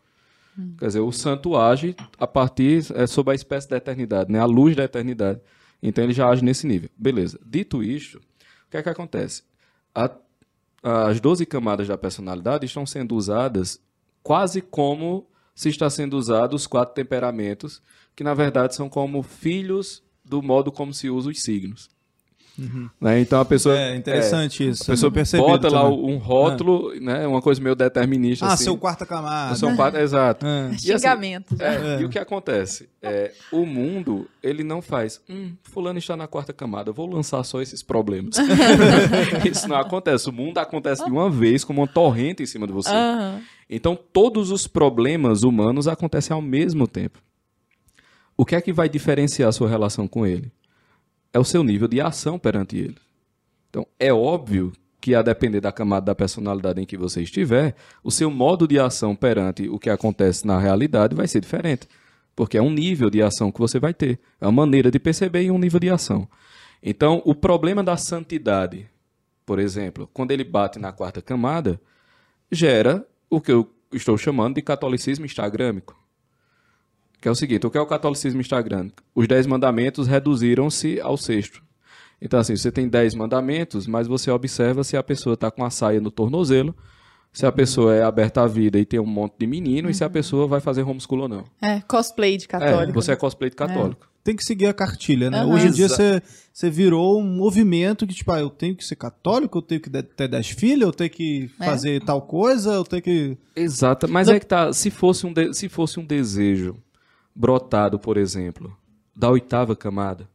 Quer 0.76 0.86
dizer, 0.86 1.00
o 1.00 1.12
santo 1.12 1.56
age 1.56 1.94
a 2.18 2.26
partir, 2.26 2.84
é, 2.96 3.06
sob 3.06 3.30
a 3.30 3.34
espécie 3.36 3.68
da 3.68 3.76
eternidade, 3.76 4.32
né? 4.32 4.40
a 4.40 4.44
luz 4.44 4.74
da 4.74 4.82
eternidade. 4.82 5.40
Então 5.80 6.02
ele 6.02 6.12
já 6.12 6.28
age 6.28 6.42
nesse 6.44 6.66
nível. 6.66 6.90
Beleza. 6.98 7.38
Dito 7.46 7.80
isto, 7.84 8.18
o 8.18 8.70
que 8.70 8.76
é 8.76 8.82
que 8.82 8.88
acontece? 8.88 9.44
A- 9.94 10.10
as 10.82 11.20
12 11.20 11.46
camadas 11.46 11.86
da 11.86 11.96
personalidade 11.96 12.66
estão 12.66 12.84
sendo 12.84 13.14
usadas 13.14 13.80
quase 14.24 14.60
como 14.60 15.28
se 15.58 15.68
está 15.68 15.90
sendo 15.90 16.16
usado 16.16 16.54
os 16.54 16.68
quatro 16.68 16.94
temperamentos, 16.94 17.82
que 18.14 18.22
na 18.22 18.32
verdade 18.32 18.76
são 18.76 18.88
como 18.88 19.24
filhos 19.24 20.04
do 20.24 20.40
modo 20.40 20.70
como 20.70 20.94
se 20.94 21.10
usa 21.10 21.30
os 21.30 21.42
signos. 21.42 21.90
Né? 23.00 23.20
Então 23.20 23.40
a 23.40 23.44
pessoa. 23.44 23.78
É 23.78 23.94
interessante 23.96 24.68
isso. 24.68 24.82
A 24.82 24.86
pessoa 24.86 25.08
eu 25.08 25.12
percebi 25.12 25.42
bota 25.42 25.68
lá 25.68 25.82
também. 25.82 26.14
um 26.14 26.16
rótulo, 26.18 26.92
né? 27.00 27.26
Uma 27.26 27.40
coisa 27.40 27.60
meio 27.62 27.74
determinista. 27.74 28.46
Ah, 28.46 28.52
assim. 28.54 28.64
seu 28.64 28.76
quarta 28.76 29.06
camada. 29.06 29.54
São 29.54 29.76
quatro, 29.76 30.00
exato. 30.00 30.44
É. 30.46 30.70
E 30.70 30.74
assim, 30.74 30.98
Xingamento. 30.98 31.56
já. 31.56 31.64
é, 31.64 32.00
E 32.00 32.04
o 32.04 32.08
que 32.08 32.18
acontece? 32.18 32.88
É, 33.00 33.32
o 33.52 33.64
mundo, 33.64 34.28
ele 34.42 34.64
não 34.64 34.82
faz. 34.82 35.20
Hum, 35.30 35.52
fulano 35.62 35.98
está 35.98 36.16
na 36.16 36.26
quarta 36.26 36.52
camada, 36.52 36.90
vou 36.90 37.06
lançar 37.08 37.42
só 37.44 37.62
esses 37.62 37.82
problemas. 37.82 38.34
Isso 39.48 39.68
não 39.68 39.76
acontece. 39.76 40.28
O 40.28 40.32
mundo 40.32 40.58
acontece 40.58 41.04
de 41.04 41.10
uma 41.10 41.30
vez, 41.30 41.62
como 41.64 41.80
uma 41.82 41.86
torrente 41.88 42.42
em 42.42 42.46
cima 42.46 42.66
de 42.66 42.72
você. 42.72 42.90
Aham. 42.90 43.40
Então, 43.70 43.96
todos 44.12 44.50
os 44.50 44.66
problemas 44.66 45.42
humanos 45.42 45.86
acontecem 45.86 46.34
ao 46.34 46.40
mesmo 46.40 46.88
tempo. 46.88 47.18
O 48.36 48.44
que 48.44 48.54
é 48.56 48.60
que 48.60 48.72
vai 48.72 48.88
diferenciar 48.88 49.48
a 49.48 49.52
sua 49.52 49.68
relação 49.68 50.08
com 50.08 50.26
ele? 50.26 50.50
É 51.32 51.38
o 51.38 51.44
seu 51.44 51.62
nível 51.62 51.88
de 51.88 52.00
ação 52.00 52.38
perante 52.38 52.76
ele. 52.76 52.96
Então, 53.68 53.86
é 53.98 54.12
óbvio 54.12 54.72
que, 55.00 55.14
a 55.14 55.22
depender 55.22 55.60
da 55.60 55.70
camada 55.70 56.06
da 56.06 56.14
personalidade 56.14 56.80
em 56.80 56.86
que 56.86 56.96
você 56.96 57.22
estiver, 57.22 57.74
o 58.02 58.10
seu 58.10 58.30
modo 58.30 58.66
de 58.66 58.78
ação 58.78 59.14
perante 59.14 59.68
o 59.68 59.78
que 59.78 59.90
acontece 59.90 60.46
na 60.46 60.58
realidade 60.58 61.14
vai 61.14 61.28
ser 61.28 61.40
diferente. 61.40 61.86
Porque 62.34 62.56
é 62.56 62.62
um 62.62 62.70
nível 62.70 63.10
de 63.10 63.22
ação 63.22 63.50
que 63.52 63.58
você 63.58 63.78
vai 63.78 63.92
ter. 63.92 64.18
É 64.40 64.46
uma 64.46 64.52
maneira 64.52 64.90
de 64.90 64.98
perceber 64.98 65.42
e 65.42 65.50
um 65.50 65.58
nível 65.58 65.80
de 65.80 65.90
ação. 65.90 66.28
Então, 66.82 67.20
o 67.24 67.34
problema 67.34 67.82
da 67.82 67.96
santidade, 67.96 68.88
por 69.44 69.58
exemplo, 69.58 70.08
quando 70.12 70.30
ele 70.30 70.44
bate 70.44 70.78
na 70.78 70.92
quarta 70.92 71.20
camada, 71.20 71.80
gera 72.50 73.06
o 73.28 73.40
que 73.40 73.52
eu 73.52 73.68
estou 73.92 74.16
chamando 74.16 74.54
de 74.54 74.62
catolicismo 74.62 75.24
instagrâmico. 75.24 75.96
Que 77.20 77.28
é 77.28 77.30
o 77.30 77.34
seguinte, 77.34 77.66
o 77.66 77.70
que 77.70 77.76
é 77.78 77.80
o 77.80 77.86
catolicismo 77.86 78.40
instagrâmico? 78.40 79.02
Os 79.14 79.26
dez 79.26 79.46
mandamentos 79.46 80.06
reduziram-se 80.06 81.00
ao 81.00 81.16
sexto. 81.16 81.62
Então, 82.20 82.38
assim, 82.40 82.56
você 82.56 82.70
tem 82.70 82.88
dez 82.88 83.14
mandamentos, 83.14 83.86
mas 83.86 84.06
você 84.06 84.30
observa 84.30 84.82
se 84.84 84.96
a 84.96 85.02
pessoa 85.02 85.34
está 85.34 85.50
com 85.50 85.64
a 85.64 85.70
saia 85.70 86.00
no 86.00 86.10
tornozelo, 86.10 86.74
se 87.32 87.44
a 87.46 87.52
pessoa 87.52 87.94
é 87.94 88.02
aberta 88.02 88.42
à 88.42 88.46
vida 88.46 88.78
e 88.78 88.84
tem 88.84 88.98
um 88.98 89.06
monte 89.06 89.34
de 89.38 89.46
menino, 89.46 89.88
e 89.90 89.94
se 89.94 90.02
a 90.02 90.10
pessoa 90.10 90.46
vai 90.46 90.60
fazer 90.60 90.82
homeschool 90.82 91.20
ou 91.22 91.28
não. 91.28 91.44
É, 91.62 91.80
cosplay 91.80 92.36
de 92.36 92.44
É, 92.44 92.48
católico. 92.48 93.00
você 93.00 93.12
é 93.12 93.16
cosplay 93.16 93.50
de 93.50 93.56
católico. 93.56 94.08
Tem 94.24 94.34
que 94.34 94.44
seguir 94.44 94.66
a 94.66 94.74
cartilha, 94.74 95.30
né? 95.30 95.38
Aham. 95.40 95.54
Hoje 95.54 95.68
em 95.68 95.70
dia 95.70 95.88
você, 95.88 96.20
você 96.52 96.68
virou 96.68 97.20
um 97.20 97.24
movimento 97.24 98.06
que, 98.06 98.14
tipo, 98.14 98.30
ah, 98.32 98.40
eu 98.40 98.50
tenho 98.50 98.74
que 98.76 98.84
ser 98.84 98.96
católico, 98.96 99.58
eu 99.58 99.62
tenho 99.62 99.80
que 99.80 99.88
ter 99.90 100.28
dez 100.28 100.48
filhos, 100.50 100.82
eu 100.82 100.92
tenho 100.92 101.10
que 101.10 101.50
É. 101.60 101.64
fazer 101.64 102.02
tal 102.04 102.20
coisa, 102.22 102.72
eu 102.74 102.84
tenho 102.84 103.02
que. 103.02 103.38
Exato, 103.54 104.08
mas 104.08 104.26
No- 104.26 104.34
é 104.34 104.40
que 104.40 104.46
tá, 104.46 104.72
se 104.72 104.90
fosse 104.90 105.24
um, 105.26 105.32
de- 105.32 105.54
se 105.54 105.68
fosse 105.68 106.00
um 106.00 106.04
desejo 106.04 106.76
brotado, 107.38 108.00
por 108.00 108.16
exemplo, 108.16 108.76
da 109.14 109.30
oitava 109.30 109.76
camada, 109.76 110.28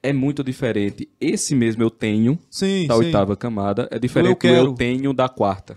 é 0.00 0.12
muito 0.12 0.44
diferente. 0.44 1.08
Esse 1.20 1.52
mesmo 1.54 1.82
eu 1.82 1.90
tenho 1.90 2.38
Sim, 2.48 2.86
da 2.86 2.94
sim. 2.94 3.00
oitava 3.06 3.36
camada 3.36 3.88
é 3.90 3.98
diferente 3.98 4.46
eu 4.46 4.66
do 4.66 4.70
eu 4.70 4.74
tenho 4.74 5.12
da 5.12 5.28
quarta. 5.28 5.76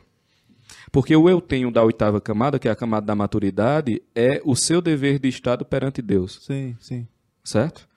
Porque 0.91 1.15
o 1.15 1.27
eu 1.27 1.41
tenho 1.41 1.71
da 1.71 1.83
oitava 1.83 2.21
camada, 2.21 2.59
que 2.59 2.67
é 2.67 2.71
a 2.71 2.75
camada 2.75 3.07
da 3.07 3.15
maturidade, 3.15 4.01
é 4.15 4.39
o 4.45 4.55
seu 4.55 4.81
dever 4.81 5.19
de 5.19 5.27
estado 5.27 5.65
perante 5.65 6.01
Deus, 6.01 6.39
Sim, 6.43 6.75
sim. 6.79 7.07
certo? 7.43 7.87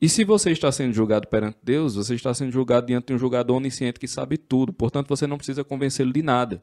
E 0.00 0.08
se 0.08 0.24
você 0.24 0.50
está 0.50 0.72
sendo 0.72 0.92
julgado 0.94 1.28
perante 1.28 1.58
Deus, 1.62 1.94
você 1.94 2.14
está 2.14 2.32
sendo 2.32 2.52
julgado 2.52 2.86
diante 2.86 3.08
de 3.08 3.14
um 3.14 3.18
julgador 3.18 3.56
onisciente 3.56 4.00
que 4.00 4.08
sabe 4.08 4.38
tudo. 4.38 4.72
Portanto, 4.72 5.08
você 5.08 5.26
não 5.26 5.36
precisa 5.36 5.64
convencê-lo 5.64 6.12
de 6.12 6.22
nada. 6.22 6.62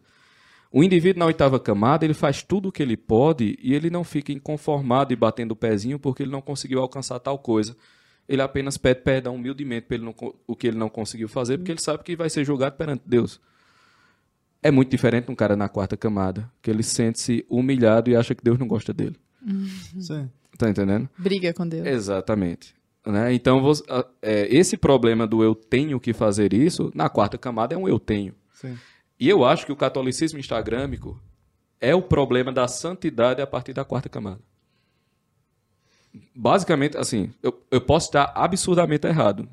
O 0.77 0.83
indivíduo 0.83 1.19
na 1.21 1.25
oitava 1.27 1.57
camada, 1.57 2.03
ele 2.03 2.13
faz 2.13 2.43
tudo 2.43 2.67
o 2.67 2.71
que 2.71 2.83
ele 2.83 2.97
pode 2.97 3.57
e 3.61 3.73
ele 3.73 3.89
não 3.89 4.03
fica 4.03 4.33
inconformado 4.33 5.13
e 5.13 5.15
batendo 5.15 5.51
o 5.53 5.55
pezinho 5.55 5.97
porque 5.97 6.23
ele 6.23 6.31
não 6.33 6.41
conseguiu 6.41 6.79
alcançar 6.81 7.17
tal 7.19 7.39
coisa. 7.39 7.77
Ele 8.27 8.41
apenas 8.41 8.77
pede 8.77 8.99
perdão 9.01 9.35
humildemente 9.35 9.85
pelo 9.87 10.03
não 10.03 10.13
o 10.45 10.53
que 10.53 10.67
ele 10.67 10.77
não 10.77 10.89
conseguiu 10.89 11.29
fazer, 11.29 11.57
porque 11.57 11.71
ele 11.71 11.79
sabe 11.79 12.03
que 12.03 12.13
vai 12.13 12.29
ser 12.29 12.43
julgado 12.43 12.75
perante 12.75 13.03
Deus. 13.05 13.39
É 14.61 14.69
muito 14.69 14.89
diferente 14.91 15.27
de 15.27 15.31
um 15.31 15.35
cara 15.35 15.55
na 15.55 15.69
quarta 15.69 15.95
camada, 15.95 16.51
que 16.61 16.69
ele 16.69 16.83
sente-se 16.83 17.45
humilhado 17.47 18.09
e 18.09 18.15
acha 18.17 18.35
que 18.35 18.43
Deus 18.43 18.59
não 18.59 18.67
gosta 18.67 18.91
dele. 18.93 19.15
sim. 20.01 20.29
Tá 20.57 20.69
entendendo? 20.69 21.07
Briga 21.17 21.53
com 21.53 21.65
Deus. 21.65 21.85
Exatamente. 21.87 22.75
Né? 23.05 23.33
Então, 23.33 23.61
você- 23.61 23.83
é, 24.21 24.47
esse 24.53 24.75
problema 24.75 25.25
do 25.25 25.41
eu 25.41 25.55
tenho 25.55 25.99
que 26.01 26.11
fazer 26.11 26.51
isso, 26.53 26.91
na 26.93 27.07
quarta 27.07 27.37
camada 27.37 27.75
é 27.75 27.77
um 27.77 27.87
eu 27.87 27.97
tenho. 27.99 28.33
sim. 28.53 28.75
E 29.19 29.29
eu 29.29 29.45
acho 29.45 29.65
que 29.65 29.71
o 29.71 29.75
catolicismo 29.75 30.39
instagrâmico 30.39 31.19
é 31.79 31.93
o 31.95 32.01
problema 32.01 32.51
da 32.51 32.67
santidade 32.67 33.41
a 33.41 33.47
partir 33.47 33.73
da 33.73 33.85
quarta 33.85 34.09
camada. 34.09 34.39
Basicamente, 36.33 36.97
assim, 36.97 37.31
eu, 37.43 37.61
eu 37.69 37.81
posso 37.81 38.07
estar 38.07 38.31
absurdamente 38.35 39.05
errado. 39.07 39.47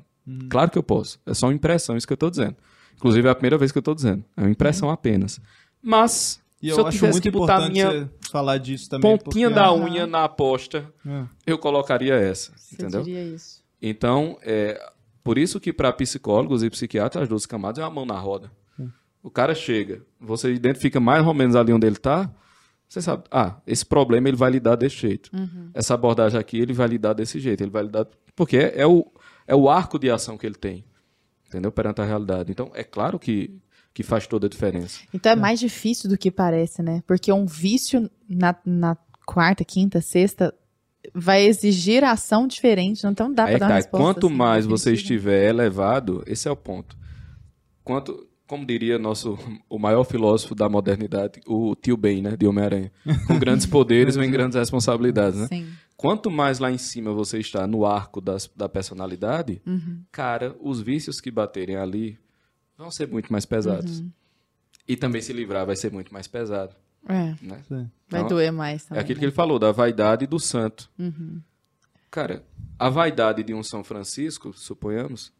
Claro 0.49 0.71
que 0.71 0.77
eu 0.77 0.83
posso. 0.83 1.19
É 1.25 1.33
só 1.33 1.47
uma 1.47 1.53
impressão, 1.53 1.97
isso 1.97 2.07
que 2.07 2.13
eu 2.13 2.15
estou 2.15 2.29
dizendo. 2.29 2.55
Inclusive, 2.95 3.27
é 3.27 3.31
a 3.31 3.35
primeira 3.35 3.57
vez 3.57 3.71
que 3.71 3.77
eu 3.77 3.81
estou 3.81 3.93
dizendo. 3.95 4.23
É 4.37 4.41
uma 4.41 4.49
impressão 4.49 4.89
apenas. 4.89 5.39
Mas, 5.81 6.41
E 6.61 6.67
se 6.67 6.71
eu 6.73 6.77
eu 6.79 6.87
acho 6.87 6.97
tivesse 6.97 7.13
muito 7.15 7.23
que 7.23 7.31
botar 7.31 7.55
a 7.57 7.67
importante 7.67 7.73
minha 7.95 8.09
falar 8.31 8.57
disso 8.57 8.89
também. 8.89 9.17
pontinha 9.17 9.49
porque- 9.49 9.59
da 9.61 9.67
Aham. 9.67 9.83
unha 9.83 10.07
na 10.07 10.23
aposta, 10.23 10.89
É. 11.05 11.23
eu 11.45 11.57
colocaria 11.57 12.13
essa. 12.15 12.53
Você 12.55 12.75
entendeu? 12.75 13.03
diria 13.03 13.23
isso. 13.23 13.61
Então, 13.81 14.37
é, 14.41 14.81
por 15.21 15.37
isso 15.37 15.59
que 15.59 15.73
para 15.73 15.91
psicólogos 15.91 16.63
e 16.63 16.69
psiquiatras, 16.69 17.23
as 17.23 17.29
12 17.29 17.45
camadas 17.47 17.79
é 17.79 17.81
uma 17.85 17.89
mão 17.91 18.05
na 18.05 18.17
roda. 18.17 18.49
O 19.23 19.31
cara 19.31 19.55
chega, 19.55 20.03
você 20.19 20.53
identifica 20.53 20.99
mais 20.99 21.25
ou 21.25 21.33
menos 21.33 21.55
ali 21.55 21.71
onde 21.71 21.87
ele 21.87 21.95
está, 21.95 22.29
você 22.87 23.01
sabe, 23.01 23.23
ah, 23.31 23.57
esse 23.65 23.85
problema 23.85 24.27
ele 24.27 24.37
vai 24.37 24.51
lidar 24.51 24.75
desse 24.75 24.97
jeito. 24.97 25.31
Essa 25.73 25.93
abordagem 25.93 26.39
aqui 26.39 26.59
ele 26.59 26.73
vai 26.73 26.87
lidar 26.87 27.13
desse 27.13 27.39
jeito, 27.39 27.61
ele 27.61 27.71
vai 27.71 27.83
lidar... 27.83 28.05
Porque 28.35 28.57
é, 28.57 28.81
é 28.81 28.85
o, 28.85 29.09
é 29.47 29.55
o 29.55 29.69
arco 29.69 29.97
de 29.97 30.11
ação 30.11 30.37
que 30.37 30.45
ele 30.45 30.55
tem, 30.55 30.83
entendeu? 31.47 31.71
Perante 31.71 32.01
a 32.01 32.05
realidade. 32.05 32.51
Então, 32.51 32.69
é 32.75 32.83
claro 32.83 33.17
que, 33.17 33.59
que 33.93 34.03
faz 34.03 34.27
toda 34.27 34.47
a 34.47 34.49
diferença. 34.49 34.99
Então 35.13 35.31
é 35.31 35.35
mais 35.35 35.59
difícil 35.59 36.09
do 36.09 36.17
que 36.17 36.29
parece, 36.29 36.83
né? 36.83 37.01
Porque 37.07 37.31
um 37.31 37.45
vício 37.45 38.09
na, 38.27 38.55
na 38.65 38.97
quarta, 39.25 39.63
quinta, 39.63 40.01
sexta 40.01 40.53
vai 41.13 41.45
exigir 41.45 42.03
ação 42.03 42.47
diferente. 42.47 43.05
Então 43.05 43.31
dá 43.31 43.43
pra 43.43 43.53
é 43.53 43.57
dar 43.57 43.65
uma 43.65 43.69
tá, 43.69 43.75
resposta. 43.75 44.05
quanto 44.05 44.27
assim, 44.27 44.35
mais 44.35 44.65
você 44.65 44.91
definitiva. 44.91 45.15
estiver 45.15 45.49
elevado, 45.49 46.23
esse 46.25 46.47
é 46.47 46.51
o 46.51 46.55
ponto. 46.55 46.97
Quanto, 47.83 48.27
como 48.47 48.65
diria 48.65 48.97
nosso 48.99 49.37
o 49.69 49.79
maior 49.79 50.03
filósofo 50.03 50.53
da 50.55 50.67
modernidade, 50.69 51.41
o 51.47 51.75
tio 51.75 51.95
Ben, 51.97 52.21
né, 52.21 52.35
de 52.37 52.45
Homem-Aranha, 52.45 52.91
com 53.27 53.39
grandes 53.39 53.65
poderes 53.65 54.15
vem 54.15 54.29
grandes 54.29 54.57
responsabilidades, 54.57 55.39
né? 55.39 55.47
Sim. 55.47 55.67
Quanto 55.95 56.29
mais 56.29 56.59
lá 56.59 56.69
em 56.71 56.77
cima 56.77 57.13
você 57.13 57.39
está 57.39 57.65
no 57.65 57.85
arco 57.85 58.19
das, 58.19 58.49
da 58.55 58.67
personalidade, 58.67 59.61
Uhum. 59.65 60.01
cara, 60.11 60.55
os 60.59 60.81
vícios 60.81 61.21
que 61.21 61.31
baterem 61.31 61.77
ali 61.77 62.19
vão 62.77 62.91
ser 62.91 63.07
muito 63.07 63.31
mais 63.31 63.45
pesados. 63.45 63.99
Uhum. 63.99 64.11
E 64.87 64.97
também 64.97 65.21
se 65.21 65.31
livrar 65.31 65.65
vai 65.65 65.75
ser 65.77 65.91
muito 65.93 66.11
mais 66.13 66.27
pesado, 66.27 66.75
É, 67.07 67.33
né? 67.41 67.61
Sim. 67.69 67.89
vai 68.09 68.19
Então, 68.21 68.27
doer 68.27 68.51
mais 68.51 68.83
É 68.83 68.87
também. 68.89 69.01
aquilo 69.03 69.15
né? 69.17 69.19
que 69.21 69.25
ele 69.25 69.31
falou, 69.31 69.57
da 69.57 69.71
vaidade 69.71 70.27
do 70.27 70.39
santo. 70.39 70.89
Uhum. 70.99 71.39
Cara, 72.11 72.43
a 72.77 72.89
vaidade 72.89 73.41
de 73.43 73.53
um 73.53 73.63
São 73.63 73.83
Francisco, 73.83 74.51
suponhamos, 74.53 75.31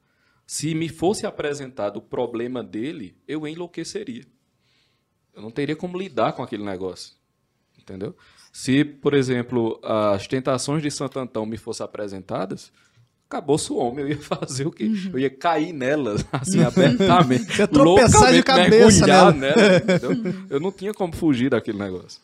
se 0.45 0.75
me 0.75 0.89
fosse 0.89 1.25
apresentado 1.25 1.97
o 1.97 2.01
problema 2.01 2.63
dele, 2.63 3.15
eu 3.27 3.47
enlouqueceria. 3.47 4.25
Eu 5.33 5.41
não 5.41 5.51
teria 5.51 5.75
como 5.75 5.97
lidar 5.97 6.33
com 6.33 6.43
aquele 6.43 6.63
negócio. 6.63 7.13
Entendeu? 7.79 8.15
Se, 8.51 8.85
por 8.85 9.13
exemplo, 9.13 9.79
as 9.83 10.27
tentações 10.27 10.81
de 10.81 10.91
Santo 10.91 11.19
Antão 11.19 11.45
me 11.45 11.57
fossem 11.57 11.83
apresentadas, 11.83 12.71
acabou-se 13.25 13.71
o 13.73 13.77
homem. 13.77 14.05
Eu 14.05 14.09
ia 14.09 14.19
fazer 14.21 14.67
o 14.67 14.71
quê? 14.71 14.85
Uhum. 14.85 15.11
Eu 15.13 15.19
ia 15.19 15.29
cair 15.29 15.73
nelas, 15.73 16.23
assim, 16.31 16.63
abertamente. 16.63 17.45
Você 17.45 17.63
ia 17.63 17.67
tropeçar 17.67 18.31
de 18.31 18.43
cabeça 18.43 19.07
nela. 19.07 19.31
nela? 19.31 19.55
Eu 20.49 20.59
não 20.59 20.71
tinha 20.71 20.93
como 20.93 21.13
fugir 21.15 21.49
daquele 21.49 21.79
negócio. 21.79 22.21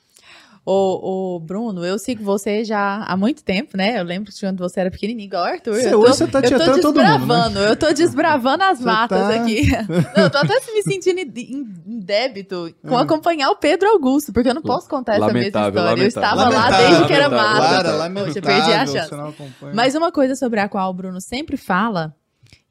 Ô, 0.66 1.36
ô, 1.36 1.40
Bruno, 1.40 1.84
eu 1.84 1.98
sigo 1.98 2.24
você 2.24 2.64
já 2.64 3.04
há 3.04 3.18
muito 3.18 3.44
tempo, 3.44 3.76
né? 3.76 4.00
Eu 4.00 4.04
lembro 4.04 4.32
de 4.32 4.40
quando 4.40 4.60
você 4.60 4.80
era 4.82 4.92
pequenininho, 4.92 5.26
igual 5.28 5.44
o 5.44 5.46
Arthur. 5.48 5.74
Você- 5.76 5.94
eu 5.94 6.00
hoje 6.00 6.14
você 6.18 6.28
tá 6.28 6.40
eu 6.40 6.44
tô 6.44 6.48
tietando 6.50 6.82
todo 6.82 6.96
mundo, 6.96 7.02
né? 7.02 7.18
desbravando, 7.18 7.60
eu 7.60 7.76
tô 7.76 7.94
desbravando 7.94 8.64
as 8.64 8.78
Você 8.78 8.84
matas 8.86 9.20
tá- 9.20 9.42
aqui. 9.42 9.68
Não, 10.16 10.24
eu 10.26 10.30
tô 10.30 10.38
até 10.38 10.54
me 10.74 10.84
sentindo 10.84 11.20
em 11.20 11.64
débito 12.00 12.74
com 12.88 12.96
Hum. 12.96 12.98
acompanhar 12.98 13.50
o 13.50 13.56
Pedro 13.56 13.90
Augusto, 13.90 14.32
porque 14.32 14.50
eu 14.50 14.54
não 14.54 14.62
posso 14.62 14.88
contar 14.88 15.14
essa 15.14 15.26
mesma 15.34 15.40
Lamentável, 15.40 15.70
história. 15.70 15.90
Eu 15.90 15.96
lamentável. 15.98 16.08
estava 16.08 16.36
lá 16.44 16.50
Lamentável, 16.50 16.88
desde 16.90 17.08
que 17.08 17.14
era 17.14 17.30
mata. 17.30 17.58
Clara, 17.58 17.84
Poxa, 17.84 17.96
lamentável. 17.98 18.34
eu 18.36 18.42
perdi 18.42 18.74
a 18.74 18.86
chance. 18.86 19.10
você. 19.10 19.72
Mas 19.74 19.96
uma 19.96 20.12
coisa 20.12 20.36
sobre 20.36 20.60
a 20.60 20.70
qual 20.70 20.90
o 20.90 20.94
Bruno 20.94 21.20
sempre 21.22 21.58
fala, 21.58 22.14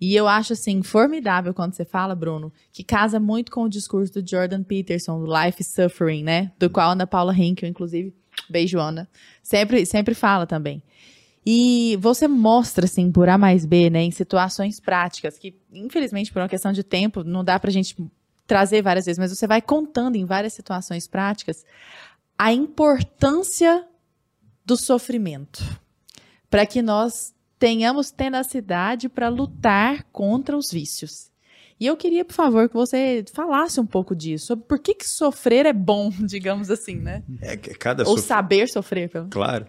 e 0.00 0.14
eu 0.14 0.28
acho 0.28 0.52
assim 0.52 0.82
formidável 0.82 1.52
quando 1.52 1.74
você 1.74 1.84
fala, 1.84 2.14
Bruno, 2.14 2.52
que 2.72 2.84
casa 2.84 3.18
muito 3.18 3.50
com 3.50 3.64
o 3.64 3.68
discurso 3.68 4.12
do 4.14 4.28
Jordan 4.28 4.62
Peterson, 4.62 5.24
do 5.24 5.26
Life 5.26 5.62
Suffering, 5.64 6.22
né? 6.22 6.52
Do 6.58 6.70
qual 6.70 6.92
Ana 6.92 7.06
Paula 7.06 7.36
Henkel, 7.36 7.68
inclusive, 7.68 8.14
beijo 8.48 8.78
Ana, 8.78 9.08
sempre, 9.42 9.84
sempre 9.84 10.14
fala 10.14 10.46
também. 10.46 10.82
E 11.44 11.96
você 12.00 12.28
mostra, 12.28 12.84
assim, 12.84 13.10
por 13.10 13.28
A 13.28 13.38
mais 13.38 13.64
B, 13.64 13.88
né, 13.90 14.02
em 14.02 14.10
situações 14.10 14.78
práticas, 14.78 15.38
que 15.38 15.56
infelizmente 15.72 16.32
por 16.32 16.42
uma 16.42 16.48
questão 16.48 16.72
de 16.72 16.84
tempo 16.84 17.24
não 17.24 17.42
dá 17.42 17.58
pra 17.58 17.70
gente 17.70 17.96
trazer 18.46 18.82
várias 18.82 19.06
vezes, 19.06 19.18
mas 19.18 19.30
você 19.30 19.46
vai 19.46 19.60
contando 19.60 20.16
em 20.16 20.24
várias 20.24 20.52
situações 20.52 21.06
práticas 21.06 21.64
a 22.38 22.52
importância 22.52 23.84
do 24.64 24.76
sofrimento 24.76 25.62
para 26.48 26.64
que 26.64 26.80
nós 26.80 27.34
tenhamos 27.58 28.10
tenacidade 28.10 29.08
para 29.08 29.28
lutar 29.28 30.04
contra 30.12 30.56
os 30.56 30.70
vícios. 30.70 31.28
E 31.80 31.86
eu 31.86 31.96
queria, 31.96 32.24
por 32.24 32.34
favor, 32.34 32.68
que 32.68 32.74
você 32.74 33.24
falasse 33.32 33.80
um 33.80 33.86
pouco 33.86 34.14
disso, 34.14 34.46
sobre 34.46 34.64
por 34.66 34.78
que, 34.80 34.94
que 34.94 35.08
sofrer 35.08 35.64
é 35.66 35.72
bom, 35.72 36.10
digamos 36.26 36.70
assim, 36.70 36.96
né? 36.96 37.22
É, 37.40 37.56
cada 37.56 38.02
Ou 38.08 38.16
sof- 38.16 38.26
saber 38.26 38.68
sofrer. 38.68 39.08
pelo- 39.08 39.28
Claro. 39.28 39.66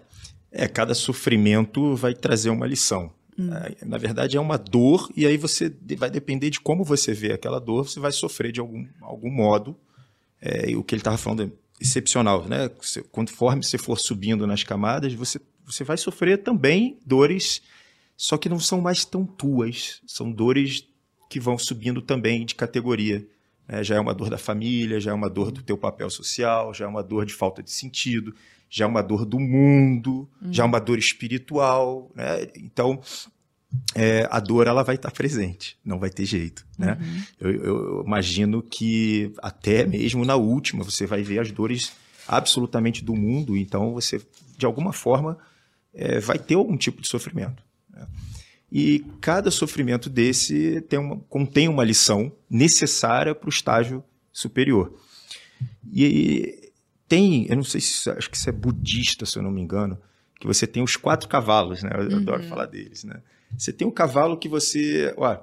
É, 0.51 0.67
cada 0.67 0.95
sofrimento 0.95 1.95
vai 1.95 2.13
trazer 2.15 2.49
uma 2.49 2.65
lição. 2.65 3.11
Hum. 3.37 3.53
É, 3.53 3.85
Na 3.85 3.97
verdade, 3.99 4.35
é 4.37 4.39
uma 4.41 4.57
dor, 4.57 5.07
e 5.15 5.25
aí 5.27 5.37
você 5.37 5.71
vai 5.97 6.09
depender 6.09 6.49
de 6.49 6.59
como 6.59 6.83
você 6.83 7.13
vê 7.13 7.33
aquela 7.33 7.59
dor, 7.59 7.87
você 7.87 7.99
vai 7.99 8.11
sofrer 8.11 8.51
de 8.51 8.59
algum, 8.59 8.85
algum 9.01 9.29
modo. 9.29 9.75
É, 10.41 10.71
e 10.71 10.75
o 10.75 10.83
que 10.83 10.95
ele 10.95 11.01
estava 11.01 11.17
falando 11.17 11.43
é 11.43 11.49
excepcional, 11.79 12.45
né? 12.47 12.69
Você- 12.81 13.03
Conforme 13.03 13.63
você 13.63 13.77
for 13.77 13.99
subindo 13.99 14.47
nas 14.47 14.63
camadas, 14.63 15.13
você, 15.13 15.39
você 15.69 15.83
vai 15.83 15.97
sofrer 15.97 16.39
também 16.39 16.97
dores, 17.05 17.61
só 18.17 18.37
que 18.37 18.49
não 18.49 18.59
são 18.59 18.81
mais 18.81 19.05
tão 19.05 19.25
tuas, 19.25 20.01
são 20.07 20.31
dores 20.31 20.87
que 21.29 21.39
vão 21.39 21.57
subindo 21.57 22.01
também 22.01 22.43
de 22.45 22.55
categoria. 22.55 23.25
né? 23.67 23.83
já 23.83 23.95
é 23.95 23.99
uma 23.99 24.13
dor 24.13 24.29
da 24.29 24.37
família, 24.37 24.99
já 24.99 25.11
é 25.11 25.13
uma 25.13 25.29
dor 25.29 25.51
do 25.51 25.61
teu 25.61 25.77
papel 25.77 26.09
social, 26.09 26.73
já 26.73 26.85
é 26.85 26.87
uma 26.87 27.03
dor 27.03 27.25
de 27.25 27.33
falta 27.33 27.61
de 27.61 27.71
sentido, 27.71 28.33
já 28.69 28.85
é 28.85 28.87
uma 28.87 29.03
dor 29.03 29.25
do 29.25 29.39
mundo, 29.39 30.27
já 30.51 30.63
é 30.63 30.65
uma 30.65 30.79
dor 30.79 30.97
espiritual, 30.97 32.11
né? 32.15 32.47
Então, 32.55 32.99
é, 33.95 34.27
a 34.31 34.39
dor 34.39 34.65
ela 34.65 34.83
vai 34.83 34.95
estar 34.95 35.11
presente, 35.11 35.77
não 35.85 35.99
vai 35.99 36.09
ter 36.09 36.25
jeito, 36.25 36.65
né? 36.77 36.97
Eu, 37.39 37.51
eu 37.51 38.03
imagino 38.05 38.63
que 38.63 39.31
até 39.39 39.85
mesmo 39.85 40.25
na 40.25 40.35
última 40.35 40.83
você 40.83 41.05
vai 41.05 41.21
ver 41.21 41.39
as 41.39 41.51
dores 41.51 41.91
absolutamente 42.27 43.03
do 43.03 43.15
mundo, 43.15 43.55
então 43.55 43.93
você, 43.93 44.21
de 44.57 44.65
alguma 44.65 44.93
forma, 44.93 45.37
é, 45.99 46.19
vai 46.19 46.39
ter 46.39 46.55
algum 46.55 46.77
tipo 46.77 47.01
de 47.01 47.07
sofrimento. 47.07 47.61
né? 47.89 48.07
E 48.71 49.03
cada 49.19 49.49
sofrimento 49.51 50.09
desse 50.09 50.79
tem 50.81 50.99
uma, 50.99 51.17
contém 51.29 51.67
uma 51.67 51.83
lição 51.83 52.31
necessária 52.49 53.33
para 53.35 53.47
o 53.47 53.49
estágio 53.49 54.03
superior. 54.31 54.93
E 55.91 56.71
tem, 57.07 57.47
eu 57.49 57.55
não 57.55 57.63
sei 57.63 57.81
se 57.81 57.91
isso- 57.91 58.11
acho 58.11 58.29
que 58.29 58.37
isso 58.37 58.49
é 58.49 58.51
budista, 58.53 59.25
se 59.25 59.37
eu 59.37 59.43
não 59.43 59.51
me 59.51 59.61
engano, 59.61 59.99
que 60.39 60.47
você 60.47 60.65
tem 60.67 60.83
os 60.83 60.95
quatro 60.95 61.27
cavalos, 61.27 61.83
né? 61.83 61.89
Eu 61.95 62.17
adoro 62.17 62.43
falar 62.43 62.65
deles, 62.67 63.03
né? 63.03 63.21
Você 63.57 63.73
tem 63.73 63.87
um 63.87 63.91
cavalo 63.91 64.37
que 64.37 64.47
você, 64.47 65.13
ó, 65.17 65.35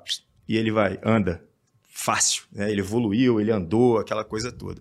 e 0.48 0.56
ele 0.56 0.70
vai, 0.70 0.98
anda 1.02 1.42
fácil, 1.90 2.44
né? 2.52 2.70
Ele 2.70 2.80
evoluiu, 2.80 3.40
ele 3.40 3.50
andou, 3.50 3.98
aquela 3.98 4.24
coisa 4.24 4.52
toda. 4.52 4.80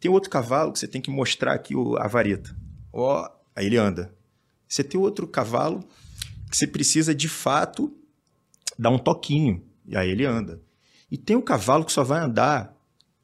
Tem 0.00 0.10
outro 0.10 0.28
cavalo 0.28 0.72
que 0.72 0.78
você 0.80 0.88
tem 0.88 1.00
que 1.00 1.10
mostrar 1.10 1.52
aqui 1.54 1.74
o- 1.76 1.96
a 1.96 2.06
vareta. 2.08 2.54
Ó, 2.92 3.28
aí 3.54 3.66
ele 3.66 3.76
anda. 3.76 4.12
Você 4.68 4.82
tem 4.84 5.00
outro 5.00 5.26
cavalo 5.26 5.84
que 6.50 6.56
você 6.56 6.66
precisa 6.66 7.14
de 7.14 7.28
fato 7.28 7.92
dar 8.78 8.90
um 8.90 8.98
toquinho, 8.98 9.62
e 9.86 9.96
aí 9.96 10.10
ele 10.10 10.24
anda. 10.24 10.60
E 11.10 11.16
tem 11.16 11.36
um 11.36 11.40
cavalo 11.42 11.84
que 11.84 11.92
só 11.92 12.02
vai 12.04 12.20
andar 12.20 12.74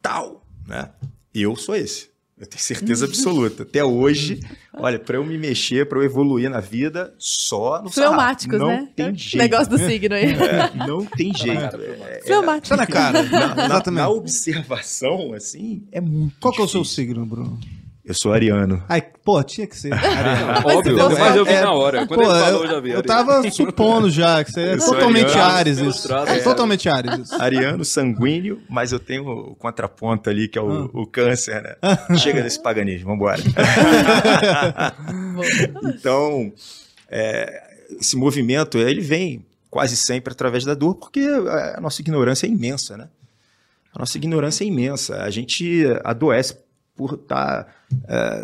tal, 0.00 0.46
né? 0.66 0.90
Eu 1.34 1.56
sou 1.56 1.74
esse. 1.74 2.10
Eu 2.38 2.46
tenho 2.46 2.60
certeza 2.62 3.04
absoluta. 3.04 3.62
Até 3.62 3.84
hoje, 3.84 4.40
olha, 4.74 4.98
para 4.98 5.16
eu 5.16 5.24
me 5.24 5.38
mexer, 5.38 5.86
para 5.88 5.98
eu 5.98 6.02
evoluir 6.02 6.50
na 6.50 6.58
vida, 6.58 7.14
só 7.16 7.80
no 7.80 7.88
sarrafo. 7.88 7.92
Fleumáticos, 7.92 8.58
Não 8.58 8.66
né? 8.66 8.88
tem 8.96 9.10
O 9.12 9.14
jeito. 9.16 9.36
Negócio 9.38 9.68
do 9.70 9.78
signo 9.78 10.14
aí. 10.14 10.24
É, 10.32 10.74
não 10.86 11.04
tem 11.04 11.32
jeito. 11.32 11.76
É, 11.76 12.22
Fleumáticos. 12.24 12.68
Tá 12.70 12.76
na 12.76 12.86
cara. 12.86 13.22
na, 13.30 13.54
na- 13.54 13.64
Exatamente. 13.66 14.00
na 14.00 14.08
observação, 14.08 15.32
assim, 15.34 15.86
é 15.92 16.00
muito 16.00 16.34
Qual 16.40 16.52
que 16.52 16.60
é 16.60 16.64
o 16.64 16.68
seu 16.68 16.82
difícil. 16.82 17.04
signo, 17.04 17.24
Bruno? 17.26 17.60
Eu 18.04 18.14
sou 18.14 18.32
ariano. 18.32 18.82
Ai, 18.88 19.00
pô, 19.00 19.40
tinha 19.44 19.64
que 19.64 19.76
ser. 19.76 19.92
Óbvio, 20.66 20.98
fosse- 20.98 21.20
mas 21.20 21.36
eu 21.36 21.44
vi 21.44 21.52
é, 21.52 21.60
na 21.62 21.72
hora. 21.72 22.04
Quando 22.04 22.20
Pô, 22.20 22.32
ele 22.32 22.40
falou, 22.44 22.64
eu, 22.64 22.70
já 22.70 22.80
vi. 22.80 22.90
eu 22.90 23.02
tava 23.02 23.48
supondo 23.48 24.10
já 24.10 24.42
que 24.42 24.50
você 24.50 24.60
é 24.60 24.76
totalmente 24.78 25.30
ariano, 25.30 25.52
Ares 25.52 25.78
isso. 25.78 26.12
É 26.12 26.38
é. 26.38 26.40
totalmente 26.40 26.88
Ares 26.88 27.18
isso. 27.20 27.40
Ariano 27.40 27.84
sanguíneo, 27.84 28.60
mas 28.68 28.90
eu 28.90 28.98
tenho 28.98 29.24
o 29.28 29.54
contraponto 29.54 30.28
ali, 30.28 30.48
que 30.48 30.58
é 30.58 30.62
o, 30.62 30.90
o 30.92 31.06
câncer, 31.06 31.62
né? 31.62 31.76
Chega 32.18 32.42
desse 32.42 32.60
paganismo, 32.60 33.06
vambora. 33.10 33.40
então, 35.84 36.52
é, 37.08 37.62
esse 38.00 38.16
movimento, 38.16 38.78
ele 38.78 39.00
vem 39.00 39.46
quase 39.70 39.96
sempre 39.96 40.32
através 40.32 40.64
da 40.64 40.74
dor, 40.74 40.96
porque 40.96 41.20
a 41.20 41.80
nossa 41.80 42.00
ignorância 42.02 42.46
é 42.46 42.50
imensa, 42.50 42.96
né? 42.96 43.08
A 43.94 43.98
nossa 44.00 44.16
ignorância 44.16 44.64
é 44.64 44.66
imensa. 44.66 45.22
A 45.22 45.30
gente 45.30 45.84
adoece 46.02 46.56
por 46.96 47.14
estar 47.14 47.74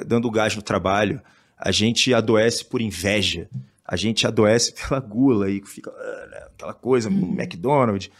dando 0.07 0.31
gás 0.31 0.55
no 0.57 0.63
trabalho. 0.63 1.21
A 1.57 1.73
gente 1.73 2.15
adoece 2.15 2.65
por 2.65 2.81
inveja. 2.81 3.49
A 3.85 3.97
gente 3.97 4.27
adoece 4.27 4.75
pela 4.89 5.01
gula 5.01 5.51
e 5.51 5.63
fica 5.65 5.91
ah, 5.91 6.27
né, 6.31 6.39
aquela 6.55 6.75
coisa, 6.75 7.09
McDonald's. 7.09 8.11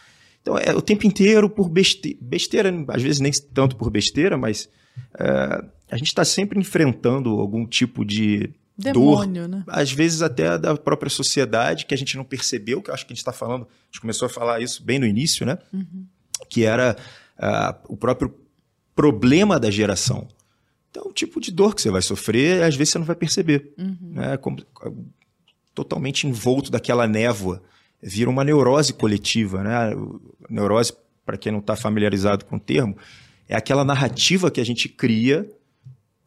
Então, 0.41 0.57
é 0.57 0.73
o 0.73 0.81
tempo 0.81 1.05
inteiro 1.05 1.49
por 1.49 1.69
beste- 1.69 2.17
besteira, 2.19 2.73
às 2.87 3.01
vezes 3.01 3.19
nem 3.19 3.31
tanto 3.53 3.75
por 3.75 3.91
besteira, 3.91 4.37
mas 4.37 4.69
é, 5.19 5.63
a 5.91 5.97
gente 5.97 6.07
está 6.07 6.25
sempre 6.25 6.59
enfrentando 6.59 7.29
algum 7.39 7.65
tipo 7.67 8.03
de 8.05 8.49
dor, 8.77 9.25
Demônio, 9.25 9.47
né? 9.47 9.63
às 9.67 9.91
vezes 9.91 10.21
até 10.21 10.57
da 10.57 10.75
própria 10.77 11.09
sociedade, 11.09 11.85
que 11.85 11.93
a 11.93 11.97
gente 11.97 12.15
não 12.15 12.23
percebeu, 12.23 12.81
que 12.81 12.89
eu 12.89 12.93
acho 12.93 13.05
que 13.05 13.11
a 13.11 13.15
gente 13.15 13.21
está 13.21 13.33
falando, 13.33 13.63
a 13.63 13.85
gente 13.91 14.01
começou 14.01 14.25
a 14.25 14.29
falar 14.29 14.61
isso 14.61 14.81
bem 14.83 14.97
no 14.97 15.05
início, 15.05 15.45
né? 15.45 15.57
Que 16.49 16.63
era 16.63 16.95
ah, 17.37 17.75
o 17.87 17.97
próprio 17.97 18.33
problema 18.99 19.57
da 19.57 19.71
geração. 19.71 20.27
Então, 20.91 21.03
o 21.05 21.13
tipo 21.13 21.39
de 21.39 21.51
dor 21.51 21.73
que 21.73 21.81
você 21.81 21.89
vai 21.89 22.01
sofrer, 22.01 22.63
às 22.63 22.75
vezes 22.75 22.91
você 22.91 22.99
não 22.99 23.05
vai 23.05 23.15
perceber. 23.15 23.71
Né? 24.01 24.35
Como- 24.35 24.57
totalmente 25.73 26.27
envolto 26.27 26.69
daquela 26.69 27.07
névoa, 27.07 27.63
vira 28.03 28.29
uma 28.29 28.43
neurose 28.43 28.91
coletiva. 28.91 29.63
Né? 29.63 29.95
Neurose, 30.49 30.91
para 31.25 31.37
quem 31.37 31.49
não 31.49 31.59
está 31.59 31.77
familiarizado 31.77 32.43
com 32.43 32.57
o 32.57 32.59
termo, 32.59 32.97
é 33.47 33.55
aquela 33.55 33.85
narrativa 33.85 34.51
que 34.51 34.59
a 34.59 34.65
gente 34.65 34.89
cria 34.89 35.49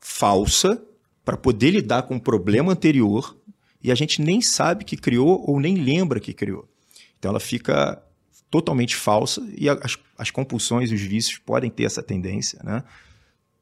falsa 0.00 0.82
para 1.26 1.36
poder 1.36 1.72
lidar 1.72 2.04
com 2.04 2.14
um 2.14 2.18
problema 2.18 2.72
anterior 2.72 3.36
e 3.82 3.92
a 3.92 3.94
gente 3.94 4.22
nem 4.22 4.40
sabe 4.40 4.82
que 4.82 4.96
criou 4.96 5.44
ou 5.46 5.60
nem 5.60 5.74
lembra 5.74 6.18
que 6.18 6.32
criou. 6.32 6.66
Então 7.18 7.32
ela 7.32 7.40
fica 7.40 8.02
totalmente 8.52 8.94
falsa 8.94 9.42
e 9.56 9.66
as, 9.66 9.96
as 10.18 10.30
compulsões 10.30 10.90
e 10.90 10.94
os 10.94 11.00
vícios 11.00 11.38
podem 11.38 11.70
ter 11.70 11.84
essa 11.84 12.02
tendência, 12.02 12.60
né? 12.62 12.84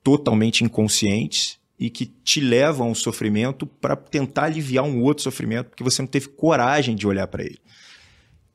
totalmente 0.03 0.65
inconscientes 0.65 1.61
e 1.79 1.89
que 1.89 2.07
te 2.07 2.41
levam 2.41 2.89
ao 2.89 2.95
sofrimento 2.97 3.67
para 3.67 3.95
tentar 3.95 4.47
aliviar 4.47 4.85
um 4.85 5.01
outro 5.01 5.23
sofrimento 5.23 5.69
porque 5.69 5.85
você 5.85 6.03
não 6.03 6.09
teve 6.09 6.27
coragem 6.31 6.97
de 6.97 7.07
olhar 7.07 7.29
para 7.29 7.45
ele. 7.45 7.61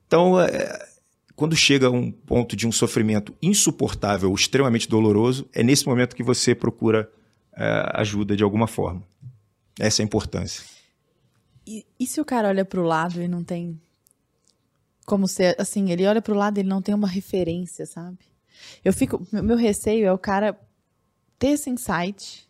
Então, 0.06 0.38
é, 0.38 0.90
quando 1.38 1.56
chega 1.56 1.88
a 1.88 1.92
um 1.92 2.12
ponto 2.12 2.54
de 2.54 2.68
um 2.68 2.72
sofrimento 2.72 3.34
insuportável 3.42 4.28
ou 4.28 4.36
extremamente 4.36 4.90
doloroso, 4.90 5.48
é 5.54 5.64
nesse 5.64 5.88
momento 5.88 6.18
que 6.18 6.22
você 6.22 6.54
procura 6.54 7.10
é, 7.56 7.92
ajuda 7.94 8.36
de 8.36 8.44
alguma 8.44 8.68
forma. 8.68 9.02
Essa 9.80 10.02
é 10.02 10.04
a 10.04 10.06
importância. 10.06 10.66
E, 11.66 11.86
e 11.98 12.06
se 12.06 12.20
o 12.20 12.26
cara 12.26 12.50
olha 12.50 12.66
pro 12.66 12.84
lado 12.84 13.22
e 13.22 13.28
não 13.28 13.42
tem 13.42 13.80
como 15.06 15.28
ser, 15.28 15.56
assim, 15.60 15.92
ele 15.92 16.06
olha 16.06 16.22
pro 16.22 16.36
lado 16.36 16.58
e 16.58 16.62
ele 16.62 16.70
não 16.70 16.82
tem 16.82 16.96
uma 16.96 17.08
referência, 17.08 17.86
sabe? 17.86 18.20
Eu 18.84 18.94
fico, 18.94 19.26
meu 19.32 19.56
receio 19.56 20.06
é 20.06 20.12
o 20.12 20.18
cara 20.18 20.60
ter 21.38 21.50
esse 21.50 21.70
insight. 21.70 22.45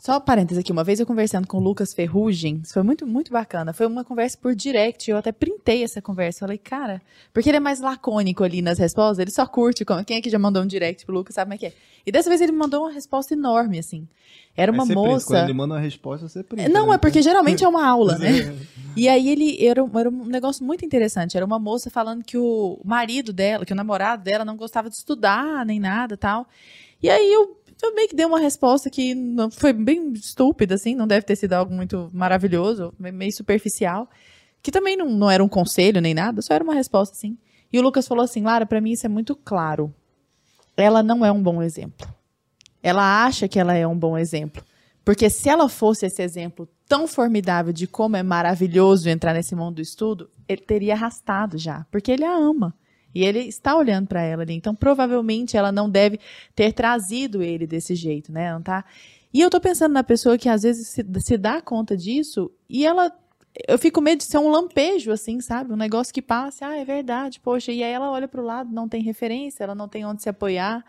Só 0.00 0.16
um 0.16 0.20
parênteses 0.22 0.58
aqui, 0.58 0.72
uma 0.72 0.82
vez 0.82 0.98
eu 0.98 1.04
conversando 1.04 1.46
com 1.46 1.58
o 1.58 1.60
Lucas 1.60 1.92
Ferrugem, 1.92 2.62
isso 2.64 2.72
foi 2.72 2.82
muito, 2.82 3.06
muito 3.06 3.30
bacana. 3.30 3.74
Foi 3.74 3.86
uma 3.86 4.02
conversa 4.02 4.38
por 4.40 4.54
direct, 4.54 5.10
eu 5.10 5.18
até 5.18 5.30
printei 5.30 5.84
essa 5.84 6.00
conversa. 6.00 6.40
Falei, 6.40 6.56
cara, 6.56 7.02
porque 7.34 7.50
ele 7.50 7.58
é 7.58 7.60
mais 7.60 7.80
lacônico 7.80 8.42
ali 8.42 8.62
nas 8.62 8.78
respostas, 8.78 9.18
ele 9.18 9.30
só 9.30 9.46
curte. 9.46 9.84
Quem 10.06 10.16
aqui 10.16 10.30
já 10.30 10.38
mandou 10.38 10.62
um 10.62 10.66
direct 10.66 11.04
pro 11.04 11.14
Lucas 11.14 11.34
sabe 11.34 11.50
como 11.50 11.54
é 11.54 11.58
que 11.58 11.66
é. 11.66 11.72
E 12.06 12.10
dessa 12.10 12.30
vez 12.30 12.40
ele 12.40 12.50
me 12.50 12.56
mandou 12.56 12.84
uma 12.84 12.92
resposta 12.92 13.34
enorme, 13.34 13.78
assim. 13.78 14.08
Era 14.56 14.72
uma 14.72 14.86
moça. 14.86 15.26
Quando 15.26 15.44
ele 15.44 15.52
manda 15.52 15.74
uma 15.74 15.80
resposta, 15.80 16.26
você 16.26 16.42
prende. 16.42 16.70
Não, 16.70 16.88
né? 16.88 16.94
é 16.94 16.98
porque 16.98 17.20
geralmente 17.20 17.62
é 17.62 17.68
uma 17.68 17.86
aula, 17.86 18.16
né? 18.18 18.56
E 18.96 19.08
aí 19.08 19.28
ele 19.28 19.64
era, 19.64 19.84
um- 19.84 19.98
era 19.98 20.08
um 20.08 20.24
negócio 20.24 20.64
muito 20.64 20.84
interessante. 20.84 21.36
Era 21.36 21.46
uma 21.46 21.60
moça 21.60 21.88
falando 21.90 22.24
que 22.24 22.36
o 22.36 22.80
marido 22.84 23.32
dela, 23.32 23.64
que 23.64 23.72
o 23.72 23.76
namorado 23.76 24.24
dela 24.24 24.44
não 24.44 24.56
gostava 24.56 24.88
de 24.90 24.96
estudar 24.96 25.64
nem 25.64 25.78
nada 25.78 26.16
tal. 26.16 26.48
E 27.02 27.08
aí 27.08 27.32
eu, 27.32 27.56
eu 27.86 27.94
meio 27.94 28.08
que 28.08 28.14
dei 28.16 28.26
uma 28.26 28.38
resposta 28.40 28.90
que 28.90 29.14
não, 29.14 29.50
foi 29.50 29.72
bem 29.72 30.12
estúpida, 30.12 30.74
assim, 30.74 30.94
não 30.94 31.06
deve 31.06 31.24
ter 31.24 31.36
sido 31.36 31.52
algo 31.54 31.72
muito 31.74 32.10
maravilhoso, 32.12 32.92
me- 32.98 33.12
meio 33.12 33.32
superficial. 33.32 34.08
Que 34.62 34.70
também 34.70 34.96
não, 34.96 35.08
não 35.08 35.30
era 35.30 35.42
um 35.42 35.48
conselho 35.48 36.00
nem 36.00 36.12
nada, 36.12 36.42
só 36.42 36.52
era 36.54 36.62
uma 36.64 36.74
resposta, 36.74 37.16
assim. 37.16 37.38
E 37.72 37.78
o 37.78 37.82
Lucas 37.82 38.06
falou 38.06 38.24
assim: 38.24 38.42
Lara, 38.42 38.66
pra 38.66 38.80
mim 38.80 38.90
isso 38.92 39.06
é 39.06 39.08
muito 39.08 39.34
claro. 39.34 39.94
Ela 40.76 41.02
não 41.02 41.24
é 41.24 41.32
um 41.32 41.42
bom 41.42 41.62
exemplo. 41.62 42.06
Ela 42.82 43.24
acha 43.24 43.46
que 43.48 43.58
ela 43.58 43.74
é 43.74 43.86
um 43.86 43.98
bom 43.98 44.16
exemplo. 44.18 44.62
Porque 45.04 45.30
se 45.30 45.48
ela 45.48 45.68
fosse 45.68 46.06
esse 46.06 46.22
exemplo 46.22 46.68
tão 46.86 47.06
formidável 47.06 47.72
de 47.72 47.86
como 47.86 48.16
é 48.16 48.22
maravilhoso 48.22 49.08
entrar 49.08 49.32
nesse 49.32 49.54
mundo 49.54 49.76
do 49.76 49.80
estudo, 49.80 50.30
ele 50.48 50.60
teria 50.62 50.92
arrastado 50.94 51.56
já, 51.56 51.86
porque 51.90 52.10
ele 52.12 52.24
a 52.24 52.34
ama. 52.34 52.74
E 53.14 53.24
ele 53.24 53.40
está 53.40 53.76
olhando 53.76 54.06
para 54.06 54.22
ela 54.22 54.42
ali. 54.42 54.54
Então, 54.54 54.74
provavelmente, 54.74 55.56
ela 55.56 55.72
não 55.72 55.90
deve 55.90 56.20
ter 56.54 56.72
trazido 56.72 57.42
ele 57.42 57.66
desse 57.66 57.94
jeito, 57.94 58.32
né? 58.32 58.52
Não 58.52 58.62
tá. 58.62 58.84
E 59.32 59.40
eu 59.40 59.50
tô 59.50 59.60
pensando 59.60 59.92
na 59.92 60.02
pessoa 60.02 60.36
que 60.36 60.48
às 60.48 60.62
vezes 60.62 60.88
se, 60.88 61.04
se 61.20 61.38
dá 61.38 61.60
conta 61.60 61.96
disso 61.96 62.50
e 62.68 62.84
ela. 62.84 63.12
Eu 63.66 63.78
fico 63.78 64.00
medo 64.00 64.18
de 64.18 64.24
ser 64.24 64.38
um 64.38 64.48
lampejo, 64.48 65.10
assim, 65.10 65.40
sabe? 65.40 65.72
Um 65.72 65.76
negócio 65.76 66.14
que 66.14 66.22
passa, 66.22 66.68
ah, 66.68 66.76
é 66.76 66.84
verdade, 66.84 67.40
poxa. 67.40 67.72
E 67.72 67.82
aí 67.82 67.92
ela 67.92 68.08
olha 68.10 68.28
pro 68.28 68.44
lado, 68.44 68.72
não 68.72 68.88
tem 68.88 69.02
referência, 69.02 69.64
ela 69.64 69.74
não 69.74 69.88
tem 69.88 70.04
onde 70.04 70.22
se 70.22 70.28
apoiar, 70.28 70.84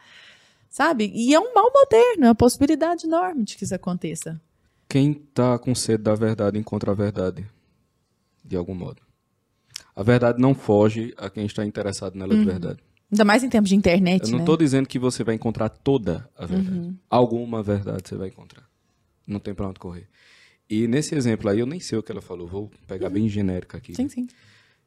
sabe? 0.70 1.12
E 1.14 1.34
é 1.34 1.40
um 1.40 1.56
mal 1.56 1.72
moderno, 1.74 2.26
é 2.26 2.28
uma 2.28 2.36
possibilidade 2.36 3.08
enorme 3.08 3.44
de 3.44 3.58
que 3.58 3.64
isso 3.64 3.74
aconteça. 3.74 4.40
Quem 4.88 5.14
tá 5.14 5.58
com 5.58 5.74
sede 5.74 6.04
da 6.04 6.14
verdade 6.14 6.60
encontra 6.60 6.92
a 6.92 6.96
verdade, 6.96 7.48
de 8.46 8.56
algum 8.56 8.76
modo. 8.76 9.02
A 10.02 10.04
verdade 10.04 10.42
não 10.42 10.56
foge 10.56 11.14
a 11.16 11.30
quem 11.30 11.46
está 11.46 11.64
interessado 11.64 12.18
nela 12.18 12.36
de 12.36 12.44
verdade. 12.44 12.80
Ainda 13.12 13.24
mais 13.24 13.44
em 13.44 13.50
tempos 13.50 13.70
de 13.70 13.76
internet, 13.76 14.24
Eu 14.24 14.32
não 14.32 14.38
né? 14.40 14.44
estou 14.44 14.58
dizendo 14.58 14.88
que 14.88 14.98
você 14.98 15.24
vai 15.24 15.36
encontrar 15.36 15.70
toda 15.70 16.28
a 16.36 16.44
verdade. 16.44 16.96
Alguma 17.08 17.62
verdade 17.62 18.10
você 18.10 18.16
vai 18.16 18.30
encontrar. 18.30 18.68
Não 19.28 19.40
tem 19.40 19.54
pra 19.54 19.68
onde 19.68 19.80
correr. 19.80 20.08
E 20.68 20.88
nesse 20.88 21.14
exemplo 21.14 21.50
aí, 21.52 21.60
eu 21.60 21.68
nem 21.68 21.80
sei 21.80 22.00
o 22.00 22.04
que 22.04 22.12
ela 22.12 22.22
falou. 22.22 22.48
Vou 22.48 22.72
pegar 22.88 23.12
bem 23.12 23.30
genérica 23.30 23.78
aqui. 23.78 23.94
Sim, 23.94 24.10
sim. 24.10 24.28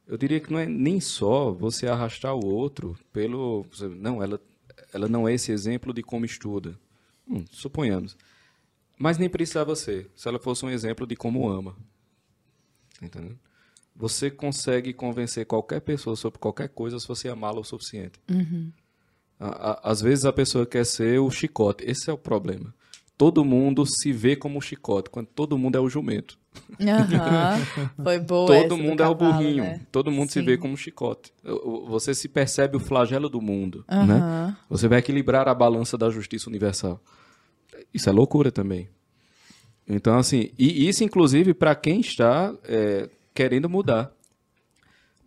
Eu 0.05 0.17
diria 0.17 0.41
que 0.41 0.51
não 0.51 0.59
é 0.59 0.65
nem 0.65 0.99
só 0.99 1.49
você 1.49 1.87
arrastar 1.87 2.35
o 2.35 2.45
outro 2.45 2.97
pelo. 3.13 3.65
Não, 3.97 4.21
ela, 4.21 4.41
ela 4.93 5.07
não 5.07 5.25
é 5.29 5.33
esse 5.33 5.49
exemplo 5.49 5.93
de 5.93 6.03
como 6.03 6.25
estuda. 6.25 6.77
Hum, 7.25 7.45
suponhamos. 7.51 8.17
Mas 8.99 9.17
nem 9.17 9.29
precisava 9.29 9.77
ser. 9.77 10.11
Se 10.13 10.27
ela 10.27 10.39
fosse 10.39 10.65
um 10.65 10.69
exemplo 10.69 11.07
de 11.07 11.15
como 11.15 11.47
ama. 11.47 11.73
Tá 12.99 13.05
Entendeu? 13.05 13.37
Você 13.95 14.29
consegue 14.29 14.93
convencer 14.93 15.45
qualquer 15.45 15.79
pessoa 15.81 16.15
sobre 16.15 16.37
qualquer 16.39 16.67
coisa 16.69 16.99
se 16.99 17.07
você 17.07 17.29
amá-la 17.29 17.59
o 17.59 17.63
suficiente. 17.63 18.19
A- 19.39 19.71
a- 19.71 19.91
Às 19.91 20.01
vezes 20.01 20.25
a 20.25 20.33
pessoa 20.33 20.65
quer 20.65 20.85
ser 20.85 21.19
o 21.19 21.29
chicote. 21.31 21.83
Esse 21.85 22.09
é 22.09 22.13
o 22.13 22.17
problema. 22.17 22.73
Todo 23.17 23.45
mundo 23.45 23.85
se 23.85 24.11
vê 24.11 24.35
como 24.35 24.59
o 24.59 24.61
chicote, 24.61 25.09
quando 25.09 25.27
todo 25.27 25.57
mundo 25.57 25.77
é 25.77 25.79
o 25.79 25.87
jumento. 25.89 26.37
Aham. 26.81 27.65
Foi 28.03 28.19
boa. 28.19 28.47
Todo 28.47 28.69
do 28.69 28.77
mundo 28.77 29.01
é 29.01 29.07
o 29.07 29.15
cavalo, 29.15 29.33
burrinho. 29.37 29.63
né? 29.63 29.81
Todo 29.91 30.11
mundo 30.11 30.29
se 30.29 30.39
Sim. 30.39 30.45
vê 30.45 30.57
como 30.57 30.75
chicote. 30.75 31.31
O- 31.43 31.69
o- 31.69 31.85
Você 31.87 32.13
se 32.13 32.27
percebe 32.27 32.75
o 32.75 32.79
flagelo 32.79 33.29
do 33.29 33.41
mundo, 33.41 33.85
né? 33.89 33.95
Aham. 34.15 34.57
Você 34.69 34.87
vai 34.89 34.99
equilibrar 34.99 35.47
a 35.47 35.53
balança 35.53 35.97
da 35.97 36.09
justiça 36.09 36.49
universal. 36.49 37.01
Isso 37.93 38.09
é 38.09 38.11
loucura 38.11 38.51
também. 38.51 38.89
Então, 39.87 40.17
assim, 40.17 40.49
e 40.57 40.87
isso 40.87 41.03
inclusive 41.03 41.53
para 41.53 41.73
quem 41.75 41.99
está 42.01 42.53
é, 42.65 43.09
querendo 43.35 43.69
mudar. 43.69 44.11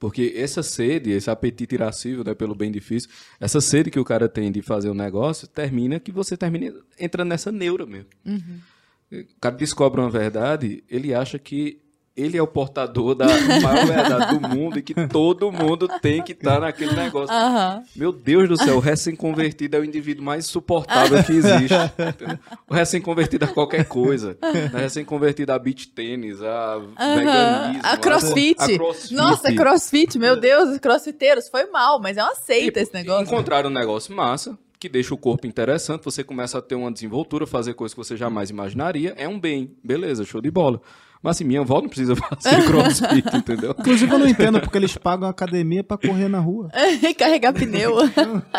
Porque 0.01 0.33
essa 0.37 0.63
sede, 0.63 1.11
esse 1.11 1.29
apetite 1.29 1.75
irascível 1.75 2.25
né, 2.25 2.35
pelo 2.35 2.55
bem 2.55 2.71
difícil, 2.71 3.11
essa 3.39 3.61
sede 3.61 3.91
que 3.91 3.99
o 3.99 4.05
cara 4.05 4.29
tem 4.29 4.51
de 4.51 4.63
fazer 4.63 4.91
um 4.91 4.95
negócio, 4.95 5.47
termina 5.47 6.01
que 6.01 6.11
você 6.11 6.37
termina 6.37 6.73
entrando 6.99 7.29
nessa 7.29 7.53
neura 7.53 7.85
mesmo. 7.85 8.09
O 9.13 9.41
cara 9.41 9.57
descobre 9.57 10.01
uma 10.01 10.11
verdade, 10.11 10.85
ele 10.89 11.13
acha 11.13 11.39
que 11.39 11.81
ele 12.19 12.37
é 12.37 12.43
o 12.43 12.47
portador 12.47 13.15
da 13.15 13.27
maior 13.27 13.87
verdade 13.87 14.39
do 14.39 14.49
mundo 14.49 14.79
e 14.79 14.83
que 14.83 14.95
todo 15.07 15.53
mundo 15.53 15.89
tem 16.03 16.21
que 16.21 16.33
estar 16.33 16.61
naquele 16.61 16.93
negócio. 16.93 17.35
Aham. 17.35 17.85
Meu 17.95 18.13
Deus 18.13 18.49
do 18.49 18.57
céu, 18.57 18.77
o 18.77 18.81
recém-convertido 18.81 19.77
é 19.77 19.81
o 19.81 19.85
indivíduo 19.85 20.25
mais 20.25 20.47
suportável 20.47 21.23
que 21.23 21.33
existe. 21.33 21.75
O 22.69 22.75
recém-convertido 22.75 23.45
a 23.45 23.49
qualquer 23.49 23.85
coisa. 23.85 24.37
O 24.73 24.77
recém-convertido 24.77 25.53
a 25.53 25.59
beach 25.59 25.89
tênis, 25.89 26.43
a 26.43 26.79
veganismo. 26.79 27.81
A 27.85 27.97
crossfit. 27.97 28.61
a 28.61 28.77
crossfit. 28.77 29.15
Nossa, 29.15 29.55
crossfit, 29.55 30.19
meu 30.19 30.39
Deus, 30.39 30.71
os 30.71 30.79
crossfiteiros, 30.79 31.49
foi 31.49 31.67
mal, 31.67 32.01
mas 32.01 32.17
é 32.17 32.23
uma 32.23 32.35
seita 32.35 32.81
esse 32.81 32.93
negócio. 32.93 33.25
Encontraram 33.25 33.71
um 33.71 33.73
negócio 33.73 34.15
massa, 34.15 34.59
que 34.79 34.89
deixa 34.89 35.15
o 35.15 35.19
corpo 35.19 35.47
interessante, 35.47 36.05
você 36.05 36.25
começa 36.25 36.59
a 36.59 36.63
ter 36.63 36.75
uma 36.75 36.91
desenvoltura, 36.91 37.47
fazer 37.47 37.75
coisas 37.75 37.95
que 37.95 37.99
você 37.99 38.17
jamais 38.17 38.51
imaginaria. 38.51 39.15
É 39.17 39.29
um 39.29 39.39
bem, 39.39 39.77
beleza, 39.85 40.25
show 40.25 40.41
de 40.41 40.51
bola. 40.51 40.81
Mas 41.23 41.37
assim, 41.37 41.45
minha 41.45 41.61
avó 41.61 41.81
não 41.81 41.89
precisa 41.89 42.15
fazer 42.17 42.65
crossfit, 42.65 43.27
entendeu? 43.37 43.75
Inclusive, 43.79 44.13
eu 44.13 44.19
não 44.19 44.29
entendo 44.29 44.61
porque 44.61 44.79
eles 44.79 44.97
pagam 44.97 45.27
a 45.27 45.31
academia 45.31 45.83
pra 45.83 45.99
correr 45.99 46.29
na 46.29 46.39
rua. 46.39 46.71
Carregar 47.19 47.53
pneu. 47.53 47.97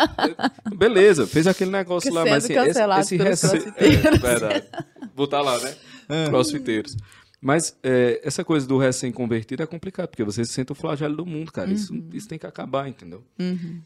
Beleza, 0.76 1.26
fez 1.26 1.46
aquele 1.46 1.70
negócio 1.70 2.12
lá, 2.12 2.22
Sendo 2.22 2.30
mas 2.32 2.44
assim, 2.44 2.52
esse, 2.54 2.66
cancelado 2.66 3.00
esse 3.00 3.16
pelos 3.16 3.30
rece- 3.42 3.48
crossfiteiros. 3.48 4.04
É, 4.04 4.18
verdade. 4.18 4.66
Botar 5.14 5.40
lá, 5.40 5.58
né? 5.58 5.74
É. 6.08 6.26
Crossfiteiros. 6.26 6.96
Mas 7.40 7.74
é, 7.82 8.20
essa 8.22 8.44
coisa 8.44 8.66
do 8.66 8.76
recém-convertido 8.76 9.62
é 9.62 9.66
complicado, 9.66 10.08
porque 10.08 10.22
você 10.24 10.44
se 10.44 10.52
sente 10.52 10.72
o 10.72 10.74
flagelo 10.74 11.16
do 11.16 11.24
mundo, 11.26 11.50
cara. 11.50 11.70
Isso, 11.72 11.94
Uhum. 11.94 12.10
isso 12.12 12.28
tem 12.28 12.38
que 12.38 12.46
acabar, 12.46 12.86
entendeu? 12.88 13.24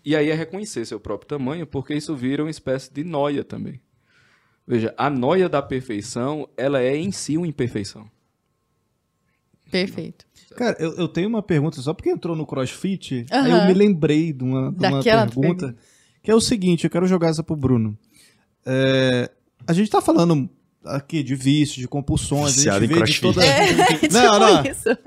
E 0.05 0.17
aí 0.17 0.29
é 0.29 0.35
reconhecer 0.35 0.85
seu 0.85 0.99
próprio 0.99 1.29
tamanho, 1.29 1.65
porque 1.67 1.95
isso 1.95 2.17
vira 2.17 2.43
uma 2.43 2.51
espécie 2.51 2.93
de 2.93 3.05
noia 3.05 3.45
também. 3.45 3.81
Veja, 4.67 4.93
a 4.97 5.09
noia 5.09 5.49
da 5.49 5.63
perfeição, 5.63 6.49
ela 6.57 6.81
é 6.81 6.97
em 6.97 7.13
si 7.13 7.37
uma 7.37 7.47
imperfeição. 7.47 8.11
Perfeito. 9.71 10.25
Cara, 10.57 10.77
eu, 10.79 10.95
eu 10.95 11.09
tenho 11.09 11.29
uma 11.29 11.43
pergunta, 11.43 11.81
só 11.81 11.93
porque 11.93 12.11
entrou 12.11 12.37
no 12.37 12.47
CrossFit, 12.47 13.27
aí 13.31 13.51
eu 13.51 13.65
me 13.67 13.75
lembrei 13.75 14.33
de 14.33 14.45
uma, 14.45 14.71
de 14.71 14.79
uma 14.87 14.99
Daquela 14.99 15.27
pergunta, 15.27 15.67
pergunta. 15.67 15.77
que 16.23 16.31
é 16.31 16.35
o 16.35 16.41
seguinte, 16.41 16.85
eu 16.85 16.91
quero 16.91 17.07
jogar 17.07 17.29
essa 17.29 17.43
pro 17.43 17.57
Bruno. 17.57 17.97
É, 18.65 19.31
a 19.67 19.73
gente 19.73 19.91
tá 19.91 20.01
falando 20.01 20.49
aqui 20.85 21.23
de 21.23 21.35
vícios, 21.35 21.79
de 21.79 21.89
compulsões, 21.89 22.53
a 22.53 22.55
Viciado 22.57 22.81
gente 22.87 22.93
em 22.93 22.99
vê 22.99 23.05
de 23.05 23.21
toda... 23.21 23.45
É, 23.45 23.67
tipo 23.99 24.15
Não, 24.15 24.39
não. 24.39 24.63
isso. 24.65 24.99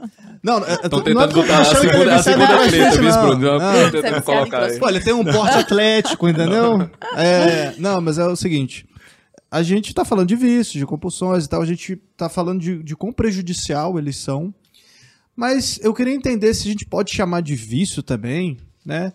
Não, 0.44 0.58
é- 0.66 0.74
Estão 0.74 0.90
não 0.90 1.00
é 1.00 1.04
tentando 1.04 1.34
botar 1.34 1.60
a 1.62 1.66
segunda, 1.66 2.12
é 2.12 2.14
a 2.14 2.24
segunda 2.24 2.68
treta, 2.68 2.92
viu, 3.02 3.10
não. 3.10 3.22
Bruno? 3.22 3.40
Não. 3.40 3.60
Não, 3.60 3.72
é 4.18 4.22
colocar 4.22 4.70
ele 4.90 5.00
tem 5.00 5.14
um 5.14 5.24
porte 5.24 5.58
atlético, 5.58 6.28
entendeu? 6.28 6.90
É, 7.16 7.74
não, 7.78 8.02
mas 8.02 8.18
é 8.18 8.26
o 8.26 8.36
seguinte. 8.36 8.86
A 9.50 9.64
gente 9.64 9.94
tá 9.94 10.04
falando 10.04 10.28
de 10.28 10.36
vícios, 10.36 10.74
de 10.80 10.86
compulsões 10.86 11.46
e 11.46 11.50
tal. 11.50 11.62
A 11.62 11.66
gente 11.66 11.96
tá 12.18 12.28
falando 12.28 12.60
de, 12.60 12.84
de 12.84 12.96
quão 12.96 13.14
prejudicial 13.14 13.98
eles 13.98 14.18
são. 14.18 14.54
Mas 15.36 15.80
eu 15.84 15.94
queria 15.94 16.14
entender 16.14 16.54
se 16.54 16.68
a 16.68 16.72
gente 16.72 16.86
pode 16.86 17.14
chamar 17.14 17.42
de 17.42 17.56
vício 17.56 18.02
também, 18.04 18.58
né? 18.86 19.14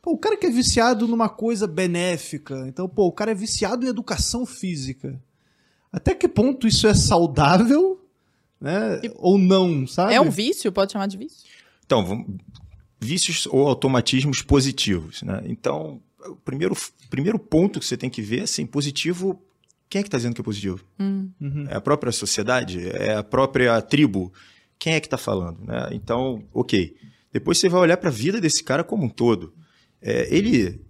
Pô, 0.00 0.12
o 0.12 0.18
cara 0.18 0.36
que 0.36 0.46
é 0.46 0.50
viciado 0.50 1.06
numa 1.06 1.28
coisa 1.28 1.66
benéfica. 1.66 2.64
Então, 2.66 2.88
pô, 2.88 3.06
o 3.06 3.12
cara 3.12 3.30
é 3.32 3.34
viciado 3.34 3.84
em 3.84 3.88
educação 3.88 4.46
física. 4.46 5.20
Até 5.92 6.14
que 6.14 6.26
ponto 6.26 6.66
isso 6.66 6.86
é 6.86 6.94
saudável, 6.94 8.00
né? 8.60 9.00
Ou 9.16 9.38
não, 9.38 9.86
sabe? 9.86 10.14
É 10.14 10.20
um 10.20 10.30
vício? 10.30 10.72
Pode 10.72 10.92
chamar 10.92 11.06
de 11.06 11.16
vício? 11.18 11.44
Então, 11.84 12.04
vamos- 12.04 12.26
vícios 13.00 13.46
ou 13.46 13.68
automatismos 13.68 14.42
positivos. 14.42 15.22
Né? 15.22 15.42
Então, 15.46 16.00
o 16.26 16.34
primeiro, 16.36 16.76
primeiro 17.10 17.38
ponto 17.38 17.78
que 17.78 17.86
você 17.86 17.96
tem 17.96 18.10
que 18.10 18.22
ver 18.22 18.40
é 18.40 18.42
assim, 18.44 18.66
positivo. 18.66 19.40
Quem 19.88 20.00
é 20.00 20.02
que 20.02 20.08
está 20.08 20.18
dizendo 20.18 20.34
que 20.34 20.40
é 20.40 20.44
positivo? 20.44 20.84
Uhum. 20.98 21.66
É 21.68 21.76
a 21.76 21.80
própria 21.80 22.12
sociedade? 22.12 22.88
É 22.90 23.14
a 23.14 23.22
própria 23.22 23.80
tribo? 23.80 24.32
Quem 24.78 24.94
é 24.94 25.00
que 25.00 25.06
está 25.06 25.16
falando? 25.18 25.64
né? 25.64 25.88
Então, 25.92 26.44
ok. 26.52 26.94
Depois 27.32 27.58
você 27.58 27.68
vai 27.68 27.80
olhar 27.80 27.96
para 27.96 28.08
a 28.10 28.12
vida 28.12 28.40
desse 28.40 28.62
cara 28.62 28.84
como 28.84 29.04
um 29.04 29.08
todo. 29.08 29.54
É, 30.00 30.28
ele, 30.34 30.80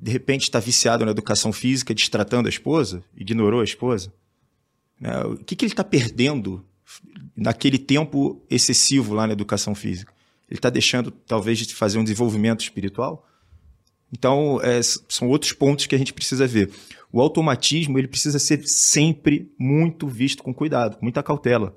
de 0.00 0.10
repente, 0.10 0.42
está 0.42 0.58
viciado 0.60 1.04
na 1.04 1.10
educação 1.10 1.52
física, 1.52 1.94
destratando 1.94 2.46
a 2.46 2.50
esposa, 2.50 3.02
ignorou 3.16 3.60
a 3.60 3.64
esposa. 3.64 4.12
né? 5.00 5.22
O 5.24 5.36
que, 5.36 5.54
que 5.54 5.64
ele 5.64 5.72
está 5.72 5.84
perdendo 5.84 6.64
naquele 7.36 7.78
tempo 7.78 8.42
excessivo 8.50 9.14
lá 9.14 9.26
na 9.26 9.32
educação 9.34 9.74
física? 9.74 10.12
Ele 10.50 10.58
está 10.58 10.70
deixando, 10.70 11.10
talvez, 11.10 11.58
de 11.58 11.74
fazer 11.74 11.98
um 11.98 12.02
desenvolvimento 12.04 12.60
espiritual? 12.62 13.26
Então, 14.10 14.58
é, 14.62 14.80
são 14.82 15.28
outros 15.28 15.52
pontos 15.52 15.84
que 15.86 15.94
a 15.94 15.98
gente 15.98 16.14
precisa 16.14 16.46
ver. 16.46 16.70
O 17.12 17.20
automatismo 17.20 17.98
ele 17.98 18.08
precisa 18.08 18.38
ser 18.38 18.62
sempre 18.66 19.50
muito 19.58 20.06
visto 20.06 20.42
com 20.42 20.52
cuidado, 20.52 20.96
com 20.98 21.04
muita 21.04 21.22
cautela. 21.22 21.76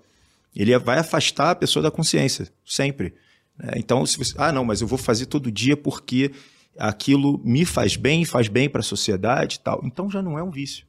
Ele 0.56 0.78
vai 0.78 1.00
afastar 1.00 1.52
a 1.52 1.56
pessoa 1.56 1.82
da 1.82 1.90
consciência, 1.92 2.50
sempre. 2.66 3.14
né? 3.58 3.74
Então, 3.78 4.06
se 4.06 4.18
você, 4.18 4.34
ah, 4.38 4.52
não, 4.52 4.66
mas 4.66 4.82
eu 4.82 4.88
vou 4.88 4.98
fazer 4.98 5.28
todo 5.28 5.52
dia 5.52 5.78
porque 5.78 6.32
aquilo 6.78 7.42
me 7.44 7.66
faz 7.66 7.96
bem, 7.96 8.26
faz 8.26 8.48
bem 8.48 8.70
para 8.70 8.80
a 8.82 8.84
sociedade 8.84 9.56
e 9.56 9.60
tal. 9.60 9.82
Então 9.84 10.10
já 10.10 10.22
não 10.22 10.38
é 10.38 10.44
um 10.44 10.52
vício. 10.52 10.86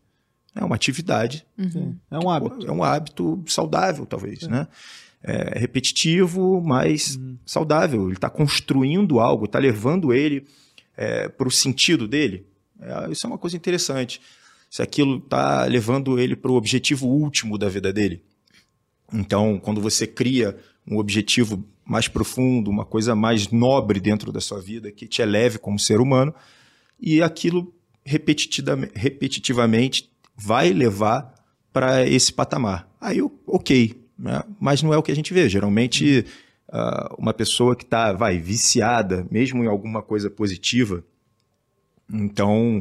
É 0.55 0.65
uma 0.65 0.75
atividade 0.75 1.47
É 2.11 2.19
um 2.19 2.29
hábito. 2.29 2.67
é 2.67 2.73
um 2.73 2.85
hábito 2.85 3.43
saudável, 3.47 4.05
talvez, 4.05 4.43
né? 4.43 4.69
É 5.23 5.59
repetitivo, 5.59 6.61
mas 6.61 7.19
saudável. 7.47 8.05
Ele 8.07 8.15
está 8.15 8.29
construindo 8.29 9.21
algo, 9.21 9.45
está 9.45 9.59
levando 9.59 10.13
ele 10.13 10.45
para 11.39 11.49
o 11.49 11.51
sentido 11.51 12.07
dele. 12.09 12.47
É, 12.83 13.11
isso 13.11 13.27
é 13.27 13.29
uma 13.29 13.39
coisa 13.39 13.57
interessante. 13.57 14.21
Se 14.71 14.83
aquilo 14.83 15.19
está 15.19 15.65
levando 15.65 16.19
ele 16.19 16.35
para 16.35 16.51
o 16.51 16.57
objetivo 16.57 17.07
último 17.07 17.59
da 17.59 17.69
vida 17.69 17.93
dele. 17.93 18.23
Então, 19.13 19.59
quando 19.59 19.81
você 19.81 20.07
cria 20.07 20.57
um 20.87 20.99
objetivo 20.99 21.65
mais 21.85 22.09
profundo, 22.09 22.71
uma 22.71 22.85
coisa 22.85 23.15
mais 23.15 23.51
nobre 23.51 24.01
dentro 24.01 24.33
da 24.33 24.41
sua 24.41 24.61
vida, 24.61 24.91
que 24.91 25.07
te 25.07 25.21
eleve 25.21 25.59
como 25.59 25.79
ser 25.79 26.01
humano, 26.01 26.35
e 26.99 27.21
aquilo 27.21 27.75
repetitivamente 28.05 30.11
vai 30.35 30.73
levar 30.73 31.35
para 31.73 32.07
esse 32.07 32.33
patamar. 32.33 32.89
Aí, 33.01 33.21
ok, 33.47 34.01
né? 34.19 34.43
mas 34.61 34.83
não 34.83 34.95
é 34.95 34.99
o 34.99 35.03
que 35.03 35.13
a 35.13 35.17
gente 35.17 35.35
vê. 35.35 35.49
Geralmente, 35.49 36.25
ah, 36.71 37.15
uma 37.19 37.35
pessoa 37.35 37.77
que 37.77 37.85
está, 37.85 38.13
vai, 38.13 38.39
viciada, 38.39 39.27
mesmo 39.31 39.63
em 39.63 39.67
alguma 39.67 40.03
coisa 40.03 40.31
positiva, 40.31 41.05
Então, 42.13 42.81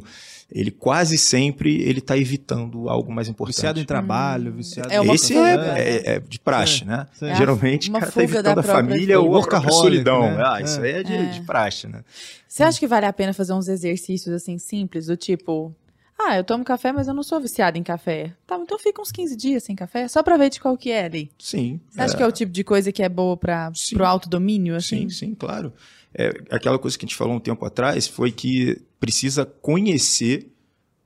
ele 0.51 0.69
quase 0.71 1.17
sempre 1.17 1.81
ele 1.81 1.99
está 1.99 2.17
evitando 2.17 2.89
algo 2.89 3.11
mais 3.11 3.27
importante. 3.29 3.55
Viciado 3.55 3.79
em 3.79 3.85
trabalho, 3.85 4.51
viciado 4.51 4.91
É 4.91 4.99
uma 4.99 5.13
em... 5.13 5.15
Esse 5.15 5.37
é, 5.37 5.53
é- 5.55 6.15
é 6.15 6.19
de 6.19 6.39
praxe, 6.39 6.79
Sim, 6.79 6.85
né? 6.85 7.07
sim. 7.13 7.33
Geralmente 7.35 7.89
Uma 7.89 7.97
o 7.97 8.01
cara 8.01 8.09
está 8.09 8.23
evitando 8.23 8.57
a 8.59 8.63
família 8.63 9.19
ou 9.19 9.37
a 9.37 9.41
própria 9.41 9.71
solidão. 9.71 10.21
né? 10.35 10.43
Ah, 10.45 10.61
isso 10.61 10.81
aí 10.81 10.91
é 10.91 11.03
de, 11.03 11.13
É. 11.13 11.25
de 11.27 11.41
praxe, 11.41 11.87
né? 11.87 12.03
Você 12.47 12.63
acha 12.63 12.77
que 12.79 12.87
vale 12.87 13.05
a 13.05 13.13
pena 13.13 13.33
fazer 13.33 13.53
uns 13.53 13.67
exercícios 13.69 14.35
assim 14.35 14.57
simples, 14.57 15.05
do 15.05 15.15
tipo, 15.15 15.73
ah, 16.19 16.35
eu 16.37 16.43
tomo 16.43 16.63
café, 16.65 16.91
mas 16.91 17.07
eu 17.07 17.13
não 17.13 17.23
sou 17.23 17.39
viciada 17.39 17.77
em 17.77 17.83
café. 17.83 18.33
Tá, 18.45 18.57
então 18.61 18.77
fica 18.77 19.01
uns 19.01 19.11
15 19.11 19.35
dias 19.37 19.63
sem 19.63 19.75
café, 19.75 20.07
só 20.09 20.21
pra 20.21 20.35
ver 20.35 20.49
de 20.49 20.59
qual 20.59 20.77
que 20.77 20.91
é 20.91 21.05
ali. 21.05 21.31
Sim. 21.39 21.79
Você 21.89 22.01
acha 22.01 22.17
que 22.17 22.21
é 22.21 22.27
o 22.27 22.31
tipo 22.31 22.51
de 22.51 22.63
coisa 22.63 22.91
que 22.91 23.01
é 23.01 23.07
boa 23.07 23.37
para 23.37 23.71
pro 23.93 24.05
autodomínio, 24.05 24.75
assim? 24.75 25.09
Sim, 25.09 25.27
sim, 25.27 25.33
claro. 25.35 25.71
É, 26.13 26.29
aquela 26.49 26.77
coisa 26.77 26.97
que 26.97 27.05
a 27.05 27.07
gente 27.07 27.15
falou 27.15 27.35
um 27.35 27.39
tempo 27.39 27.65
atrás 27.65 28.07
foi 28.07 28.31
que 28.31 28.81
precisa 28.99 29.45
conhecer 29.45 30.51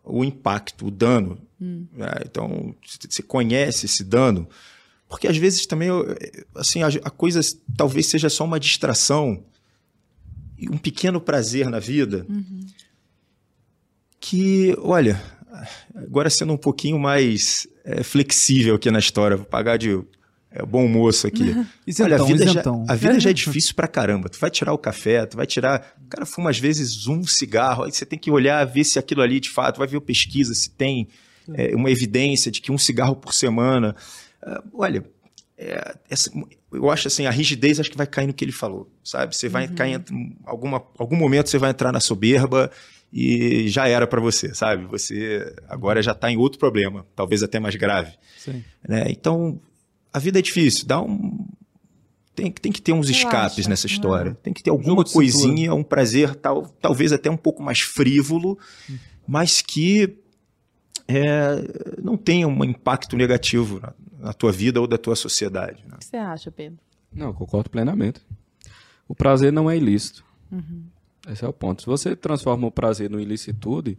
o 0.03 0.23
impacto, 0.23 0.87
o 0.87 0.91
dano. 0.91 1.37
Hum. 1.61 1.85
né? 1.93 2.11
Então, 2.25 2.75
você 3.09 3.23
conhece 3.23 3.85
esse 3.85 4.03
dano, 4.03 4.47
porque 5.07 5.27
às 5.27 5.37
vezes 5.37 5.65
também, 5.65 5.89
assim, 6.55 6.83
a, 6.83 6.87
a 6.87 7.09
coisa 7.09 7.39
talvez 7.77 8.07
seja 8.07 8.29
só 8.29 8.43
uma 8.43 8.59
distração 8.59 9.43
e 10.57 10.69
um 10.69 10.77
pequeno 10.77 11.19
prazer 11.19 11.69
na 11.69 11.79
vida 11.79 12.25
Uhum. 12.29 12.65
que, 14.19 14.75
olha, 14.79 15.21
agora 15.95 16.29
sendo 16.29 16.53
um 16.53 16.57
pouquinho 16.57 16.99
mais 16.99 17.67
é, 17.83 18.03
flexível 18.03 18.75
aqui 18.75 18.89
na 18.89 18.99
história, 18.99 19.37
vou 19.37 19.45
pagar 19.45 19.77
de 19.77 20.01
é, 20.55 20.65
bom 20.65 20.87
moço 20.87 21.27
aqui. 21.27 21.53
Isentão, 21.85 22.05
Olha, 22.15 22.23
a 22.23 22.25
vida, 22.25 22.45
isentão. 22.45 22.85
Já, 22.87 22.93
a 22.93 22.95
vida 22.95 23.19
já 23.19 23.29
é 23.29 23.33
difícil 23.33 23.75
pra 23.75 23.87
caramba. 23.87 24.29
Tu 24.29 24.39
vai 24.39 24.49
tirar 24.49 24.73
o 24.73 24.77
café, 24.77 25.25
tu 25.25 25.35
vai 25.37 25.45
tirar. 25.45 25.95
O 26.05 26.07
cara 26.07 26.25
fuma 26.25 26.49
às 26.49 26.57
vezes 26.57 27.07
um 27.07 27.23
cigarro, 27.25 27.83
aí 27.83 27.91
você 27.91 28.05
tem 28.05 28.17
que 28.17 28.31
olhar, 28.31 28.63
ver 28.65 28.83
se 28.83 28.97
aquilo 28.97 29.21
ali 29.21 29.39
de 29.39 29.49
fato, 29.49 29.77
vai 29.77 29.87
ver 29.87 29.99
pesquisa, 30.01 30.53
se 30.53 30.69
tem 30.69 31.07
é, 31.53 31.75
uma 31.75 31.91
evidência 31.91 32.49
de 32.51 32.61
que 32.61 32.71
um 32.71 32.77
cigarro 32.77 33.15
por 33.15 33.33
semana. 33.33 33.95
Ah, 34.41 34.63
olha, 34.73 35.03
é, 35.57 35.95
essa- 36.09 36.31
eu 36.71 36.89
acho 36.89 37.07
assim, 37.07 37.25
a 37.25 37.31
rigidez 37.31 37.79
acho 37.79 37.89
que 37.91 37.97
vai 37.97 38.07
cair 38.07 38.27
no 38.27 38.33
que 38.33 38.43
ele 38.43 38.51
falou, 38.51 38.89
sabe? 39.03 39.35
Você 39.35 39.47
vai 39.47 39.67
cair 39.67 40.01
em 40.11 40.35
alguma, 40.45 40.83
algum 40.97 41.15
momento 41.15 41.49
você 41.49 41.57
vai 41.57 41.69
entrar 41.71 41.91
na 41.91 41.99
soberba 41.99 42.69
e 43.13 43.67
já 43.69 43.87
era 43.87 44.05
pra 44.07 44.19
você, 44.19 44.53
sabe? 44.53 44.85
Você 44.87 45.55
agora 45.69 46.01
já 46.01 46.13
tá 46.13 46.29
em 46.31 46.35
outro 46.37 46.59
problema, 46.59 47.05
talvez 47.15 47.43
até 47.43 47.59
mais 47.59 47.75
grave 47.75 48.11
Sim. 48.37 48.63
né? 48.87 49.05
Então, 49.09 49.59
a 50.15 50.19
vida 50.19 50.39
é 50.39 50.41
difícil, 50.41 50.87
dá 50.87 51.01
um 51.01 51.45
tem, 52.33 52.51
tem 52.51 52.71
que 52.71 52.81
ter 52.81 52.93
uns 52.93 53.09
escapes 53.09 53.65
nessa 53.67 53.85
história. 53.87 54.33
Tem 54.43 54.53
que 54.53 54.61
ter 54.61 54.69
alguma 54.69 55.03
coisinha, 55.03 55.73
um 55.73 55.83
prazer, 55.83 56.35
tal, 56.35 56.67
talvez 56.81 57.13
até 57.13 57.29
um 57.29 57.37
pouco 57.37 57.63
mais 57.63 57.79
frívolo, 57.79 58.57
mas 59.25 59.61
que 59.61 60.17
é, 61.07 61.95
não 62.01 62.17
tenha 62.17 62.47
um 62.47 62.63
impacto 62.63 63.15
negativo 63.15 63.79
na, 63.79 63.93
na 64.19 64.33
tua 64.33 64.51
vida 64.51 64.81
ou 64.81 64.87
da 64.87 64.97
tua 64.97 65.15
sociedade. 65.15 65.83
né? 65.87 65.95
O 65.95 65.99
que 65.99 66.05
você 66.05 66.17
acha, 66.17 66.51
Pedro? 66.51 66.79
Não, 67.13 67.27
eu 67.27 67.33
concordo 67.33 67.69
plenamente. 67.69 68.21
O 69.07 69.15
prazer 69.15 69.53
não 69.53 69.69
é 69.69 69.77
ilícito. 69.77 70.25
Esse 71.29 71.45
é 71.45 71.47
o 71.47 71.53
ponto. 71.53 71.81
Se 71.81 71.87
você 71.87 72.15
transforma 72.15 72.67
o 72.67 72.71
prazer 72.71 73.09
no 73.09 73.19
ilicitude, 73.19 73.97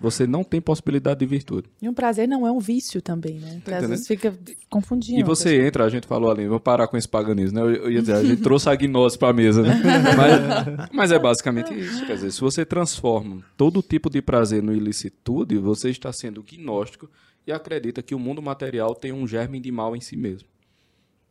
você 0.00 0.26
não 0.26 0.42
tem 0.42 0.60
possibilidade 0.60 1.20
de 1.20 1.26
virtude. 1.26 1.68
E 1.80 1.88
um 1.88 1.92
prazer 1.92 2.26
não 2.26 2.46
é 2.46 2.50
um 2.50 2.58
vício 2.58 3.02
também, 3.02 3.34
né? 3.34 3.60
Porque 3.62 3.74
às 3.74 3.86
vezes 3.86 4.06
fica 4.06 4.34
confundindo. 4.70 5.20
E 5.20 5.22
você 5.22 5.66
entra, 5.66 5.84
a 5.84 5.90
gente 5.90 6.06
falou 6.06 6.30
ali, 6.30 6.46
vamos 6.46 6.62
parar 6.62 6.88
com 6.88 6.96
esse 6.96 7.06
paganismo, 7.06 7.58
né? 7.58 7.62
Eu, 7.62 7.84
eu 7.84 7.90
ia 7.92 8.00
dizer, 8.00 8.14
a 8.14 8.24
gente 8.24 8.40
trouxe 8.40 8.70
a 8.70 8.74
gnose 8.74 9.18
para 9.18 9.28
a 9.28 9.32
mesa, 9.32 9.62
né? 9.62 9.80
Mas, 10.16 10.88
mas 10.92 11.12
é 11.12 11.18
basicamente 11.18 11.74
isso. 11.78 12.06
Quer 12.06 12.14
dizer, 12.14 12.32
se 12.32 12.40
você 12.40 12.64
transforma 12.64 13.42
todo 13.56 13.82
tipo 13.82 14.08
de 14.08 14.22
prazer 14.22 14.62
no 14.62 14.72
ilicitude, 14.72 15.58
você 15.58 15.90
está 15.90 16.12
sendo 16.12 16.42
gnóstico 16.42 17.08
e 17.46 17.52
acredita 17.52 18.02
que 18.02 18.14
o 18.14 18.18
mundo 18.18 18.40
material 18.40 18.94
tem 18.94 19.12
um 19.12 19.26
germe 19.26 19.60
de 19.60 19.70
mal 19.70 19.94
em 19.94 20.00
si 20.00 20.16
mesmo. 20.16 20.48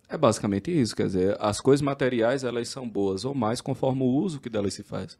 É 0.07 0.17
basicamente 0.17 0.71
isso, 0.71 0.95
quer 0.95 1.05
dizer, 1.05 1.37
as 1.39 1.61
coisas 1.61 1.81
materiais 1.81 2.43
elas 2.43 2.67
são 2.69 2.87
boas 2.87 3.25
ou 3.25 3.33
mais 3.33 3.61
conforme 3.61 4.01
o 4.01 4.07
uso 4.07 4.39
que 4.39 4.49
delas 4.49 4.73
se 4.73 4.83
faz. 4.83 5.17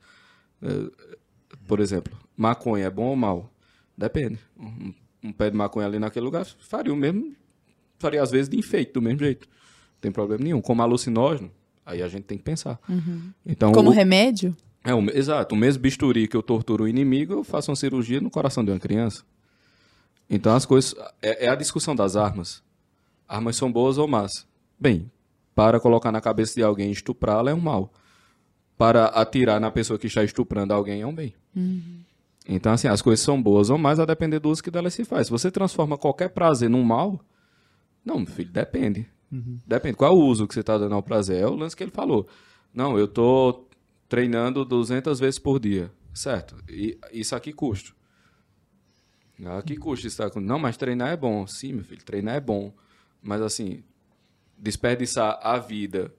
É, 0.61 0.67
Por 1.69 1.79
exemplo, 1.79 2.17
maconha 2.35 2.85
é 2.85 2.89
bom 2.89 3.05
ou 3.09 3.15
mal? 3.15 3.53
Depende. 3.95 4.39
Um, 4.59 4.91
um 5.23 5.31
pé 5.31 5.51
de 5.51 5.55
maconha 5.55 5.85
ali 5.85 5.99
naquele 5.99 6.25
lugar 6.25 6.43
faria 6.45 6.91
o 6.91 6.95
mesmo, 6.95 7.35
faria 7.99 8.23
às 8.23 8.31
vezes 8.31 8.49
de 8.49 8.57
enfeite, 8.57 8.91
do 8.93 9.01
mesmo 9.03 9.19
jeito. 9.19 9.47
Não 9.47 10.01
tem 10.01 10.11
problema 10.11 10.43
nenhum. 10.43 10.61
Como 10.61 10.81
alucinógeno, 10.81 11.51
aí 11.85 12.01
a 12.01 12.07
gente 12.07 12.23
tem 12.23 12.39
que 12.39 12.43
pensar. 12.43 12.79
Então, 13.45 13.71
Como 13.71 13.89
o- 13.91 13.93
remédio? 13.93 14.57
é, 14.83 14.95
o, 14.95 14.99
exato. 15.15 15.53
O 15.53 15.57
mesmo 15.57 15.79
bisturi 15.83 16.27
que 16.27 16.35
eu 16.35 16.41
torturo 16.41 16.85
o 16.85 16.87
inimigo, 16.87 17.33
eu 17.33 17.43
faço 17.43 17.69
uma 17.69 17.75
cirurgia 17.75 18.19
no 18.19 18.31
coração 18.31 18.65
de 18.65 18.71
uma 18.71 18.79
criança. 18.79 19.23
Então 20.27 20.55
as 20.55 20.65
coisas. 20.65 20.95
É, 21.21 21.45
é 21.45 21.49
a 21.49 21.55
discussão 21.55 21.95
das 21.95 22.15
armas. 22.15 22.63
Armas 23.27 23.55
são 23.55 23.71
boas 23.71 23.99
ou 23.99 24.07
más? 24.07 24.47
Bem, 24.79 25.11
para 25.53 25.79
colocar 25.79 26.11
na 26.11 26.19
cabeça 26.19 26.55
de 26.55 26.63
alguém 26.63 26.89
e 26.89 26.93
estuprá-la 26.93 27.51
é 27.51 27.53
um 27.53 27.59
mal. 27.61 27.93
Para 28.75 29.05
atirar 29.07 29.59
na 29.59 29.69
pessoa 29.69 29.99
que 29.99 30.07
está 30.07 30.23
estuprando 30.23 30.73
alguém 30.73 31.01
é 31.01 31.05
um 31.05 31.13
bem. 31.13 31.35
Então, 32.47 32.73
assim, 32.73 32.87
as 32.87 33.01
coisas 33.01 33.23
são 33.23 33.41
boas 33.41 33.69
ou 33.69 33.77
más 33.77 33.99
a 33.99 34.05
depender 34.05 34.39
do 34.39 34.49
uso 34.49 34.63
que 34.63 34.71
delas 34.71 34.93
se 34.93 35.05
faz. 35.05 35.27
Se 35.27 35.31
você 35.31 35.51
transforma 35.51 35.97
qualquer 35.97 36.29
prazer 36.29 36.69
num 36.69 36.83
mal, 36.83 37.23
não, 38.03 38.17
meu 38.17 38.27
filho, 38.27 38.51
depende. 38.51 39.07
Depende. 39.67 39.95
Qual 39.95 40.11
é 40.11 40.15
o 40.15 40.19
uso 40.19 40.47
que 40.47 40.53
você 40.53 40.61
está 40.61 40.77
dando 40.77 40.95
ao 40.95 41.03
prazer? 41.03 41.41
É 41.41 41.47
o 41.47 41.55
lance 41.55 41.75
que 41.75 41.83
ele 41.83 41.91
falou. 41.91 42.27
Não, 42.73 42.97
eu 42.97 43.07
tô 43.07 43.67
treinando 44.07 44.65
200 44.65 45.19
vezes 45.19 45.37
por 45.37 45.59
dia. 45.59 45.91
Certo. 46.13 46.55
E 46.67 46.97
isso 47.11 47.35
aqui 47.35 47.53
custa. 47.53 47.91
Ah, 49.45 49.61
que 49.61 49.77
custa 49.77 50.07
isso? 50.07 50.17
tá 50.17 50.39
Não, 50.39 50.59
mas 50.59 50.75
treinar 50.75 51.09
é 51.09 51.17
bom. 51.17 51.45
Sim, 51.45 51.73
meu 51.73 51.83
filho, 51.83 52.03
treinar 52.03 52.35
é 52.35 52.39
bom. 52.39 52.73
Mas, 53.21 53.41
assim, 53.41 53.83
desperdiçar 54.57 55.39
a 55.41 55.57
vida, 55.59 56.13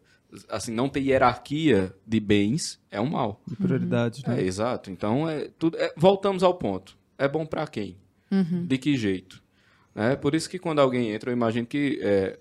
assim, 0.48 0.72
não 0.72 0.88
ter 0.88 1.00
hierarquia 1.00 1.94
de 2.06 2.20
bens 2.20 2.80
é 2.90 3.00
um 3.00 3.10
mal. 3.10 3.42
Prioridades, 3.60 4.22
né? 4.24 4.40
É, 4.40 4.44
exato. 4.44 4.90
Então, 4.90 5.28
é, 5.28 5.48
tudo, 5.58 5.76
é- 5.78 5.92
voltamos 5.96 6.42
ao 6.42 6.54
ponto. 6.54 6.96
É 7.18 7.28
bom 7.28 7.44
para 7.44 7.66
quem? 7.66 7.96
De 8.66 8.78
que 8.78 8.96
jeito? 8.96 9.42
É, 9.94 10.14
por 10.14 10.34
isso 10.34 10.48
que 10.48 10.58
quando 10.58 10.78
alguém 10.78 11.10
entra, 11.10 11.30
eu 11.30 11.34
imagino 11.34 11.66
que 11.66 11.98
é, 12.00 12.38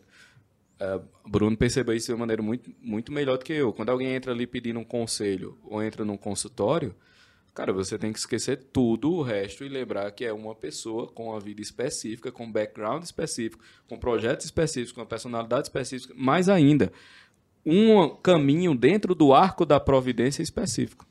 é, 0.80 1.00
Bruno 1.28 1.58
percebeu 1.58 1.96
isso 1.96 2.08
de 2.08 2.14
uma 2.14 2.20
maneira 2.20 2.42
muito, 2.42 2.72
muito 2.82 3.12
melhor 3.12 3.38
do 3.38 3.44
que 3.44 3.54
eu. 3.54 3.74
Quando 3.74 3.90
alguém 3.90 4.10
entra 4.14 4.32
ali 4.32 4.46
pedindo 4.46 4.80
um 4.80 4.84
conselho 4.84 5.58
ou 5.64 5.82
entra 5.84 6.06
num 6.06 6.16
consultório, 6.16 6.96
cara, 7.54 7.74
você 7.74 7.98
tem 7.98 8.14
que 8.14 8.20
esquecer 8.20 8.58
tudo 8.72 9.12
o 9.12 9.22
resto 9.22 9.66
e 9.66 9.68
lembrar 9.68 10.10
que 10.12 10.24
é 10.24 10.32
uma 10.32 10.56
pessoa 10.56 11.08
com 11.08 11.30
uma 11.32 11.40
vida 11.40 11.62
específica, 11.62 12.32
com 12.32 12.46
um 12.46 12.52
background 12.52 13.04
específico, 13.04 13.62
com 13.88 13.98
projetos 13.98 14.46
específicos, 14.46 14.92
com 14.94 15.02
uma 15.02 15.08
personalidade 15.08 15.64
específica, 15.64 16.14
mais 16.16 16.48
ainda, 16.48 16.92
um 17.66 18.10
caminho 18.10 18.76
dentro 18.76 19.14
do 19.14 19.34
arco 19.34 19.66
da 19.66 19.80
providência 19.80 20.42
específico. 20.42 21.06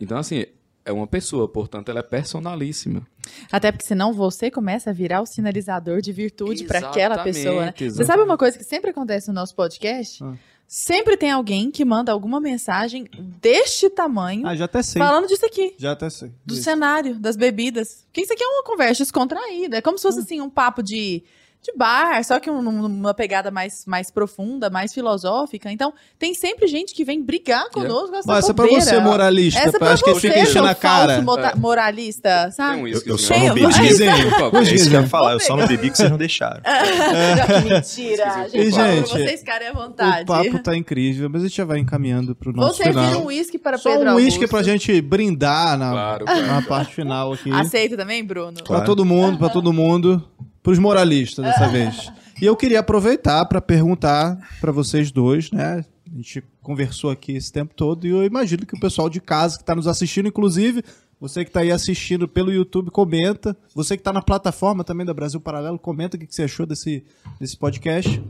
Então, 0.00 0.18
assim, 0.18 0.44
é 0.84 0.92
uma 0.92 1.06
pessoa, 1.06 1.48
portanto, 1.48 1.90
ela 1.90 2.00
é 2.00 2.02
personalíssima. 2.02 3.06
Até 3.52 3.70
porque 3.70 3.86
senão 3.86 4.12
você 4.12 4.50
começa 4.50 4.90
a 4.90 4.92
virar 4.92 5.20
o 5.20 5.26
sinalizador 5.26 6.00
de 6.00 6.12
virtude 6.12 6.64
para 6.64 6.78
aquela 6.78 7.22
pessoa, 7.22 7.66
né? 7.66 7.74
Você 7.76 8.04
sabe 8.04 8.22
uma 8.22 8.38
coisa 8.38 8.56
que 8.56 8.64
sempre 8.64 8.90
acontece 8.90 9.28
no 9.28 9.34
nosso 9.34 9.54
podcast? 9.54 10.22
Ah. 10.24 10.34
Sempre 10.70 11.16
tem 11.16 11.30
alguém 11.30 11.70
que 11.70 11.82
manda 11.82 12.12
alguma 12.12 12.38
mensagem 12.40 13.08
deste 13.40 13.88
tamanho 13.88 14.46
Ah, 14.46 14.54
já 14.54 14.66
até 14.66 14.82
sei. 14.82 15.00
falando 15.00 15.26
disso 15.26 15.44
aqui. 15.46 15.74
Já 15.78 15.92
até 15.92 16.10
sei. 16.10 16.30
Do 16.44 16.52
Isso. 16.52 16.62
cenário, 16.62 17.18
das 17.18 17.36
bebidas. 17.36 18.04
Porque 18.04 18.20
isso 18.20 18.34
aqui 18.34 18.44
é 18.44 18.46
uma 18.46 18.62
conversa 18.62 19.02
descontraída. 19.02 19.78
É 19.78 19.80
como 19.80 19.96
se 19.96 20.02
fosse 20.02 20.20
assim 20.20 20.42
um 20.42 20.50
papo 20.50 20.82
de, 20.82 21.22
de 21.60 21.72
bar, 21.76 22.22
só 22.24 22.38
que 22.38 22.48
um- 22.48 22.62
numa 22.62 23.12
pegada 23.12 23.50
mais, 23.50 23.84
mais 23.84 24.10
profunda, 24.10 24.70
mais 24.70 24.94
filosófica. 24.94 25.70
Então, 25.72 25.92
tem 26.18 26.32
sempre 26.32 26.66
gente 26.68 26.94
que 26.94 27.04
vem 27.04 27.20
brigar 27.22 27.68
conosco 27.70 28.10
com 28.10 28.16
essa 28.16 28.28
Mas 28.28 28.38
essa 28.44 28.52
é 28.52 28.54
pra 28.54 28.66
você, 28.66 28.98
moralista. 29.00 29.60
Essa 29.60 29.76
é 29.76 29.78
pra 29.78 29.90
acho 29.92 30.04
que 30.04 30.10
você, 30.14 30.28
fica 30.28 30.40
enchendo 30.40 30.66
a 30.68 30.74
cara. 30.74 31.20
mota- 31.20 31.52
É. 31.54 31.58
moralista, 31.58 32.50
sabe? 32.52 32.82
Um 32.82 32.86
Eu, 32.86 33.02
eu 33.04 33.18
só 33.18 33.34
não 33.36 33.46
vou- 33.46 33.54
bebi. 33.54 33.66
É 33.66 34.72
isso 34.72 34.88
que 34.88 34.96
eu 34.96 35.00
ia 35.02 35.06
falar, 35.08 35.32
eu 35.32 35.40
só 35.40 35.56
não 35.56 35.66
bebi 35.66 35.90
que 35.90 35.96
vocês 35.96 36.10
não 36.10 36.16
deixaram. 36.16 36.62
que 37.62 37.68
mentira. 37.68 38.48
Gente, 38.48 38.70
gente, 38.70 39.08
vocês 39.10 39.40
ficarem 39.40 39.68
à 39.68 39.72
vontade. 39.72 40.22
O 40.22 40.26
papo 40.26 40.62
tá 40.62 40.76
incrível, 40.76 41.28
mas 41.28 41.42
a 41.42 41.48
gente 41.48 41.56
já 41.56 41.64
vai 41.64 41.78
encaminhando 41.78 42.34
pro 42.34 42.52
nosso 42.52 42.68
Vou 42.68 42.76
servir 42.76 43.04
final. 43.08 43.22
um 43.22 43.26
uísque 43.26 43.58
para 43.58 43.78
Só 43.78 43.90
Pedro 43.90 44.12
um 44.12 44.14
uísque 44.14 44.46
pra 44.46 44.62
gente 44.62 45.00
brindar 45.00 45.76
na, 45.76 45.90
Claro, 45.90 46.24
na 46.24 46.44
claro. 46.44 46.66
parte 46.66 46.94
final 46.94 47.32
aqui. 47.32 47.50
Aceita 47.52 47.96
também, 47.96 48.24
Bruno? 48.24 48.52
Pra 48.54 48.64
Claro. 48.64 48.84
todo 48.86 49.04
mundo, 49.04 49.38
pra 49.38 49.48
todo 49.48 49.72
mundo. 49.72 50.22
Pros 50.68 50.78
moralistas 50.78 51.42
dessa 51.42 51.66
vez. 51.72 52.12
E 52.42 52.44
eu 52.44 52.54
queria 52.54 52.80
aproveitar 52.80 53.42
pra 53.46 53.58
perguntar 53.58 54.36
pra 54.60 54.70
vocês 54.70 55.10
dois, 55.10 55.50
né? 55.50 55.82
A 56.06 56.14
gente 56.14 56.44
conversou 56.60 57.08
aqui 57.08 57.32
esse 57.32 57.50
tempo 57.50 57.72
todo 57.74 58.06
e 58.06 58.10
eu 58.10 58.22
imagino 58.22 58.66
que 58.66 58.76
o 58.76 58.78
pessoal 58.80 59.08
de 59.08 59.18
casa 59.18 59.56
que 59.56 59.64
tá 59.64 59.74
nos 59.74 59.86
assistindo, 59.86 60.28
inclusive, 60.28 60.84
você 61.18 61.42
que 61.42 61.50
tá 61.50 61.60
aí 61.60 61.70
assistindo 61.70 62.28
pelo 62.28 62.52
YouTube, 62.52 62.90
comenta. 62.90 63.56
Você 63.74 63.96
que 63.96 64.02
tá 64.02 64.12
na 64.12 64.20
plataforma 64.20 64.84
também 64.84 65.06
da 65.06 65.14
Brasil 65.14 65.40
Paralelo, 65.40 65.78
comenta 65.78 66.18
o 66.18 66.20
que 66.20 66.26
que 66.26 66.34
você 66.34 66.42
achou 66.42 66.66
desse, 66.66 67.02
desse 67.40 67.56
podcast. 67.56 68.22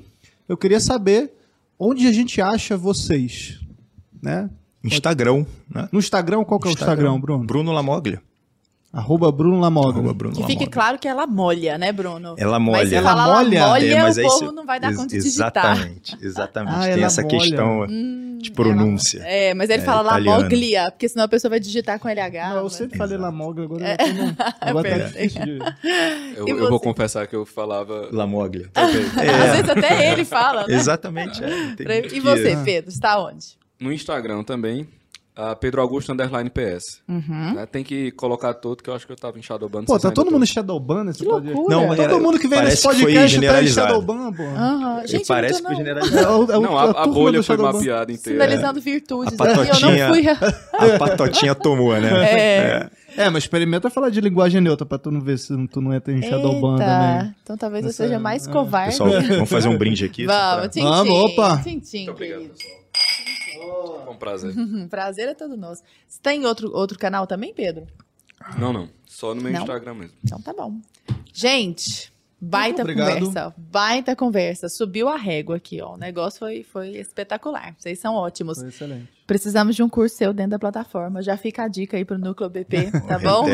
Eu 0.49 0.57
queria 0.57 0.79
saber 0.79 1.33
onde 1.77 2.07
a 2.07 2.13
gente 2.13 2.41
acha 2.41 2.77
vocês, 2.77 3.59
né? 4.23 4.49
Instagram, 4.85 5.45
né? 5.69 5.89
No 5.91 5.99
Instagram, 5.99 6.45
qual 6.45 6.61
que 6.61 6.69
é 6.69 6.71
o 6.71 6.73
Instagram, 6.73 7.19
Bruno? 7.19 7.45
Bruno 7.45 7.73
Lamoglia. 7.73 8.23
Arroba 8.93 9.31
Bruno 9.31 9.61
Lamoglia. 9.61 9.93
Arroba 10.01 10.15
Bruno 10.15 10.35
Que 10.35 10.41
fique 10.43 10.53
Lamoglia. 10.65 10.71
claro 10.71 10.99
que 10.99 11.07
ela 11.07 11.27
molha, 11.27 11.77
né, 11.77 11.93
Bruno? 11.93 12.35
Ela 12.39 12.59
Mas 12.59 12.63
molha. 12.75 12.89
se 12.89 12.95
Ela 12.95 13.13
molha? 13.15 13.59
ela 13.59 13.69
molha, 13.69 13.93
É, 13.95 14.03
mas 14.03 14.17
o 14.17 14.21
aí 14.21 14.27
povo 14.27 14.53
não 14.53 14.65
vai 14.65 14.81
dar 14.81 14.95
conta 14.95 15.09
de 15.09 15.23
digitar. 15.23 15.51
Exatamente, 15.77 16.19
exatamente. 16.23 16.75
Ah, 16.79 16.83
Tem 16.85 16.93
ela 16.93 17.07
essa 17.07 17.23
molha. 17.23 17.39
questão 17.39 17.87
de 18.39 18.51
pronúncia. 18.53 19.21
É, 19.27 19.53
mas 19.53 19.69
ele 19.69 19.83
É, 19.83 19.85
fala 19.85 20.09
italiano. 20.13 20.37
Lamoglia, 20.39 20.91
porque 20.91 21.09
senão 21.09 21.25
a 21.25 21.29
pessoa 21.29 21.51
vai 21.51 21.61
digitar 21.61 21.99
com 21.99 22.09
LH. 22.09 22.49
Não, 22.51 22.57
eu 22.57 22.63
mas- 22.65 22.73
sempre 22.73 22.97
falei 22.97 23.19
Lamoglia, 23.19 23.65
agora 23.67 23.91
eu 23.91 23.97
tô 23.99 24.07
no... 24.25 24.37
Agora 24.61 24.89
tá 24.91 25.07
difícil 25.07 25.45
de... 25.45 25.59
Eu, 26.37 26.49
eu 26.49 26.69
vou 26.71 26.81
confessar 26.81 27.27
que 27.27 27.37
eu 27.37 27.45
falava. 27.45 28.09
Lamoglia. 28.11 28.71
Às 28.75 28.91
vezes 28.93 29.69
até 29.71 30.13
ele 30.13 30.25
fala, 30.25 30.67
né? 30.67 30.75
Exatamente. 30.75 31.43
é. 31.45 32.07
E 32.15 32.21
você, 32.21 32.57
Pedro, 32.65 32.91
está 32.91 33.21
onde? 33.23 33.59
No 33.81 33.93
Instagram 33.93 34.43
também, 34.45 34.89
a 35.41 35.55
Pedro 35.55 35.81
Augusto 35.81 36.13
Underline 36.13 36.51
PS. 36.51 37.01
Uhum. 37.09 37.55
Né, 37.55 37.67
Tem 37.71 37.85
que 37.85 38.11
colocar 38.11 38.55
todo, 38.55 38.83
que 38.83 38.91
eu 38.91 38.95
acho 38.95 39.07
que 39.07 39.13
eu 39.13 39.17
tava 39.17 39.39
em 39.39 39.43
Shadowban. 39.43 39.85
Pô, 39.85 39.97
tá 39.97 40.11
todo 40.11 40.33
mundo 40.33 40.45
Shadowban 40.45 41.05
nesse 41.05 41.21
Que 41.21 41.27
podcast? 41.27 41.55
loucura. 41.55 41.77
Não, 41.77 41.95
Todo 41.97 42.15
é, 42.15 42.19
mundo 42.21 42.39
que 42.41 42.49
vem 42.49 42.63
nesse 42.63 42.83
podcast 42.83 43.41
tá 43.41 43.63
em. 43.63 43.67
Shadowban, 43.69 44.33
pô. 44.33 44.43
E 45.05 45.07
Gente, 45.07 45.27
parece 45.29 45.63
que 45.63 45.63
foi 45.63 45.71
não. 45.71 45.79
generalizado. 45.79 46.29
É, 46.53 46.57
é 46.57 46.61
Não, 46.61 46.77
a, 46.77 46.83
a 46.91 46.95
turma 46.95 47.15
bolha 47.15 47.43
foi 47.43 47.57
mapeada 47.57 48.11
inteira. 48.13 48.45
Sinalizando 48.45 48.81
virtudes. 48.81 49.41
A 49.41 49.45
aqui, 49.45 49.53
eu 49.53 49.57
não 49.57 49.67
patotinha- 49.67 50.09
fui. 50.09 50.27
A 50.95 50.99
patotinha 50.99 51.55
tomou, 51.55 51.99
né? 52.01 52.11
É. 52.25 52.91
É, 53.17 53.31
mas 53.31 53.45
experimenta 53.45 53.89
falar 53.91 54.11
de 54.11 54.21
linguagem 54.21 54.61
neutra 54.61 54.85
pra 54.85 54.99
tu 54.99 55.11
não 55.11 55.21
ver 55.21 55.39
se 55.39 55.55
tu 55.69 55.81
não 55.81 55.95
entra 55.95 56.13
em 56.13 56.21
Shadowban 56.23 56.77
também. 56.79 57.35
Então 57.43 57.57
talvez 57.57 57.85
eu 57.85 57.93
seja 57.93 58.19
mais 58.19 58.47
é. 58.47 58.51
covarde. 58.51 58.91
Pessoal, 58.99 59.11
vamos 59.23 59.49
fazer 59.49 59.69
um 59.69 59.79
brinde 59.79 60.05
aqui. 60.05 60.25
só 60.25 60.29
pra- 60.29 60.57
Vamos, 60.69 61.09
Vamos, 61.09 61.33
opa. 61.33 61.61
Tchim, 61.63 61.79
tchim, 61.81 61.99
Muito 62.07 62.11
obrigado, 62.13 62.41
querido. 62.41 62.55
Pessoal. 64.09 64.13
Com 64.13 64.19
prazer. 64.19 64.55
Prazer 64.89 65.29
é 65.29 65.35
todo 65.35 65.57
nosso. 65.57 65.83
Você 66.07 66.21
tem 66.23 66.45
outro, 66.47 66.71
outro 66.73 66.99
canal 66.99 67.27
também, 67.27 67.53
Pedro? 67.53 67.87
Não, 68.59 68.73
não. 68.73 68.89
Só 69.07 69.35
no 69.35 69.43
meu 69.43 69.53
Não? 69.53 69.61
Instagram 69.61 69.95
mesmo. 69.95 70.17
Então 70.25 70.41
tá 70.41 70.53
bom. 70.53 70.81
Gente, 71.33 72.13
baita 72.41 72.85
conversa. 72.85 73.55
Baita 73.57 74.17
conversa. 74.17 74.69
Subiu 74.69 75.09
a 75.09 75.17
régua 75.17 75.57
aqui, 75.57 75.81
ó. 75.81 75.95
O 75.95 75.97
negócio 75.97 76.39
foi, 76.39 76.63
foi 76.63 76.91
espetacular. 76.91 77.75
Vocês 77.79 77.99
são 77.99 78.15
ótimos. 78.15 78.59
Foi 78.59 78.69
excelente. 78.69 79.09
Precisamos 79.27 79.77
de 79.77 79.83
um 79.83 79.89
curso 79.89 80.17
seu 80.17 80.33
dentro 80.33 80.53
da 80.53 80.59
plataforma. 80.59 81.21
Já 81.23 81.37
fica 81.37 81.65
a 81.65 81.69
dica 81.69 81.97
aí 81.97 82.05
pro 82.05 82.19
Núcleo 82.19 82.49
BP, 82.49 82.91
tá 83.07 83.19
bom? 83.19 83.45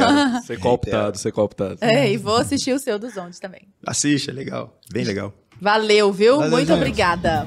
Ser 0.43 0.59
cooptado, 0.61 1.19
ser 1.19 1.33
cooptado. 1.33 1.79
É, 1.81 2.13
e 2.13 2.17
vou 2.17 2.37
assistir 2.37 2.73
o 2.73 2.79
seu 2.79 2.99
dos 2.99 3.17
ondes 3.17 3.41
também. 3.41 3.63
Assiste, 3.87 4.31
é 4.31 4.33
legal. 4.33 4.79
Bem 4.93 5.05
legal. 5.05 5.33
Valeu, 5.61 6.13
viu? 6.13 6.37
Valeu, 6.37 6.51
Muito 6.51 6.69
gente. 6.69 6.77
obrigada. 6.77 7.47